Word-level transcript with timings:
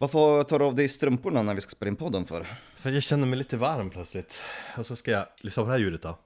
Varför 0.00 0.44
tar 0.44 0.58
du 0.58 0.64
av 0.64 0.74
dig 0.74 0.88
strumporna 0.88 1.42
när 1.42 1.54
vi 1.54 1.60
ska 1.60 1.70
spela 1.70 1.88
in 1.88 1.96
podden 1.96 2.26
för? 2.26 2.46
För 2.76 2.90
jag 2.90 3.02
känner 3.02 3.26
mig 3.26 3.38
lite 3.38 3.56
varm 3.56 3.90
plötsligt. 3.90 4.40
Och 4.76 4.86
så 4.86 4.96
ska 4.96 5.10
jag 5.10 5.26
lyssna 5.42 5.62
på 5.62 5.66
det 5.66 5.72
här 5.72 5.80
ljudet 5.80 6.02
då. 6.02 6.18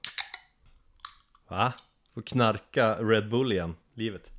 Va? 1.47 1.73
Får 2.13 2.21
knarka 2.21 2.95
Red 2.95 3.29
Bull 3.29 3.51
igen, 3.51 3.75
livet. 3.93 4.31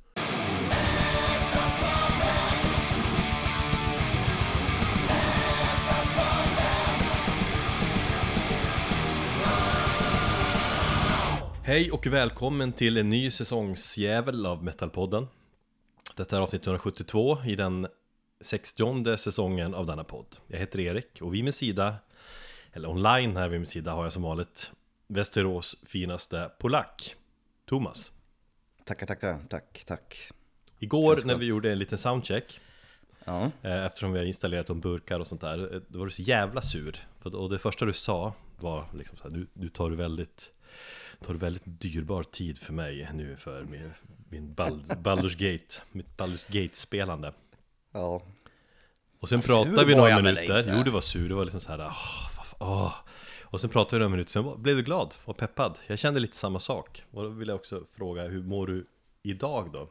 Hej 11.63 11.91
och 11.91 12.07
välkommen 12.07 12.73
till 12.73 12.97
en 12.97 13.09
ny 13.09 13.31
säsongsjävel 13.31 14.45
av 14.45 14.63
Metalpodden. 14.63 15.27
Detta 16.17 16.37
är 16.37 16.41
avsnitt 16.41 16.67
172 16.67 17.37
i 17.45 17.55
den 17.55 17.87
60 18.45 19.17
säsongen 19.17 19.73
av 19.73 19.85
denna 19.85 20.03
podd. 20.03 20.35
Jag 20.47 20.59
heter 20.59 20.79
Erik 20.79 21.21
och 21.21 21.33
vid 21.33 21.43
min 21.43 21.53
sida 21.53 21.95
Eller 22.73 22.89
online 22.89 23.37
här 23.37 23.49
vid 23.49 23.59
min 23.59 23.67
sida 23.67 23.91
har 23.91 24.03
jag 24.03 24.13
som 24.13 24.23
vanligt 24.23 24.71
Västerås 25.07 25.83
finaste 25.85 26.51
polack 26.57 27.15
Thomas. 27.65 28.11
Tackar, 28.83 29.05
tackar, 29.05 29.39
tack, 29.49 29.83
tack. 29.87 30.31
Igår 30.79 31.19
när 31.25 31.35
vi 31.35 31.45
gjorde 31.45 31.71
en 31.71 31.79
liten 31.79 31.97
soundcheck 31.97 32.59
Ja, 33.25 33.51
eh, 33.61 33.85
Eftersom 33.85 34.11
vi 34.11 34.19
har 34.19 34.25
installerat 34.25 34.67
de 34.67 34.79
burkar 34.79 35.19
och 35.19 35.27
sånt 35.27 35.41
där 35.41 35.73
eh, 35.73 35.81
Då 35.87 35.99
var 35.99 36.05
du 36.05 36.11
så 36.11 36.21
jävla 36.21 36.61
sur. 36.61 37.07
Och 37.23 37.49
det 37.49 37.59
första 37.59 37.85
du 37.85 37.93
sa 37.93 38.33
var 38.57 38.85
liksom 38.93 39.17
så 39.17 39.23
här, 39.23 39.29
du, 39.29 39.47
du 39.53 39.69
tar 39.69 39.89
väldigt 39.89 40.51
Tar 41.21 41.33
du 41.33 41.39
väldigt 41.39 41.63
dyrbar 41.65 42.23
tid 42.23 42.57
för 42.57 42.73
mig 42.73 43.09
nu 43.13 43.35
för 43.35 43.63
min, 43.63 43.91
min 44.29 44.53
Bald, 44.53 44.91
Baldur's 44.91 45.51
Gate 45.51 45.81
Mitt 45.91 46.17
Baldur's 46.17 46.51
Gate-spelande 46.51 47.33
ja. 47.95 48.21
Och 49.19 49.29
sen 49.29 49.41
pratade 49.41 49.85
vi 49.85 49.95
några 49.95 50.21
minuter, 50.21 50.73
jo 50.77 50.83
du 50.83 50.91
var 50.91 51.01
sur, 51.01 51.29
du 51.29 51.35
var 51.35 51.43
liksom 51.43 51.61
så 51.61 51.71
här, 51.71 51.79
åh, 51.79 52.29
vad 52.37 52.45
fan, 52.45 52.67
åh. 52.67 52.93
Och 53.43 53.61
sen 53.61 53.69
pratade 53.69 53.95
vi 53.95 53.99
några 53.99 54.09
minuter, 54.09 54.31
sen 54.31 54.61
blev 54.61 54.75
du 54.75 54.83
glad 54.83 55.15
och 55.25 55.37
peppad 55.37 55.77
Jag 55.87 55.99
kände 55.99 56.19
lite 56.19 56.37
samma 56.37 56.59
sak 56.59 57.03
Och 57.11 57.23
då 57.23 57.29
vill 57.29 57.47
jag 57.47 57.55
också 57.55 57.83
fråga, 57.93 58.23
hur 58.23 58.43
mår 58.43 58.67
du 58.67 58.85
idag 59.23 59.71
då? 59.73 59.89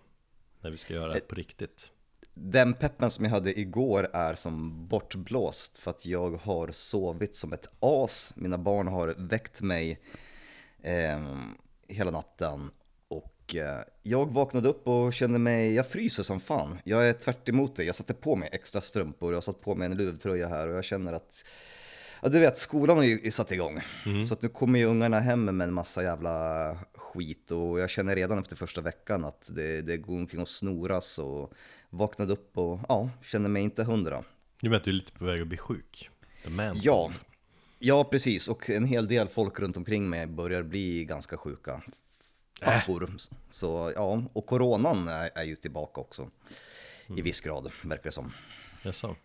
När 0.60 0.70
vi 0.70 0.78
ska 0.78 0.94
göra 0.94 1.12
det 1.12 1.20
på 1.20 1.34
riktigt 1.34 1.90
Den 2.34 2.74
peppen 2.74 3.10
som 3.10 3.24
jag 3.24 3.32
hade 3.32 3.60
igår 3.60 4.08
är 4.12 4.34
som 4.34 4.86
bortblåst 4.88 5.78
för 5.78 5.90
att 5.90 6.06
jag 6.06 6.40
har 6.42 6.68
sovit 6.72 7.36
som 7.36 7.52
ett 7.52 7.66
as. 7.80 8.32
Mina 8.36 8.58
barn 8.58 8.88
har 8.88 9.14
väckt 9.18 9.60
mig 9.60 10.00
eh, 10.82 11.20
hela 11.88 12.10
natten 12.10 12.60
eh, 12.60 12.83
jag 14.02 14.32
vaknade 14.32 14.68
upp 14.68 14.88
och 14.88 15.12
kände 15.12 15.38
mig, 15.38 15.74
jag 15.74 15.88
fryser 15.88 16.22
som 16.22 16.40
fan. 16.40 16.78
Jag 16.84 17.08
är 17.08 17.12
tvärt 17.12 17.48
emot 17.48 17.76
det. 17.76 17.84
Jag 17.84 17.94
satte 17.94 18.14
på 18.14 18.36
mig 18.36 18.48
extra 18.52 18.80
strumpor, 18.80 19.32
jag 19.32 19.36
har 19.36 19.42
satt 19.42 19.60
på 19.60 19.74
mig 19.74 19.86
en 19.86 19.96
luvtröja 19.96 20.48
här 20.48 20.68
och 20.68 20.74
jag 20.74 20.84
känner 20.84 21.12
att 21.12 21.44
Ja 22.24 22.30
du 22.30 22.38
vet, 22.38 22.58
skolan 22.58 22.96
har 22.96 23.04
ju 23.04 23.30
satt 23.30 23.52
igång. 23.52 23.80
Så 24.28 24.34
att 24.34 24.42
nu 24.42 24.48
kommer 24.48 24.78
ju 24.78 24.84
ungarna 24.84 25.20
hem 25.20 25.44
med 25.44 25.68
en 25.68 25.74
massa 25.74 26.02
jävla 26.02 26.78
skit 26.94 27.50
och 27.50 27.80
jag 27.80 27.90
känner 27.90 28.16
redan 28.16 28.38
efter 28.38 28.56
första 28.56 28.80
veckan 28.80 29.24
att 29.24 29.50
det, 29.54 29.82
det 29.82 29.96
går 29.96 30.14
omkring 30.14 30.40
och 30.40 30.48
snoras 30.48 31.18
och 31.18 31.52
vaknade 31.90 32.32
upp 32.32 32.58
och 32.58 32.80
ja, 32.88 33.10
känner 33.22 33.48
mig 33.48 33.62
inte 33.62 33.84
hundra. 33.84 34.24
Nu 34.60 34.70
med 34.70 34.76
att 34.76 34.84
du 34.84 34.90
är 34.90 34.94
lite 34.94 35.12
på 35.12 35.24
väg 35.24 35.40
att 35.40 35.46
bli 35.46 35.58
sjuk 35.58 36.10
Ja, 36.82 37.12
ja 37.78 38.04
precis 38.04 38.48
och 38.48 38.70
en 38.70 38.84
hel 38.84 39.08
del 39.08 39.28
folk 39.28 39.60
runt 39.60 39.76
omkring 39.76 40.10
mig 40.10 40.26
börjar 40.26 40.62
bli 40.62 41.04
ganska 41.04 41.36
sjuka. 41.36 41.82
Pappor. 42.64 43.10
Så 43.50 43.92
ja, 43.94 44.22
och 44.32 44.46
coronan 44.46 45.08
är, 45.08 45.30
är 45.34 45.44
ju 45.44 45.56
tillbaka 45.56 46.00
också. 46.00 46.30
I 47.16 47.22
viss 47.22 47.40
grad, 47.40 47.72
verkar 47.82 48.02
det 48.02 48.12
som. 48.12 48.32
Jaså? 48.82 49.16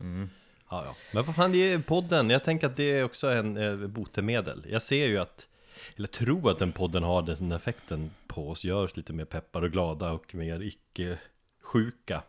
Mm. 0.00 0.30
Ja, 0.70 0.84
ja. 0.84 0.96
Men 1.14 1.24
vad 1.24 1.36
fan, 1.36 1.52
det 1.52 1.72
är 1.72 1.78
podden, 1.78 2.30
jag 2.30 2.44
tänker 2.44 2.66
att 2.66 2.76
det 2.76 2.98
är 2.98 3.04
också 3.04 3.30
en 3.30 3.56
eh, 3.56 3.76
botemedel 3.88 4.66
Jag 4.70 4.82
ser 4.82 5.06
ju 5.06 5.18
att, 5.18 5.48
eller 5.96 6.08
tror 6.08 6.50
att 6.50 6.58
den 6.58 6.72
podden 6.72 7.02
har 7.02 7.22
den 7.22 7.52
effekten 7.52 8.10
på 8.26 8.50
oss 8.50 8.64
Gör 8.64 8.84
oss 8.84 8.96
lite 8.96 9.12
mer 9.12 9.24
peppar 9.24 9.62
och 9.62 9.72
glada 9.72 10.12
och 10.12 10.34
mer 10.34 10.62
icke-sjuka 10.62 12.22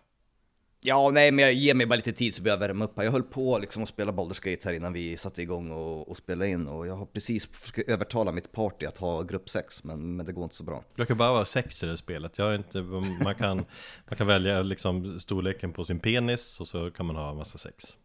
Ja, 0.87 1.11
nej, 1.13 1.31
men 1.31 1.45
jag 1.45 1.53
ger 1.53 1.73
mig 1.73 1.85
bara 1.85 1.95
lite 1.95 2.11
tid 2.11 2.35
så 2.35 2.41
börjar 2.41 2.57
jag 2.57 2.67
värma 2.67 2.85
upp. 2.85 2.91
Jag 2.95 3.11
höll 3.11 3.23
på 3.23 3.57
liksom 3.59 3.83
att 3.83 3.89
spela 3.89 4.11
Baldur's 4.11 4.49
Gate 4.51 4.67
här 4.69 4.75
innan 4.75 4.93
vi 4.93 5.17
satte 5.17 5.41
igång 5.41 5.71
och, 5.71 6.09
och 6.09 6.17
spelade 6.17 6.49
in 6.49 6.67
och 6.67 6.87
jag 6.87 6.95
har 6.95 7.05
precis 7.05 7.45
försökt 7.45 7.89
övertala 7.89 8.31
mitt 8.31 8.51
party 8.51 8.85
att 8.85 8.97
ha 8.97 9.21
grupp 9.21 9.49
6, 9.49 9.83
men, 9.83 10.15
men 10.15 10.25
det 10.25 10.31
går 10.31 10.43
inte 10.43 10.55
så 10.55 10.63
bra. 10.63 10.83
Det 10.95 11.05
kan 11.05 11.17
bara 11.17 11.31
vara 11.31 11.45
sex 11.45 11.83
i 11.83 11.85
det 11.85 11.97
spelet. 11.97 12.37
Jag 12.37 12.55
inte, 12.55 12.81
man, 12.81 13.35
kan, 13.35 13.65
man 14.07 14.17
kan 14.17 14.27
välja 14.27 14.61
liksom 14.61 15.19
storleken 15.19 15.73
på 15.73 15.83
sin 15.85 15.99
penis 15.99 16.59
och 16.61 16.67
så 16.67 16.91
kan 16.91 17.05
man 17.05 17.15
ha 17.15 17.33
massa 17.33 17.57
sex. 17.57 17.97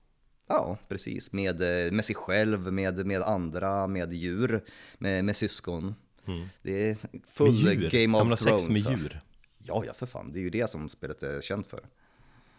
Ja, 0.49 0.79
precis. 0.89 1.33
Med, 1.33 1.87
eh, 1.87 1.93
med 1.93 2.05
sig 2.05 2.15
själv, 2.15 2.73
med, 2.73 3.07
med 3.07 3.23
andra, 3.23 3.87
med 3.87 4.13
djur, 4.13 4.65
med, 4.99 5.25
med 5.25 5.37
syskon. 5.37 5.95
Det 6.63 6.89
är 6.91 6.97
full 7.27 7.65
Med 7.65 7.75
djur? 7.75 7.91
Game 7.91 8.05
kan 8.05 8.11
man 8.11 8.27
ha 8.27 8.35
of 8.35 8.41
sex 8.41 8.51
Thrones. 8.51 8.69
med 8.69 8.83
så. 8.83 8.91
djur? 8.91 9.21
Ja, 9.59 9.83
ja 9.87 9.93
för 9.95 10.07
fan. 10.07 10.33
Det 10.33 10.39
är 10.39 10.43
ju 10.43 10.51
det 10.51 10.71
som 10.71 10.89
spelet 10.89 11.23
är 11.23 11.41
känt 11.41 11.67
för. 11.67 11.81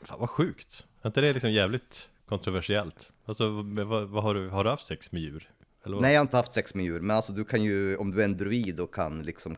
Fan 0.04 0.20
vad 0.20 0.30
sjukt. 0.30 0.88
Är 1.02 1.08
inte 1.08 1.22
det 1.22 1.34
liksom 1.34 1.52
jävligt 1.52 2.10
kontroversiellt? 2.26 3.12
Alltså 3.26 3.50
vad, 3.50 4.10
vad 4.10 4.24
har, 4.24 4.34
du, 4.34 4.50
har 4.50 4.64
du 4.64 4.70
haft 4.70 4.86
sex 4.86 5.12
med 5.12 5.22
djur? 5.22 5.52
Nej, 5.86 6.14
jag 6.14 6.20
har 6.20 6.26
inte 6.26 6.38
haft 6.38 6.54
sex 6.54 6.76
med 6.76 6.86
djur, 6.86 7.00
men 7.00 7.16
alltså 7.16 7.34
du 7.34 7.44
kan 7.46 7.64
ju, 7.64 7.98
om 7.98 8.12
du 8.12 8.22
är 8.22 8.26
en 8.26 8.38
druid 8.38 8.80
och 8.80 8.94
kan 8.94 9.22
liksom 9.22 9.56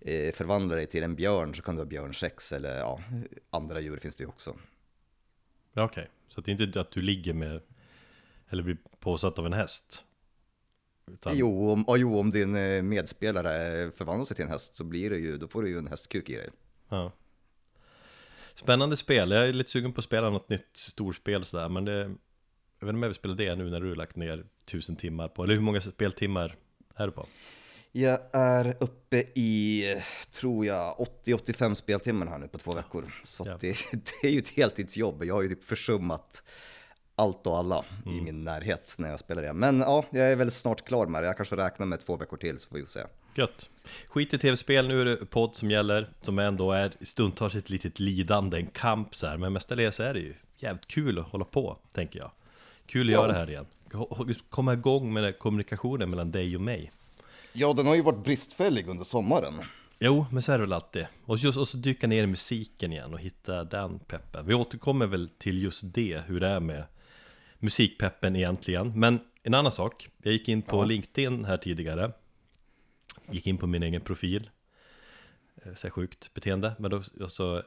eh, 0.00 0.34
förvandla 0.34 0.76
dig 0.76 0.86
till 0.86 1.02
en 1.02 1.14
björn 1.14 1.54
så 1.54 1.62
kan 1.62 1.74
du 1.74 1.80
ha 1.80 1.86
björnsex 1.86 2.52
eller 2.52 2.78
ja, 2.78 3.00
andra 3.50 3.80
djur 3.80 3.96
finns 3.96 4.16
det 4.16 4.24
ju 4.24 4.28
också. 4.28 4.56
Ja, 5.72 5.84
Okej, 5.84 6.08
så 6.28 6.40
att 6.40 6.46
det 6.46 6.52
är 6.52 6.62
inte 6.62 6.80
att 6.80 6.90
du 6.90 7.02
ligger 7.02 7.32
med 7.32 7.60
Eller 8.48 8.62
blir 8.62 8.76
påsatt 9.00 9.38
av 9.38 9.46
en 9.46 9.52
häst? 9.52 10.04
Utan, 11.06 11.32
Jo 11.36 11.70
om, 11.70 11.84
ja, 11.86 11.96
jo, 11.96 12.18
om 12.18 12.30
din 12.30 12.56
eh, 12.56 12.82
medspelare 12.82 13.90
förvandlar 13.90 14.24
sig 14.24 14.36
till 14.36 14.44
en 14.44 14.50
häst 14.50 14.74
så 14.76 14.84
blir 14.84 15.10
det 15.10 15.18
ju, 15.18 15.36
då 15.36 15.48
får 15.48 15.62
du 15.62 15.68
ju 15.68 15.78
en 15.78 15.86
hästkuk 15.86 16.28
i 16.28 16.36
dig. 16.36 16.48
Ja. 16.88 17.12
Spännande 18.54 18.96
spel, 18.96 19.30
jag 19.30 19.48
är 19.48 19.52
lite 19.52 19.70
sugen 19.70 19.92
på 19.92 19.98
att 19.98 20.04
spela 20.04 20.30
något 20.30 20.48
nytt 20.48 20.76
storspel 20.76 21.44
sådär 21.44 21.68
Men 21.68 21.84
det 21.84 21.92
Jag 21.92 22.06
vet 22.06 22.14
inte 22.80 22.88
om 22.88 23.02
jag 23.02 23.08
vill 23.08 23.14
spela 23.14 23.34
det 23.34 23.54
nu 23.54 23.70
när 23.70 23.80
du 23.80 23.88
har 23.88 23.96
lagt 23.96 24.16
ner 24.16 24.44
tusen 24.64 24.96
timmar 24.96 25.28
på 25.28 25.44
Eller 25.44 25.54
hur 25.54 25.60
många 25.60 25.80
speltimmar 25.80 26.56
är 26.94 27.06
du 27.06 27.12
på? 27.12 27.26
Jag 27.94 28.18
är 28.32 28.76
uppe 28.80 29.16
i, 29.34 29.84
tror 30.30 30.66
jag, 30.66 30.96
80-85 31.24 31.74
speltimmar 31.74 32.26
här 32.26 32.38
nu 32.38 32.48
på 32.48 32.58
två 32.58 32.72
veckor. 32.72 33.14
Så 33.24 33.50
att 33.50 33.60
det, 33.60 33.76
det 33.92 34.28
är 34.28 34.30
ju 34.30 34.38
ett 34.38 34.48
heltidsjobb. 34.48 35.24
Jag 35.24 35.34
har 35.34 35.42
ju 35.42 35.48
typ 35.48 35.64
försummat 35.64 36.42
allt 37.22 37.46
och 37.46 37.56
alla 37.58 37.84
i 38.06 38.20
min 38.20 38.44
närhet 38.44 38.94
när 38.98 39.10
jag 39.10 39.20
spelar 39.20 39.42
det. 39.42 39.52
Men 39.52 39.80
ja, 39.80 40.04
jag 40.10 40.32
är 40.32 40.36
väl 40.36 40.50
snart 40.50 40.84
klar 40.84 41.06
med 41.06 41.22
det. 41.22 41.26
Jag 41.26 41.36
kanske 41.36 41.56
räknar 41.56 41.86
med 41.86 42.00
två 42.00 42.16
veckor 42.16 42.36
till 42.36 42.58
så 42.58 42.68
får 42.68 42.76
vi 42.76 42.86
se. 42.86 43.00
Gött 43.34 43.70
Skit 44.08 44.34
i 44.34 44.38
tv-spel, 44.38 44.88
nu 44.88 45.00
är 45.00 45.04
det 45.04 45.16
podd 45.16 45.56
som 45.56 45.70
gäller 45.70 46.08
Som 46.20 46.38
ändå 46.38 46.72
är 46.72 46.92
stundtals 47.00 47.54
ett 47.54 47.70
litet 47.70 48.00
lidande, 48.00 48.56
en 48.58 48.66
kamp 48.66 49.14
så 49.16 49.26
här. 49.26 49.36
Men 49.36 49.52
mestadels 49.52 50.00
är 50.00 50.14
det 50.14 50.20
ju 50.20 50.34
jävligt 50.56 50.86
kul 50.86 51.18
att 51.18 51.28
hålla 51.28 51.44
på, 51.44 51.76
tänker 51.92 52.18
jag 52.18 52.30
Kul 52.86 53.08
att 53.08 53.12
Ja. 53.12 53.20
göra 53.20 53.32
det 53.32 53.38
här 53.38 53.50
igen 53.50 53.66
Komma 54.50 54.72
igång 54.72 55.12
med 55.12 55.38
kommunikationen 55.38 56.10
mellan 56.10 56.30
dig 56.30 56.56
och 56.56 56.62
mig 56.62 56.92
Ja, 57.52 57.72
den 57.72 57.86
har 57.86 57.94
ju 57.94 58.02
varit 58.02 58.24
bristfällig 58.24 58.88
under 58.88 59.04
sommaren. 59.04 59.54
Jo, 59.98 60.26
men 60.30 60.42
så 60.42 60.52
är 60.52 60.58
det 60.58 60.64
väl 60.64 60.72
alltid. 60.72 61.06
Och, 61.24 61.38
just, 61.38 61.58
och 61.58 61.68
så 61.68 61.76
dyka 61.76 62.06
ner 62.06 62.22
i 62.22 62.26
musiken 62.26 62.92
igen 62.92 63.14
och 63.14 63.20
hitta 63.20 63.64
den 63.64 63.98
peppen. 63.98 64.46
Vi 64.46 64.54
återkommer 64.54 65.06
väl 65.06 65.28
till 65.38 65.62
just 65.62 65.94
det, 65.94 66.22
hur 66.26 66.40
det 66.40 66.46
är 66.48 66.60
med 66.60 66.84
musikpeppen 67.62 68.36
egentligen. 68.36 69.00
Men 69.00 69.20
en 69.42 69.54
annan 69.54 69.72
sak, 69.72 70.08
jag 70.22 70.32
gick 70.32 70.48
in 70.48 70.62
på 70.62 70.76
Ja. 70.76 70.84
LinkedIn 70.84 71.44
här 71.44 71.56
tidigare. 71.56 72.12
Gick 73.30 73.46
in 73.46 73.58
på 73.58 73.66
min 73.66 73.82
egen 73.82 74.00
profil. 74.00 74.50
Eh, 75.62 75.74
Så 75.74 75.90
sjukt 75.90 76.34
beteende. 76.34 76.74
Men 76.78 76.90
då 76.90 77.28
så 77.28 77.62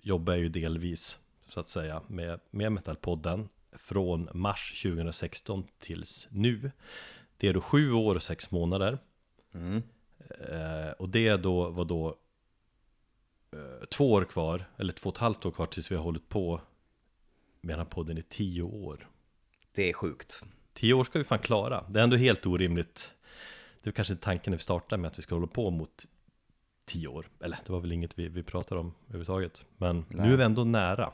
jobbar 0.00 0.32
jag 0.32 0.42
ju 0.42 0.48
delvis, 0.48 1.18
så 1.48 1.60
att 1.60 1.68
säga, 1.68 2.02
med, 2.06 2.40
med 2.50 2.72
Metalpodden. 2.72 3.48
Från 3.72 4.28
mars 4.34 4.82
2016 4.82 5.64
tills 5.78 6.28
nu. 6.30 6.70
Det 7.36 7.48
är 7.48 7.52
då 7.54 7.60
sju 7.60 7.92
år 7.92 8.14
och 8.14 8.22
sex 8.22 8.50
månader. 8.50 8.98
Mm. 9.54 9.82
Eh, 10.50 10.90
och 10.98 11.08
det 11.08 11.36
då 11.36 11.70
var 11.70 11.84
då 11.84 12.16
eh, 13.52 13.84
två 13.88 14.12
år 14.12 14.24
kvar, 14.24 14.64
eller 14.76 14.92
två 14.92 15.08
och 15.08 15.14
ett 15.14 15.20
halvt 15.20 15.46
år 15.46 15.50
kvar 15.50 15.66
tills 15.66 15.90
vi 15.92 15.96
har 15.96 16.02
hållit 16.02 16.28
på 16.28 16.60
med 17.60 17.72
den 17.72 17.78
här 17.86 17.90
podden 17.92 18.18
i 18.18 18.22
tio 18.22 18.62
år. 18.62 19.08
Det 19.74 19.90
är 19.90 19.92
sjukt. 19.92 20.42
Tio 20.72 20.94
år 20.94 21.04
ska 21.04 21.18
vi 21.18 21.24
fan 21.24 21.38
klara. 21.38 21.84
Det 21.88 22.00
är 22.00 22.04
ändå 22.04 22.16
helt 22.16 22.46
orimligt. 22.46 23.14
Det 23.82 23.90
är 23.90 23.92
kanske 23.92 24.16
tanken 24.16 24.50
när 24.50 24.58
vi 24.58 24.62
startar 24.62 24.96
med 24.96 25.08
att 25.08 25.18
vi 25.18 25.22
ska 25.22 25.34
hålla 25.34 25.46
på 25.46 25.70
mot 25.70 26.06
tio 26.84 27.08
år. 27.08 27.28
Eller 27.40 27.58
det 27.66 27.72
var 27.72 27.80
väl 27.80 27.92
inget 27.92 28.18
vi, 28.18 28.28
vi 28.28 28.42
pratade 28.42 28.80
om 28.80 28.94
överhuvudtaget. 29.08 29.66
Men 29.76 30.04
Nej. 30.08 30.26
nu 30.26 30.32
är 30.32 30.36
vi 30.36 30.44
ändå 30.44 30.64
nära. 30.64 31.12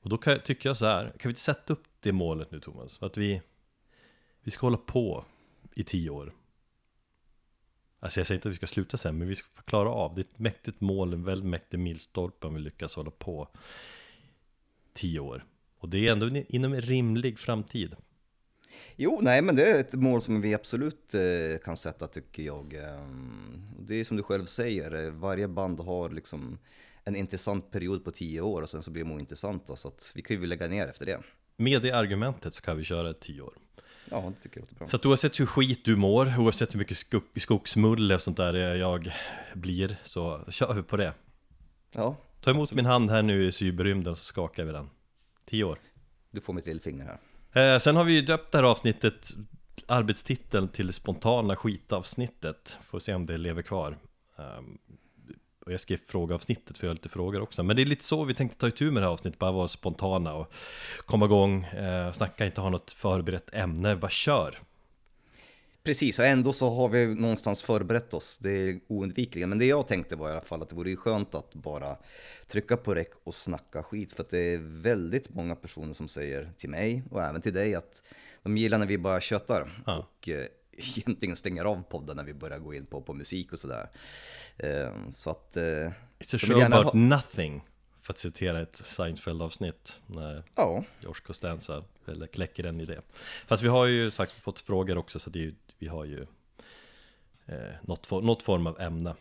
Och 0.00 0.08
då 0.08 0.18
kan, 0.18 0.40
tycker 0.40 0.68
jag 0.68 0.76
så 0.76 0.86
här, 0.86 1.04
kan 1.04 1.28
vi 1.28 1.28
inte 1.28 1.40
sätta 1.40 1.72
upp 1.72 1.84
det 2.00 2.12
målet 2.12 2.50
nu 2.50 2.60
Thomas? 2.60 3.02
Att 3.02 3.16
vi, 3.16 3.42
vi 4.40 4.50
ska 4.50 4.66
hålla 4.66 4.76
på 4.76 5.24
i 5.74 5.84
tio 5.84 6.10
år. 6.10 6.32
Alltså 8.00 8.20
jag 8.20 8.26
säger 8.26 8.36
inte 8.38 8.48
att 8.48 8.52
vi 8.52 8.56
ska 8.56 8.66
sluta 8.66 8.96
sen, 8.96 9.18
men 9.18 9.28
vi 9.28 9.34
ska 9.34 9.62
klara 9.62 9.88
av. 9.88 10.14
Det 10.14 10.20
är 10.20 10.24
ett 10.24 10.38
mäktigt 10.38 10.80
mål, 10.80 11.12
en 11.12 11.24
väldigt 11.24 11.48
mäktig 11.48 11.78
milstolpe 11.78 12.46
om 12.46 12.54
vi 12.54 12.60
lyckas 12.60 12.96
hålla 12.96 13.10
på 13.10 13.48
tio 14.92 15.20
år. 15.20 15.44
Och 15.82 15.88
det 15.88 16.06
är 16.08 16.12
ändå 16.12 16.42
inom 16.48 16.72
en 16.72 16.80
rimlig 16.80 17.38
framtid. 17.38 17.94
Jo, 18.96 19.18
nej, 19.22 19.42
men 19.42 19.56
det 19.56 19.70
är 19.70 19.80
ett 19.80 19.92
mål 19.92 20.22
som 20.22 20.40
vi 20.40 20.54
absolut 20.54 21.14
eh, 21.14 21.58
kan 21.64 21.76
sätta 21.76 22.06
tycker 22.06 22.42
jag. 22.42 22.74
Eh, 22.74 23.06
det 23.78 23.94
är 23.94 24.04
som 24.04 24.16
du 24.16 24.22
själv 24.22 24.46
säger, 24.46 25.06
eh, 25.06 25.12
varje 25.12 25.48
band 25.48 25.80
har 25.80 26.10
liksom 26.10 26.58
en 27.04 27.16
intressant 27.16 27.70
period 27.70 28.04
på 28.04 28.10
tio 28.10 28.40
år 28.40 28.62
och 28.62 28.68
sen 28.68 28.82
så 28.82 28.90
blir 28.90 29.04
de 29.04 29.12
ointressanta. 29.12 29.76
Så 29.76 29.88
att 29.88 30.12
vi 30.14 30.22
kan 30.22 30.36
ju 30.36 30.46
lägga 30.46 30.68
ner 30.68 30.86
efter 30.86 31.06
det. 31.06 31.18
Med 31.56 31.82
det 31.82 31.90
argumentet 31.90 32.54
så 32.54 32.62
kan 32.62 32.76
vi 32.76 32.84
köra 32.84 33.14
tio 33.14 33.42
år. 33.42 33.54
Ja, 34.10 34.32
det 34.36 34.42
tycker 34.42 34.60
jag 34.60 34.62
låter 34.62 34.74
bra. 34.74 34.88
Så 34.88 34.96
att 34.96 35.06
oavsett 35.06 35.40
hur 35.40 35.46
skit 35.46 35.84
du 35.84 35.96
mår, 35.96 36.38
oavsett 36.38 36.74
hur 36.74 36.78
mycket 36.78 36.96
skog, 36.96 37.22
skogsmulle 37.36 38.14
och 38.14 38.22
sånt 38.22 38.36
där 38.36 38.54
jag 38.74 39.12
blir, 39.54 39.96
så 40.02 40.44
kör 40.48 40.74
vi 40.74 40.82
på 40.82 40.96
det. 40.96 41.14
Ja. 41.92 42.16
Ta 42.40 42.50
emot 42.50 42.72
min 42.72 42.86
hand 42.86 43.10
här 43.10 43.22
nu 43.22 43.46
i 43.46 43.52
cyberrymden 43.52 44.16
så 44.16 44.24
skakar 44.24 44.64
vi 44.64 44.72
den. 44.72 44.90
Tio 45.44 45.64
år. 45.64 45.78
Du 46.30 46.40
får 46.40 46.52
mitt 46.52 46.66
lillfinger 46.66 47.04
här. 47.04 47.18
Eh, 47.74 47.78
sen 47.78 47.96
har 47.96 48.04
vi 48.04 48.12
ju 48.12 48.22
döpt 48.22 48.52
det 48.52 48.58
här 48.58 48.64
avsnittet 48.64 49.30
Arbetstiteln 49.86 50.68
till 50.68 50.92
spontana 50.92 51.56
skitavsnittet 51.56 52.78
Får 52.90 52.98
se 52.98 53.14
om 53.14 53.26
det 53.26 53.36
lever 53.36 53.62
kvar 53.62 53.98
um, 54.36 54.78
Och 55.66 55.72
jag 55.72 55.80
skrev 55.80 55.96
frågeavsnittet 55.96 56.78
för 56.78 56.86
jag 56.86 56.90
har 56.90 56.94
lite 56.94 57.08
frågor 57.08 57.40
också 57.40 57.62
Men 57.62 57.76
det 57.76 57.82
är 57.82 57.86
lite 57.86 58.04
så 58.04 58.24
vi 58.24 58.34
tänkte 58.34 58.58
ta 58.58 58.68
itu 58.68 58.90
med 58.90 59.02
det 59.02 59.06
här 59.06 59.12
avsnittet 59.12 59.38
Bara 59.38 59.52
vara 59.52 59.68
spontana 59.68 60.34
och 60.34 60.52
komma 61.06 61.24
igång 61.24 61.64
eh, 61.64 62.12
Snacka, 62.12 62.46
inte 62.46 62.60
ha 62.60 62.70
något 62.70 62.90
förberett 62.90 63.54
ämne, 63.54 63.96
bara 63.96 64.10
kör 64.10 64.58
Precis, 65.84 66.18
och 66.18 66.24
ändå 66.24 66.52
så 66.52 66.70
har 66.70 66.88
vi 66.88 67.06
någonstans 67.06 67.62
förberett 67.62 68.14
oss. 68.14 68.38
Det 68.38 68.50
är 68.50 68.80
oundvikligen. 68.86 69.48
Men 69.48 69.58
det 69.58 69.64
jag 69.64 69.88
tänkte 69.88 70.16
var 70.16 70.28
i 70.28 70.32
alla 70.32 70.40
fall 70.40 70.62
att 70.62 70.68
det 70.68 70.74
vore 70.74 70.90
ju 70.90 70.96
skönt 70.96 71.34
att 71.34 71.54
bara 71.54 71.96
trycka 72.46 72.76
på 72.76 72.94
räck 72.94 73.10
och 73.24 73.34
snacka 73.34 73.82
skit. 73.82 74.12
För 74.12 74.22
att 74.22 74.30
det 74.30 74.54
är 74.54 74.58
väldigt 74.62 75.34
många 75.34 75.56
personer 75.56 75.92
som 75.92 76.08
säger 76.08 76.52
till 76.56 76.70
mig 76.70 77.02
och 77.10 77.22
även 77.22 77.40
till 77.40 77.54
dig 77.54 77.74
att 77.74 78.02
de 78.42 78.56
gillar 78.56 78.78
när 78.78 78.86
vi 78.86 78.98
bara 78.98 79.20
köttar. 79.20 79.82
Ja. 79.86 79.96
Och 79.98 80.28
eh, 80.28 80.46
egentligen 80.72 81.36
stänger 81.36 81.64
av 81.64 81.82
podden 81.82 82.16
när 82.16 82.24
vi 82.24 82.34
börjar 82.34 82.58
gå 82.58 82.74
in 82.74 82.86
på, 82.86 83.02
på 83.02 83.14
musik 83.14 83.52
och 83.52 83.58
sådär. 83.58 83.90
Eh, 84.56 84.90
så 85.10 85.30
att... 85.30 85.56
Eh, 85.56 85.62
It's 86.22 86.34
a 86.34 86.38
show 86.38 86.62
about 86.62 86.94
nothing. 86.94 87.62
För 88.02 88.12
att 88.12 88.18
citera 88.18 88.62
ett 88.62 88.76
Seinfeld-avsnitt 88.76 90.00
när 90.06 90.44
ja. 90.54 90.84
George 91.00 91.22
Costanza 91.26 91.84
eller 92.06 92.26
kläcker 92.26 92.64
en 92.64 92.80
idé. 92.80 92.98
Fast 93.46 93.62
vi 93.62 93.68
har 93.68 93.86
ju 93.86 94.10
sagt 94.10 94.32
fått 94.32 94.60
frågor 94.60 94.98
också 94.98 95.18
så 95.18 95.30
det 95.30 95.44
är 95.44 95.54
vi 95.78 95.88
har 95.88 96.04
ju 96.04 96.26
eh, 97.46 97.74
något, 97.82 98.10
något 98.10 98.42
form 98.42 98.66
av 98.66 98.80
ämne. 98.80 99.14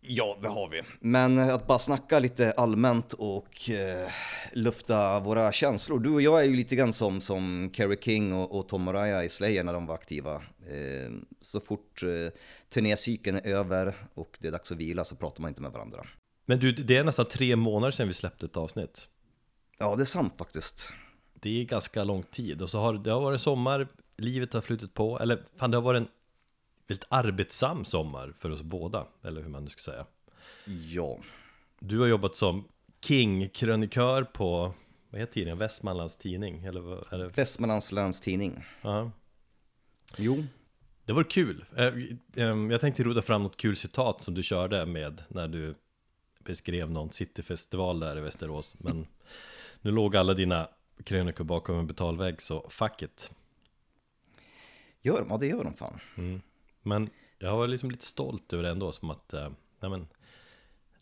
Ja, 0.00 0.38
det 0.42 0.48
har 0.48 0.68
vi. 0.68 0.82
Men 1.00 1.38
att 1.38 1.66
bara 1.66 1.78
snacka 1.78 2.18
lite 2.18 2.52
allmänt 2.52 3.12
och 3.12 3.70
eh, 3.70 4.10
lufta 4.52 5.20
våra 5.20 5.52
känslor. 5.52 6.00
Du 6.00 6.10
och 6.10 6.22
jag 6.22 6.40
är 6.40 6.44
ju 6.44 6.56
lite 6.56 6.76
grann 6.76 6.92
som, 6.92 7.20
som 7.20 7.70
Kerry 7.74 7.96
King 8.00 8.32
och, 8.32 8.58
och 8.58 8.68
Tom 8.68 8.88
Araya 8.88 9.24
i 9.24 9.28
Slayer 9.28 9.64
när 9.64 9.72
de 9.72 9.86
var 9.86 9.94
aktiva. 9.94 10.34
Eh, 10.66 11.12
så 11.40 11.60
fort 11.60 12.02
eh, 12.02 12.32
turnécykeln 12.68 13.36
är 13.36 13.48
över 13.48 14.06
och 14.14 14.38
det 14.40 14.48
är 14.48 14.52
dags 14.52 14.72
att 14.72 14.78
vila 14.78 15.04
så 15.04 15.16
pratar 15.16 15.42
man 15.42 15.48
inte 15.48 15.62
med 15.62 15.72
varandra. 15.72 16.06
Men 16.46 16.58
du, 16.58 16.72
det 16.72 16.96
är 16.96 17.04
nästan 17.04 17.26
tre 17.26 17.56
månader 17.56 17.90
sedan 17.90 18.08
vi 18.08 18.14
släppte 18.14 18.46
ett 18.46 18.56
avsnitt. 18.56 19.08
Ja, 19.78 19.96
det 19.96 20.02
är 20.02 20.04
sant 20.04 20.34
faktiskt. 20.38 20.88
Det 21.34 21.60
är 21.60 21.64
ganska 21.64 22.04
lång 22.04 22.22
tid 22.22 22.62
och 22.62 22.70
så 22.70 22.80
har 22.80 22.94
det 22.94 23.10
har 23.10 23.20
varit 23.20 23.40
sommar, 23.40 23.88
livet 24.16 24.52
har 24.52 24.60
flutit 24.60 24.94
på, 24.94 25.18
eller 25.18 25.42
fan 25.56 25.70
det 25.70 25.76
har 25.76 25.82
varit 25.82 26.00
en 26.00 26.08
väldigt 26.88 27.06
arbetsam 27.08 27.84
sommar 27.84 28.32
för 28.38 28.50
oss 28.50 28.62
båda, 28.62 29.06
eller 29.22 29.42
hur 29.42 29.48
man 29.48 29.64
nu 29.64 29.70
ska 29.70 29.90
säga. 29.92 30.06
Ja. 30.90 31.18
Du 31.80 31.98
har 31.98 32.06
jobbat 32.06 32.36
som 32.36 32.64
King-krönikör 33.00 34.22
på, 34.22 34.74
vad 35.10 35.20
heter 35.20 35.32
tidningen? 35.32 35.58
Västmanlands 35.58 36.16
Tidning? 36.16 36.64
Eller 36.64 36.80
vad 36.80 37.12
är 37.12 37.18
det? 37.18 37.38
Västmanlands 37.38 38.20
Tidning. 38.20 38.64
Ja. 38.82 39.10
Jo. 40.18 40.44
Det 41.04 41.12
var 41.12 41.24
kul. 41.24 41.64
Eh, 41.76 41.92
ehm, 42.36 42.70
jag 42.70 42.80
tänkte 42.80 43.02
rota 43.02 43.22
fram 43.22 43.42
något 43.42 43.56
kul 43.56 43.76
citat 43.76 44.24
som 44.24 44.34
du 44.34 44.42
körde 44.42 44.86
med 44.86 45.22
när 45.28 45.48
du 45.48 45.74
beskrev 46.44 46.90
någon 46.90 47.12
cityfestival 47.12 48.00
där 48.00 48.18
i 48.18 48.20
Västerås. 48.20 48.76
Men 48.78 49.06
nu 49.80 49.90
låg 49.90 50.16
alla 50.16 50.34
dina 50.34 50.68
krönikor 51.04 51.44
bakom 51.44 51.78
en 51.78 51.86
betalvägg 51.86 52.42
så 52.42 52.70
fuck 52.70 53.02
it. 53.02 53.30
Gör 55.00 55.20
de? 55.20 55.26
Ja 55.30 55.36
det 55.36 55.46
gör 55.46 55.64
de 55.64 55.74
fan. 55.74 56.00
Mm. 56.16 56.40
Men 56.82 57.10
jag 57.38 57.56
var 57.56 57.66
liksom 57.66 57.90
lite 57.90 58.04
stolt 58.04 58.52
över 58.52 58.62
det 58.62 58.70
ändå 58.70 58.92
som 58.92 59.10
att, 59.10 59.32
äh, 59.32 59.50
nej 59.80 59.90
men 59.90 60.08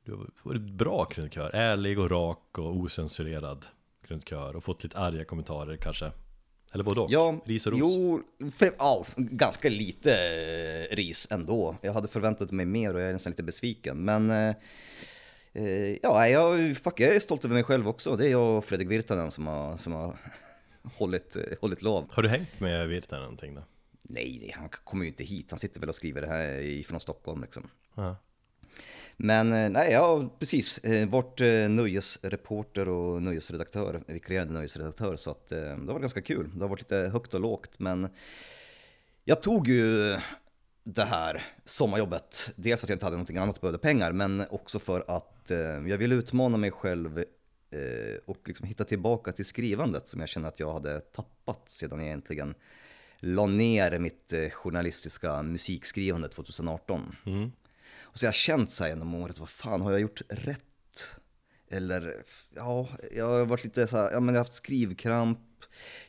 Du 0.04 0.12
har 0.12 0.26
varit 0.42 0.60
bra 0.60 1.04
krönikör, 1.04 1.50
ärlig 1.54 1.98
och 1.98 2.10
rak 2.10 2.58
och 2.58 2.76
osensurerad 2.76 3.66
krönikör 4.06 4.56
och 4.56 4.64
fått 4.64 4.82
lite 4.82 4.98
arga 4.98 5.24
kommentarer 5.24 5.76
kanske 5.76 6.12
eller 6.72 6.84
både 6.84 7.00
och? 7.00 7.10
Ja, 7.10 7.40
ris 7.44 7.66
och 7.66 7.72
ros? 7.72 7.80
Jo, 7.80 8.22
för, 8.50 8.70
ja, 8.78 9.06
ganska 9.16 9.68
lite 9.68 10.12
eh, 10.90 10.96
ris 10.96 11.28
ändå. 11.30 11.76
Jag 11.82 11.92
hade 11.92 12.08
förväntat 12.08 12.50
mig 12.50 12.66
mer 12.66 12.94
och 12.94 13.00
jag 13.00 13.08
är 13.08 13.12
nästan 13.12 13.30
lite 13.30 13.42
besviken. 13.42 13.96
Men 13.96 14.30
eh, 14.30 14.48
eh 14.48 14.54
ja, 16.02 16.28
jag, 16.28 16.76
fuck, 16.76 17.00
jag 17.00 17.14
är 17.16 17.20
stolt 17.20 17.44
över 17.44 17.54
mig 17.54 17.64
själv 17.64 17.88
också. 17.88 18.16
Det 18.16 18.26
är 18.26 18.30
jag 18.30 18.58
och 18.58 18.64
Fredrik 18.64 18.90
Virtanen 18.90 19.30
som 19.30 19.46
har, 19.46 19.78
som 19.78 19.92
har 19.92 20.16
hållit, 20.82 21.36
hållit 21.60 21.82
lov. 21.82 22.06
Har 22.10 22.22
du 22.22 22.28
hängt 22.28 22.60
med 22.60 22.88
Virtanen 22.88 23.22
någonting 23.22 23.54
då? 23.54 23.62
Nej, 24.02 24.52
han 24.56 24.68
kommer 24.68 25.04
ju 25.04 25.08
inte 25.08 25.24
hit. 25.24 25.50
Han 25.50 25.58
sitter 25.58 25.80
väl 25.80 25.88
och 25.88 25.94
skriver 25.94 26.20
det 26.20 26.28
här 26.28 26.60
ifrån 26.60 27.00
Stockholm 27.00 27.40
liksom. 27.40 27.68
Ja. 27.94 28.16
Men 29.16 29.52
eh, 29.52 29.70
nej, 29.70 29.92
ja 29.92 30.30
precis. 30.38 30.78
Eh, 30.78 31.08
Vart 31.08 31.40
eh, 31.40 31.68
nöjesreporter 31.68 32.88
och 32.88 33.22
nöjesredaktör, 33.22 34.02
vikarierande 34.06 34.54
nöjesredaktör. 34.54 35.16
Så 35.16 35.30
att 35.30 35.48
det 35.48 35.76
var 35.76 36.00
ganska 36.00 36.22
kul. 36.22 36.50
Det 36.54 36.60
har 36.60 36.68
varit 36.68 36.80
lite 36.80 36.96
högt 36.96 37.34
och 37.34 37.40
lågt. 37.40 37.78
Men 37.78 38.08
jag 39.24 39.42
tog 39.42 39.68
ju 39.68 40.16
det 40.84 41.04
här 41.04 41.42
sommarjobbet. 41.64 42.50
Dels 42.56 42.80
för 42.80 42.86
att 42.86 42.88
jag 42.88 42.94
inte 42.96 43.06
hade 43.06 43.16
någonting 43.16 43.36
annat 43.36 43.56
och 43.56 43.60
behövde 43.60 43.78
pengar. 43.78 44.12
Men 44.12 44.44
också 44.50 44.78
för 44.78 45.04
att 45.08 45.39
jag 45.50 45.98
ville 45.98 46.14
utmana 46.14 46.56
mig 46.56 46.70
själv 46.70 47.24
och 48.24 48.38
liksom 48.48 48.66
hitta 48.66 48.84
tillbaka 48.84 49.32
till 49.32 49.44
skrivandet 49.44 50.08
som 50.08 50.20
jag 50.20 50.28
kände 50.28 50.48
att 50.48 50.60
jag 50.60 50.72
hade 50.72 51.00
tappat 51.00 51.68
sedan 51.68 51.98
jag 51.98 52.06
egentligen 52.06 52.54
la 53.18 53.46
ner 53.46 53.98
mitt 53.98 54.32
journalistiska 54.52 55.42
musikskrivande 55.42 56.28
2018. 56.28 57.16
Mm. 57.26 57.52
Och 58.00 58.18
så 58.18 58.26
har 58.26 58.28
jag 58.28 58.34
känt 58.34 58.70
så 58.70 58.84
här 58.84 58.90
genom 58.90 59.14
året, 59.14 59.38
vad 59.38 59.48
fan 59.48 59.80
har 59.80 59.90
jag 59.90 60.00
gjort 60.00 60.22
rätt? 60.28 61.20
Eller 61.70 62.24
ja, 62.54 62.88
jag 63.12 63.26
har 63.26 63.46
varit 63.46 63.64
lite 63.64 63.86
så 63.86 63.96
här, 63.96 64.10
ja 64.10 64.20
men 64.20 64.34
jag 64.34 64.40
har 64.40 64.44
haft 64.44 64.54
skrivkramp. 64.54 65.38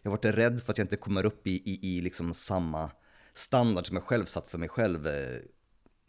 Jag 0.01 0.11
har 0.11 0.17
varit 0.17 0.35
rädd 0.35 0.61
för 0.61 0.71
att 0.71 0.77
jag 0.77 0.85
inte 0.85 0.97
kommer 0.97 1.25
upp 1.25 1.47
i, 1.47 1.51
i, 1.51 1.97
i 1.97 2.01
liksom 2.01 2.33
samma 2.33 2.91
standard 3.33 3.87
som 3.87 3.95
jag 3.95 4.03
själv 4.03 4.25
satt 4.25 4.51
för 4.51 4.57
mig 4.57 4.69
själv 4.69 5.07
eh, 5.07 5.39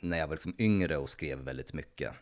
när 0.00 0.18
jag 0.18 0.26
var 0.26 0.34
liksom 0.34 0.54
yngre 0.58 0.96
och 0.96 1.10
skrev 1.10 1.38
väldigt 1.38 1.72
mycket. 1.72 2.12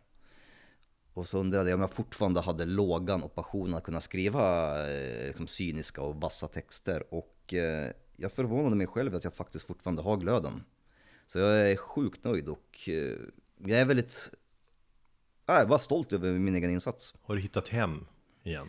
Och 1.15 1.29
så 1.29 1.39
undrade 1.39 1.71
jag 1.71 1.77
om 1.77 1.81
jag 1.81 1.91
fortfarande 1.91 2.41
hade 2.41 2.65
lågan 2.65 3.23
och 3.23 3.35
passionen 3.35 3.75
att 3.75 3.85
kunna 3.85 4.01
skriva 4.01 4.73
eh, 4.91 5.27
liksom 5.27 5.47
cyniska 5.47 6.03
och 6.03 6.17
vassa 6.17 6.49
texter. 6.49 7.15
Och 7.15 7.55
eh, 7.55 7.93
jag 8.17 8.33
förvånade 8.33 8.77
mig 8.77 8.87
själv 8.87 9.15
att 9.15 9.25
jag 9.25 9.35
faktiskt 9.35 9.67
fortfarande 9.67 10.03
har 10.03 10.17
glöden. 10.17 10.65
Så 11.27 11.39
jag 11.39 11.71
är 11.71 11.77
sjukt 11.77 12.25
nöjd 12.25 12.49
och 12.49 12.89
jag 13.59 13.81
är 13.81 13.85
väldigt, 13.85 14.31
jag 15.47 15.61
är 15.61 15.67
bara 15.67 15.79
stolt 15.79 16.13
över 16.13 16.33
min 16.33 16.55
egen 16.55 16.71
insats. 16.71 17.15
Har 17.23 17.35
du 17.35 17.41
hittat 17.41 17.69
hem 17.69 18.07
igen? 18.45 18.69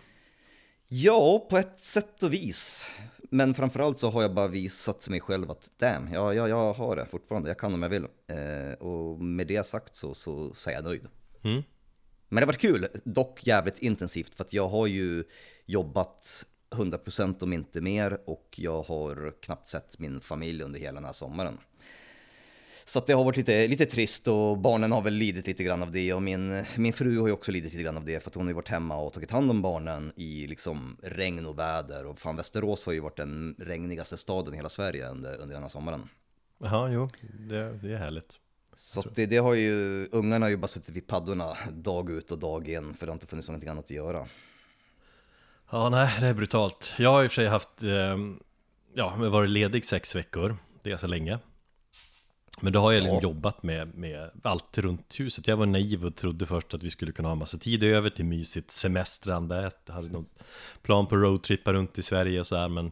Ja, 0.88 1.48
på 1.50 1.58
ett 1.58 1.82
sätt 1.82 2.24
och 2.24 2.34
vis. 2.34 2.90
Men 3.30 3.54
framförallt 3.54 4.00
så 4.00 4.10
har 4.10 4.22
jag 4.22 4.34
bara 4.34 4.48
visat 4.48 5.10
mig 5.10 5.20
själv 5.20 5.52
att 5.52 5.72
damn, 5.78 6.14
ja, 6.14 6.34
ja, 6.34 6.48
jag 6.48 6.74
har 6.74 6.96
det 6.96 7.06
fortfarande, 7.06 7.50
jag 7.50 7.60
kan 7.60 7.74
om 7.74 7.82
jag 7.82 7.90
vill. 7.90 8.04
Eh, 8.28 8.74
och 8.80 9.24
med 9.24 9.48
det 9.48 9.66
sagt 9.66 9.96
så, 9.96 10.14
så, 10.14 10.54
så 10.54 10.70
är 10.70 10.74
jag 10.74 10.84
nöjd. 10.84 11.08
Mm. 11.44 11.64
Men 12.34 12.36
det 12.36 12.42
har 12.42 12.48
varit 12.48 12.62
kul, 12.62 12.88
dock 13.04 13.48
jävligt 13.48 13.80
intensivt 13.80 14.36
för 14.36 14.44
att 14.44 14.54
jag 14.54 14.68
har 14.68 14.88
ju 14.88 15.24
jobbat 15.66 16.46
100% 16.70 17.44
om 17.44 17.54
inte 17.54 17.82
mer 17.82 18.20
och 18.26 18.56
jag 18.58 18.82
har 18.82 19.42
knappt 19.42 19.68
sett 19.68 20.00
min 20.00 20.22
familj 20.22 20.64
under 20.64 20.80
hela 20.80 20.96
den 20.96 21.06
här 21.06 21.14
sommaren. 21.14 21.58
Så 22.86 23.00
att 23.00 23.08
det 23.08 23.14
har 23.14 23.24
varit 23.24 23.38
lite, 23.38 23.68
lite 23.68 23.86
trist 23.86 24.28
och 24.28 24.58
barnen 24.58 24.92
har 24.92 25.02
väl 25.02 25.14
lidit 25.14 25.48
lite 25.48 25.64
grann 25.64 25.82
av 25.82 25.92
det 25.92 26.14
och 26.14 26.22
min, 26.22 26.66
min 26.78 26.94
fru 26.94 27.20
har 27.20 27.28
ju 27.28 27.34
också 27.34 27.52
lidit 27.52 27.72
lite 27.72 27.84
grann 27.84 27.98
av 27.98 28.06
det 28.06 28.24
för 28.24 28.30
att 28.30 28.36
hon 28.36 28.46
har 28.46 28.50
ju 28.50 28.56
varit 28.56 28.70
hemma 28.70 28.98
och 28.98 29.14
tagit 29.14 29.32
hand 29.32 29.52
om 29.52 29.62
barnen 29.62 30.14
i 30.16 30.48
liksom 30.48 30.98
regn 31.04 31.46
och 31.46 31.60
väder 31.60 32.06
och 32.06 32.20
fan 32.20 32.36
Västerås 32.36 32.86
har 32.86 32.94
ju 32.94 33.00
varit 33.00 33.18
den 33.18 33.56
regnigaste 33.60 34.18
staden 34.18 34.54
i 34.54 34.58
hela 34.58 34.70
Sverige 34.70 35.10
under, 35.10 35.38
under 35.38 35.54
den 35.54 35.64
här 35.64 35.70
sommaren. 35.70 36.10
Ja, 36.58 36.90
jo, 36.90 37.10
det, 37.40 37.78
det 37.78 37.94
är 37.94 37.98
härligt. 37.98 38.40
Så 38.84 39.02
det, 39.16 39.26
det, 39.26 39.38
har 39.38 39.54
ju, 39.54 40.08
ungarna 40.12 40.46
har 40.46 40.50
ju 40.50 40.58
bara 40.58 40.68
suttit 40.68 40.96
vid 40.96 41.08
paddorna 41.08 41.58
dag 41.72 42.10
ut 42.10 42.32
och 42.32 42.40
dag 42.40 42.68
in 42.68 42.94
för 42.94 43.06
det 43.06 43.12
har 43.12 43.16
inte 43.16 43.28
funnits 43.28 43.48
någonting 43.50 43.70
annat 43.70 43.86
att 43.86 43.92
göra. 43.92 44.28
Ja, 45.72 45.90
nej, 45.90 46.18
det 46.20 46.28
är 46.28 46.34
brutalt. 46.34 46.94
Jag 46.98 47.12
har 47.12 47.24
i 47.24 47.28
och 47.28 47.32
för 47.32 47.36
sig 47.36 47.48
haft, 47.48 47.84
eh, 47.84 48.18
ja, 48.94 49.16
varit 49.16 49.50
ledig 49.50 49.86
sex 49.86 50.16
veckor. 50.16 50.58
Det 50.84 50.92
är 50.92 50.98
så 50.98 51.08
länge. 51.08 51.40
Men 52.62 52.74
då 52.74 52.80
har 52.80 52.92
jag 52.92 53.02
liksom 53.02 53.16
Ja. 53.16 53.22
jobbat 53.22 53.64
med, 53.64 53.96
med 53.96 54.30
allt 54.44 54.78
runt 54.78 55.20
huset 55.20 55.48
Jag 55.48 55.58
var 55.58 55.66
naiv 55.66 56.06
och 56.06 56.16
trodde 56.16 56.46
först 56.46 56.74
att 56.74 56.84
vi 56.84 56.90
skulle 56.90 57.12
kunna 57.12 57.28
ha 57.28 57.36
massa 57.36 57.58
tid 57.58 57.84
över 57.84 58.10
till 58.10 58.26
mysigt 58.26 58.72
semestrande 58.72 59.72
Jag 59.86 59.94
hade 59.94 60.10
någon 60.10 60.26
plan 60.82 61.08
på 61.08 61.16
roadtrippa 61.16 61.74
runt 61.74 61.98
i 61.98 62.02
Sverige 62.02 62.40
och 62.40 62.48
så 62.48 62.56
här 62.56 62.68
men 62.68 62.92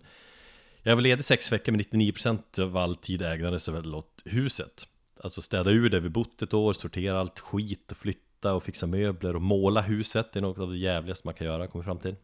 Jag 0.81 0.95
var 0.95 1.01
ledig 1.01 1.25
sex 1.25 1.51
veckor 1.51 1.71
men 1.71 1.81
99% 1.81 2.59
av 2.59 2.77
all 2.77 2.95
tid 2.95 3.21
ägnades 3.21 3.67
väl 3.67 3.95
åt 3.95 4.21
huset 4.25 4.87
Alltså 5.23 5.41
städa 5.41 5.71
ur 5.71 5.89
det 5.89 5.99
vi 5.99 6.09
bott 6.09 6.41
ett 6.41 6.53
år, 6.53 6.73
sortera 6.73 7.19
allt 7.19 7.39
skit 7.39 7.91
och 7.91 7.97
flytta 7.97 8.53
och 8.53 8.63
fixa 8.63 8.87
möbler 8.87 9.35
och 9.35 9.41
måla 9.41 9.81
huset 9.81 10.33
Det 10.33 10.39
är 10.39 10.41
något 10.41 10.59
av 10.59 10.69
det 10.69 10.77
jävligaste 10.77 11.27
man 11.27 11.33
kan 11.33 11.47
göra, 11.47 11.67
kommer 11.67 11.85
fram 11.85 11.97
till 11.97 12.15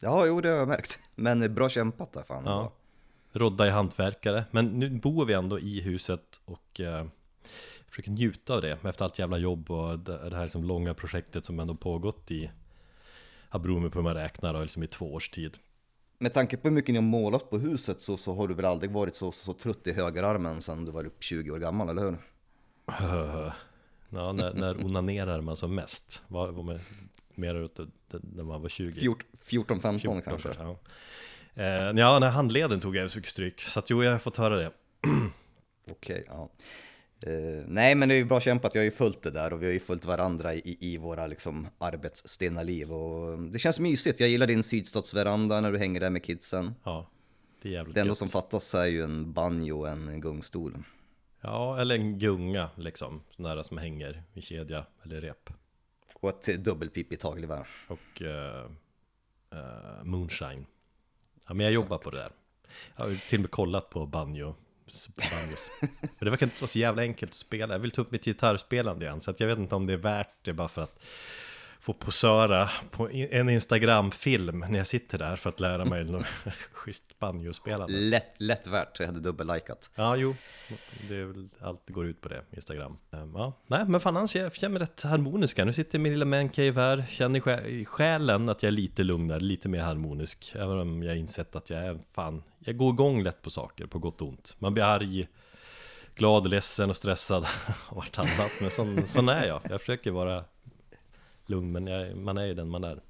Ja, 0.00 0.26
jo 0.26 0.40
det 0.40 0.48
har 0.48 0.56
jag 0.56 0.68
märkt. 0.68 0.98
Men 1.14 1.54
bra 1.54 1.68
kämpat 1.68 2.12
där 2.12 2.22
fan. 2.22 2.42
Ja. 2.46 2.72
Rodda 3.32 3.66
i 3.66 3.70
hantverkare 3.70 4.44
Men 4.50 4.66
nu 4.66 4.90
bor 4.90 5.24
vi 5.24 5.32
ändå 5.32 5.60
i 5.60 5.80
huset 5.80 6.40
och 6.44 6.80
eh, 6.80 7.06
Försöker 7.88 8.10
njuta 8.10 8.54
av 8.54 8.62
det 8.62 8.78
efter 8.82 9.04
allt 9.04 9.18
jävla 9.18 9.38
jobb 9.38 9.70
och 9.70 9.98
det 9.98 10.30
det 10.30 10.36
här 10.36 10.42
liksom 10.42 10.64
långa 10.64 10.94
projektet 10.94 11.46
som 11.46 11.60
ändå 11.60 11.74
pågått 11.74 12.30
i 12.30 12.50
mig 13.52 13.90
på 13.90 13.98
hur 13.98 14.02
man 14.02 14.14
räknar 14.14 14.54
då, 14.54 14.60
liksom 14.60 14.82
i 14.82 14.86
två 14.86 15.14
års 15.14 15.28
tid 15.28 15.58
Med 16.18 16.34
tanke 16.34 16.56
på 16.56 16.68
hur 16.68 16.74
mycket 16.74 16.92
ni 16.92 16.98
har 16.98 17.02
målat 17.02 17.50
på 17.50 17.58
huset 17.58 18.00
så, 18.00 18.16
så 18.16 18.34
har 18.34 18.48
du 18.48 18.54
väl 18.54 18.64
aldrig 18.64 18.90
varit 18.90 19.16
så, 19.16 19.32
så 19.32 19.52
trött 19.52 19.86
i 19.86 19.92
högerarmen 19.92 20.60
sedan 20.60 20.84
du 20.84 20.92
var 20.92 21.06
upp 21.06 21.22
20 21.22 21.50
år 21.50 21.58
gammal, 21.58 21.88
eller 21.88 22.02
hur? 22.02 22.18
Ja, 24.14 24.32
när, 24.32 24.54
när 24.54 24.84
onanerar 24.84 25.40
man 25.40 25.56
som 25.56 25.74
mest? 25.74 26.22
Var, 26.28 26.48
var 26.48 26.62
man 26.62 26.78
mer 27.34 27.54
ut 27.54 27.80
när 28.10 28.44
man 28.44 28.62
var 28.62 28.68
20? 28.68 29.14
14-15 29.46 29.98
14 29.98 30.22
kanske? 30.22 30.48
Ja. 30.58 30.78
Eh, 31.54 31.64
ja, 31.64 32.18
när 32.18 32.30
handleden 32.30 32.80
tog 32.80 32.96
jag 32.96 33.10
så 33.10 33.18
mycket 33.18 33.30
stryk 33.30 33.60
Så 33.60 33.78
att 33.78 33.90
jo, 33.90 34.04
jag 34.04 34.12
har 34.12 34.18
fått 34.18 34.36
höra 34.36 34.56
det 34.56 34.70
Okej, 35.90 36.24
ja. 36.28 36.50
Eh, 37.26 37.64
nej 37.66 37.94
men 37.94 38.08
det 38.08 38.14
är 38.14 38.16
ju 38.16 38.24
bra 38.24 38.40
kämpat, 38.40 38.74
jag 38.74 38.80
har 38.80 38.84
ju 38.84 38.90
följt 38.90 39.22
det 39.22 39.30
där 39.30 39.52
och 39.52 39.62
vi 39.62 39.66
har 39.66 39.72
ju 39.72 39.80
följt 39.80 40.04
varandra 40.04 40.54
i, 40.54 40.76
i 40.80 40.98
våra 40.98 41.26
liksom 41.26 41.66
arbetsstinna 41.78 42.62
liv 42.62 42.92
och 42.92 43.38
det 43.38 43.58
känns 43.58 43.80
mysigt. 43.80 44.20
Jag 44.20 44.28
gillar 44.28 44.46
din 44.46 44.62
sydstadsveranda 44.62 45.60
när 45.60 45.72
du 45.72 45.78
hänger 45.78 46.00
där 46.00 46.10
med 46.10 46.24
kidsen. 46.24 46.74
Ja, 46.84 47.10
det 47.62 47.68
är 47.68 47.72
jävligt 47.72 47.94
Det 47.94 48.00
enda 48.00 48.14
som 48.14 48.28
fattas 48.28 48.74
är 48.74 48.86
ju 48.86 49.04
en 49.04 49.32
banjo 49.32 49.80
och 49.80 49.88
en 49.88 50.20
gungstol. 50.20 50.76
Ja, 51.44 51.80
eller 51.80 51.94
en 51.94 52.18
gunga 52.18 52.70
liksom 52.76 53.22
Sån 53.30 53.44
där 53.44 53.62
som 53.62 53.78
hänger 53.78 54.22
i 54.32 54.42
kedja 54.42 54.86
eller 55.02 55.20
rep. 55.20 55.50
Och 56.14 56.48
ett 56.48 56.64
dubbelpipigt 56.64 57.22
hagelgevär. 57.22 57.68
Och 57.88 58.22
eh, 58.22 58.64
eh, 59.50 60.04
moonshine. 60.04 60.66
Ja, 61.46 61.54
men 61.54 61.64
jag 61.64 61.72
jobbar 61.72 61.98
på 61.98 62.10
det 62.10 62.16
där. 62.16 62.32
Jag 62.96 63.06
har 63.06 63.28
till 63.28 63.38
och 63.38 63.42
med 63.42 63.50
kollat 63.50 63.90
på 63.90 64.06
banjo 64.06 64.54
banjos 65.16 65.70
Men 65.80 66.10
det 66.18 66.30
verkar 66.30 66.46
inte 66.46 66.60
vara 66.60 66.68
så 66.68 66.78
jävla 66.78 67.02
enkelt 67.02 67.32
att 67.32 67.36
spela. 67.36 67.74
Jag 67.74 67.78
vill 67.78 67.90
ta 67.90 68.02
upp 68.02 68.10
mitt 68.10 68.24
gitarrspelande 68.24 69.04
igen 69.04 69.20
Så 69.20 69.34
jag 69.38 69.46
vet 69.46 69.58
inte 69.58 69.74
om 69.74 69.86
det 69.86 69.92
är 69.92 69.96
värt 69.96 70.44
det 70.44 70.52
bara 70.52 70.68
för 70.68 70.82
att 70.82 71.02
Få 71.82 71.92
posöra 71.92 72.70
på 72.90 73.10
en 73.10 73.48
Instagram-film 73.48 74.64
När 74.68 74.78
jag 74.78 74.86
sitter 74.86 75.18
där 75.18 75.36
för 75.36 75.50
att 75.50 75.60
lära 75.60 75.84
mig 75.84 76.04
något 76.04 76.26
schysst 76.72 77.18
banjospelande 77.18 77.92
Lätt, 77.94 78.40
lätt 78.40 78.66
värt, 78.66 79.00
jag 79.00 79.06
hade 79.06 79.20
dubbellikat. 79.20 79.90
Ja, 79.94 80.16
jo, 80.16 80.34
det 81.08 81.16
är 81.16 81.24
väl 81.24 81.48
allt 81.60 81.90
går 81.90 82.06
ut 82.06 82.20
på 82.20 82.28
det, 82.28 82.42
Instagram. 82.50 82.96
Ehm, 83.12 83.32
Ja, 83.34 83.52
nej, 83.66 83.84
men 83.88 84.00
fan 84.00 84.16
annars 84.16 84.36
jag 84.36 84.54
känner 84.54 84.72
mig 84.72 84.82
rätt 84.82 85.02
harmoniska. 85.02 85.64
Nu 85.64 85.72
sitter 85.72 85.98
min 85.98 86.12
lilla 86.12 86.24
mancave 86.24 86.80
här, 86.80 87.04
känner 87.08 87.38
i 87.38 87.42
sjä- 87.42 87.66
i 87.66 87.84
själen 87.84 88.48
att 88.48 88.62
jag 88.62 88.68
är 88.68 88.72
lite 88.76 89.04
lugnare, 89.04 89.40
lite 89.40 89.68
mer 89.68 89.80
harmonisk. 89.80 90.52
Även 90.54 90.78
om 90.80 91.02
jag 91.02 91.16
insett 91.16 91.56
att 91.56 91.70
jag 91.70 91.80
är 91.84 91.98
fan, 92.14 92.42
jag 92.58 92.76
går 92.76 92.92
igång 92.92 93.22
lätt 93.22 93.42
på 93.42 93.50
saker, 93.50 93.86
på 93.86 93.98
gott 93.98 94.20
och 94.22 94.28
ont. 94.28 94.56
Man 94.58 94.74
blir 94.74 94.84
arg, 94.84 95.28
glad, 96.14 96.50
ledsen 96.50 96.90
och 96.90 96.96
stressad 96.96 97.46
och 97.88 97.96
vartannat. 97.96 98.52
Men 98.60 98.70
sån, 98.70 99.06
sån 99.06 99.28
är 99.28 99.46
jag. 99.46 99.60
Jag 99.70 99.80
försöker 99.80 100.10
vara 100.10 100.44
lugn, 101.52 101.72
men 101.72 101.86
jag, 101.86 102.16
man 102.16 102.38
är 102.38 102.44
ju 102.44 102.54
den 102.54 102.68
man 102.68 102.84
är. 102.84 103.00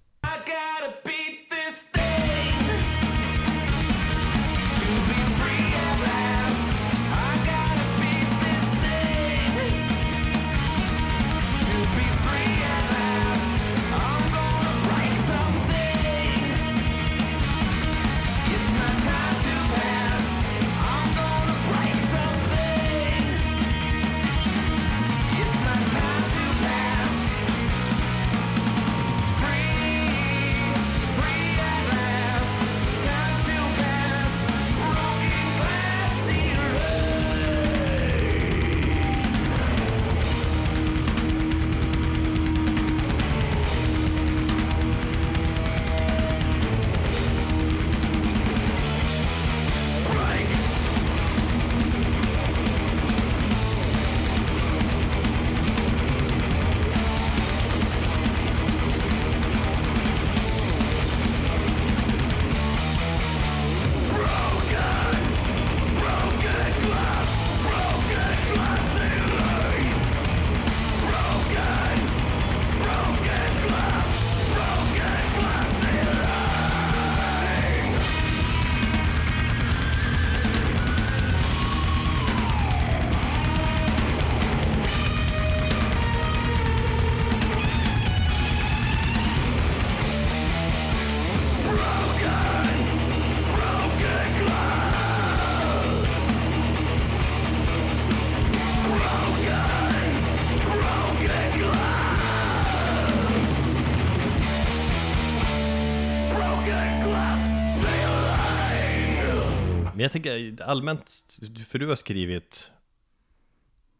Men 110.02 110.04
jag 110.04 110.12
tänker 110.12 110.62
allmänt, 110.62 111.38
för 111.66 111.78
du 111.78 111.86
har 111.86 111.96
skrivit 111.96 112.72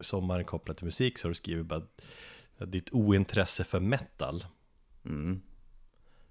Sommaren 0.00 0.44
kopplat 0.44 0.76
till 0.76 0.85
musik 0.85 1.18
så 1.18 1.26
har 1.26 1.30
du 1.30 1.35
skrivit 1.35 1.66
bara 1.66 1.82
Ditt 2.59 2.92
ointresse 2.92 3.64
för 3.64 3.80
metal 3.80 4.44
Mm. 5.04 5.40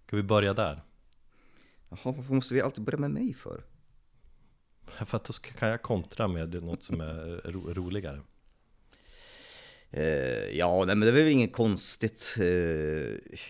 Ska 0.06 0.16
vi 0.16 0.24
börja 0.24 0.54
där? 0.54 0.84
Jaha, 1.90 2.00
varför 2.04 2.34
måste 2.34 2.54
vi 2.54 2.62
alltid 2.62 2.84
börja 2.84 3.00
med 3.00 3.12
mig 3.12 3.34
för? 3.34 3.64
För 5.06 5.18
att 5.18 5.24
då 5.24 5.34
kan 5.34 5.70
jag 5.70 5.82
kontra 5.82 6.28
med 6.28 6.64
något 6.64 6.84
som 6.84 7.02
är 7.02 7.42
ro 7.52 7.74
roligare 7.74 8.22
Eh, 9.94 10.58
ja, 10.58 10.84
nej, 10.86 10.96
men 10.96 11.00
det 11.00 11.08
är 11.08 11.24
väl 11.24 11.28
inget 11.28 11.54
konstigt. 11.54 12.36
Eh, 12.40 12.46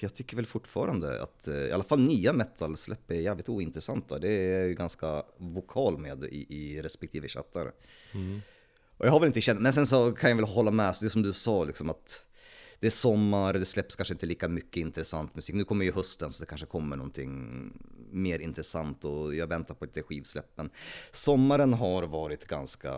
jag 0.01 0.13
tycker 0.13 0.35
väl 0.35 0.45
fortfarande 0.45 1.21
att 1.21 1.47
eh, 1.47 1.55
i 1.55 1.71
alla 1.71 1.83
fall 1.83 1.99
nya 1.99 2.33
metal-släpp 2.33 3.11
är 3.11 3.15
jävligt 3.15 3.49
ointressanta. 3.49 4.19
Det 4.19 4.29
är 4.29 4.59
jag 4.59 4.67
ju 4.67 4.73
ganska 4.73 5.23
vokal 5.37 5.97
med 5.97 6.23
i, 6.23 6.45
i 6.49 6.81
respektive 6.81 7.27
chattar. 7.27 7.71
Och 8.97 9.05
jag 9.05 9.11
har 9.11 9.19
väl 9.19 9.27
inte 9.27 9.41
känt, 9.41 9.61
men 9.61 9.73
sen 9.73 9.87
så 9.87 10.11
kan 10.11 10.29
jag 10.29 10.37
väl 10.37 10.45
hålla 10.45 10.71
med, 10.71 10.95
så 10.95 11.03
det 11.05 11.09
som 11.09 11.21
du 11.21 11.33
sa 11.33 11.63
liksom 11.63 11.89
att 11.89 12.23
det 12.79 12.87
är 12.87 12.91
sommar, 12.91 13.53
det 13.53 13.65
släpps 13.65 13.95
kanske 13.95 14.13
inte 14.13 14.25
lika 14.25 14.47
mycket 14.47 14.81
intressant 14.81 15.35
musik. 15.35 15.55
Nu 15.55 15.63
kommer 15.63 15.85
ju 15.85 15.91
hösten 15.91 16.33
så 16.33 16.43
det 16.43 16.45
kanske 16.45 16.67
kommer 16.67 16.95
någonting 16.95 17.73
mer 18.11 18.39
intressant 18.39 19.05
och 19.05 19.35
jag 19.35 19.47
väntar 19.47 19.75
på 19.75 19.85
lite 19.85 20.01
skivsläppen. 20.01 20.69
Sommaren 21.11 21.73
har 21.73 22.03
varit 22.03 22.45
ganska 22.45 22.93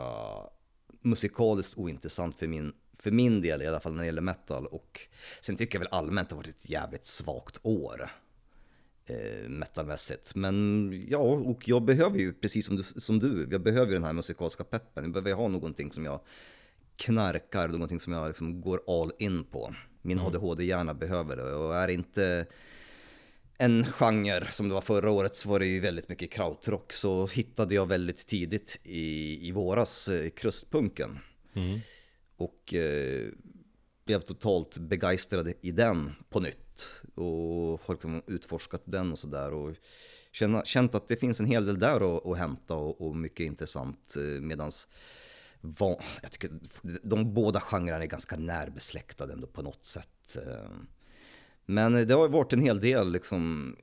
musikaliskt 1.02 1.78
ointressant 1.78 2.40
för 2.40 2.48
min, 2.48 2.74
för 3.03 3.12
min 3.12 3.41
del 3.41 3.62
i 3.62 3.67
alla 3.67 3.79
fall 3.79 3.93
när 3.93 4.00
det 4.00 4.05
gäller 4.05 4.22
metal 4.22 4.65
och 4.65 5.00
sen 5.41 5.55
tycker 5.55 5.75
jag 5.75 5.79
väl 5.79 5.89
allmänt 5.91 6.29
det 6.29 6.36
har 6.36 6.38
varit 6.38 6.55
ett 6.63 6.69
jävligt 6.69 7.05
svagt 7.05 7.60
år 7.62 8.10
eh, 9.05 9.50
metalmässigt. 9.50 10.36
Men 10.36 10.89
ja, 11.10 11.17
och 11.17 11.69
jag 11.69 11.83
behöver 11.83 12.19
ju 12.19 12.33
precis 12.33 12.65
som 12.65 12.75
du, 12.75 12.83
som 12.83 13.19
du, 13.19 13.48
jag 13.51 13.62
behöver 13.62 13.88
ju 13.88 13.93
den 13.93 14.03
här 14.03 14.13
musikaliska 14.13 14.63
peppen. 14.63 15.03
Jag 15.03 15.13
behöver 15.13 15.33
ha 15.33 15.48
någonting 15.48 15.91
som 15.91 16.05
jag 16.05 16.19
knarkar, 16.95 17.67
någonting 17.67 18.00
som 18.00 18.13
jag 18.13 18.27
liksom 18.27 18.62
går 18.62 18.81
all 18.88 19.12
in 19.19 19.43
på. 19.43 19.75
Min 20.01 20.19
ADHD-hjärna 20.19 20.93
behöver 20.93 21.36
det 21.36 21.53
och 21.53 21.75
är 21.75 21.88
inte 21.88 22.45
en 23.57 23.86
genre 23.86 24.51
som 24.51 24.67
det 24.67 24.74
var 24.74 24.81
förra 24.81 25.12
året 25.12 25.36
så 25.36 25.50
var 25.50 25.60
det 25.60 25.65
ju 25.65 25.79
väldigt 25.79 26.10
mycket 26.10 26.31
krautrock 26.31 26.93
så 26.93 27.27
hittade 27.27 27.75
jag 27.75 27.86
väldigt 27.86 28.27
tidigt 28.27 28.79
i, 28.83 29.39
i 29.48 29.51
våras 29.51 30.07
eh, 30.07 30.29
krustpunken. 30.29 31.19
Och 32.38 32.74
eh, 32.74 33.28
blev 34.06 34.22
totalt 34.22 34.78
begeistrad 34.78 35.54
i 35.62 35.72
den 35.72 36.12
på 36.30 36.40
nytt. 36.40 37.02
Och 37.16 37.82
har 37.86 37.90
liksom 37.90 38.22
utforskat 38.28 38.82
den 38.86 39.12
och 39.12 39.20
sådär. 39.20 39.54
Och 39.54 39.75
känna, 40.32 40.66
känt 40.66 40.96
att 40.96 41.08
det 41.08 41.16
finns 41.16 41.40
en 41.40 41.46
hel 41.46 41.66
del 41.66 41.80
där 41.80 42.16
att, 42.16 42.25
att 42.25 42.38
hämta 42.38 42.75
och, 42.75 43.02
och 43.02 43.16
mycket 43.16 43.46
intressant. 43.46 44.16
Eh, 44.18 44.42
medans 44.42 44.88
jag 46.22 46.32
tycker 46.32 46.52
de 47.04 47.34
båda 47.34 47.62
genrerna 47.62 48.04
är 48.04 48.08
ganska 48.08 48.36
närbesläktade 48.36 49.34
ändå 49.34 49.48
på 49.48 49.62
något 49.62 49.86
sätt. 49.86 50.38
Eh. 50.48 50.70
Men 51.66 52.08
det 52.08 52.13
har 52.13 52.28
varit 52.28 52.54
en 52.54 52.62
hel 52.62 52.80
del 52.80 53.12
liksom 53.12 53.75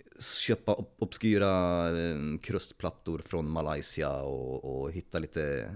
köpa 0.47 0.85
obskyra 0.99 1.87
eh, 1.99 2.38
krustplattor 2.42 3.19
från 3.19 3.50
Malaysia 3.50 4.23
och, 4.23 4.64
och 4.64 4.92
hitta 4.92 5.19
lite 5.19 5.75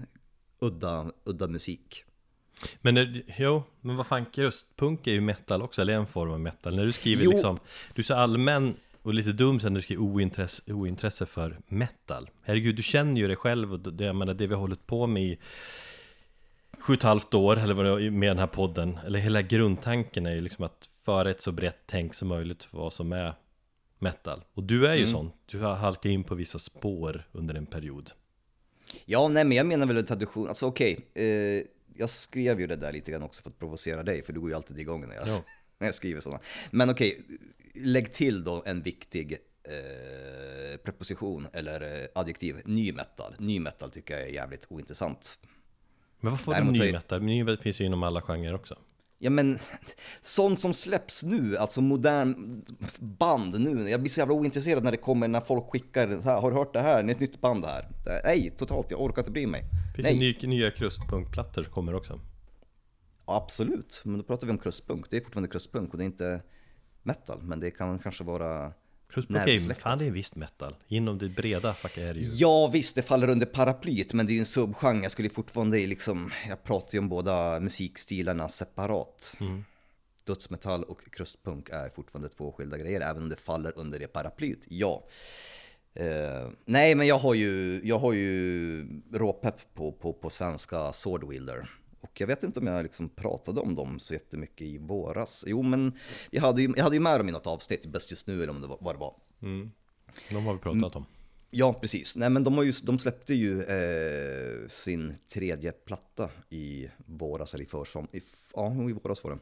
udda, 0.60 1.12
udda 1.24 1.48
musik. 1.48 2.04
Men 2.80 2.96
är, 2.96 3.22
jo, 3.38 3.62
men 3.80 3.96
vad 3.96 4.06
fan, 4.06 4.24
krustpunk 4.24 5.06
är 5.06 5.12
ju 5.12 5.20
metal 5.20 5.62
också, 5.62 5.82
eller 5.82 5.94
en 5.94 6.06
form 6.06 6.30
av 6.30 6.40
metal. 6.40 6.76
När 6.76 6.84
du 6.84 6.92
skriver 6.92 7.24
Jo. 7.24 7.30
liksom, 7.30 7.58
du 7.94 8.02
är 8.02 8.04
så 8.04 8.14
allmän 8.14 8.76
och 9.02 9.14
lite 9.14 9.32
dum 9.32 9.60
sen 9.60 9.72
när 9.72 9.78
du 9.78 9.82
skriver 9.82 10.02
ointresse, 10.02 10.72
ointresse 10.72 11.26
för 11.26 11.58
metal. 11.66 12.30
Herregud, 12.42 12.76
du 12.76 12.82
känner 12.82 13.20
ju 13.20 13.28
det 13.28 13.36
själv 13.36 13.72
och 13.72 13.80
det, 13.80 14.04
jag 14.04 14.16
menar, 14.16 14.34
det 14.34 14.46
vi 14.46 14.54
har 14.54 14.60
hållit 14.60 14.86
på 14.86 15.06
med 15.06 15.22
i 15.22 15.38
sju 16.78 16.92
och 16.92 16.98
ett 16.98 17.02
halvt 17.02 17.34
år, 17.34 17.58
eller 17.58 17.74
vad 17.74 17.86
det 17.86 18.04
är 18.04 18.10
med 18.10 18.30
den 18.30 18.38
här 18.38 18.46
podden, 18.46 18.98
eller 19.06 19.18
hela 19.18 19.42
grundtanken 19.42 20.26
är 20.26 20.34
ju 20.34 20.40
liksom 20.40 20.64
att 20.64 20.88
föra 21.04 21.30
ett 21.30 21.42
så 21.42 21.52
brett 21.52 21.82
tänk 21.86 22.14
som 22.14 22.28
möjligt 22.28 22.64
för 22.64 22.78
vad 22.78 22.92
som 22.92 23.12
är 23.12 23.34
metal. 23.98 24.44
Och 24.54 24.62
du 24.62 24.86
är 24.86 24.94
ju 24.94 25.06
sån, 25.06 25.32
du 25.46 25.60
har 25.60 25.74
halkat 25.74 26.04
in 26.04 26.24
på 26.24 26.34
vissa 26.34 26.58
spår 26.58 27.28
under 27.32 27.54
en 27.54 27.66
period. 27.66 28.10
Ja, 29.04 29.28
nej 29.28 29.44
men 29.44 29.56
jag 29.56 29.66
menar 29.66 29.86
väl 29.86 30.06
tradition, 30.06 30.48
alltså 30.48 30.66
okej, 30.66 30.98
eh, 31.14 31.66
jag 31.94 32.10
skrev 32.10 32.60
ju 32.60 32.66
det 32.66 32.76
där 32.76 32.92
lite 32.92 33.10
grann 33.10 33.22
också 33.22 33.42
för 33.42 33.50
att 33.50 33.58
provocera 33.58 34.02
dig, 34.02 34.22
för 34.22 34.32
du 34.32 34.40
går 34.40 34.50
ju 34.50 34.56
alltid 34.56 34.78
igång 34.78 35.08
när 35.08 35.14
jag, 35.14 35.28
Ja. 35.28 35.44
när 35.78 35.88
jag 35.88 35.94
skriver 35.94 36.20
sådana. 36.20 36.40
Men 36.70 36.90
okej, 36.90 37.20
lägg 37.74 38.12
till 38.12 38.44
då 38.44 38.62
en 38.66 38.82
viktig 38.82 39.32
eh, 39.32 40.76
preposition 40.76 41.46
eller 41.52 41.80
eh, 42.02 42.06
adjektiv, 42.14 42.60
ny 42.64 42.92
metal. 42.92 43.34
Ny 43.38 43.60
metal 43.60 43.90
tycker 43.90 44.14
jag 44.18 44.28
är 44.28 44.32
jävligt 44.32 44.66
ointressant. 44.68 45.38
Men 46.20 46.30
vad 46.30 46.40
får 46.40 46.52
du 46.52 46.56
Däremot 46.56 46.76
ny 46.76 46.92
metal? 46.92 47.22
Ny 47.22 47.44
metal 47.44 47.62
finns 47.62 47.80
ju 47.80 47.84
inom 47.84 48.02
alla 48.02 48.22
genrer 48.22 48.54
också. 48.54 48.78
Ja 49.24 49.30
men, 49.30 49.58
sånt 50.20 50.60
som 50.60 50.74
släpps 50.74 51.22
nu, 51.22 51.56
alltså 51.56 51.80
modern 51.80 52.62
band 52.98 53.60
nu. 53.60 53.90
Jag 53.90 54.00
blir 54.00 54.10
så 54.10 54.20
jävla 54.20 54.34
ointresserad 54.34 54.84
när 54.84 54.90
det 54.90 54.96
kommer, 54.96 55.28
när 55.28 55.40
folk 55.40 55.70
skickar 55.70 56.22
så 56.22 56.28
här, 56.28 56.40
har 56.40 56.50
du 56.50 56.56
hört 56.56 56.72
det 56.72 56.80
här? 56.80 57.02
Det 57.02 57.10
är 57.10 57.14
ett 57.14 57.20
nytt 57.20 57.40
band 57.40 57.64
här. 57.64 57.88
Nej, 58.24 58.54
totalt, 58.56 58.90
jag 58.90 59.00
orkar 59.02 59.22
inte 59.22 59.30
bry 59.30 59.46
mig. 59.46 59.60
Finns 59.96 60.04
Nej. 60.04 60.34
det 60.40 60.46
ny, 60.46 60.56
nya 60.56 60.70
krustpunkplattor 60.70 61.62
som 61.62 61.72
kommer 61.72 61.94
också? 61.94 62.20
Absolut, 63.24 64.02
men 64.04 64.18
då 64.18 64.24
pratar 64.24 64.46
vi 64.46 64.50
om 64.52 64.58
krustpunk. 64.58 65.10
Det 65.10 65.16
är 65.16 65.20
fortfarande 65.20 65.48
krustpunk 65.48 65.92
och 65.92 65.98
det 65.98 66.04
är 66.04 66.06
inte 66.06 66.42
metal, 67.02 67.42
men 67.42 67.60
det 67.60 67.70
kan 67.70 67.98
kanske 67.98 68.24
vara... 68.24 68.72
Är 69.20 69.22
ju, 69.22 69.38
Närbesläktat. 69.38 69.82
fan 69.82 69.98
det 69.98 70.06
är 70.06 70.10
visst 70.10 70.36
metal. 70.36 70.76
Inom 70.88 71.18
det 71.18 71.28
breda 71.28 71.74
facket 71.74 71.98
är 71.98 72.14
det 72.14 72.20
ju. 72.20 72.28
Ja 72.32 72.70
visst, 72.72 72.96
det 72.96 73.02
faller 73.02 73.30
under 73.30 73.46
paraplyet, 73.46 74.12
men 74.12 74.26
det 74.26 74.32
är 74.32 74.34
ju 74.34 74.40
en 74.40 74.46
subgenre. 74.46 75.02
Jag 75.02 75.12
skulle 75.12 75.28
fortfarande 75.28 75.86
liksom, 75.86 76.32
jag 76.48 76.64
pratar 76.64 76.92
ju 76.92 76.98
om 76.98 77.08
båda 77.08 77.60
musikstilarna 77.60 78.48
separat. 78.48 79.36
Dödsmetall 80.24 80.84
och 80.84 81.12
krustpunk 81.12 81.68
är 81.68 81.88
fortfarande 81.88 82.28
två 82.28 82.52
skilda 82.52 82.78
grejer, 82.78 83.00
även 83.00 83.22
om 83.22 83.28
det 83.28 83.40
faller 83.40 83.72
under 83.76 83.98
det 83.98 84.06
paraplyet, 84.06 84.58
ja. 84.68 85.06
Eh, 85.94 86.48
nej, 86.64 86.94
men 86.94 87.06
jag 87.06 87.18
har 87.18 87.34
ju, 87.34 87.80
jag 87.84 87.98
har 87.98 88.12
ju 88.12 88.86
råpepp 89.12 89.74
på, 89.74 89.92
på, 89.92 90.12
på 90.12 90.30
svenska 90.30 90.92
Swordwielder. 90.92 91.70
Och 92.04 92.20
jag 92.20 92.26
vet 92.26 92.42
inte 92.42 92.60
om 92.60 92.66
jag 92.66 92.82
liksom 92.82 93.08
pratade 93.08 93.60
om 93.60 93.74
dem 93.74 93.98
så 93.98 94.12
jättemycket 94.12 94.66
i 94.66 94.78
våras. 94.78 95.44
Jo, 95.46 95.62
men 95.62 95.92
jag 96.30 96.42
hade 96.42 96.62
ju, 96.62 96.72
jag 96.76 96.84
hade 96.84 96.96
ju 96.96 97.00
med 97.00 97.20
dem 97.20 97.28
i 97.28 97.32
något 97.32 97.46
avsnitt, 97.46 97.86
Bäst 97.86 98.10
just 98.10 98.26
nu 98.26 98.42
eller 98.42 98.50
om 98.50 98.60
det 98.60 98.66
var, 98.66 98.78
vad 98.80 98.94
det 98.94 98.98
var. 98.98 99.14
De 100.30 100.46
har 100.46 100.52
vi 100.52 100.58
pratat 100.58 100.96
om. 100.96 101.06
Ja, 101.50 101.72
precis. 101.72 102.16
Nej, 102.16 102.30
men 102.30 102.44
de, 102.44 102.54
har 102.56 102.64
ju, 102.64 102.72
de 102.82 102.98
släppte 102.98 103.34
ju 103.34 103.62
eh, 103.62 104.68
sin 104.68 105.14
tredje 105.32 105.72
platta 105.72 106.30
i 106.50 106.88
våras, 107.06 107.54
eller 107.54 107.64
i 107.64 107.66
försom... 107.68 108.08
I, 108.12 108.20
ja, 108.54 108.72
i 108.90 108.92
våras 108.92 109.24
var 109.24 109.30
det. 109.30 109.38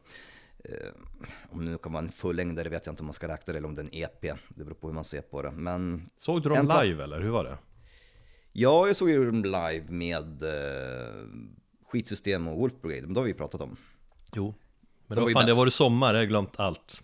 Eh, 0.73 0.91
om 1.51 1.65
det 1.65 1.71
nu 1.71 1.77
kan 1.77 1.93
vara 1.93 2.03
en 2.03 2.11
fullängdare 2.11 2.69
vet 2.69 2.85
jag 2.85 2.93
inte 2.93 3.01
om 3.01 3.05
man 3.05 3.13
ska 3.13 3.27
räkna 3.27 3.53
det, 3.53 3.57
eller 3.57 3.67
om 3.67 3.75
det 3.75 3.81
är 3.81 3.85
en 3.85 3.93
EP. 3.93 4.21
Det 4.49 4.63
beror 4.63 4.75
på 4.75 4.87
hur 4.87 4.93
man 4.93 5.03
ser 5.03 5.21
på 5.21 5.41
det. 5.41 5.51
Men 5.51 6.09
Såg 6.17 6.43
du 6.43 6.49
dem 6.49 6.81
live 6.83 7.03
eller 7.03 7.21
hur 7.21 7.29
var 7.29 7.43
det? 7.43 7.57
ja, 8.51 8.87
jag 8.87 8.95
såg 8.95 9.09
ju 9.09 9.25
dem 9.25 9.43
live 9.43 9.85
med 9.87 10.43
eh, 10.43 11.25
Skitsystem 11.93 12.47
och 12.47 12.57
Wolf 12.57 12.73
Brigade, 12.81 13.07
men 13.07 13.13
det 13.13 13.19
har 13.19 13.25
vi 13.25 13.31
ju 13.31 13.37
pratat 13.37 13.61
om. 13.61 13.77
Jo. 14.35 14.53
Men 15.07 15.15
De 15.15 15.21
var 15.21 15.31
fan, 15.31 15.45
det 15.45 15.53
var 15.53 15.65
det 15.65 15.71
sommar, 15.71 16.13
jag 16.13 16.21
har 16.21 16.25
glömt 16.25 16.59
allt. 16.59 17.01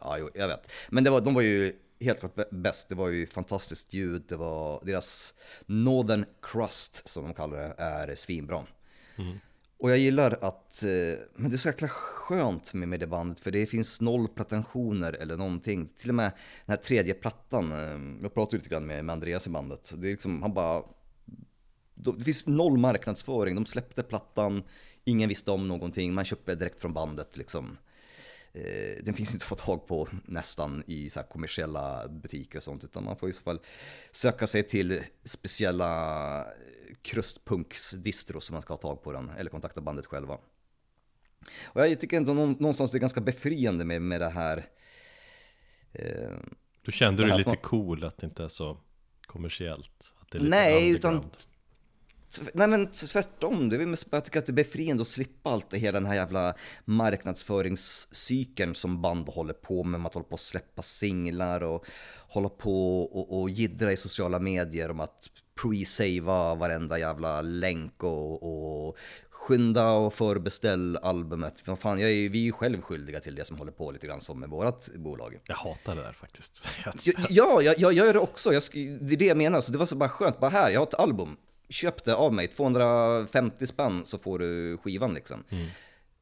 Ja, 0.00 0.18
jo, 0.18 0.30
jag 0.34 0.48
vet. 0.48 0.70
Men 0.90 1.04
det 1.04 1.10
var, 1.10 1.20
de 1.20 1.34
var 1.34 1.42
ju 1.42 1.72
helt 2.00 2.20
klart 2.20 2.34
bä- 2.34 2.54
bäst. 2.62 2.88
Det 2.88 2.94
var 2.94 3.08
ju 3.08 3.26
fantastiskt 3.26 3.92
ljud. 3.92 4.22
Det 4.28 4.36
var 4.36 4.80
deras 4.84 5.34
Northern 5.66 6.24
Crust, 6.42 7.08
som 7.08 7.24
de 7.24 7.34
kallar 7.34 7.56
det, 7.56 7.74
är 7.78 8.14
svinbra. 8.14 8.66
Och 9.78 9.90
jag 9.90 9.98
gillar 9.98 10.38
att, 10.40 10.82
eh, 10.82 10.88
men 11.36 11.50
det 11.50 11.56
är 11.56 11.58
så 11.58 11.68
jäkla 11.68 11.88
skönt 11.88 12.74
med, 12.74 12.88
med 12.88 13.00
det 13.00 13.06
bandet, 13.06 13.40
för 13.40 13.50
det 13.50 13.66
finns 13.66 14.00
noll 14.00 14.28
pretensioner 14.28 15.12
eller 15.12 15.36
någonting. 15.36 15.86
Till 15.96 16.08
och 16.08 16.14
med 16.14 16.32
den 16.66 16.76
här 16.76 16.82
tredje 16.82 17.14
plattan, 17.14 17.72
eh, 17.72 18.22
jag 18.22 18.34
pratade 18.34 18.56
lite 18.56 18.68
grann 18.68 18.86
med, 18.86 19.04
med 19.04 19.12
Andreas 19.12 19.46
i 19.46 19.50
bandet, 19.50 19.92
det 19.96 20.06
är 20.08 20.10
liksom, 20.10 20.42
han 20.42 20.54
bara, 20.54 20.74
de- 20.80 20.84
det 22.10 22.24
finns 22.24 22.46
noll 22.46 22.78
marknadsföring, 22.78 23.54
de 23.54 23.66
släppte 23.66 24.02
plattan, 24.02 24.62
ingen 25.04 25.28
visste 25.28 25.50
om 25.50 25.68
någonting, 25.68 26.14
man 26.14 26.24
köpte 26.24 26.54
direkt 26.54 26.80
från 26.80 26.92
bandet 26.92 27.36
liksom. 27.36 27.78
Eh, 28.54 29.04
den 29.04 29.14
finns 29.14 29.32
inte 29.34 29.42
att 29.44 29.48
få 29.48 29.54
tag 29.54 29.86
på 29.86 30.08
nästan 30.24 30.82
i 30.86 31.10
så 31.10 31.20
här 31.20 31.26
kommersiella 31.26 32.08
butiker 32.08 32.58
och 32.58 32.62
sånt, 32.62 32.84
utan 32.84 33.04
man 33.04 33.16
får 33.16 33.28
i 33.28 33.32
så 33.32 33.42
fall 33.42 33.60
söka 34.10 34.46
sig 34.46 34.62
till 34.62 35.00
speciella 35.24 36.40
eh, 36.40 36.44
krustpunksdistro 37.02 38.40
som 38.40 38.54
man 38.54 38.62
ska 38.62 38.72
ha 38.72 38.78
tag 38.78 39.02
på 39.02 39.12
den, 39.12 39.30
eller 39.30 39.50
kontakta 39.50 39.80
bandet 39.80 40.06
själva. 40.06 40.38
Och 41.64 41.80
jag 41.80 42.00
tycker 42.00 42.16
ändå 42.16 42.34
nå- 42.34 42.46
någonstans 42.46 42.90
det 42.90 42.98
är 42.98 43.00
ganska 43.00 43.20
befriande 43.20 43.84
med, 43.84 44.02
med 44.02 44.20
det 44.20 44.28
här. 44.28 44.66
Eh, 45.92 46.30
Då 46.84 46.92
kände 46.92 47.22
du 47.22 47.36
lite 47.36 47.48
var- 47.50 47.56
cool 47.56 48.04
att 48.04 48.18
det 48.18 48.26
inte 48.26 48.44
är 48.44 48.48
så 48.48 48.78
kommersiellt. 49.26 50.14
Att 50.20 50.30
det 50.30 50.38
är 50.38 50.40
lite 50.42 50.56
nej, 50.56 50.88
utan 50.88 51.24
Nej 52.54 52.68
men 52.68 52.90
tvärtom, 52.90 53.68
det 53.68 53.76
är 53.76 53.86
mest 53.86 54.06
jag 54.10 54.24
tycker 54.24 54.38
att 54.38 54.46
det 54.46 54.50
är 54.50 54.54
befriande 54.54 55.00
att 55.00 55.08
slippa 55.08 55.50
allt 55.50 55.70
det 55.70 55.78
hela 55.78 56.00
den 56.00 56.06
här 56.06 56.14
jävla 56.14 56.54
marknadsföringscykeln 56.84 58.74
som 58.74 59.02
band 59.02 59.28
håller 59.28 59.54
på 59.54 59.84
med. 59.84 60.06
Att 60.06 60.14
hålla 60.14 60.24
på 60.24 60.34
att 60.34 60.40
släppa 60.40 60.82
singlar 60.82 61.60
och 61.60 61.86
hålla 62.28 62.48
på 62.48 63.02
och, 63.02 63.40
och 63.40 63.50
jiddra 63.50 63.92
i 63.92 63.96
sociala 63.96 64.38
medier 64.38 64.90
om 64.90 65.00
att 65.00 65.30
pre-savea 65.62 66.54
varenda 66.54 66.98
jävla 66.98 67.42
länk 67.42 68.02
och, 68.02 68.42
och 68.88 68.96
skynda 69.30 69.92
och 69.92 70.14
förbeställ 70.14 70.96
albumet. 70.96 71.68
Vad 71.68 71.78
fan, 71.78 72.00
jag 72.00 72.10
är, 72.10 72.28
vi 72.28 72.38
är 72.38 72.42
ju 72.42 72.52
själv 72.52 72.80
skyldiga 72.80 73.20
till 73.20 73.34
det 73.34 73.44
som 73.44 73.58
håller 73.58 73.72
på 73.72 73.90
lite 73.90 74.06
grann 74.06 74.20
som 74.20 74.40
med 74.40 74.48
vårt 74.48 74.94
bolag. 74.94 75.38
Jag 75.44 75.56
hatar 75.56 75.96
det 75.96 76.02
där 76.02 76.12
faktiskt. 76.12 76.64
Ja, 77.28 77.62
jag, 77.62 77.78
jag 77.78 77.92
gör 77.92 78.12
det 78.12 78.18
också. 78.18 78.52
Jag, 78.52 78.62
det 79.00 79.14
är 79.14 79.16
det 79.16 79.24
jag 79.24 79.36
menar. 79.36 79.60
Så 79.60 79.72
det 79.72 79.78
var 79.78 79.86
så 79.86 79.96
bara 79.96 80.08
skönt. 80.08 80.40
Bara 80.40 80.50
här, 80.50 80.70
jag 80.70 80.80
har 80.80 80.86
ett 80.86 80.94
album. 80.94 81.36
Köp 81.72 82.04
det 82.04 82.14
av 82.14 82.34
mig. 82.34 82.48
250 82.48 83.66
spänn 83.66 84.04
så 84.04 84.18
får 84.18 84.38
du 84.38 84.78
skivan 84.78 85.14
liksom. 85.14 85.44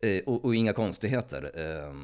Eh, 0.03 0.23
och, 0.27 0.45
och 0.45 0.55
inga 0.55 0.73
konstigheter. 0.73 1.51
Eh, 1.55 1.95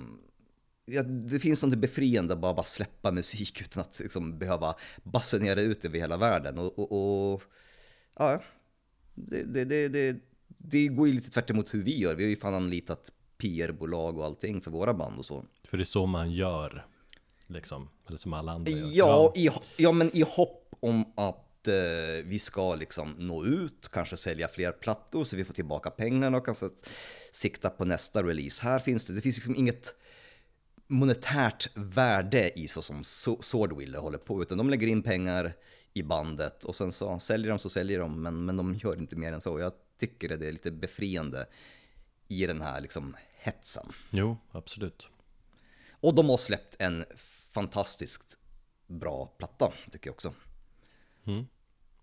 ja, 0.85 1.03
det 1.03 1.39
finns 1.39 1.63
något 1.63 1.79
befriande 1.79 2.35
att 2.35 2.41
bara, 2.41 2.55
bara 2.55 2.65
släppa 2.65 3.13
musik 3.13 3.61
utan 3.65 3.81
att 3.81 3.99
liksom, 3.99 4.39
behöva 4.39 4.75
basunera 5.03 5.61
ut 5.61 5.85
över 5.85 5.99
hela 5.99 6.17
världen. 6.17 6.59
Och, 6.59 6.79
och, 6.79 7.33
och 7.33 7.43
ja, 8.19 8.43
det, 9.15 9.43
det, 9.43 9.65
det, 9.65 9.89
det, 9.89 10.17
det 10.49 10.89
går 10.89 11.09
ju 11.09 11.15
lite 11.15 11.31
tvärt 11.31 11.75
hur 11.75 11.83
vi 11.83 11.99
gör. 11.99 12.15
Vi 12.15 12.23
har 12.23 12.31
ju 12.31 12.37
fan 12.37 12.55
anlitat 12.55 13.13
PR-bolag 13.39 14.19
och 14.19 14.25
allting 14.25 14.61
för 14.61 14.71
våra 14.71 14.95
band 14.95 15.19
och 15.19 15.25
så. 15.25 15.45
För 15.69 15.77
det 15.77 15.83
är 15.83 15.85
så 15.85 16.07
man 16.07 16.33
gör. 16.33 16.87
Liksom. 17.47 17.89
Eller 18.09 18.19
som 18.19 18.33
alla 18.33 18.53
andra 18.53 18.71
gör. 18.73 18.91
Ja, 18.93 19.33
I, 19.37 19.51
ja, 19.77 19.93
men 19.93 20.17
i 20.17 20.23
hopp 20.23 20.75
om 20.81 21.05
att 21.17 21.46
eh, 21.69 22.25
vi 22.25 22.39
ska 22.39 22.75
liksom 22.75 23.15
nå 23.19 23.45
ut, 23.45 23.89
kanske 23.93 24.17
sälja 24.17 24.49
fler 24.49 24.73
plattor 24.73 25.25
så 25.25 25.37
vi 25.37 25.45
får 25.45 25.55
tillbaka 25.55 25.91
pengarna 25.91 26.37
och 26.37 26.47
kanske 26.47 26.69
sikta 27.31 27.71
på 27.71 27.85
nästa 27.85 28.23
release. 28.23 28.63
Här 28.65 28.79
finns 28.79 29.07
det, 29.07 29.13
det 29.13 29.21
finns 29.21 29.37
liksom 29.37 29.55
inget 29.57 29.95
monetärt 30.87 31.71
värde 31.75 32.59
i 32.59 32.69
så 32.69 32.83
som 32.83 33.03
So- 33.03 33.43
Swordwiller 33.43 33.99
håller 33.99 34.19
på, 34.19 34.43
utan 34.43 34.59
de 34.59 34.71
lägger 34.71 34.87
in 34.87 35.03
pengar 35.03 35.53
i 35.93 36.03
bandet 36.03 36.65
och 36.65 36.77
sen 36.77 36.93
så 36.93 37.19
säljer 37.19 37.49
de 37.51 37.59
så 37.59 37.69
säljer 37.69 37.99
de, 38.01 38.23
men, 38.23 38.45
men 38.45 38.57
de 38.57 38.75
gör 38.75 38.97
inte 38.99 39.17
mer 39.17 39.33
än 39.33 39.41
så. 39.41 39.61
Jag 39.61 39.73
tycker 39.99 40.37
det 40.37 40.47
är 40.47 40.53
lite 40.53 40.71
befriande 40.71 41.47
i 42.29 42.47
den 42.47 42.63
här 42.63 42.81
liksom 42.81 43.17
hetsen. 43.39 43.93
Jo, 44.11 44.37
absolut. 44.53 45.09
Och 45.91 46.15
de 46.15 46.29
har 46.29 46.37
släppt 46.37 46.77
en 46.79 47.05
fantastiskt 47.53 48.39
bra 48.87 49.27
platta, 49.27 49.73
tycker 49.93 50.09
jag 50.09 50.15
också. 50.15 50.35
Mm. 51.27 51.47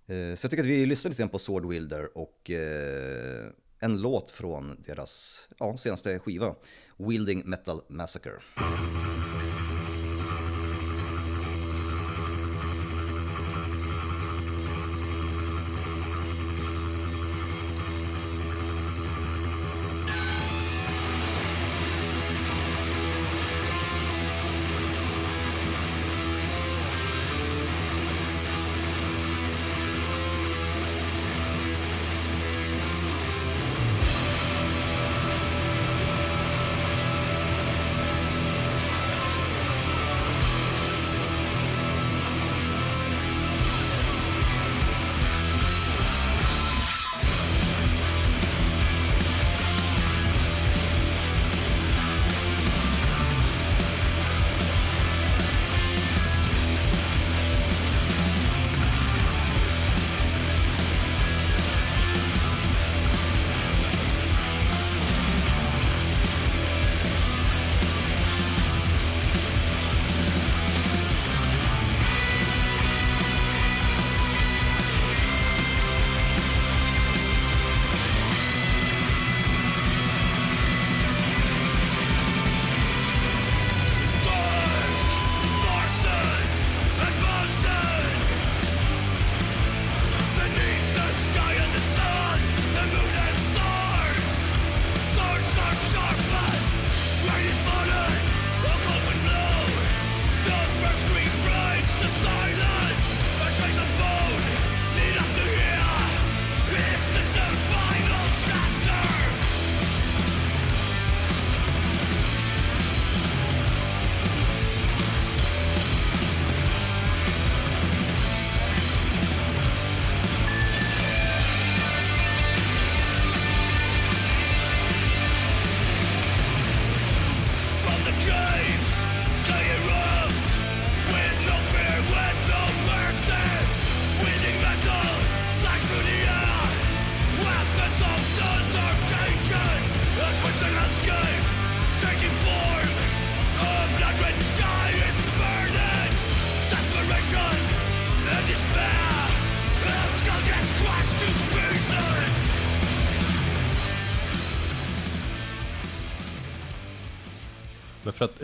Eh, 0.07 0.35
så 0.35 0.45
jag 0.45 0.51
tycker 0.51 0.63
att 0.63 0.69
vi 0.69 0.85
lyssnar 0.85 1.09
lite 1.09 1.21
grann 1.21 1.29
på 1.29 1.39
Sword 1.39 1.65
Wilder 1.65 2.17
och 2.17 2.51
eh, 2.51 3.45
en 3.79 4.01
låt 4.01 4.31
från 4.31 4.83
deras 4.85 5.47
ja, 5.59 5.77
senaste 5.77 6.19
skiva, 6.19 6.55
Wielding 6.97 7.41
Metal 7.45 7.81
Massacre. 7.87 8.39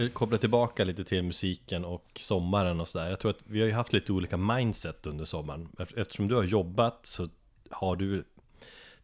Koppla 0.07 0.37
tillbaka 0.37 0.83
lite 0.83 1.03
till 1.03 1.23
musiken 1.23 1.85
och 1.85 2.05
sommaren 2.15 2.79
och 2.79 2.87
sådär. 2.87 3.09
Jag 3.09 3.19
tror 3.19 3.31
att 3.31 3.39
vi 3.43 3.59
har 3.59 3.67
ju 3.67 3.73
haft 3.73 3.93
lite 3.93 4.11
olika 4.13 4.37
mindset 4.37 5.05
under 5.05 5.25
sommaren. 5.25 5.69
Eft- 5.77 5.99
Eftersom 6.01 6.27
du 6.27 6.35
har 6.35 6.43
jobbat 6.43 7.05
så 7.05 7.27
har 7.69 7.95
du 7.95 8.23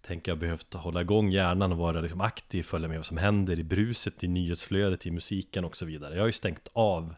Tänker 0.02 0.32
jag 0.32 0.40
behövt 0.40 0.74
hålla 0.74 1.02
igång 1.02 1.32
hjärnan 1.32 1.72
och 1.72 1.78
vara 1.78 2.02
liksom 2.02 2.22
aktiv, 2.22 2.64
följa 2.64 2.88
med 2.88 2.98
vad 2.98 3.06
som 3.06 3.18
händer 3.18 3.60
i 3.60 3.64
bruset, 3.64 4.24
i 4.24 4.28
nyhetsflödet, 4.28 5.06
i 5.06 5.12
musiken 5.12 5.66
och 5.66 5.78
så 5.78 5.86
vidare. 5.86 6.14
Jag 6.16 6.22
har 6.22 6.28
ju 6.28 6.32
stängt 6.32 6.68
av 6.74 7.16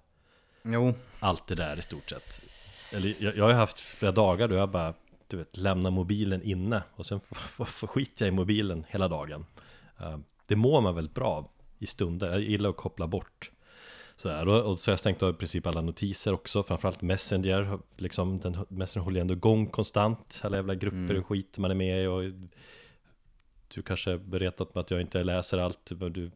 Jo, 0.63 0.93
allt 1.19 1.47
det 1.47 1.55
där 1.55 1.79
i 1.79 1.81
stort 1.81 2.09
sett. 2.09 2.41
Eller 2.93 3.15
jag, 3.19 3.37
jag 3.37 3.43
har 3.43 3.49
ju 3.51 3.55
haft 3.55 3.79
flera 3.79 4.11
dagar 4.11 4.47
då 4.47 4.55
jag 4.55 4.69
bara 4.69 4.93
Du 5.27 5.37
vet, 5.37 5.57
lämna 5.57 5.89
mobilen 5.89 6.41
inne 6.43 6.83
och 6.95 7.05
sen 7.05 7.19
får- 7.19 7.65
får 7.65 7.89
jag 8.19 8.27
i 8.27 8.31
mobilen 8.31 8.85
hela 8.89 9.07
dagen. 9.07 9.45
Eh, 9.99 10.17
Det 10.47 10.55
mår 10.55 10.81
man 10.81 10.95
väldigt 10.95 11.15
bra 11.15 11.27
av 11.27 11.47
i 11.79 11.87
stunder, 11.87 12.29
jag 12.29 12.41
gillar 12.41 12.69
att 12.69 12.77
koppla 12.77 13.07
bort 13.07 13.51
så 14.17 14.29
här, 14.29 14.47
och, 14.47 14.71
och 14.71 14.79
så 14.79 14.89
har 14.89 14.93
jag 14.93 14.99
stängt 14.99 15.23
av 15.23 15.29
i 15.29 15.33
princip 15.33 15.67
alla 15.67 15.81
notiser 15.81 16.33
också 16.33 16.63
Framförallt 16.63 17.01
Messenger, 17.01 17.79
liksom, 17.97 18.39
den, 18.39 18.65
Messenger 18.69 19.03
håller 19.03 19.17
ju 19.17 19.21
ändå 19.21 19.33
igång 19.33 19.67
konstant 19.67 20.41
Alla 20.43 20.57
jävla 20.57 20.75
grupper 20.75 21.17
och 21.17 21.27
skit 21.27 21.57
man 21.57 21.71
är 21.71 21.75
med 21.75 22.03
i 22.03 22.07
och 22.07 22.23
Du 23.73 23.81
kanske 23.81 24.17
berättat 24.17 24.75
med 24.75 24.81
att 24.81 24.91
jag 24.91 25.01
inte 25.01 25.23
läser 25.23 25.57
allt 25.57 25.91
men 25.91 26.13
Du 26.13 26.31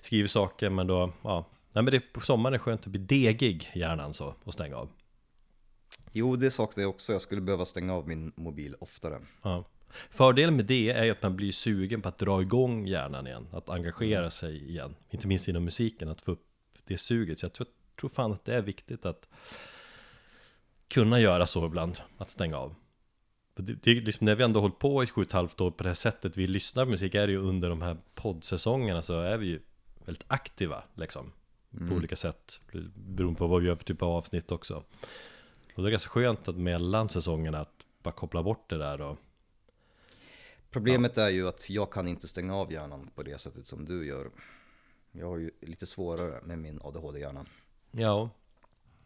skriver 0.00 0.28
saker 0.28 0.70
men 0.70 0.86
då, 0.86 1.12
ja 1.22 1.46
Nej 1.72 1.84
men 1.84 1.92
det 1.92 2.00
på 2.00 2.20
sommaren 2.20 2.54
är 2.54 2.58
skönt 2.58 2.80
att 2.80 2.86
bli 2.86 3.00
degig 3.00 3.70
hjärnan 3.74 4.14
så 4.14 4.34
och 4.44 4.54
stänga 4.54 4.76
av 4.76 4.88
jo 6.12 6.36
det 6.36 6.50
saknar 6.50 6.82
jag 6.82 6.90
också. 6.90 7.12
Jag 7.12 7.20
skulle 7.20 7.40
behöva 7.40 7.64
stänga 7.64 7.94
av 7.94 8.08
min 8.08 8.32
mobil 8.36 8.74
oftare. 8.80 9.20
ja. 9.42 9.64
Fördelen 10.10 10.56
med 10.56 10.64
det 10.64 10.90
är 10.90 11.12
att 11.12 11.22
man 11.22 11.36
blir 11.36 11.52
sugen 11.52 12.02
på 12.02 12.08
att 12.08 12.18
dra 12.18 12.42
igång 12.42 12.86
hjärnan 12.86 13.26
igen 13.26 13.46
Att 13.52 13.70
engagera 13.70 14.30
sig 14.30 14.70
igen 14.70 14.94
Inte 15.10 15.26
minst 15.26 15.48
inom 15.48 15.64
musiken, 15.64 16.08
att 16.08 16.20
få 16.20 16.32
upp 16.32 16.53
det 16.84 16.98
suget. 16.98 17.38
Så 17.38 17.44
jag 17.44 17.52
tror, 17.52 17.66
tror 18.00 18.10
fan 18.10 18.32
att 18.32 18.44
det 18.44 18.54
är 18.54 18.62
viktigt 18.62 19.06
att 19.06 19.28
Kunna 20.88 21.20
göra 21.20 21.46
så 21.46 21.66
ibland, 21.66 22.00
att 22.18 22.30
stänga 22.30 22.56
av. 22.56 22.74
Det, 23.54 23.72
det 23.72 23.90
är 23.90 23.94
liksom 23.94 24.24
när 24.24 24.34
vi 24.34 24.44
ändå 24.44 24.60
hållit 24.60 24.78
på 24.78 25.02
i 25.02 25.06
sju 25.06 25.20
och 25.20 25.26
ett 25.26 25.32
halvt 25.32 25.60
år 25.60 25.70
på 25.70 25.82
det 25.82 25.88
här 25.88 25.94
sättet 25.94 26.36
Vi 26.36 26.46
lyssnar 26.46 26.84
på 26.84 26.90
musik, 26.90 27.14
är 27.14 27.26
det 27.26 27.32
ju 27.32 27.38
under 27.38 27.68
de 27.68 27.82
här 27.82 27.96
poddsäsongerna 28.14 29.02
så 29.02 29.20
är 29.20 29.38
vi 29.38 29.46
ju 29.46 29.60
väldigt 30.04 30.24
aktiva 30.26 30.82
liksom. 30.94 31.32
På 31.88 31.94
olika 31.94 32.16
sätt, 32.16 32.60
beroende 32.94 33.38
på 33.38 33.46
vad 33.46 33.62
vi 33.62 33.68
gör 33.68 33.76
för 33.76 33.84
typ 33.84 34.02
av 34.02 34.08
avsnitt 34.08 34.52
också. 34.52 34.84
Och 35.74 35.82
det 35.82 35.88
är 35.88 35.90
ganska 35.90 36.10
skönt 36.10 36.48
att 36.48 36.56
mellan 36.56 37.08
säsongerna 37.08 37.60
att 37.60 37.84
bara 38.02 38.14
koppla 38.14 38.42
bort 38.42 38.70
det 38.70 38.78
där 38.78 39.00
och 39.00 39.18
Problemet 40.70 41.18
är 41.18 41.28
ju 41.28 41.48
att 41.48 41.70
jag 41.70 41.92
kan 41.92 42.08
inte 42.08 42.28
stänga 42.28 42.56
av 42.56 42.72
hjärnan 42.72 43.10
på 43.14 43.22
det 43.22 43.40
sättet 43.40 43.66
som 43.66 43.84
du 43.84 44.06
gör. 44.06 44.30
Jag 45.16 45.28
har 45.28 45.38
ju 45.38 45.50
lite 45.60 45.86
svårare 45.86 46.40
med 46.42 46.58
min 46.58 46.80
ADHD-hjärna. 46.82 47.46
Ja, 47.90 48.30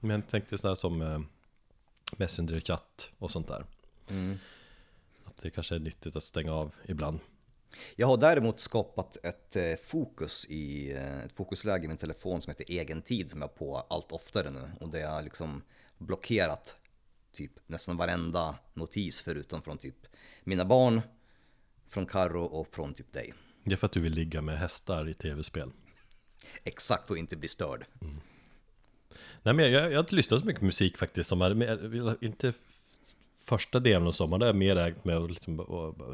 men 0.00 0.10
jag 0.10 0.28
tänkte 0.28 0.58
sådär 0.58 0.74
som 0.74 1.02
eh, 1.02 1.20
Messenger-chatt 2.16 3.10
och 3.18 3.30
sånt 3.30 3.48
där 3.48 3.64
Att 5.24 5.36
det 5.36 5.50
kanske 5.50 5.74
är 5.74 5.78
nyttigt 5.78 6.16
att 6.16 6.24
stänga 6.24 6.52
av 6.52 6.74
ibland 6.84 7.20
Jag 7.96 8.06
har 8.06 8.16
däremot 8.16 8.60
skapat 8.60 9.16
ett 9.22 9.56
eh, 9.56 9.76
fokus 9.84 10.46
i 10.48 10.92
eh, 10.92 11.18
ett 11.18 11.32
fokusläge 11.32 11.84
i 11.84 11.88
min 11.88 11.96
telefon 11.96 12.40
som 12.40 12.50
heter 12.50 12.64
egen 12.68 13.02
tid 13.02 13.30
som 13.30 13.40
jag 13.40 13.48
har 13.48 13.54
på 13.54 13.86
allt 13.90 14.12
oftare 14.12 14.50
nu. 14.50 14.70
Och 14.80 14.88
det 14.88 15.02
har 15.02 15.22
liksom 15.22 15.62
blockerat 15.98 16.76
typ 17.32 17.52
nästan 17.66 17.96
varenda 17.96 18.58
notis 18.74 19.22
förutom 19.22 19.62
från 19.62 19.78
typ 19.78 20.06
mina 20.44 20.64
barn, 20.64 21.00
från 21.86 22.06
Karo 22.06 22.44
och 22.44 22.74
från 22.74 22.94
typ 22.94 23.12
dig. 23.12 23.34
Det 23.64 23.72
är 23.72 23.76
för 23.76 23.86
att 23.86 23.92
du 23.92 24.00
vill 24.00 24.12
ligga 24.12 24.42
med 24.42 24.58
hästar 24.58 25.08
i 25.08 25.14
tv-spel 25.14 25.72
Exakt 26.64 27.10
och 27.10 27.18
inte 27.18 27.36
bli 27.36 27.48
störd. 27.48 27.84
Nej 29.42 29.54
men 29.54 29.72
jag, 29.72 29.84
jag, 29.84 29.96
har 29.96 30.00
inte 30.00 30.14
lyssnat 30.14 30.40
så 30.40 30.46
mycket 30.46 30.60
på 30.60 30.66
musik 30.66 30.96
faktiskt 30.96 31.28
som 31.28 31.56
vill 31.90 32.14
inte 32.20 32.52
Första 33.44 33.80
delen 33.80 34.06
av 34.06 34.12
sommaren, 34.12 34.40
har 34.40 34.48
jag 34.48 34.56
mer 34.56 34.76
ägt 34.76 35.04
med 35.04 35.16
att 35.16 35.30
liksom, 35.30 35.56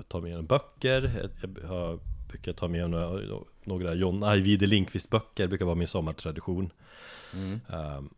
ta 0.08 0.20
med 0.20 0.44
böcker 0.44 1.30
Jag 1.42 1.68
har 1.68 1.98
brukar 2.34 2.52
ta 2.52 2.68
med 2.68 2.90
några, 2.90 3.40
några 3.64 3.94
John 3.94 4.22
Ajvide 4.22 4.66
Lindqvist 4.66 5.10
böcker, 5.10 5.46
brukar 5.48 5.64
vara 5.64 5.74
min 5.74 5.88
sommartradition. 5.88 6.72
Ehm, 7.68 8.10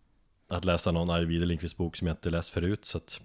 att 0.49 0.65
läsa 0.65 0.93
någon 0.93 1.11
Ajvide 1.11 1.47
Lindqvist 1.47 1.77
bok 1.77 1.97
som 1.97 2.07
jag 2.07 2.13
inte 2.15 2.31
läst 2.31 2.49
förut. 2.49 2.85
Så 2.85 2.99
att 2.99 3.21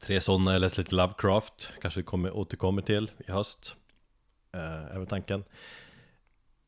tre 0.00 0.20
sådana, 0.20 0.52
jag 0.52 0.60
läste 0.60 0.80
lite 0.80 0.94
Lovecraft, 0.94 1.72
kanske 1.80 2.02
kommer, 2.02 2.36
återkommer 2.36 2.82
till 2.82 3.10
i 3.26 3.30
höst. 3.30 3.76
Uh, 4.54 4.60
är 4.60 4.98
väl 4.98 5.06
tanken. 5.06 5.44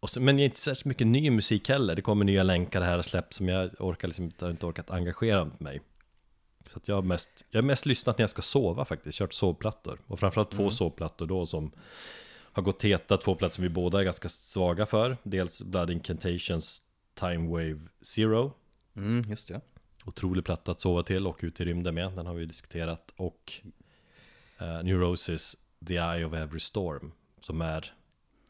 Och 0.00 0.10
så, 0.10 0.20
men 0.20 0.36
det 0.36 0.42
är 0.42 0.44
inte 0.44 0.60
särskilt 0.60 0.84
mycket 0.84 1.06
ny 1.06 1.30
musik 1.30 1.68
heller. 1.68 1.94
Det 1.94 2.02
kommer 2.02 2.24
nya 2.24 2.42
länkar 2.42 2.80
här 2.80 2.98
och 2.98 3.04
släpps 3.04 3.36
som 3.36 3.48
jag 3.48 3.70
orkar 3.78 4.08
liksom 4.08 4.24
inte, 4.24 4.44
har 4.44 4.50
inte 4.50 4.66
orkat 4.66 4.90
engagera 4.90 5.50
mig. 5.58 5.80
Så 6.66 6.80
jag 6.84 6.94
har 6.94 7.02
mest, 7.02 7.44
jag 7.50 7.62
har 7.62 7.66
mest 7.66 7.86
lyssnat 7.86 8.18
när 8.18 8.22
jag 8.22 8.30
ska 8.30 8.42
sova 8.42 8.84
faktiskt, 8.84 9.18
kört 9.18 9.34
sovplattor. 9.34 10.00
Och 10.06 10.20
framförallt 10.20 10.50
två 10.50 10.70
sovplattor 10.70 11.26
då 11.26 11.46
som 11.46 11.72
har 12.52 12.62
gått 12.62 12.84
heta, 12.84 13.16
två 13.16 13.34
plattor 13.34 13.54
som 13.54 13.62
vi 13.62 13.68
båda 13.68 14.00
är 14.00 14.04
ganska 14.04 14.28
svaga 14.28 14.86
för. 14.86 15.16
Dels 15.22 15.62
Blood 15.62 15.90
Incantations 15.90 16.82
Time 17.14 17.48
Wave 17.48 17.80
Zero. 18.02 18.52
Mm, 18.96 19.30
just 19.30 19.48
det. 19.48 19.60
Otrolig 20.04 20.44
platta 20.44 20.70
att 20.70 20.80
sova 20.80 21.02
till 21.02 21.26
och 21.26 21.38
ut 21.42 21.60
i 21.60 21.64
rymden 21.64 21.94
med, 21.94 22.12
den 22.12 22.26
har 22.26 22.34
vi 22.34 22.46
diskuterat. 22.46 23.14
Och 23.16 23.52
uh, 24.62 24.82
Neurosis 24.82 25.56
The 25.86 25.94
Eye 25.94 26.24
of 26.24 26.32
Every 26.34 26.60
Storm. 26.60 27.12
Som 27.40 27.60
är 27.60 27.94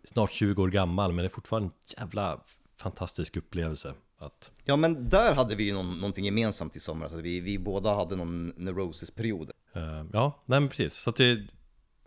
snart 0.09 0.31
20 0.33 0.63
år 0.63 0.69
gammal 0.69 1.13
men 1.13 1.23
det 1.23 1.27
är 1.27 1.29
fortfarande 1.29 1.69
en 1.69 1.73
jävla 1.99 2.41
fantastisk 2.77 3.37
upplevelse. 3.37 3.95
Att, 4.19 4.51
Ja 4.65 4.77
men 4.77 5.09
där 5.09 5.35
hade 5.35 5.55
vi 5.55 5.65
ju 5.65 5.75
någon, 5.75 5.95
någonting 5.99 6.25
gemensamt 6.25 6.77
i 6.77 6.81
somras, 6.81 7.13
att 7.13 7.21
vi, 7.21 7.41
vi 7.41 7.59
båda 7.59 7.95
hade 7.95 8.17
någon 8.17 8.49
neurosis-period. 8.57 9.51
eh, 9.73 10.05
ja, 10.13 10.43
nej 10.47 10.61
men 10.61 10.69
precis. 10.69 10.95
Så 10.95 11.11
att 11.11 11.17
det, 11.17 11.47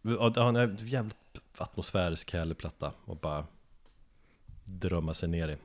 ja, 0.01 0.49
en 0.49 0.77
jävligt 0.77 1.17
atmosfärisk 1.57 2.33
härlig 2.33 2.57
platta 2.57 2.91
och 3.05 3.17
bara 3.17 3.45
drömma 4.65 5.13
sig 5.13 5.29
ner 5.29 5.47
i. 5.47 5.57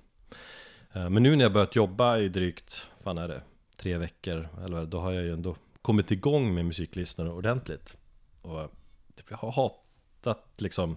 Eh, 0.92 1.10
men 1.10 1.22
nu 1.22 1.36
när 1.36 1.44
jag 1.44 1.52
börjat 1.52 1.76
jobba 1.76 2.18
i 2.18 2.28
drygt, 2.28 2.88
fan 3.04 3.18
är 3.18 3.28
det, 3.28 3.42
tre 3.76 3.98
veckor, 3.98 4.48
eller 4.64 4.86
då 4.86 5.00
har 5.00 5.12
jag 5.12 5.24
ju 5.24 5.32
ändå 5.32 5.56
kommit 5.82 6.10
igång 6.10 6.54
med 6.54 6.64
musiklyssnare 6.64 7.30
ordentligt. 7.30 7.96
Och 8.42 8.72
typ, 9.14 9.26
jag 9.30 9.36
har 9.36 9.52
hatat 9.52 10.44
liksom, 10.58 10.96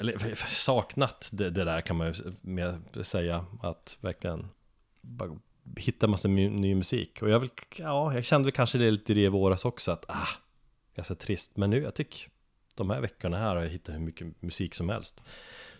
eller 0.00 0.34
saknat 0.48 1.28
det, 1.32 1.50
det 1.50 1.64
där 1.64 1.80
kan 1.80 1.96
man 1.96 2.14
ju 2.94 3.04
säga, 3.04 3.44
att 3.62 3.98
verkligen 4.00 4.48
bara 5.00 5.38
hitta 5.76 6.06
massa 6.06 6.28
ny 6.28 6.74
musik. 6.74 7.22
Och 7.22 7.30
jag 7.30 7.40
vill, 7.40 7.50
ja, 7.76 8.14
jag 8.14 8.24
kände 8.24 8.46
väl 8.46 8.52
kanske 8.52 8.78
det 8.78 8.90
lite 8.90 9.12
i 9.12 9.28
våras 9.28 9.64
också, 9.64 9.92
att 9.92 10.04
ah, 10.08 10.28
ganska 10.94 11.14
trist. 11.14 11.56
Men 11.56 11.70
nu, 11.70 11.82
jag 11.82 11.94
tycker 11.94 12.28
de 12.74 12.90
här 12.90 13.00
veckorna 13.00 13.38
här 13.38 13.56
har 13.56 13.62
jag 13.62 13.70
hittat 13.70 13.94
hur 13.94 14.00
mycket 14.00 14.42
musik 14.42 14.74
som 14.74 14.88
helst. 14.88 15.24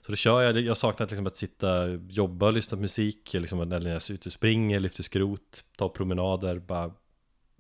Så 0.03 0.13
då 0.13 0.17
kör 0.17 0.43
jag, 0.43 0.61
jag 0.61 0.77
saknat 0.77 1.11
liksom 1.11 1.27
att 1.27 1.37
sitta, 1.37 1.87
jobba 2.09 2.47
och 2.47 2.53
lyssna 2.53 2.77
på 2.77 2.81
musik, 2.81 3.33
liksom 3.33 3.69
när 3.69 3.81
jag 3.81 3.87
är 3.87 4.13
ute 4.13 4.29
och 4.29 4.33
springer, 4.33 4.81
lyfter 4.81 5.03
skrot, 5.03 5.65
tar 5.77 5.89
promenader, 5.89 6.59
bara 6.59 6.93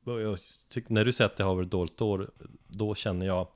och 0.04 0.20
jag 0.20 0.38
tycker, 0.68 0.92
när 0.92 1.04
du 1.04 1.12
säger 1.12 1.30
att 1.30 1.36
det 1.36 1.44
har 1.44 1.54
varit 1.54 1.66
ett 1.66 1.70
dåligt 1.70 2.00
år, 2.00 2.30
då 2.66 2.94
känner 2.94 3.26
jag 3.26 3.48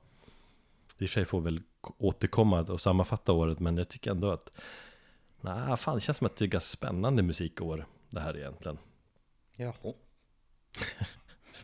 I 0.97 1.05
och 1.05 1.09
för 1.09 1.13
sig 1.13 1.25
får 1.25 1.41
väl 1.41 1.61
återkomma 1.97 2.61
och 2.61 2.81
sammanfatta 2.81 3.31
året, 3.31 3.59
men 3.59 3.77
jag 3.77 3.89
tycker 3.89 4.11
ändå 4.11 4.31
att 4.31 4.51
Nej, 5.41 5.77
fan 5.77 5.95
det 5.95 6.01
känns 6.01 6.17
som 6.17 6.27
att 6.27 6.35
det 6.35 6.45
är 6.45 6.47
ganska 6.47 6.77
spännande 6.77 7.23
musikår 7.23 7.85
det 8.09 8.19
här 8.19 8.37
egentligen 8.37 8.77
Jaha. 9.55 9.73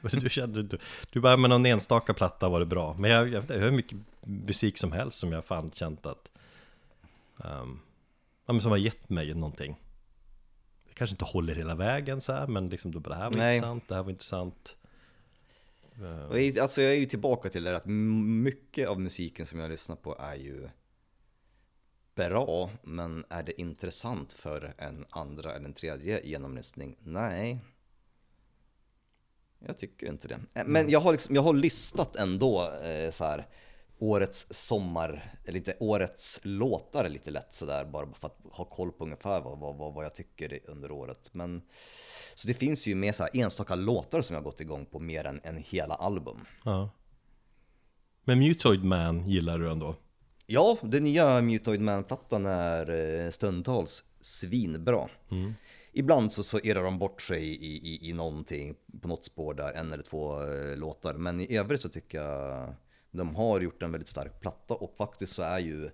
Du 0.12 0.30
kände, 0.30 0.64
du, 0.64 0.78
du 1.10 1.20
bara 1.20 1.38
med 1.38 1.50
någon 1.50 1.66
enstaka 1.66 2.14
platta 2.14 2.50
var 2.50 2.60
det 2.60 2.66
bra 2.66 2.94
Men 2.94 3.12
jag, 3.12 3.30
jag, 3.30 3.46
jag 3.50 3.58
hur 3.58 3.72
mycket 3.72 3.98
musik 4.22 4.78
som 4.78 4.92
helst 4.92 5.18
som 5.18 5.32
jag 5.32 5.46
fan 5.46 5.72
känt 5.72 6.06
att 6.06 6.32
um, 7.38 7.82
ja, 8.46 8.54
men 8.54 8.62
Som 8.62 8.72
har 8.72 8.78
gett 8.78 9.10
mig 9.10 9.34
någonting 9.34 9.76
Det 10.88 10.94
kanske 10.94 11.14
inte 11.14 11.26
håller 11.26 11.56
hela 11.56 11.76
vägen 11.76 12.22
så 12.22 12.34
här, 12.34 12.48
men 12.48 12.70
liksom 12.70 12.92
det 12.92 13.16
här 13.16 13.24
var 13.24 13.38
Nej. 13.38 13.56
intressant, 13.56 13.88
det 13.88 13.96
här 13.96 14.04
var 14.04 14.10
intressant 14.10 14.76
Och 16.30 16.40
i- 16.42 16.60
Alltså 16.60 16.82
jag 16.82 16.92
är 16.92 16.96
ju 16.98 17.06
tillbaka 17.06 17.50
till 17.50 17.64
det 17.64 17.76
att 17.76 17.86
mycket 17.86 18.88
av 18.88 19.00
musiken 19.00 19.46
som 19.46 19.60
jag 19.60 19.72
lyssnar 19.72 19.96
på 19.96 20.16
är 20.20 20.36
ju 20.36 20.70
bra, 22.16 22.70
men 22.84 23.26
är 23.30 23.44
det 23.44 23.62
intressant 23.62 24.34
för 24.34 24.74
en 24.78 25.06
andra 25.10 25.54
eller 25.56 25.66
en 25.66 25.74
tredje 25.74 26.22
genomlyssning? 26.28 26.96
Nej. 27.00 27.60
Jag 29.60 29.78
tycker 29.78 30.08
inte 30.08 30.28
det. 30.28 30.40
Eh, 30.54 30.64
Men 30.66 30.90
jag 30.90 31.00
har, 31.00 31.12
liksom, 31.12 31.36
jag 31.36 31.42
har 31.42 31.54
listat 31.54 32.16
ändå 32.16 32.72
eh, 32.84 33.12
så 33.12 33.24
här 33.24 33.48
årets 34.00 34.48
sommar, 34.68 35.34
eller 35.46 35.58
inte 35.58 35.76
årets 35.80 36.40
låtar 36.44 37.10
lite 37.10 37.32
lätt 37.32 37.56
sådär 37.56 37.86
bara 37.86 38.08
för 38.14 38.28
att 38.28 38.38
ha 38.52 38.66
koll 38.66 38.92
på 38.92 39.04
ungefär 39.04 39.42
vad, 39.42 39.60
vad, 39.60 39.94
vad, 39.94 40.06
jag 40.06 40.16
tycker 40.16 40.60
under 40.66 40.92
året. 40.92 41.30
Men 41.32 41.62
så 42.36 42.48
det 42.48 42.54
finns 42.54 42.88
ju 42.88 42.96
mer 42.96 43.12
så 43.12 43.24
här 43.24 43.30
enstaka 43.34 43.76
låtar 43.76 44.22
som 44.22 44.34
jag 44.34 44.44
gått 44.44 44.62
igång 44.62 44.86
på 44.86 45.00
mer 45.00 45.26
än, 45.26 45.42
än 45.44 45.58
hela 45.58 45.94
album. 45.96 46.46
Ja 46.64 46.90
Men 48.24 48.40
Mutoid 48.40 48.84
Man 48.84 49.30
gillar 49.30 49.60
du 49.60 49.72
ändå? 49.72 49.96
Ja, 50.46 50.78
den 50.82 51.04
nya 51.04 51.42
Mutoid 51.42 51.82
Man-plattan 51.82 52.46
är 52.46 52.90
eh, 52.90 53.30
stundtals 53.30 54.04
svinbra. 54.22 55.10
Ibland 55.92 56.32
så, 56.32 56.44
så 56.44 56.60
irrar 56.60 56.84
de 56.84 57.00
bort 57.00 57.22
sig 57.22 57.44
i, 57.44 57.94
i, 57.94 58.10
i 58.10 58.14
någonting, 58.14 58.76
på 59.02 59.08
något 59.08 59.26
spår 59.26 59.54
där, 59.54 59.74
en 59.74 59.94
eller 59.94 60.04
två 60.04 60.44
eh, 60.44 60.78
låtar. 60.78 61.14
Men 61.14 61.40
i 61.40 61.58
övrigt 61.58 61.82
så 61.82 61.90
tycker 61.90 62.18
jag 62.18 62.74
de 63.12 63.36
har 63.36 63.60
gjort 63.62 63.84
en 63.84 63.92
väldigt 63.92 64.10
stark 64.10 64.40
platta 64.42 64.74
och 64.74 64.94
faktiskt 64.98 65.36
så 65.36 65.42
är 65.42 65.60
ju 65.60 65.90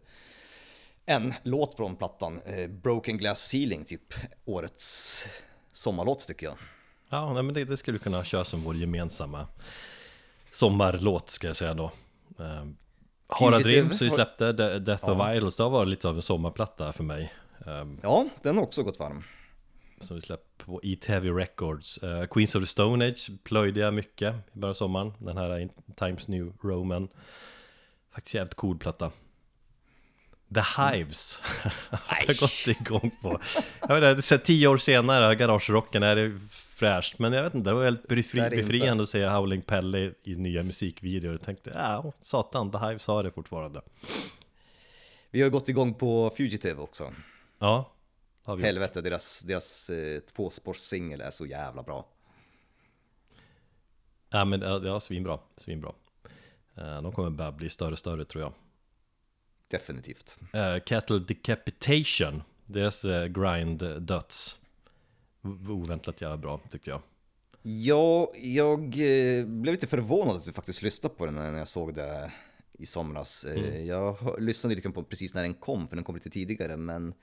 en 1.06 1.34
låt 1.44 1.76
från 1.76 1.96
plattan, 1.96 2.42
eh, 2.46 2.68
Broken 2.70 3.18
Glass 3.18 3.40
Ceiling, 3.48 3.86
typ 3.86 4.14
årets 4.46 5.26
sommarlåt 5.74 6.28
tycker 6.28 6.46
jag. 6.46 6.56
Ja, 7.10 7.34
nej, 7.34 7.44
men 7.44 7.56
det, 7.56 7.66
det 7.66 7.78
skulle 7.78 8.00
kunna 8.00 8.24
köra 8.24 8.44
som 8.46 8.62
vår 8.62 8.76
gemensamma 8.76 9.48
sommarlåt 10.52 11.30
ska 11.30 11.48
jag 11.48 11.56
säga 11.56 11.74
då. 11.74 11.92
Harald 13.28 13.64
Fugitive 13.64 13.82
Rim, 13.82 13.94
så 13.94 14.04
vi 14.04 14.10
släppte 14.10 14.52
De- 14.52 14.80
Death 14.80 15.10
of 15.10 15.36
Idols, 15.36 15.56
det 15.56 15.64
har 15.64 15.70
varit 15.70 15.88
lite 15.88 16.08
av 16.10 16.16
en 16.16 16.22
sommarplatta 16.22 16.94
för 16.94 17.04
mig. 17.04 17.34
Um, 17.66 18.00
Ja, 18.04 18.28
den 18.44 18.56
har 18.58 18.64
också 18.64 18.84
gått 18.84 19.00
varm. 19.00 19.24
Som 20.06 20.16
vi 20.16 20.22
släppte 20.22 20.66
på 20.66 20.80
Eat 20.84 21.06
Heavy 21.06 21.30
Records. 21.30 22.04
Uh, 22.04 22.26
Queens 22.26 22.56
of 22.56 22.64
the 22.64 22.68
Stone 22.68 23.08
Age 23.08 23.32
plöjde 23.44 23.80
jag 23.80 23.94
mycket 23.94 24.36
i 24.54 24.60
början 24.60 24.70
av 24.70 24.74
sommaren. 24.74 25.14
Den 25.20 25.38
här 25.38 25.70
Times 25.96 26.28
New 26.28 26.54
Roman. 26.62 27.08
Faktiskt 28.12 28.36
jävligt 28.36 28.56
cool 28.56 28.78
platta. 28.78 29.12
The 30.54 30.62
Hives. 30.82 31.42
Har 31.90 32.24
jag 32.28 32.36
gått 32.36 32.68
igång 32.68 33.12
på. 33.22 33.40
Jag 33.88 34.02
vet 34.02 34.18
inte, 34.18 34.38
tio 34.38 34.68
år 34.68 34.78
senare, 34.78 35.36
garagerocken 35.36 36.04
är 36.04 36.16
det 36.16 36.40
fräscht? 36.50 37.20
Men 37.20 37.34
jag 37.34 37.44
vet 37.44 37.54
inte, 37.54 37.70
det 37.70 37.74
var 37.74 37.84
väldigt 37.84 38.08
befri, 38.08 38.40
det 38.40 38.46
inte. 38.46 38.58
befriande 38.58 39.04
att 39.04 39.10
se 39.10 39.28
Howling 39.28 39.62
Pelle 39.62 40.14
i 40.24 40.36
nya 40.36 40.64
musikvideor. 40.64 41.32
Jag 41.32 41.42
tänkte, 41.42 41.72
ja, 41.74 42.14
satan, 42.20 42.72
The 42.72 42.78
Hives 42.78 43.08
har 43.08 43.24
det 43.24 43.32
fortfarande. 43.32 43.82
Vi 45.32 45.42
har 45.42 45.50
gått 45.50 45.70
igång 45.70 45.94
på 45.94 46.34
Fugitive 46.38 46.82
också. 46.82 47.14
Ja, 47.60 47.95
har 48.46 48.56
vi 48.56 48.62
gjort. 48.62 48.66
Helvete, 48.66 49.02
deras, 49.02 49.40
deras 49.40 49.90
eh, 49.90 50.20
tvåspårssingel 50.20 51.22
är 51.22 51.32
så 51.32 51.46
jävla 51.46 51.84
bra. 51.84 52.06
Ja 54.30 54.46
men 54.46 54.62
ja, 54.62 54.82
ja, 54.86 55.00
svinbra, 55.00 55.40
svinbra 55.58 55.94
Eh, 56.78 57.02
De 57.02 57.12
kommer 57.12 57.30
bara 57.30 57.52
bli 57.52 57.70
större 57.70 57.92
och 57.92 58.00
större 58.00 58.26
tror 58.26 58.44
jag 58.44 58.54
Definitivt. 59.68 60.38
uh, 60.56 60.80
Cattle 60.86 61.20
Decapitation 61.20 62.44
Deras 62.66 63.06
uh, 63.06 63.26
grind 63.26 64.02
döds 64.02 64.60
Oväntat 65.70 66.22
jävla 66.22 66.38
bra 66.38 66.62
tyckte 66.70 66.90
jag 66.90 67.02
Ja, 67.62 68.32
jag 68.36 68.80
eh, 68.84 69.46
blev 69.46 69.74
lite 69.74 69.88
förvånad 69.88 70.36
att 70.36 70.46
du 70.46 70.54
faktiskt 70.54 70.82
lyssnade 70.82 71.16
på 71.16 71.26
den 71.26 71.36
när 71.36 71.58
jag 71.58 71.68
såg 71.68 71.94
det 71.96 72.32
i 72.74 72.86
somras. 72.86 73.44
Eh, 73.44 73.82
Jag 73.86 74.36
lyssnade 74.40 74.76
lite 74.76 74.90
på 74.90 75.02
den 75.02 75.10
precis 75.10 75.34
när 75.34 75.42
den 75.42 75.54
kom, 75.54 75.88
för 75.88 75.96
den 75.96 76.06
kom 76.06 76.16
lite 76.16 76.30
tidigare, 76.30 76.78
men 76.78 77.14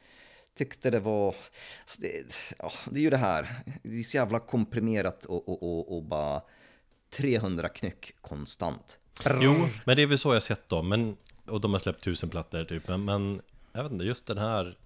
tyckte 0.55 0.91
det 0.91 1.01
var... 1.01 1.29
Alltså 1.81 2.03
det, 2.03 2.35
ja, 2.59 2.73
det 2.91 3.01
är 3.01 3.03
ju 3.03 3.11
det 3.11 3.17
här, 3.17 3.49
det 3.83 3.99
är 3.99 4.03
så 4.03 4.17
jävla 4.17 4.41
komprimerat 4.41 5.25
och, 5.25 5.49
och, 5.49 5.62
och, 5.62 5.97
och 5.97 6.03
bara 6.03 6.43
300 7.11 7.69
knyck 7.69 8.15
konstant. 8.21 8.99
Jo, 9.41 9.69
men 9.85 9.97
det 9.97 10.03
är 10.03 10.07
väl 10.07 10.19
så 10.19 10.35
jag 10.35 10.43
sett 10.43 10.69
dem. 10.69 10.88
Men, 10.88 11.17
Och 11.47 11.61
de 11.61 11.73
har 11.73 11.81
släppt 11.81 12.05
tusen 12.05 12.31
plattor 12.31 12.65
typ. 12.65 12.88
Men, 12.88 13.05
men 13.05 13.43
jag 13.73 13.83
vet 13.83 13.93
inte, 13.93 14.05
just 14.05 14.27
den 14.27 14.38
här 14.38 14.77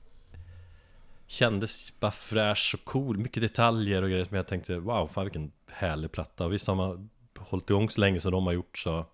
Kändes 1.28 2.00
bara 2.00 2.10
fräsch 2.10 2.74
och 2.74 2.84
cool, 2.84 3.18
mycket 3.18 3.42
detaljer 3.42 4.02
och 4.02 4.08
grejer 4.08 4.24
som 4.24 4.36
jag 4.36 4.46
tänkte 4.46 4.78
Wow, 4.78 5.06
fan 5.06 5.24
vilken 5.24 5.52
härlig 5.66 6.12
platta. 6.12 6.44
Och 6.44 6.52
visst 6.52 6.66
har 6.66 6.74
man 6.74 7.10
hållit 7.38 7.70
igång 7.70 7.90
så 7.90 8.00
länge 8.00 8.20
som 8.20 8.32
de 8.32 8.46
har 8.46 8.52
gjort 8.52 8.78
så 8.78 9.06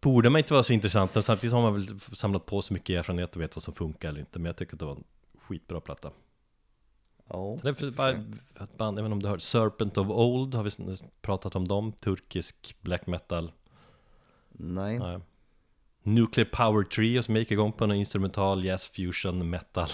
Borde 0.00 0.30
man 0.30 0.38
inte 0.38 0.52
vara 0.52 0.62
så 0.62 0.72
intressant 0.72 1.14
men 1.14 1.22
samtidigt 1.22 1.54
har 1.54 1.62
man 1.62 1.74
väl 1.74 2.00
samlat 2.00 2.46
på 2.46 2.62
så 2.62 2.72
mycket 2.72 2.98
erfarenhet 2.98 3.36
och 3.36 3.42
vet 3.42 3.56
vad 3.56 3.62
som 3.62 3.74
funkar 3.74 4.08
eller 4.08 4.20
inte 4.20 4.38
Men 4.38 4.46
jag 4.46 4.56
tycker 4.56 4.74
att 4.74 4.78
det 4.78 4.84
var 4.84 4.92
en 4.92 5.04
skitbra 5.38 5.80
platta 5.80 6.10
Ja, 7.32 7.58
Det 7.62 7.68
är 7.68 7.90
bara 7.90 8.10
ett 8.10 8.76
band, 8.76 8.98
inte 8.98 9.12
om 9.12 9.22
du 9.22 9.28
hört 9.28 9.42
Serpent 9.42 9.98
of 9.98 10.08
Old 10.08 10.54
har 10.54 10.62
vi 10.62 10.70
pratat 11.22 11.56
om 11.56 11.68
dem 11.68 11.92
Turkisk 11.92 12.76
black 12.80 13.06
metal 13.06 13.52
nej. 14.48 14.98
Nej. 14.98 15.20
Nuclear 16.02 16.48
Power 16.52 16.84
Trio 16.84 17.22
som 17.22 17.36
gick 17.36 17.50
igång 17.50 17.72
på 17.72 17.84
en 17.84 17.92
instrumental 17.92 18.64
jazz 18.64 18.88
fusion 18.88 19.50
metal 19.50 19.88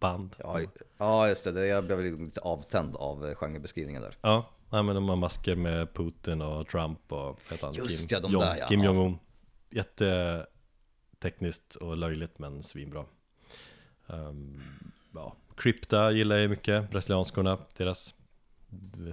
band. 0.00 0.34
Ja, 0.38 0.60
ja 0.98 1.28
just 1.28 1.44
det, 1.44 1.66
jag 1.66 1.84
blev 1.84 2.20
lite 2.20 2.40
avtänd 2.40 2.96
av 2.96 3.26
eh, 3.26 3.34
genrebeskrivningen 3.34 4.02
där. 4.02 4.16
Ja, 4.20 4.50
nej, 4.70 4.82
men 4.82 4.94
de 4.94 5.08
har 5.08 5.16
masker 5.16 5.56
med 5.56 5.94
Putin 5.94 6.42
och 6.42 6.68
Trump 6.68 7.12
och 7.12 7.40
heter 7.50 7.66
han? 7.66 7.74
Just 7.74 8.08
Kim, 8.08 8.16
ja, 8.16 8.20
de 8.20 8.32
Jong, 8.32 8.40
där, 8.42 8.56
ja. 8.56 8.66
Kim. 8.66 8.84
Jong-Un. 8.84 9.18
Jättetekniskt 9.70 11.74
och 11.74 11.96
löjligt 11.96 12.38
men 12.38 12.62
svinbra. 12.62 13.04
Um, 14.06 14.62
ja. 15.14 15.36
Crypta 15.56 16.10
gillar 16.12 16.36
jag 16.36 16.50
mycket, 16.50 16.90
brasilianskorna, 16.90 17.58
deras 17.76 18.14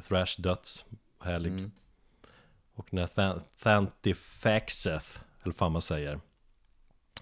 thrash 0.08 0.42
döds, 0.42 0.86
härlig. 1.20 1.52
Mm. 1.52 1.72
Och 2.74 2.88
den 2.90 3.00
här 3.00 3.08
Than- 3.08 3.42
Thantifaxeth, 3.64 5.20
eller 5.44 5.54
fan 5.54 5.72
man 5.72 5.82
säger. 5.82 6.20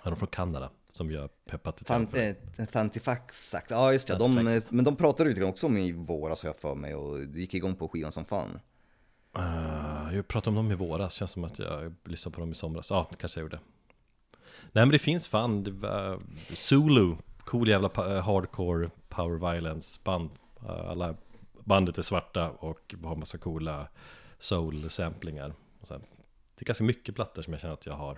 Han 0.03 0.13
är 0.13 0.17
från 0.17 0.27
Kanada, 0.27 0.69
som 0.89 1.29
peppat 1.45 1.81
Fan- 1.85 2.07
för. 2.07 2.19
eh, 2.57 2.65
Fantifax 2.71 3.49
sagt, 3.49 3.71
ja 3.71 3.93
just 3.93 4.07
det, 4.07 4.17
de, 4.17 4.61
men 4.71 4.83
de 4.83 4.95
pratade 4.95 5.29
lite 5.29 5.43
också 5.43 5.67
om 5.67 5.77
i 5.77 5.91
våras 5.91 6.43
har 6.43 6.49
jag 6.49 6.57
för 6.57 6.75
mig 6.75 6.95
och 6.95 7.19
det 7.19 7.39
gick 7.39 7.53
igång 7.53 7.75
på 7.75 7.87
skivan 7.87 8.11
som 8.11 8.25
fan. 8.25 8.59
Uh, 9.37 9.94
jag 10.13 10.27
pratade 10.27 10.49
om 10.49 10.55
dem 10.55 10.71
i 10.71 10.75
våras, 10.75 11.13
känns 11.13 11.31
som 11.31 11.43
att 11.43 11.59
jag 11.59 11.93
lyssnade 12.03 12.35
på 12.35 12.41
dem 12.41 12.51
i 12.51 12.55
somras. 12.55 12.89
Ja, 12.89 13.09
kanske 13.19 13.39
jag 13.39 13.43
gjorde. 13.45 13.59
Nej 14.71 14.85
men 14.85 14.89
det 14.89 14.99
finns 14.99 15.27
fan, 15.27 15.63
det 15.63 15.71
var 15.71 16.19
Zulu, 16.53 17.15
cool 17.39 17.67
jävla 17.69 17.89
eh, 17.97 18.23
hardcore 18.25 18.89
power 19.09 19.51
violence 19.53 19.99
band. 20.03 20.29
Eh, 20.65 20.89
alla 20.89 21.15
bandet 21.63 21.97
är 21.97 22.01
svarta 22.01 22.49
och 22.49 22.95
har 23.03 23.15
massa 23.15 23.37
coola 23.37 23.87
soul-samplingar. 24.39 25.53
Det 25.87 26.63
är 26.63 26.65
ganska 26.65 26.83
mycket 26.83 27.15
plattor 27.15 27.41
som 27.41 27.53
jag 27.53 27.61
känner 27.61 27.73
att 27.73 27.85
jag 27.85 27.93
har 27.93 28.17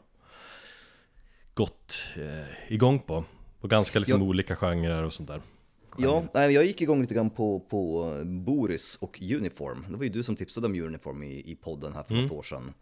gått 1.54 2.14
eh, 2.16 2.74
igång 2.74 3.00
på. 3.00 3.24
Och 3.60 3.70
ganska 3.70 4.00
liksom 4.00 4.22
Ja. 4.22 4.28
olika 4.28 4.56
genrer 4.56 5.04
och 5.04 5.14
sånt 5.14 5.30
där. 5.30 5.42
Ja, 5.98 6.28
nej, 6.34 6.54
jag 6.54 6.66
gick 6.66 6.82
igång 6.82 7.02
lite 7.02 7.14
grann 7.14 7.30
på, 7.30 7.60
på 7.60 8.12
Boris 8.26 8.96
och 8.96 9.22
Uniform. 9.22 9.86
Det 9.90 9.98
var 9.98 10.04
ju 10.04 10.10
du 10.10 10.24
som 10.24 10.36
tipsade 10.36 10.68
om 10.68 10.82
Uniform 10.82 11.24
i, 11.24 11.52
i 11.52 11.56
podden 11.56 11.94
här 11.94 12.04
för 12.04 12.14
något 12.14 12.32
år 12.32 12.44
sedan. 12.44 12.74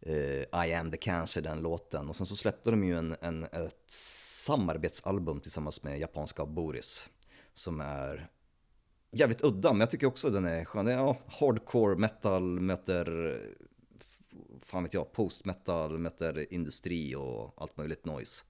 Eh, 0.00 0.66
I 0.66 0.74
am 0.74 0.90
the 0.90 0.96
cancer, 0.96 1.42
den 1.42 1.60
låten. 1.60 2.08
Och 2.08 2.16
sen 2.16 2.26
så 2.26 2.36
släppte 2.36 2.70
de 2.70 2.84
ju 2.84 2.98
en, 2.98 3.16
en, 3.20 3.44
ett 3.44 3.84
samarbetsalbum 3.88 5.40
tillsammans 5.40 5.82
med 5.82 5.98
japanska 6.00 6.46
Boris. 6.46 7.10
Som 7.54 7.80
är 7.80 8.28
jävligt 9.12 9.44
udda, 9.44 9.72
men 9.72 9.80
jag 9.80 9.90
tycker 9.90 10.06
också 10.06 10.30
den 10.30 10.44
är 10.44 10.64
skön. 10.64 10.84
Det 10.84 10.92
Ja, 10.92 11.16
hardcore 11.26 11.96
metal 11.96 12.60
möter, 12.60 13.38
fan 14.60 14.82
vet 14.82 14.94
jag, 14.94 15.12
post 15.12 15.44
metal 15.44 15.98
möter 15.98 16.52
industri 16.52 17.14
och 17.14 17.54
allt 17.56 17.76
möjligt 17.76 18.04
noise. 18.04 18.44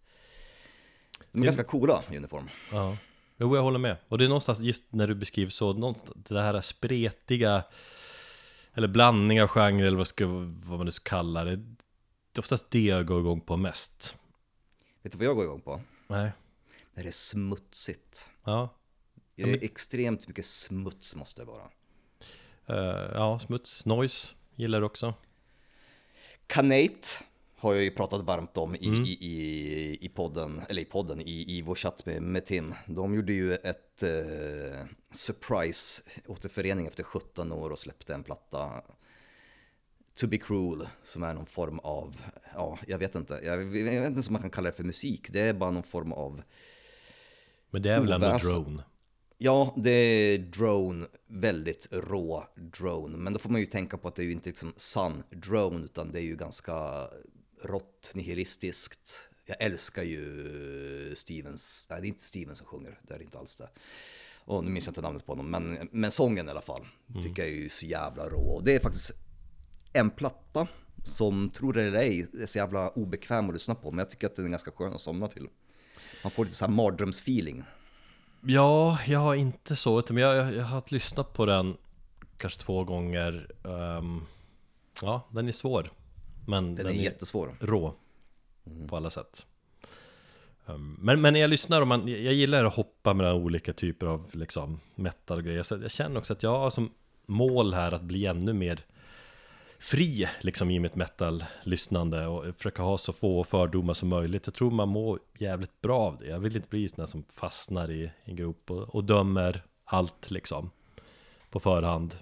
De 1.33 1.41
är 1.41 1.45
ganska 1.45 1.65
coola, 1.65 2.05
Uniform. 2.17 2.49
Ja, 2.73 2.97
jo 3.41 3.57
jag 3.57 3.63
håller 3.63 3.79
med. 3.79 3.97
Och 4.09 4.19
det 4.19 4.25
är 4.25 4.29
någonstans 4.29 4.61
just 4.61 4.93
när 4.93 5.07
du 5.07 5.15
beskriver 5.15 5.51
så, 5.51 5.73
någonstans, 5.73 6.13
det 6.29 6.41
här 6.41 6.61
spretiga 6.61 7.63
Eller 8.75 8.89
blandning 8.89 9.43
av 9.43 9.49
genrer 9.49 9.87
eller 9.87 9.97
vad, 9.99 10.07
ska, 10.09 10.27
vad 10.65 10.79
man 10.79 10.87
nu 10.87 10.93
ska 10.93 11.09
kalla 11.11 11.45
det 11.45 11.57
Det 11.57 11.65
är 12.35 12.39
oftast 12.41 12.71
det 12.71 12.83
jag 12.85 13.07
går 13.07 13.21
igång 13.21 13.41
på 13.41 13.57
mest 13.57 14.15
Vet 15.03 15.13
du 15.13 15.19
vad 15.19 15.27
jag 15.27 15.37
går 15.37 15.45
igång 15.45 15.61
på? 15.61 15.81
Nej, 16.07 16.31
När 16.95 17.03
det 17.03 17.09
är 17.09 17.13
smutsigt. 17.13 18.31
ja 18.45 18.69
Det 19.35 19.43
är 19.43 19.65
extremt 19.65 20.29
mycket 20.29 20.47
smuts 20.47 21.15
måste 21.17 21.43
det 21.43 21.47
vara. 21.47 21.71
Eh, 22.67 23.11
Ja, 23.15 23.39
smuts, 23.39 23.87
noise 23.87 24.35
gillar 24.57 24.81
du 24.81 24.87
också 24.87 25.15
Kanate 26.47 27.09
har 27.61 27.75
jag 27.75 27.85
ju 27.85 27.91
pratat 27.91 28.23
varmt 28.23 28.57
om 28.57 28.75
i, 28.75 28.79
i, 28.79 29.27
i, 29.27 29.99
i 30.01 30.09
podden, 30.09 30.63
eller 30.69 30.83
i 30.83 30.85
podden, 30.85 31.21
i, 31.21 31.57
i 31.57 31.63
vår 31.63 31.75
chatt 31.75 32.07
med, 32.07 32.23
med 32.23 32.47
Tim. 32.47 32.75
De 32.87 33.15
gjorde 33.15 33.33
ju 33.33 33.55
ett 33.55 34.03
eh, 34.03 34.87
surprise 35.11 36.03
återförening 36.27 36.87
efter 36.87 37.03
17 37.03 37.53
år 37.53 37.71
och 37.71 37.79
släppte 37.79 38.15
en 38.15 38.23
platta. 38.23 38.71
To 40.21 40.27
be 40.27 40.39
cruel, 40.39 40.89
som 41.05 41.23
är 41.23 41.35
någon 41.35 41.47
form 41.47 41.79
av, 41.79 42.17
ja, 42.55 42.79
jag 42.87 42.99
vet 42.99 43.15
inte, 43.15 43.41
jag, 43.43 43.61
jag 43.63 43.67
vet 43.67 43.77
inte 43.77 43.97
ens 43.97 44.29
om 44.29 44.33
man 44.33 44.43
kan 44.43 44.51
kalla 44.51 44.71
det 44.71 44.77
för 44.77 44.85
musik. 44.85 45.33
Det 45.33 45.41
är 45.41 45.53
bara 45.53 45.71
någon 45.71 45.83
form 45.83 46.13
av 46.13 46.43
Men 47.71 47.83
det 47.83 47.91
är 47.91 48.01
väl 48.01 48.13
ändå 48.13 48.39
drone 48.39 48.83
Ja, 49.43 49.75
det 49.77 49.91
är 49.91 50.39
drone, 50.39 51.07
väldigt 51.27 51.89
rå 51.91 52.45
drone. 52.55 53.17
Men 53.17 53.33
då 53.33 53.39
får 53.39 53.51
man 53.51 53.61
ju 53.61 53.67
tänka 53.67 53.99
på 53.99 54.09
att 54.09 54.15
det 54.15 54.23
är 54.23 54.27
ju 54.27 54.33
inte 54.33 54.49
liksom 54.49 54.73
sann 54.77 55.23
drone, 55.31 55.85
utan 55.85 56.13
det 56.13 56.19
är 56.19 56.25
ju 56.25 56.37
ganska 56.37 57.09
rått, 57.63 58.11
nihilistiskt. 58.15 59.29
Jag 59.47 59.57
älskar 59.61 60.03
ju 60.03 61.15
Stevens, 61.17 61.87
nej 61.91 62.01
det 62.01 62.07
är 62.07 62.09
inte 62.09 62.25
Steven 62.25 62.57
som 62.57 62.67
sjunger, 62.67 62.99
det 63.03 63.15
är 63.15 63.23
inte 63.23 63.39
alls 63.39 63.57
det. 63.57 63.69
Och 64.45 64.65
nu 64.65 64.71
minns 64.71 64.87
jag 64.87 64.91
inte 64.91 65.01
namnet 65.01 65.27
på 65.27 65.33
honom, 65.33 65.51
men, 65.51 65.89
men 65.93 66.11
sången 66.11 66.47
i 66.47 66.51
alla 66.51 66.61
fall 66.61 66.87
tycker 67.23 67.43
jag 67.43 67.53
är 67.53 67.57
ju 67.57 67.69
så 67.69 67.87
jävla 67.87 68.29
rå. 68.29 68.41
Och 68.41 68.65
det 68.65 68.75
är 68.75 68.81
faktiskt 68.81 69.13
en 69.93 70.11
platta 70.11 70.69
som, 71.05 71.51
tror 71.51 71.73
det 71.73 71.83
eller 71.83 71.99
ej, 71.99 72.27
är 72.43 72.47
så 72.47 72.59
jävla 72.59 72.89
obekväm 72.89 73.49
att 73.49 73.55
lyssna 73.55 73.75
på. 73.75 73.91
Men 73.91 73.99
jag 73.99 74.11
tycker 74.11 74.27
att 74.27 74.37
den 74.37 74.45
är 74.45 74.51
ganska 74.51 74.71
skön 74.71 74.93
att 74.93 75.01
somna 75.01 75.29
till. 75.29 75.49
Man 76.23 76.31
får 76.31 76.45
lite 76.45 76.57
så 76.57 76.65
här 76.65 76.73
mardrömsfeeling. 76.73 77.65
Ja, 78.41 78.99
jag 79.07 79.19
har 79.19 79.35
inte 79.35 79.77
så, 79.77 79.99
utan 79.99 80.17
jag, 80.17 80.37
jag, 80.37 80.55
jag 80.55 80.65
har 80.65 80.83
lyssnat 80.89 81.33
på 81.33 81.47
den 81.47 81.77
kanske 82.37 82.61
två 82.61 82.85
gånger 82.85 83.51
Ehm, 83.65 84.27
Ja, 85.03 85.29
den 85.31 85.49
är 85.49 85.53
svår 85.53 85.93
Men 86.51 86.75
Den 86.75 86.87
är 86.87 86.91
jättesvår. 86.91 87.57
rå 87.61 87.95
på 88.89 88.97
alla 88.97 89.11
sätt. 89.11 89.47
Um, 90.67 90.97
men, 91.01 91.21
men 91.21 91.33
när 91.33 91.41
jag 91.41 91.51
lyssnar 91.51 91.81
och 91.81 91.89
man, 91.89 92.09
jag 92.09 92.35
gillar 92.35 92.65
att 92.65 92.75
hoppa 92.75 93.15
mellan 93.15 93.35
olika 93.35 93.73
typer 93.73 94.07
av 94.07 94.31
liksom 94.33 94.81
metal 94.95 95.39
och 95.39 95.45
grejer. 95.45 95.63
Så 95.63 95.77
jag 95.83 95.91
känner 95.91 96.19
också 96.19 96.33
att 96.33 96.43
jag 96.43 96.59
har 96.59 96.71
som 96.71 96.91
mål 97.27 97.75
här 97.75 97.93
att 97.93 98.03
bli 98.03 98.27
ännu 98.27 98.53
mer 98.53 98.81
fri 99.79 100.29
liksom 100.41 100.71
i 100.71 100.79
mitt 100.79 100.95
metal-lyssnande 100.95 102.27
och 102.27 102.57
försöka 102.57 102.83
ha 102.83 102.99
så 102.99 103.13
få 103.13 103.45
fördomar 103.45 103.95
som 103.95 104.09
möjligt. 104.09 104.47
Jag 104.47 104.55
tror 104.55 104.71
man 104.71 104.89
mår 104.89 105.19
jävligt 105.39 105.81
bra 105.81 106.01
av 106.01 106.19
det. 106.19 106.27
Jag 106.27 106.41
vill 106.41 106.57
inte 106.57 106.69
bli 106.69 106.89
sån 106.89 107.07
som 107.07 107.25
fastnar 107.33 107.91
i 107.91 108.11
en 108.25 108.37
grop 108.37 108.71
och, 108.71 108.95
och 108.95 109.05
dömer 109.05 109.63
allt 109.85 110.31
liksom 110.31 110.71
på 111.51 111.61
förhand. 111.61 112.15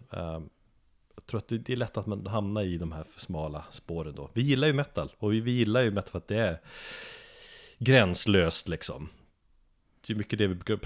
Jag 1.29 1.31
tror 1.31 1.59
att 1.59 1.67
det, 1.67 1.73
är 1.73 1.77
lätt 1.77 1.97
att 1.97 2.07
man 2.07 2.27
hamnar 2.27 2.63
i 2.63 2.79
de 2.79 2.93
här 2.93 3.05
för 3.05 3.21
smala 3.21 3.65
spåren 3.71 4.15
då. 4.15 4.31
Vi 4.33 4.43
gillar 4.43 4.67
ju 4.69 4.73
metal 4.73 5.13
och 5.19 5.33
vi, 5.33 5.41
vi 5.41 5.51
gillar 5.51 5.83
ju 5.83 5.91
metal 5.91 6.11
för 6.11 6.19
att 6.19 6.29
det 6.29 6.37
är 6.37 6.61
gränslöst 7.79 8.69
liksom. 8.69 9.09
Det 10.07 10.13
är 10.13 10.17
mycket 10.17 10.39
det 10.39 10.47
vi 10.47 10.55
brukar 10.55 10.77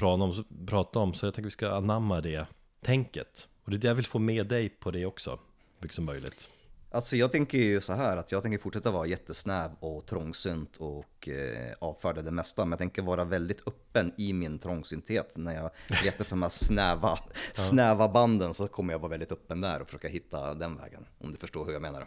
prata 0.66 0.98
om, 0.98 1.14
så 1.14 1.26
jag 1.26 1.34
tänker 1.34 1.46
vi 1.46 1.50
ska 1.50 1.70
anamma 1.70 2.20
det 2.20 2.46
tänket. 2.80 3.48
Och 3.64 3.70
det 3.70 3.76
är 3.76 3.78
det 3.78 3.88
jag 3.88 3.94
vill 3.94 4.06
få 4.06 4.18
med 4.18 4.46
dig 4.46 4.68
på 4.68 4.90
det 4.90 5.06
också, 5.06 5.30
så 5.30 5.38
mycket 5.78 5.94
som 5.94 6.04
möjligt. 6.04 6.48
Alltså 6.92 7.16
jag 7.16 7.32
tänker 7.32 7.58
ju 7.58 7.80
så 7.80 7.92
här 7.92 8.16
att 8.16 8.32
jag 8.32 8.42
tänker 8.42 8.58
fortsätta 8.58 8.90
vara 8.90 9.06
jättesnäv 9.06 9.70
och 9.80 10.06
trångsynt 10.06 10.76
och 10.76 11.28
eh, 11.28 11.74
avfärda 11.78 12.22
det 12.22 12.30
mesta. 12.30 12.64
Men 12.64 12.70
jag 12.70 12.78
tänker 12.78 13.02
vara 13.02 13.24
väldigt 13.24 13.68
öppen 13.68 14.12
i 14.18 14.32
min 14.32 14.58
trångsynthet. 14.58 15.36
När 15.36 15.54
jag 15.54 15.70
letar 15.88 16.06
efter 16.06 16.30
de 16.30 16.42
här 16.42 16.48
snäva, 16.48 17.18
snäva 17.52 18.08
banden 18.08 18.54
så 18.54 18.68
kommer 18.68 18.92
jag 18.92 18.98
vara 18.98 19.10
väldigt 19.10 19.32
öppen 19.32 19.60
där 19.60 19.80
och 19.80 19.86
försöka 19.86 20.08
hitta 20.08 20.54
den 20.54 20.76
vägen. 20.76 21.06
Om 21.18 21.32
du 21.32 21.38
förstår 21.38 21.66
hur 21.66 21.72
jag 21.72 21.82
menar. 21.82 22.06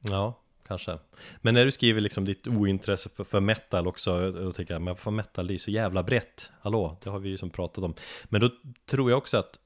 Ja, 0.00 0.40
kanske. 0.66 0.98
Men 1.40 1.54
när 1.54 1.64
du 1.64 1.70
skriver 1.70 2.00
liksom 2.00 2.24
ditt 2.24 2.46
ointresse 2.46 3.08
för, 3.08 3.24
för 3.24 3.40
metal 3.40 3.88
också, 3.88 4.32
då 4.32 4.52
tänker 4.52 4.74
jag, 4.74 4.82
men 4.82 4.96
för 4.96 5.10
metal 5.10 5.46
det 5.46 5.50
är 5.50 5.54
ju 5.54 5.58
så 5.58 5.70
jävla 5.70 6.02
brett. 6.02 6.50
Hallå, 6.60 6.96
det 7.02 7.10
har 7.10 7.18
vi 7.18 7.28
ju 7.28 7.38
som 7.38 7.50
pratat 7.50 7.84
om. 7.84 7.94
Men 8.24 8.40
då 8.40 8.50
tror 8.86 9.10
jag 9.10 9.18
också 9.18 9.36
att 9.36 9.58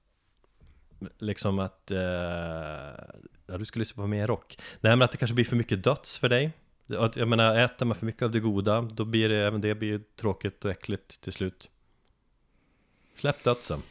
liksom 1.18 1.58
att 1.58 1.90
eh, 1.90 1.98
ja, 3.46 3.58
du 3.58 3.64
ska 3.64 3.78
lyssna 3.78 4.02
på 4.02 4.06
mer 4.06 4.26
rock. 4.26 4.58
Nej, 4.80 4.92
men 4.96 5.02
att 5.02 5.12
det 5.12 5.18
kanske 5.18 5.34
blir 5.34 5.44
för 5.44 5.56
mycket 5.56 5.84
döds 5.84 6.18
för 6.18 6.28
dig. 6.28 6.52
Att, 6.98 7.16
jag 7.16 7.28
menar, 7.28 7.58
äter 7.58 7.86
man 7.86 7.96
för 7.96 8.06
mycket 8.06 8.22
av 8.22 8.30
det 8.30 8.40
goda, 8.40 8.82
då 8.82 9.04
blir 9.04 9.28
det 9.28 9.46
även 9.46 9.60
det 9.60 9.74
blir 9.74 10.00
tråkigt 10.20 10.64
och 10.64 10.70
äckligt 10.70 11.20
till 11.20 11.32
slut. 11.32 11.70
Släpp 13.16 13.44
dödsen. 13.44 13.82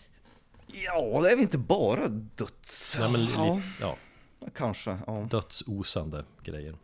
Ja, 0.67 1.21
det 1.21 1.27
är 1.27 1.35
väl 1.35 1.41
inte 1.41 1.57
bara 1.57 2.07
döds. 2.07 2.97
Nej, 2.99 3.11
men 3.11 3.25
li, 3.25 3.31
ja, 3.35 3.61
ja, 3.79 3.97
kanske. 4.55 4.97
Ja. 5.07 5.27
dödsosande 5.31 6.25
grejer. 6.43 6.75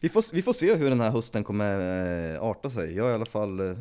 Vi, 0.00 0.08
får, 0.08 0.34
vi 0.34 0.42
får 0.42 0.52
se 0.52 0.74
hur 0.74 0.90
den 0.90 1.00
här 1.00 1.10
hösten 1.10 1.44
kommer 1.44 1.80
eh, 2.34 2.42
arta 2.42 2.70
sig. 2.70 2.96
Jag 2.96 3.06
är 3.06 3.10
i 3.10 3.14
alla 3.14 3.26
fall 3.26 3.60
eh, 3.60 3.76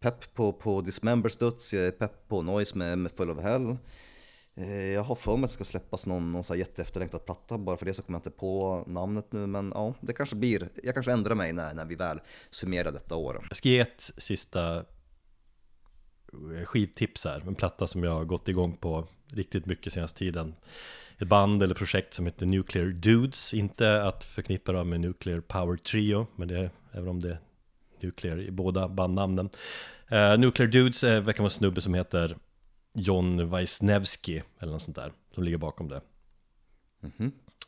pepp 0.00 0.34
på, 0.34 0.52
på 0.52 0.80
Dismembers 0.80 1.36
döds, 1.36 1.74
jag 1.74 1.86
är 1.86 1.90
pepp 1.90 2.28
på 2.28 2.42
Noise 2.42 2.78
med, 2.78 2.98
med 2.98 3.12
Full 3.12 3.30
of 3.30 3.42
Hell. 3.42 3.76
Eh, 4.56 4.86
jag 4.86 5.02
har 5.02 5.14
för 5.14 5.36
mig 5.36 5.44
att 5.44 5.50
det 5.50 5.54
ska 5.54 5.64
släppas 5.64 6.06
någon, 6.06 6.32
någon 6.32 6.44
så 6.44 6.52
här 6.52 6.58
jätteefterlängtad 6.58 7.24
platta, 7.24 7.58
bara 7.58 7.76
för 7.76 7.86
det 7.86 7.94
så 7.94 8.02
kommer 8.02 8.18
jag 8.18 8.20
inte 8.20 8.38
på 8.38 8.84
namnet 8.86 9.32
nu. 9.32 9.46
Men 9.46 9.72
ja, 9.74 9.94
det 10.00 10.12
kanske 10.12 10.36
blir, 10.36 10.68
jag 10.82 10.94
kanske 10.94 11.12
ändrar 11.12 11.34
mig 11.34 11.52
när, 11.52 11.74
när 11.74 11.84
vi 11.84 11.94
väl 11.94 12.20
summerar 12.50 12.92
detta 12.92 13.16
år. 13.16 13.46
Jag 13.48 13.56
ska 13.56 13.68
ge 13.68 13.80
ett 13.80 14.00
sista 14.00 14.76
eh, 14.76 16.64
skivtips 16.64 17.24
här. 17.24 17.42
En 17.46 17.54
platta 17.54 17.86
som 17.86 18.04
jag 18.04 18.12
har 18.12 18.24
gått 18.24 18.48
igång 18.48 18.76
på 18.76 19.08
riktigt 19.26 19.66
mycket 19.66 19.92
senaste 19.92 20.18
tiden. 20.18 20.54
Ett 21.18 21.28
band 21.28 21.62
eller 21.62 21.74
projekt 21.74 22.14
som 22.14 22.26
heter 22.26 22.46
Nuclear 22.46 22.86
Dudes. 22.86 23.54
Inte 23.54 24.02
att 24.02 24.24
förknippa 24.24 24.72
dem 24.72 24.88
med 24.88 25.00
Nuclear 25.00 25.40
Power 25.40 25.76
Trio, 25.76 26.26
men 26.36 26.48
det 26.48 26.58
är, 26.58 26.70
även 26.92 27.08
om 27.08 27.20
det 27.20 27.30
är 27.30 27.40
Nuclear 28.00 28.40
i 28.40 28.50
båda 28.50 28.88
bandnamnen. 28.88 29.50
Uh, 30.12 30.38
Nuclear 30.38 30.68
Dudes 30.68 31.04
är, 31.04 31.20
verkar 31.20 31.38
vara 31.38 31.46
en 31.46 31.50
snubbe 31.50 31.80
som 31.80 31.94
heter 31.94 32.36
John 32.94 33.56
Wisniewski 33.56 34.42
eller 34.58 34.72
något 34.72 34.82
sånt 34.82 34.96
där, 34.96 35.12
som 35.34 35.42
ligger 35.42 35.58
bakom 35.58 35.88
det. 35.88 36.00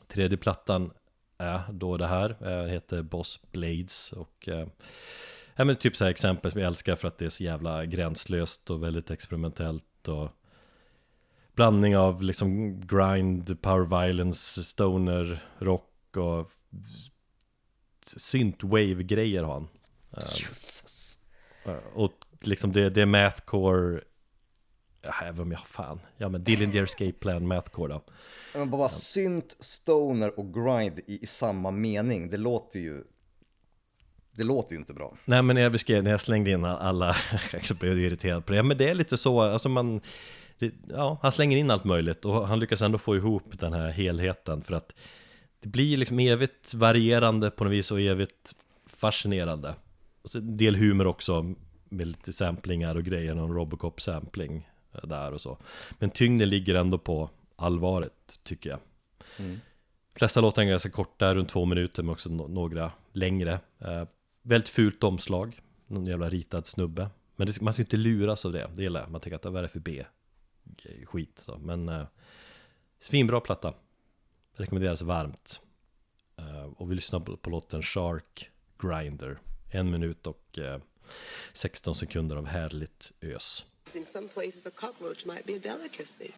Tredje 0.08 0.38
plattan 0.38 0.90
är 1.38 1.72
då 1.72 1.96
det 1.96 2.06
här, 2.06 2.36
eh, 2.40 2.66
heter 2.66 3.02
Boss 3.02 3.40
Blades 3.52 4.12
och 4.12 4.48
eh, 4.48 4.68
Ja 5.58 5.64
men 5.64 5.76
typ 5.76 5.96
så 5.96 6.04
här 6.04 6.10
exempel 6.10 6.52
som 6.52 6.60
jag 6.60 6.68
älskar 6.68 6.96
för 6.96 7.08
att 7.08 7.18
det 7.18 7.24
är 7.24 7.28
så 7.28 7.44
jävla 7.44 7.86
gränslöst 7.86 8.70
och 8.70 8.82
väldigt 8.82 9.10
experimentellt 9.10 10.08
och 10.08 10.30
Blandning 11.54 11.96
av 11.96 12.22
liksom 12.22 12.80
grind, 12.80 13.62
power 13.62 14.02
violence, 14.06 14.64
stoner, 14.64 15.44
rock 15.58 16.16
och 16.16 16.50
Synthwave-grejer 18.06 19.42
har 19.42 19.52
han 19.52 19.68
Jösses. 20.10 21.18
Och 21.94 22.12
liksom 22.40 22.72
det, 22.72 22.90
det 22.90 23.02
är 23.02 23.06
mathcore 23.06 24.00
även 25.22 25.40
om 25.40 25.52
jag 25.52 25.60
fan. 25.60 26.00
Ja 26.16 26.28
men 26.28 26.44
Dillinger 26.44 26.82
Escape 26.84 27.12
Plan 27.12 27.46
mathcore 27.46 27.92
då. 27.92 28.02
Men 28.54 28.70
bara 28.70 28.88
synt, 28.88 29.56
stoner 29.60 30.38
och 30.38 30.54
grind 30.54 30.98
i, 31.06 31.22
i 31.22 31.26
samma 31.26 31.70
mening, 31.70 32.30
det 32.30 32.36
låter 32.36 32.78
ju... 32.78 33.04
Det 34.32 34.44
låter 34.44 34.72
ju 34.72 34.78
inte 34.78 34.94
bra. 34.94 35.16
Nej 35.24 35.42
men 35.42 35.56
när 35.56 35.62
jag 35.62 35.72
beskrev, 35.72 36.04
när 36.04 36.10
jag 36.10 36.20
slängde 36.20 36.50
in 36.50 36.64
alla, 36.64 37.16
jag 37.68 37.76
blev 37.76 37.98
irriterad 37.98 38.46
på 38.46 38.52
det, 38.52 38.62
men 38.62 38.78
det 38.78 38.88
är 38.88 38.94
lite 38.94 39.16
så, 39.16 39.40
alltså 39.40 39.68
man 39.68 40.00
det, 40.58 40.74
Ja, 40.88 41.18
han 41.22 41.32
slänger 41.32 41.56
in 41.56 41.70
allt 41.70 41.84
möjligt 41.84 42.24
och 42.24 42.48
han 42.48 42.60
lyckas 42.60 42.82
ändå 42.82 42.98
få 42.98 43.16
ihop 43.16 43.58
den 43.58 43.72
här 43.72 43.90
helheten 43.90 44.62
för 44.62 44.74
att 44.74 44.94
Det 45.60 45.68
blir 45.68 45.96
liksom 45.96 46.18
evigt 46.18 46.74
varierande 46.74 47.50
på 47.50 47.64
något 47.64 47.72
vis 47.72 47.90
och 47.90 48.00
evigt 48.00 48.54
fascinerande. 48.86 49.74
Och 50.22 50.30
så 50.30 50.38
en 50.38 50.56
del 50.56 50.76
humor 50.76 51.06
också 51.06 51.54
med 51.88 52.06
lite 52.06 52.32
samplingar 52.32 52.94
och 52.94 53.04
grejer, 53.04 53.34
någon 53.34 53.56
Robocop-sampling 53.56 54.68
där 55.04 55.32
och 55.32 55.40
så 55.40 55.58
Men 55.98 56.10
tyngden 56.10 56.48
ligger 56.48 56.74
ändå 56.74 56.98
på 56.98 57.30
allvaret, 57.56 58.38
tycker 58.42 58.70
jag 58.70 58.80
flesta 60.16 60.40
låtarna 60.40 60.66
är 60.66 60.70
ganska 60.70 60.90
korta, 60.90 61.34
runt 61.34 61.48
två 61.48 61.64
minuter, 61.64 62.02
men 62.02 62.12
också 62.12 62.28
no- 62.28 62.48
några 62.48 62.92
längre. 63.12 63.60
Eh, 63.78 64.04
väldigt 64.42 64.68
fult 64.68 65.04
omslag, 65.04 65.60
någon 65.86 66.06
jävla 66.06 66.28
ritad 66.28 66.66
snubbe. 66.66 67.10
Men 67.36 67.46
det, 67.46 67.60
man 67.60 67.72
ska 67.72 67.82
inte 67.82 67.96
luras 67.96 68.44
av 68.44 68.52
det, 68.52 68.70
det 68.74 68.82
gillar 68.82 69.00
jag. 69.00 69.10
Man 69.10 69.20
tänker 69.20 69.36
att 69.36 69.44
vad 69.44 69.56
är 69.56 69.62
det 69.62 69.68
för 69.68 69.80
B-skit? 69.80 71.38
Så. 71.38 71.58
Men 71.58 71.88
eh, 71.88 72.06
svinbra 73.00 73.40
platta. 73.40 73.74
Rekommenderas 74.54 75.02
varmt. 75.02 75.60
Eh, 76.36 76.64
och 76.64 76.90
vi 76.90 76.94
lyssnar 76.94 77.20
på, 77.20 77.36
på 77.36 77.50
låten 77.50 77.82
Shark 77.82 78.50
Grinder. 78.78 79.38
En 79.70 79.90
minut 79.90 80.26
och 80.26 80.58
eh, 80.58 80.80
16 81.52 81.94
sekunder 81.94 82.36
av 82.36 82.46
härligt 82.46 83.12
ös. 83.20 83.66
In 83.96 84.06
some 84.12 84.28
places, 84.28 84.60
a 84.66 84.70
cockroach 84.70 85.24
might 85.24 85.46
be 85.46 85.54
a 85.54 85.58
delicacy. 85.58 86.34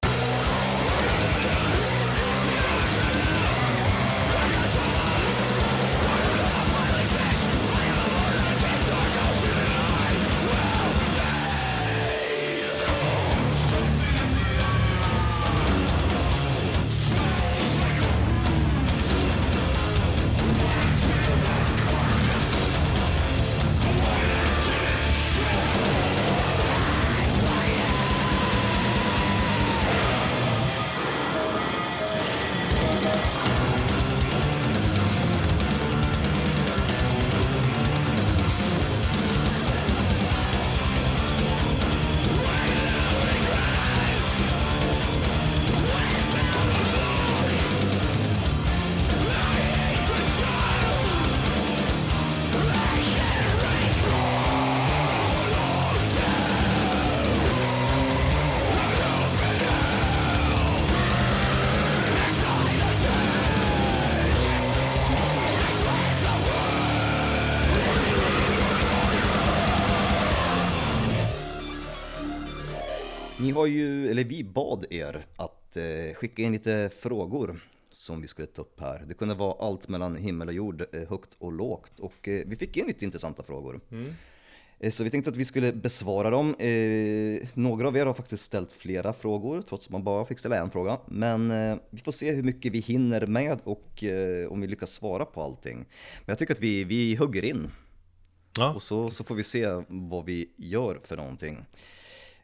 Har 73.58 73.66
ju, 73.66 74.08
eller 74.10 74.24
vi 74.24 74.44
bad 74.44 74.86
er 74.90 75.26
att 75.36 75.76
eh, 75.76 76.14
skicka 76.14 76.42
in 76.42 76.52
lite 76.52 76.90
frågor 76.92 77.60
som 77.90 78.20
vi 78.20 78.28
skulle 78.28 78.46
ta 78.46 78.62
upp 78.62 78.80
här. 78.80 79.04
Det 79.08 79.14
kunde 79.14 79.34
vara 79.34 79.66
allt 79.66 79.88
mellan 79.88 80.16
himmel 80.16 80.48
och 80.48 80.54
jord, 80.54 80.84
eh, 80.92 81.08
högt 81.08 81.30
och 81.38 81.52
lågt. 81.52 82.00
Och 82.00 82.28
eh, 82.28 82.42
vi 82.46 82.56
fick 82.56 82.76
in 82.76 82.86
lite 82.86 83.04
intressanta 83.04 83.42
frågor. 83.42 83.80
Eh, 84.80 84.90
Så 84.90 85.04
vi 85.04 85.10
tänkte 85.10 85.30
att 85.30 85.36
vi 85.36 85.44
skulle 85.44 85.72
besvara 85.72 86.30
dem. 86.30 86.54
Eh, 86.58 87.48
några 87.54 87.88
av 87.88 87.96
er 87.96 88.06
har 88.06 88.14
faktiskt 88.14 88.44
ställt 88.44 88.72
flera 88.72 89.12
frågor, 89.12 89.62
trots 89.62 89.86
att 89.86 89.92
man 89.92 90.04
bara 90.04 90.24
fick 90.24 90.38
ställa 90.38 90.56
en 90.58 90.70
fråga. 90.70 90.98
Men 91.06 91.50
eh, 91.50 91.76
vi 91.90 92.00
får 92.00 92.12
se 92.12 92.32
hur 92.32 92.42
mycket 92.42 92.72
vi 92.72 92.78
hinner 92.78 93.26
med 93.26 93.58
och 93.64 94.04
eh, 94.04 94.52
om 94.52 94.60
vi 94.60 94.66
lyckas 94.66 94.90
svara 94.92 95.24
på 95.24 95.42
allting. 95.42 95.76
Men 95.78 96.26
jag 96.26 96.38
tycker 96.38 96.54
att 96.54 96.60
vi, 96.60 96.84
vi 96.84 97.14
hugger 97.16 97.44
in. 97.44 97.70
Ja, 98.58 98.74
Och 98.74 98.82
så, 98.82 99.10
så 99.10 99.24
får 99.24 99.34
vi 99.34 99.44
se 99.44 99.66
vad 99.88 100.24
vi 100.24 100.50
gör 100.56 101.00
för 101.04 101.16
någonting. 101.16 101.64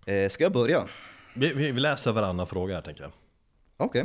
Eh, 0.07 0.29
ska 0.29 0.45
jag 0.45 0.53
börja? 0.53 0.89
vi, 1.35 1.53
vi 1.53 1.73
vi 1.73 1.81
läser 1.81 2.13
varannan 2.13 2.47
fråga 2.47 2.75
här 2.75 2.83
tänker 2.83 3.03
jag. 3.03 3.13
Okej. 3.77 4.05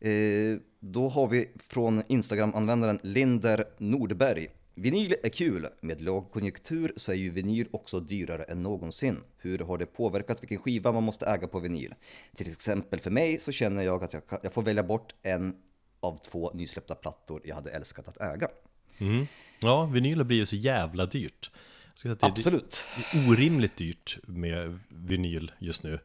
Eh, 0.00 0.58
då 0.80 1.08
har 1.08 1.28
vi 1.28 1.50
från 1.68 2.02
Instagram-användaren 2.08 2.98
Linder 3.02 3.64
Nordberg. 3.78 4.46
Vinyl 4.74 5.14
är 5.22 5.28
kul. 5.28 5.66
Med 5.80 6.00
lågkonjunktur 6.00 6.92
så 6.96 7.12
är 7.12 7.16
ju 7.16 7.30
vinyl 7.30 7.68
också 7.70 8.00
dyrare 8.00 8.42
än 8.42 8.62
någonsin. 8.62 9.20
Hur 9.38 9.58
har 9.58 9.78
det 9.78 9.86
påverkat 9.86 10.42
vilken 10.42 10.58
skiva 10.58 10.92
man 10.92 11.02
måste 11.02 11.26
äga 11.26 11.48
på 11.48 11.58
vinyl? 11.60 11.94
Till 12.36 12.50
exempel 12.50 13.00
för 13.00 13.10
mig 13.10 13.40
så 13.40 13.52
känner 13.52 13.82
jag 13.82 14.04
att 14.04 14.12
jag, 14.12 14.26
kan- 14.26 14.38
jag 14.42 14.52
får 14.52 14.62
välja 14.62 14.82
bort 14.82 15.14
en 15.22 15.56
av 16.00 16.18
två 16.30 16.50
nysläppta 16.54 16.94
plattor 16.94 17.40
jag 17.44 17.54
hade 17.54 17.70
älskat 17.70 18.08
att 18.08 18.20
äga. 18.20 18.48
Ja, 19.60 19.84
vinyl 19.84 20.24
blir 20.24 20.36
ju 20.36 20.46
så 20.46 20.56
jävla 20.56 21.06
dyrt. 21.06 21.50
Jag 21.98 22.00
skulle 22.00 22.16
säga 22.16 22.32
Absolut. 22.32 22.84
Det 23.12 23.18
är 23.18 23.30
orimligt 23.30 23.76
dyrt 23.76 24.18
med 24.22 24.78
vinyl 24.88 25.52
just 25.58 25.82
nu. 25.82 25.98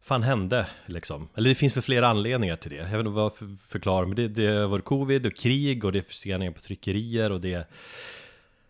Fan 0.00 0.22
hände 0.22 0.66
liksom? 0.86 1.28
Eller 1.34 1.48
det 1.48 1.54
finns 1.54 1.76
väl 1.76 1.82
flera 1.82 2.08
anledningar 2.08 2.56
till 2.56 2.70
det. 2.70 2.76
Jag 2.76 2.84
vet 2.84 2.98
inte 2.98 3.10
vad 3.10 3.34
för 3.34 3.56
förklara, 3.68 4.06
men 4.06 4.16
det, 4.16 4.28
det 4.28 4.66
varit 4.66 4.84
covid 4.84 5.26
och 5.26 5.34
krig 5.34 5.84
och 5.84 5.92
det 5.92 5.98
är 5.98 6.02
förseningar 6.02 6.52
på 6.52 6.60
tryckerier 6.60 7.32
och 7.32 7.40
det 7.40 7.52
är 7.52 7.66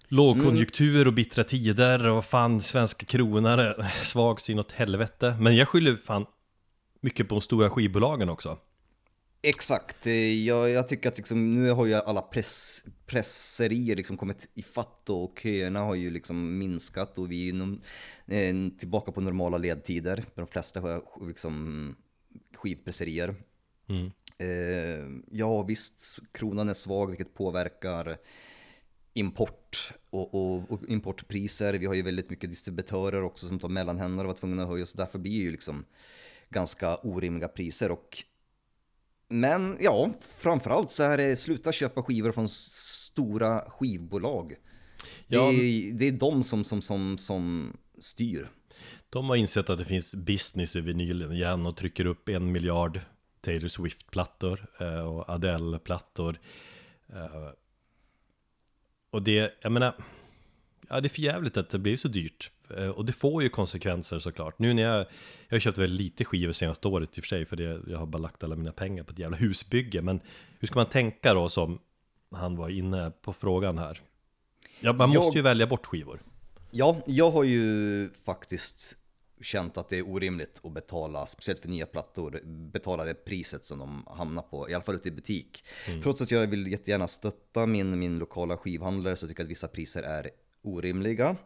lågkonjunktur 0.09 1.07
och 1.07 1.13
bittra 1.13 1.45
tider 1.45 2.09
och 2.09 2.25
fan 2.25 2.61
svenska 2.61 3.07
kronor 3.07 3.75
svag 4.05 4.41
så 4.41 4.53
inåt 4.53 4.73
helvete. 4.73 5.37
Men 5.41 5.57
jag 5.57 5.69
skyller 5.69 5.97
fan 5.97 6.27
mycket 7.01 7.29
på 7.29 7.35
de 7.35 7.41
stora 7.41 7.71
skivbolagen 7.71 8.29
också. 8.29 8.59
Exakt, 9.43 10.07
Eh, 10.07 10.45
jag, 10.47 10.71
jag 10.71 10.89
tycker 10.89 11.09
att 11.09 11.17
liksom, 11.17 11.55
nu 11.55 11.71
har 11.71 11.87
ju 11.87 11.95
alla 11.95 12.23
press, 12.23 12.85
presserier 13.07 13.97
liksom 13.97 14.17
kommit 14.17 14.51
i 14.55 14.63
fatt 14.63 15.11
och 15.11 15.39
köerna 15.43 15.81
har 15.81 15.95
ju 15.95 16.11
liksom 16.11 16.59
minskat 16.59 17.19
och 17.19 17.31
vi 17.31 17.49
är 17.49 17.53
nom- 17.53 17.81
eh, 18.27 18.79
tillbaka 18.79 19.13
på 19.13 19.21
normala 19.21 19.59
ledtider. 19.59 20.17
med 20.17 20.45
De 20.45 20.47
flesta 20.47 21.01
liksom 21.27 21.97
skivpresserier. 22.55 23.35
Eh, 24.39 25.07
ja 25.31 25.63
visst, 25.63 26.19
kronan 26.33 26.69
är 26.69 26.75
svag 26.75 27.07
vilket 27.11 27.35
påverkar 27.35 28.17
import 29.15 29.93
och, 30.11 30.35
och, 30.35 30.71
och 30.71 30.89
importpriser. 30.89 31.75
Vi 31.75 31.87
har 31.87 31.95
ju 31.95 32.03
väldigt 32.03 32.31
mycket 32.31 32.51
distributörer 32.51 33.23
också 33.23 33.47
som 33.47 33.59
tar 33.59 33.69
mellanhänder 33.69 34.25
och 34.25 34.29
var 34.29 34.35
tvungna 34.35 34.63
att 34.63 34.69
höja 34.69 34.87
så 34.87 34.97
därför 34.97 35.19
blir 35.19 35.39
det 35.39 35.45
ju 35.45 35.51
liksom 35.51 35.85
ganska 36.51 36.97
orimliga 36.97 37.49
priser 37.49 37.91
och 37.91 38.25
men 39.31 39.77
ja, 39.81 40.11
framförallt 40.39 40.91
så 40.91 41.03
är 41.03 41.17
det 41.17 41.37
sluta 41.37 41.73
köpa 41.73 42.03
skivor 42.03 42.33
från 42.33 42.49
stora 42.49 43.61
skivbolag. 43.61 44.55
Ja, 45.27 45.51
det, 45.51 45.57
är, 45.57 45.93
det 45.93 46.09
är 46.09 46.13
de 46.13 46.43
som, 46.43 46.65
som, 46.65 46.83
som, 46.83 47.19
som 47.19 47.73
styr. 47.99 48.49
De 49.11 49.29
har 49.29 49.37
insett 49.37 49.71
att 49.71 49.79
det 49.79 49.85
finns 49.85 50.15
business 50.15 50.77
i 50.77 50.81
vinylen 50.81 51.33
igen 51.33 51.67
och 51.67 51.77
trycker 51.77 52.05
upp 52.05 52.29
en 52.29 52.53
miljard 52.53 53.01
Taylor 53.41 53.69
Swift-plattor 53.69 54.67
eh, 54.81 55.01
och 55.01 55.31
Adele-plattor. 55.31 56.39
Eh, 57.09 57.49
och 59.11 59.23
det, 59.23 59.55
jag 59.61 59.73
menar, 59.73 59.95
ja 60.89 61.01
det 61.01 61.07
är 61.07 61.11
för 61.11 61.23
jävligt 61.23 61.57
att 61.57 61.71
det 61.71 61.79
blir 61.79 61.97
så 61.97 62.09
dyrt. 62.09 62.51
Eh, 62.77 62.89
och 62.89 63.05
det 63.05 63.13
får 63.13 63.43
ju 63.43 63.49
konsekvenser 63.49 64.19
såklart. 64.19 64.59
Nu 64.59 64.75
när 64.75 64.83
jag, 64.83 64.99
jag 65.49 65.55
har 65.57 65.61
köpt 65.61 65.79
väldigt 65.79 66.01
lite 66.01 66.25
skivor 66.25 66.53
senaste 66.53 66.89
året 66.89 67.19
i 67.19 67.21
och 67.21 67.25
för 67.25 67.29
sig, 67.29 67.45
för 67.47 67.57
det, 67.57 67.81
jag 67.87 67.99
har 67.99 68.07
bara 68.07 68.19
lagt 68.19 68.45
alla 68.45 68.57
mina 68.57 68.73
pengar 68.73 69.05
på 69.05 69.13
ett 69.13 69.19
jävla 69.19 69.37
husbygge. 69.37 70.03
Men 70.03 70.21
hur 70.59 70.69
ska 70.69 70.79
man 70.79 70.87
tänka 70.87 71.35
då 71.35 71.49
som 71.49 71.79
han 72.31 72.57
var 72.57 72.69
inne 72.69 73.13
på 73.23 73.33
frågan 73.33 73.79
här? 73.79 74.01
Ja, 74.81 74.93
man 74.93 75.13
Jag- 75.13 75.23
måste 75.25 75.39
ju 75.39 75.43
välja 75.43 75.67
bort 75.67 75.87
skivor. 75.87 76.23
Ja, 76.71 76.97
jag 77.07 77.31
har 77.31 77.45
ju 77.45 78.09
faktiskt 78.25 78.97
känt 79.43 79.79
att 79.79 79.89
det 79.89 79.99
är 79.99 80.09
orimligt 80.09 80.61
att 80.65 80.73
betala, 80.73 81.27
speciellt 81.27 81.61
för 81.61 81.69
nya 81.69 81.87
plattor, 81.87 82.41
betala 82.73 83.05
det 83.05 83.15
priset 83.15 83.65
som 83.65 83.79
de 83.79 84.05
hamnar 84.07 84.43
på, 84.43 84.71
i 84.71 84.75
alla 84.75 84.85
fall 84.85 84.95
ute 84.95 85.09
i 85.09 85.13
butik. 85.13 85.65
Trots 86.03 86.23
att 86.23 86.31
jag 86.31 86.47
vill 86.47 86.67
jättegärna 86.67 87.09
stötta 87.09 87.67
min, 87.67 87.99
min 87.99 88.19
lokala 88.19 88.57
skivhandlare 88.57 89.17
så 89.17 89.29
tycker 89.29 89.41
jag 89.41 89.47
att 89.47 89.51
vissa 89.51 89.69
priser 89.69 90.03
är 90.03 90.31
orimliga. 90.63 91.37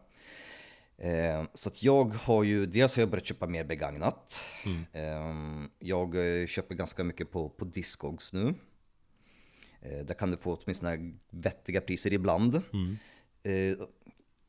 Eh, 0.97 1.43
så 1.53 1.69
att 1.69 1.83
jag 1.83 2.13
har 2.13 2.43
ju, 2.43 2.65
dels 2.65 2.95
har 2.95 3.01
jag 3.01 3.09
börjat 3.09 3.25
köpa 3.25 3.47
mer 3.47 3.63
begagnat. 3.63 4.43
Eh, 4.93 5.35
jag 5.79 6.15
eh, 6.41 6.47
köper 6.47 6.75
ganska 6.75 7.03
mycket 7.03 7.31
på, 7.31 7.49
på 7.49 7.65
Discogs 7.65 8.33
nu. 8.33 8.53
Där 10.03 10.13
kan 10.13 10.31
du 10.31 10.37
få 10.37 10.55
åtminstone 10.55 11.13
vettiga 11.29 11.81
priser 11.81 12.13
ibland. 12.13 12.55
Eh, 12.55 13.87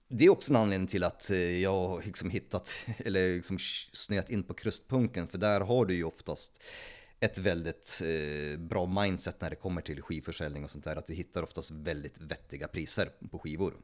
det 0.08 0.24
är 0.24 0.28
också 0.30 0.52
en 0.52 0.56
anledning 0.56 0.88
till 0.88 1.04
att 1.04 1.30
jag 1.62 1.88
har 1.88 2.02
liksom 2.02 2.30
hittat, 2.30 2.72
eller 2.98 3.34
liksom 3.34 3.58
snöat 3.92 4.30
in 4.30 4.42
på 4.42 4.54
krustpunken, 4.54 5.28
för 5.28 5.38
där 5.38 5.60
har 5.60 5.84
du 5.84 5.94
ju 5.94 6.04
oftast 6.04 6.62
ett 7.20 7.38
väldigt 7.38 8.02
eh, 8.02 8.58
bra 8.58 8.86
mindset 8.86 9.40
när 9.40 9.50
det 9.50 9.56
kommer 9.56 9.82
till 9.82 10.02
skivförsäljning 10.02 10.64
och 10.64 10.70
sånt 10.70 10.84
där, 10.84 10.96
att 10.96 11.06
du 11.06 11.12
hittar 11.14 11.42
oftast 11.42 11.70
väldigt 11.70 12.20
vettiga 12.20 12.68
priser 12.68 13.10
på 13.30 13.38
skivor. 13.38 13.74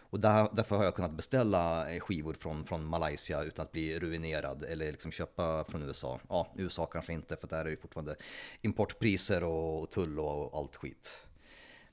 Och 0.00 0.20
där, 0.20 0.48
därför 0.52 0.76
har 0.76 0.84
jag 0.84 0.94
kunnat 0.94 1.12
beställa 1.16 1.92
eh, 1.92 2.00
skivor 2.00 2.34
från, 2.34 2.66
från 2.66 2.84
Malaysia 2.84 3.42
utan 3.42 3.62
att 3.62 3.72
bli 3.72 3.98
ruinerad, 3.98 4.64
eller 4.64 4.86
liksom 4.86 5.10
köpa 5.10 5.64
från 5.64 5.82
USA. 5.82 6.20
Ja, 6.28 6.54
USA 6.56 6.86
kanske 6.86 7.12
inte, 7.12 7.36
för 7.36 7.48
där 7.48 7.64
är 7.64 7.70
det 7.70 7.76
fortfarande 7.76 8.16
importpriser 8.62 9.44
och 9.44 9.90
tull 9.90 10.18
och 10.18 10.58
allt 10.58 10.76
skit. 10.76 11.12